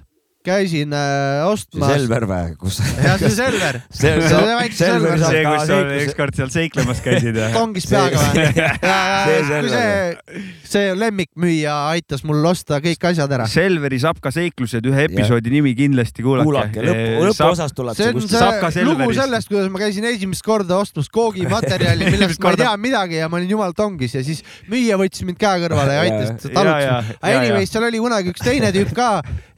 käisin 0.46 0.94
äh, 0.96 1.46
ostmas. 1.48 1.92
Selver 1.94 2.26
või, 2.30 2.56
kus? 2.60 2.80
jah, 2.82 3.18
see 3.22 3.32
Selver. 3.36 3.80
see 4.02 4.14
see 4.22 4.56
väike 4.60 4.78
Selver 4.78 5.22
see, 5.22 5.44
kus 5.46 5.68
sa 5.70 5.80
ükskord 6.02 6.38
seal 6.40 6.52
seiklemas 6.54 7.02
käisid 7.06 7.38
ja. 7.38 7.50
tongis 7.56 7.88
peaga 7.90 8.22
või? 8.22 8.46
ja, 8.58 8.72
ja, 8.82 8.98
See 9.22 9.38
ja 9.40 9.62
kui 9.62 9.72
see, 9.72 10.46
see 10.74 10.94
lemmikmüüja 10.98 11.76
aitas 11.92 12.26
mul 12.28 12.46
osta 12.52 12.82
kõik 12.84 13.08
asjad 13.12 13.36
ära. 13.38 13.48
Selveri 13.52 14.00
Sapka 14.02 14.34
seiklused, 14.34 14.86
ühe 14.90 15.08
episoodi 15.10 15.54
nimi 15.54 15.76
kindlasti 15.78 16.26
kuulake. 16.26 16.50
kuulake, 16.50 16.86
lõpu, 16.88 17.28
lõpuosas 17.30 17.76
tuleb 17.78 18.00
see 18.00 18.12
see 18.12 18.42
on 18.42 18.76
see 18.76 18.86
lugu 18.88 19.10
sellest, 19.16 19.52
kuidas 19.52 19.70
ma 19.74 19.84
käisin 19.84 20.08
esimest 20.10 20.46
korda 20.46 20.80
ostmas 20.82 21.10
koogimaterjali, 21.14 22.10
millest 22.16 22.42
ma 22.42 22.56
ei 22.56 22.62
tea 22.64 22.74
midagi 22.82 23.22
ja 23.22 23.30
ma 23.32 23.40
olin 23.40 23.56
jumal 23.56 23.76
tongis 23.78 24.16
ja 24.18 24.24
siis 24.26 24.44
müüja 24.72 24.98
võttis 25.02 25.26
mind 25.28 25.40
käe 25.42 25.62
kõrvale 25.66 25.98
ja 25.98 26.06
aitas 26.08 26.50
Ja, 26.52 26.64
ja, 26.64 26.78
ja, 26.80 26.96
ja. 27.22 27.40
Anyways, 27.40 27.72
seal 27.72 27.86
oli 27.88 28.00
kunagi 28.02 28.32
üks 28.34 28.44
teine 28.44 28.72
tüüp 28.76 28.94
ka 28.96 29.10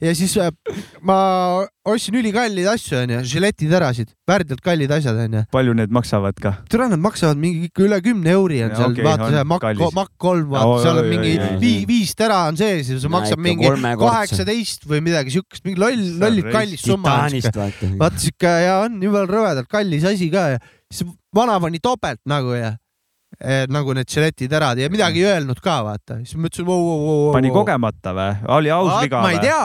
ja 0.02 0.14
siis 0.16 0.36
äh, 0.40 0.50
ma 1.08 1.16
ostsin 1.84 2.16
ülikalleid 2.20 2.68
asju 2.70 2.98
onju, 3.02 3.20
žiletiterasid, 3.28 4.12
värdjalt 4.28 4.62
kallid 4.64 4.92
asjad 4.96 5.18
onju. 5.24 5.44
palju 5.54 5.74
need 5.78 5.94
maksavad 5.94 6.38
ka? 6.40 6.54
türa, 6.70 6.88
nad 6.92 7.02
maksavad 7.02 7.40
mingi 7.40 7.68
ikka 7.68 7.84
üle 7.86 8.00
kümne 8.04 8.34
euri 8.34 8.62
on 8.66 8.74
Ja 8.74 8.80
seal 8.82 8.94
okei, 8.94 9.06
vaata 9.06 9.30
see 9.32 9.44
Mac. 9.52 9.66
Mac 9.98 10.12
kolm, 10.26 10.46
vaata 10.52 10.78
seal 10.84 11.02
on 11.02 11.10
mingi 11.10 11.32
oi, 11.34 11.48
oi. 11.48 11.58
vii-, 11.64 11.88
viis 11.90 12.14
tera 12.18 12.44
on 12.50 12.60
sees 12.60 12.92
ja 12.92 12.98
see 12.98 13.04
No 13.04 13.16
maksab 13.18 13.40
ikka 13.40 13.48
mingi 13.48 13.96
kaheksateist 14.04 14.88
või 14.90 15.02
midagi 15.04 15.34
siukest, 15.34 15.66
mingi 15.68 15.82
loll, 15.82 16.06
lollid 16.22 16.48
raisk. 16.48 16.56
kallis 16.58 16.86
summa 16.86 17.18
vaata. 18.00 18.16
siuke 18.24 18.54
ja 18.64 18.78
on 18.86 19.02
jumala 19.02 19.28
rõvedalt 19.30 19.70
kallis 19.70 20.06
asi 20.08 20.30
ka 20.32 20.48
ja 20.54 20.64
siis 20.90 21.10
vana 21.34 21.58
pani 21.60 21.80
topelt 21.82 22.20
nagu 22.30 22.54
ja 22.56 22.74
eh, 23.40 23.64
nagu 23.70 23.94
need 23.96 24.10
žiletiterad 24.10 24.78
ja 24.78 24.90
midagi 24.92 25.24
ei 25.24 25.32
öelnud 25.32 25.60
ka 25.62 25.80
vaata, 25.86 26.20
siis 26.22 26.36
ma 26.38 26.48
ütlesin 26.50 26.68
vau, 26.68 26.78
vau, 26.78 27.00
vau. 27.06 27.32
pani. 27.36 27.52
kogemata 27.54 28.14
või? 28.16 28.30
oli 28.58 28.72
aus 28.74 28.94
viga 29.02 29.22
ma 29.24 29.34
ei 29.34 29.40
või? 29.40 29.48
tea, 29.48 29.64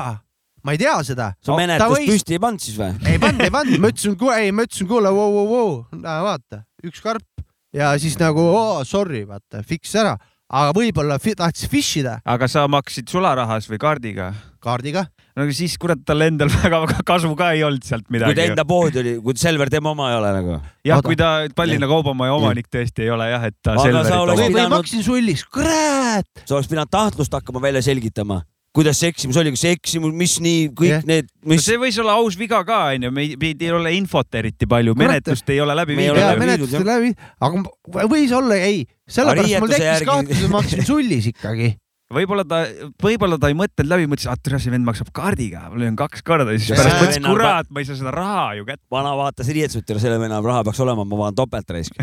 ma 0.69 0.77
ei 0.77 0.81
tea 0.81 0.95
seda. 1.07 1.31
sa 1.41 1.57
menetlust 1.57 2.05
püsti 2.05 2.37
ei 2.37 2.41
pannud 2.43 2.61
siis 2.61 2.77
või? 2.77 2.93
ei 3.09 3.21
pannud, 3.21 3.41
ei 3.47 3.53
pannud, 3.53 3.81
ma 3.81 3.89
ütlesin, 3.89 4.17
ei, 4.37 4.51
ma 4.53 4.65
ütlesin, 4.67 4.89
kuule, 4.89 5.13
vau, 5.15 5.29
vau, 5.33 5.45
vau, 5.49 6.01
vaata, 6.29 6.63
üks 6.85 7.01
karp 7.01 7.25
ja 7.73 7.95
siis 8.01 8.17
nagu 8.21 8.43
oh, 8.51 8.83
sorry, 8.87 9.23
vaata, 9.29 9.63
fix 9.65 9.95
ära, 9.97 10.13
aga 10.49 10.73
võib-olla 10.77 11.17
fi- 11.21 11.37
tahtis 11.37 11.69
fish 11.71 12.03
ida 12.03 12.19
aga 12.25 12.49
sa 12.51 12.67
maksid 12.69 13.09
sularahas 13.09 13.69
või 13.69 13.81
kaardiga? 13.81 14.29
kaardiga. 14.61 15.07
no 15.33 15.47
aga 15.47 15.55
siis 15.57 15.73
kurat 15.81 16.05
tal 16.05 16.21
endal 16.25 16.53
väga 16.59 17.01
kasu 17.07 17.31
ka 17.39 17.49
ei 17.57 17.65
olnud 17.65 17.85
sealt 17.87 18.05
kui 18.05 18.21
ta 18.21 18.29
midagi. 18.29 18.53
enda 18.53 18.67
pood 18.69 19.01
oli, 19.01 19.15
kui 19.25 19.41
Selver 19.41 19.73
tema 19.73 19.95
oma 19.95 20.11
ei 20.13 20.19
ole 20.19 20.35
nagu. 20.37 20.59
jah, 20.85 21.01
kui 21.05 21.17
ta 21.17 21.31
Tallinna 21.55 21.89
Kaubamaja 21.89 22.37
omanik 22.37 22.69
tõesti 22.69 23.07
ei 23.07 23.13
ole 23.15 23.31
jah, 23.33 23.49
et 23.49 23.57
ta 23.65 23.73
või, 23.79 23.89
pidanud- 24.45 24.77
maksin 24.77 25.05
sulliks, 25.05 25.47
kurat. 25.49 26.29
sa 26.45 26.59
oleks 26.59 26.69
pidanud 26.69 26.93
tahtlust 26.93 27.33
hakkama 27.33 27.65
välja 27.65 27.81
selgitama, 27.89 28.43
kuidas 28.75 28.99
see 29.01 29.09
eksimus 29.11 29.37
oli, 29.41 29.51
kas 29.55 29.63
see 29.65 29.73
eksimus, 29.77 30.13
mis 30.13 30.35
nii 30.45 30.67
kõik 30.77 30.91
Jah. 30.91 31.05
need, 31.09 31.27
no 31.43 31.53
mis 31.55 31.65
see 31.65 31.79
võis 31.81 31.97
olla 32.03 32.13
aus 32.21 32.37
viga 32.39 32.61
ka 32.67 32.79
onju, 32.93 33.11
me 33.15 33.25
ei, 33.25 33.53
ei 33.57 33.71
ole 33.73 33.93
infot 33.97 34.37
eriti 34.39 34.67
palju, 34.69 34.93
menetlust 34.99 35.49
ei 35.49 35.59
ole 35.63 35.75
läbi 35.77 35.97
Me 35.97 36.05
ei 36.05 36.11
viidud. 36.11 36.21
ole 36.21 36.29
läbi 36.29 36.45
menetlust 36.45 36.77
viidud, 36.77 37.27
aga 37.49 38.07
võis 38.13 38.33
olla, 38.37 38.59
ei, 38.69 38.83
sellepärast 39.09 39.59
mul 39.63 39.73
tekkis 39.73 40.05
kahtlus, 40.11 40.37
et 40.43 40.49
ma 40.49 40.59
maksin 40.61 40.85
sullis 40.85 41.31
ikkagi. 41.33 41.71
Võib-olla 42.14 42.44
ta, 42.48 42.60
võib-olla 43.03 43.38
ta 43.38 43.49
ei 43.52 43.56
mõtelnud 43.57 43.91
läbi, 43.91 44.07
mõtles, 44.10 44.26
et 44.31 44.49
see 44.64 44.73
vend 44.73 44.88
maksab 44.88 45.11
kaardiga, 45.14 45.68
ma 45.69 45.77
löön 45.77 45.98
kaks 45.99 46.23
korda, 46.26 46.56
siis 46.56 46.72
Ja 46.72 46.80
pärast 46.80 46.95
see 46.95 47.22
mõtles, 47.22 47.27
kurat, 47.27 47.69
ma 47.69 47.84
ei 47.84 47.90
saa 47.90 47.99
seda 47.99 48.14
raha 48.15 48.45
ju 48.57 48.65
kätte. 48.65 48.81
vana 48.94 49.11
vaatas 49.19 49.52
riietused 49.53 49.94
ja 49.94 49.99
selle 50.02 50.18
venna 50.22 50.40
raha 50.41 50.64
peaks 50.65 50.81
olema, 50.81 51.06
ma 51.06 51.19
vaatan 51.19 51.38
topelt 51.38 51.73
raisk. 51.76 51.99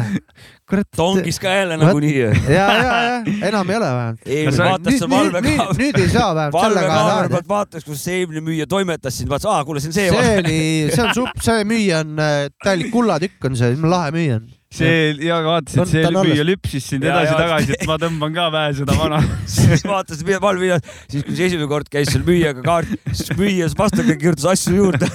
kurat. 0.68 0.88
tongis 0.96 1.40
ka 1.40 1.54
jälle 1.54 1.78
nagunii. 1.80 2.12
ja, 2.18 2.66
ja, 2.76 2.92
ja 3.06 3.48
enam 3.48 3.72
ei 3.72 3.80
ole 3.80 3.88
vähemalt. 3.88 4.26
eelmine 4.26 4.68
vaatas 4.68 4.92
nüüd, 4.92 5.08
valvekaamera, 5.16 5.78
nüüd 5.80 6.00
ei 6.02 6.12
saa 6.12 6.28
vähemalt 6.34 6.60
valvekaamera 6.60 7.32
pealt 7.32 7.50
vaatas, 7.54 7.88
kus 7.88 8.04
see 8.04 8.20
eelmine 8.20 8.44
müüja 8.50 8.68
toimetas 8.68 9.16
siin, 9.16 9.32
vaatas, 9.32 9.48
aa, 9.48 9.64
kuule, 9.64 9.80
see 9.80 9.94
on 9.94 9.96
see. 9.96 10.12
see 10.12 10.38
oli, 10.44 10.60
see 10.92 11.06
on 11.06 11.16
supp, 11.16 11.42
see 11.48 11.64
müüja 11.72 12.04
on 12.04 12.20
äh, 12.20 12.38
täielik 12.64 12.92
kullatükk 12.92 13.48
on 13.48 13.56
see, 13.56 13.80
lahe 13.80 14.12
müüja 14.12 14.42
on. 14.42 14.57
See 14.74 15.14
ja 15.24 15.38
vaatasin, 15.44 15.80
et 15.82 15.90
see 15.90 16.10
müüja 16.12 16.44
lüpsis 16.44 16.88
sind 16.92 17.04
edasi-tagasi, 17.06 17.72
et 17.78 17.84
ma 17.88 17.96
tõmban 18.00 18.34
ka 18.36 18.48
vähe 18.52 18.74
seda 18.80 18.96
vana. 18.98 19.20
siis 19.56 19.84
vaatas 19.88 20.20
valvevideot, 20.28 20.90
siis 21.08 21.24
kui 21.24 21.36
see 21.38 21.48
esimene 21.48 21.68
kord 21.70 21.88
käis 21.92 22.12
seal 22.12 22.26
müüjaga 22.26 22.64
kaart, 22.66 22.92
siis 23.08 23.32
müüja 23.38 23.70
vastaga 23.78 24.18
kirjutas 24.20 24.50
asju 24.52 24.76
juurde 24.76 25.08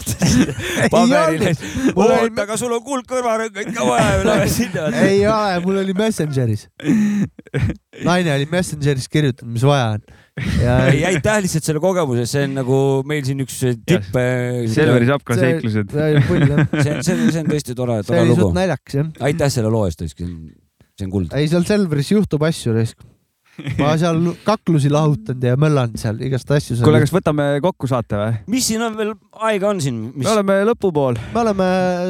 paberile. 0.93 1.53
Oota, 1.93 2.17
aga 2.47 2.57
sul 2.59 2.73
on 2.73 2.83
kuldkõrvarõngaid 2.87 3.71
ka 3.77 3.87
vaja 3.91 4.09
ja 4.17 4.27
lähe 4.31 4.49
sinna. 4.51 4.89
ei 5.05 5.21
ole, 5.29 5.61
mul 5.67 5.83
oli 5.83 5.97
Messengeris. 6.01 6.67
naine 8.03 8.33
oli 8.33 8.49
Messengeris 8.49 9.09
kirjutanud, 9.11 9.53
mis 9.53 9.69
vaja 9.69 9.93
on. 9.99 10.07
Ja 10.41 10.77
ei, 10.91 11.03
aitäh 11.11 11.39
lihtsalt 11.45 11.67
selle 11.67 11.81
kogemuse, 11.83 12.25
see 12.29 12.47
on 12.47 12.57
nagu 12.57 12.79
meil 13.09 13.23
siin 13.27 13.43
üks 13.43 13.59
tipp. 13.85 14.09
Selveri 14.13 15.05
see 15.05 15.11
Sapka 15.11 15.37
seiklused. 15.37 15.93
see 15.93 16.17
on, 16.17 17.03
see 17.05 17.15
on, 17.15 17.23
see 17.29 17.41
on 17.43 17.51
tõesti 17.51 17.77
tore, 17.77 17.99
tore 18.07 18.25
lugu 18.29 18.49
naljakas 18.55 18.99
jah. 18.99 19.11
aitäh 19.29 19.53
selle 19.53 19.73
loo 19.73 19.85
eest, 19.89 20.05
see 20.09 21.07
on 21.07 21.13
kuld. 21.13 21.33
ei, 21.37 21.49
seal 21.51 21.67
Selveris 21.69 22.13
juhtub 22.15 22.45
asju 22.49 22.77
raisk. 22.77 23.05
Ma 23.77 23.91
seal 24.01 24.19
kaklusi 24.45 24.89
lahutanud 24.93 25.43
ja 25.45 25.55
möllanud 25.59 25.99
seal 26.01 26.19
igast 26.25 26.49
asju. 26.51 26.79
kuule, 26.83 27.01
kas 27.03 27.13
võtame 27.13 27.45
kokku 27.63 27.89
saate 27.91 28.17
või? 28.17 28.37
mis 28.55 28.67
siin 28.71 28.81
on 28.85 28.95
veel, 28.97 29.13
aega 29.49 29.69
on 29.69 29.81
siin, 29.83 29.99
mis 30.13 30.25
me, 30.25 30.31
oleme 30.33 30.57
lõpupool. 30.71 31.19
me 31.33 31.41
oleme, 31.43 31.67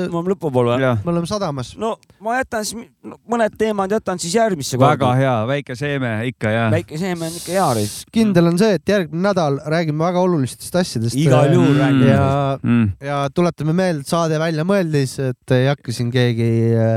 me 0.07 0.18
oleme 0.20 0.34
lõpupoole 0.36 0.78
või? 0.78 0.91
me 1.03 1.14
oleme 1.15 1.30
sadamas. 1.30 1.74
no 1.80 1.95
ma 2.24 2.38
jätan 2.40 2.68
siis 2.68 2.86
no, 3.03 3.20
mõned 3.30 3.57
teemad 3.60 3.91
jätan 3.91 4.22
siis 4.24 4.36
järgmisse 4.38 4.80
väga 4.80 5.11
hea, 5.20 5.36
väike 5.49 5.76
seeme 5.80 6.14
ikka 6.32 6.53
ja. 6.53 6.65
väike 6.74 6.99
seeme 7.02 7.28
on 7.28 7.40
ikka 7.41 7.56
hea 7.57 7.68
reis. 7.80 7.98
kindel 8.14 8.52
on 8.53 8.60
see, 8.61 8.80
et 8.80 8.94
järgmine 8.95 9.28
nädal 9.28 9.60
räägime 9.74 10.03
väga 10.03 10.24
olulistest 10.24 10.76
asjadest. 10.80 11.18
igal 11.20 11.52
juhul 11.53 11.74
Mm. 11.74 11.80
räägime. 11.80 12.10
ja, 12.11 12.60
Mm. 12.64 12.91
ja 13.02 13.18
tuletame 13.34 13.74
meelde, 13.74 14.03
saade 14.07 14.38
välja 14.40 14.64
mõeldis, 14.68 15.18
et 15.20 15.52
ei 15.56 15.68
hakka 15.68 15.91
siin 15.91 16.11
keegi. 16.11 16.49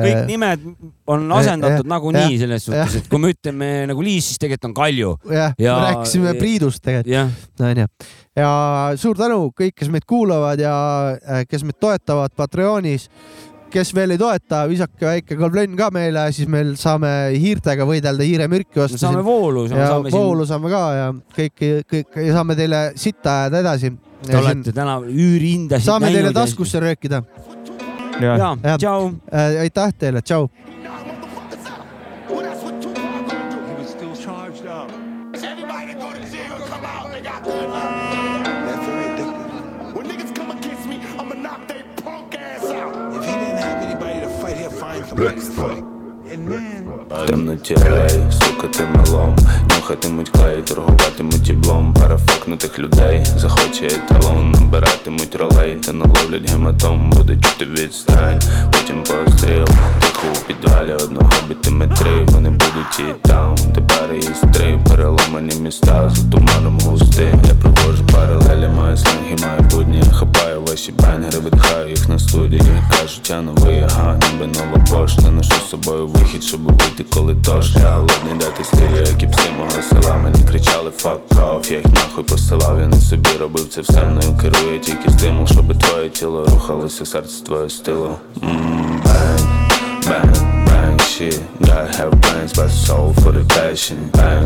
kõik 0.05 0.27
nimed 0.28 0.66
on 1.07 1.27
jah, 1.31 1.39
asendatud 1.39 1.87
nagunii 1.91 2.23
jah, 2.35 2.39
selles 2.45 2.65
suhtes, 2.66 2.97
et 3.01 3.09
kui 3.11 3.19
me 3.23 3.31
ütleme 3.35 3.70
nagu 3.91 4.03
Liis, 4.03 4.31
siis 4.33 4.39
tegelikult 4.43 4.70
on 4.70 4.74
Kalju. 4.74 5.11
jah 5.31 5.53
ja,, 5.59 5.65
Ja- 5.66 5.81
rääkisime 5.89 6.35
Priidust 6.39 6.83
tegelikult, 6.83 7.61
onju. 7.61 7.87
ja 8.37 8.53
suur 8.97 9.16
tänu 9.19 9.51
kõik, 9.57 9.74
kes 9.78 9.89
meid 9.93 10.05
kuulavad 10.09 10.61
ja 10.61 10.77
kes 11.49 11.62
meid 11.65 11.78
toetavad 11.81 12.35
Patreonis. 12.37 13.11
kes 13.70 13.91
veel 13.95 14.15
ei 14.15 14.19
toeta, 14.19 14.62
visake 14.70 15.05
väike 15.05 15.37
kolonn 15.37 15.74
ka 15.77 15.89
meile, 15.93 16.23
siis 16.33 16.47
meil 16.49 16.77
saame 16.81 17.09
hiirtega 17.35 17.85
võidelda, 17.85 18.23
hiiremürki 18.24 18.81
osta 18.81 18.97
saame 18.97 19.19
siin. 19.19 19.24
voolu, 19.27 19.65
ja 19.66 19.89
saame 19.91 20.12
voolu 20.15 20.47
saame 20.47 20.70
ka 20.70 20.83
ja 20.95 21.09
kõik, 21.37 21.65
kõik 21.91 22.16
ja 22.24 22.33
saame 22.39 22.57
teile 22.57 22.81
sitta 22.97 23.35
ajada 23.43 23.61
edasi. 23.65 23.81
siin, 23.91 23.99
te 24.31 24.39
olete 24.39 24.73
täna 24.73 24.95
üürihindasid 25.03 25.85
saame 25.91 26.12
teile 26.15 26.33
taskusse 26.33 26.81
röökida. 26.81 27.23
ja 28.20 28.37
Jah., 28.39 28.78
tšau. 28.78 29.11
aitäh 29.61 29.93
teile, 29.99 30.23
tšau. 30.23 30.49
Темноті 47.27 47.74
алей, 47.86 48.23
стукати 48.31 48.85
мелом, 48.94 49.36
нюхатимуть 49.77 50.28
клей, 50.28 50.62
торгуватимуть 50.62 51.43
діблом, 51.43 51.94
парафокнутих 51.94 52.78
людей, 52.78 53.24
захоче 53.36 53.86
еталон, 53.86 54.51
набиратимуть 54.51 55.36
ролей, 55.36 55.74
та 55.86 55.93
наловлять 55.93 56.51
гематом, 56.51 57.11
буде 57.11 57.36
чути 57.36 57.65
відстань, 57.65 58.40
потім 58.73 59.03
постріл, 59.03 59.65
тихо 60.01 60.27
у 60.32 60.47
підвалі 60.47 60.93
одного 60.93 61.31
битиме 61.48 61.89
три, 61.89 62.24
вони 62.28 62.51
будуть 62.51 62.98
і 62.98 63.28
там, 63.28 63.57
тепер 63.74 63.95
і 64.18 64.52
три, 64.52 64.78
переломані 64.88 65.55
міста, 65.60 66.10
за 66.14 66.30
туманом 66.30 66.78
густи, 66.80 67.34
я 67.48 67.55
провожу 67.55 68.05
паралелі, 68.12 68.68
маю 68.76 68.97
сленг 68.97 69.38
і 69.38 69.43
маю 69.43 69.60
будні, 69.70 70.02
хапаю 70.12 70.62
ваші 70.68 70.93
бенгери, 70.93 71.38
видихаю 71.38 71.90
їх 71.90 72.09
на 72.09 72.18
студії, 72.18 72.82
кажуть, 72.90 73.30
я 73.30 73.43
новий, 73.43 73.84
ага, 73.90 74.18
ніби 74.32 74.47
нова 74.47 74.84
пошта, 74.90 75.30
ношу 75.30 75.55
з 75.66 75.70
собою 75.70 76.06
вихід, 76.06 76.44
щоб 76.44 76.60
вийти, 76.62 77.05
коли 77.14 77.36
тож 77.44 77.76
Я 77.76 77.90
голодний 77.90 78.34
дати 78.40 78.64
стилю, 78.64 78.97
як 78.97 79.22
і 79.22 79.26
пси 79.26 79.51
мого 79.59 79.70
села. 79.70 80.16
Мені 80.16 80.44
кричали 80.51 80.90
fuck 80.90 81.18
off, 81.28 81.72
я 81.72 81.78
їх 81.78 81.86
нахуй 81.86 82.24
посилав. 82.24 82.80
Я 82.80 82.86
не 82.86 82.97
собі 82.97 83.28
робив 83.40 83.68
це 83.68 83.80
все 83.80 84.05
мною 84.05 84.38
керує 84.40 84.78
тільки 84.78 85.10
стимул, 85.10 85.47
щоб 85.47 85.78
твоє 85.78 86.09
тіло 86.09 86.47
рухалося, 86.47 87.06
серце 87.06 87.44
твоє 87.44 87.70
стило. 87.70 88.18
Мм, 88.43 89.02
Bang, 89.06 89.43
bang, 90.06 90.32
bang, 90.32 90.56
shit. 91.16 91.40
Gotta 91.60 91.97
have 91.97 92.20
brains, 92.20 92.52
but 92.52 92.68
soul 92.68 93.14
for 93.14 93.32
the 93.32 93.44
passion. 93.44 94.10
Bang, 94.10 94.44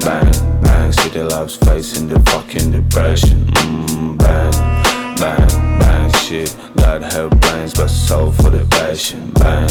bang, 0.00 0.32
bang, 0.62 0.92
city 0.92 1.22
lives 1.22 1.56
facing 1.56 2.08
the 2.08 2.18
fucking 2.30 2.72
depression. 2.72 3.44
Mmm, 3.44 4.16
bang, 4.16 4.52
bang, 5.16 5.48
bang, 5.78 6.10
shit. 6.24 6.56
Gotta 6.76 7.04
have 7.14 7.30
brains, 7.40 7.74
but 7.74 7.88
soul 7.88 8.32
for 8.32 8.48
the 8.48 8.64
passion. 8.70 9.32
Bang, 9.32 9.68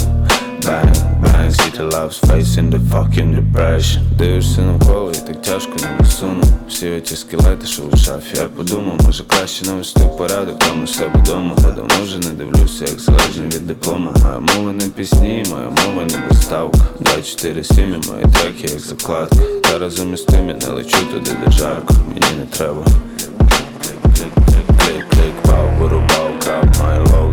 bang, 0.61 1.21
bang, 1.21 1.51
city 1.51 1.83
loves 1.83 2.19
facing 2.19 2.69
the 2.69 2.79
fucking 2.79 3.35
depression. 3.35 4.01
Дивишся 4.17 4.61
навколо 4.61 5.11
і 5.11 5.27
так 5.27 5.41
тяжко 5.41 5.73
не 5.81 5.87
висуну 5.99 6.43
Всі 6.69 6.89
оті 6.89 7.15
скелети, 7.15 7.67
що 7.67 7.83
у 7.83 7.97
шафі. 7.97 8.37
Я 8.37 8.43
подумав, 8.43 8.99
може 9.05 9.23
краще 9.23 9.65
навести 9.65 9.99
порядок 10.17 10.59
Там 10.59 10.83
у 10.83 10.87
себе 10.87 11.23
дома, 11.25 11.55
бо 11.55 11.61
давно 11.61 12.03
вже 12.03 12.17
не 12.19 12.29
дивлюся, 12.29 12.85
як 12.85 12.99
залежний 12.99 13.47
від 13.47 13.67
диплома. 13.67 14.11
Моя 14.23 14.39
мова 14.39 14.71
не 14.71 14.89
пісні, 14.89 15.45
моя 15.49 15.69
мова 15.69 16.05
не 16.05 16.27
доставка. 16.29 16.79
24-7 17.01 17.79
і 17.79 18.11
мої 18.11 18.25
треки, 18.33 18.73
як 18.73 18.79
закладка. 18.79 19.35
Та 19.63 19.79
разом 19.79 20.13
із 20.13 20.21
тим 20.21 20.49
я 20.49 20.55
не 20.55 20.67
лечу 20.67 20.97
туди, 21.13 21.31
де 21.45 21.51
жарко. 21.51 21.93
Мені 22.07 22.39
не 22.39 22.45
треба. 22.45 22.85
Клик, 24.17 24.33
клик, 24.47 24.65
клик, 24.65 25.09
клик, 25.09 25.33
вау, 25.45 25.67
вирубав 25.79 26.39
краб, 26.43 26.65
май 26.83 26.99
лоудаут 26.99 27.26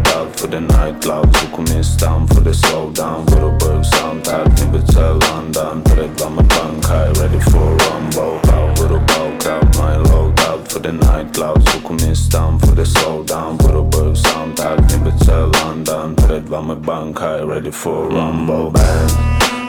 for 0.44 0.50
the 0.50 0.60
night 0.60 1.02
clouds 1.02 1.44
Och 1.44 1.52
kom 1.52 1.64
ner 1.64 1.82
stan 1.82 2.28
för 2.28 2.44
the 2.44 2.54
slowdown 2.54 3.26
sound, 3.28 3.58
burg 3.58 3.84
soundtag 3.84 4.48
Ni 4.48 4.64
London, 4.64 4.86
tell 4.86 5.30
andan 5.36 5.84
För 5.84 5.96
det 5.96 6.08
glömma 6.16 6.42
bankhaj 6.42 7.08
Ready 7.12 7.40
for 7.40 7.70
rumble. 7.84 8.40
Våra 8.76 8.98
out 9.54 9.76
My 9.78 9.96
loadout. 10.08 10.72
För 10.72 10.80
the 10.80 10.92
night 10.92 11.34
clouds 11.34 11.74
Och 11.74 11.82
kom 11.84 11.96
ner 11.96 12.14
stan 12.14 12.60
för 12.60 12.76
the 12.76 12.86
slowdown 12.86 13.58
sound, 13.58 13.90
burg 13.90 14.16
soundtag 14.16 14.78
Ni 14.80 14.96
London, 14.96 15.18
tell 15.18 15.68
andan 15.70 16.16
För 16.16 16.34
det 16.34 16.40
glömma 16.40 16.74
bankhaj 16.74 17.40
Ready 17.40 17.72
for 17.72 18.04
rumble. 18.10 18.70
Bang, 18.70 19.10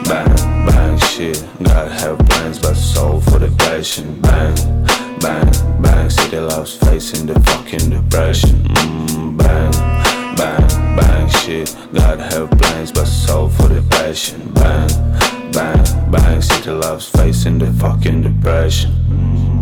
bang, 0.08 0.66
bang 0.66 0.98
shit. 0.98 1.44
Gotta 1.58 1.88
have 1.88 2.18
plans 2.28 2.58
but 2.60 2.76
soul 2.76 3.20
for 3.20 3.38
the 3.38 3.50
passion. 3.64 4.06
Bang 4.20 4.54
Bang, 5.20 5.50
bang, 5.80 6.10
city 6.10 6.36
the 6.36 6.42
love's 6.42 6.76
facing 6.76 7.26
the 7.26 7.40
fucking 7.40 7.90
depression. 7.90 8.56
Mm, 8.64 9.36
bang 9.38 9.95
bang, 10.36 10.96
bang 10.96 11.28
shit. 11.28 11.74
Gotta 11.92 12.22
have 12.22 12.50
plans 12.52 12.92
but 12.92 13.06
soul 13.06 13.48
for 13.48 13.68
the 13.68 13.82
passion 13.90 14.52
Bang, 14.54 14.88
bang, 15.52 16.10
bang. 16.10 16.42
City 16.42 16.70
loves 16.70 17.08
facing 17.08 17.58
the 17.58 17.72
fucking 17.74 18.22
depression 18.22 18.90
mm. 19.08 19.55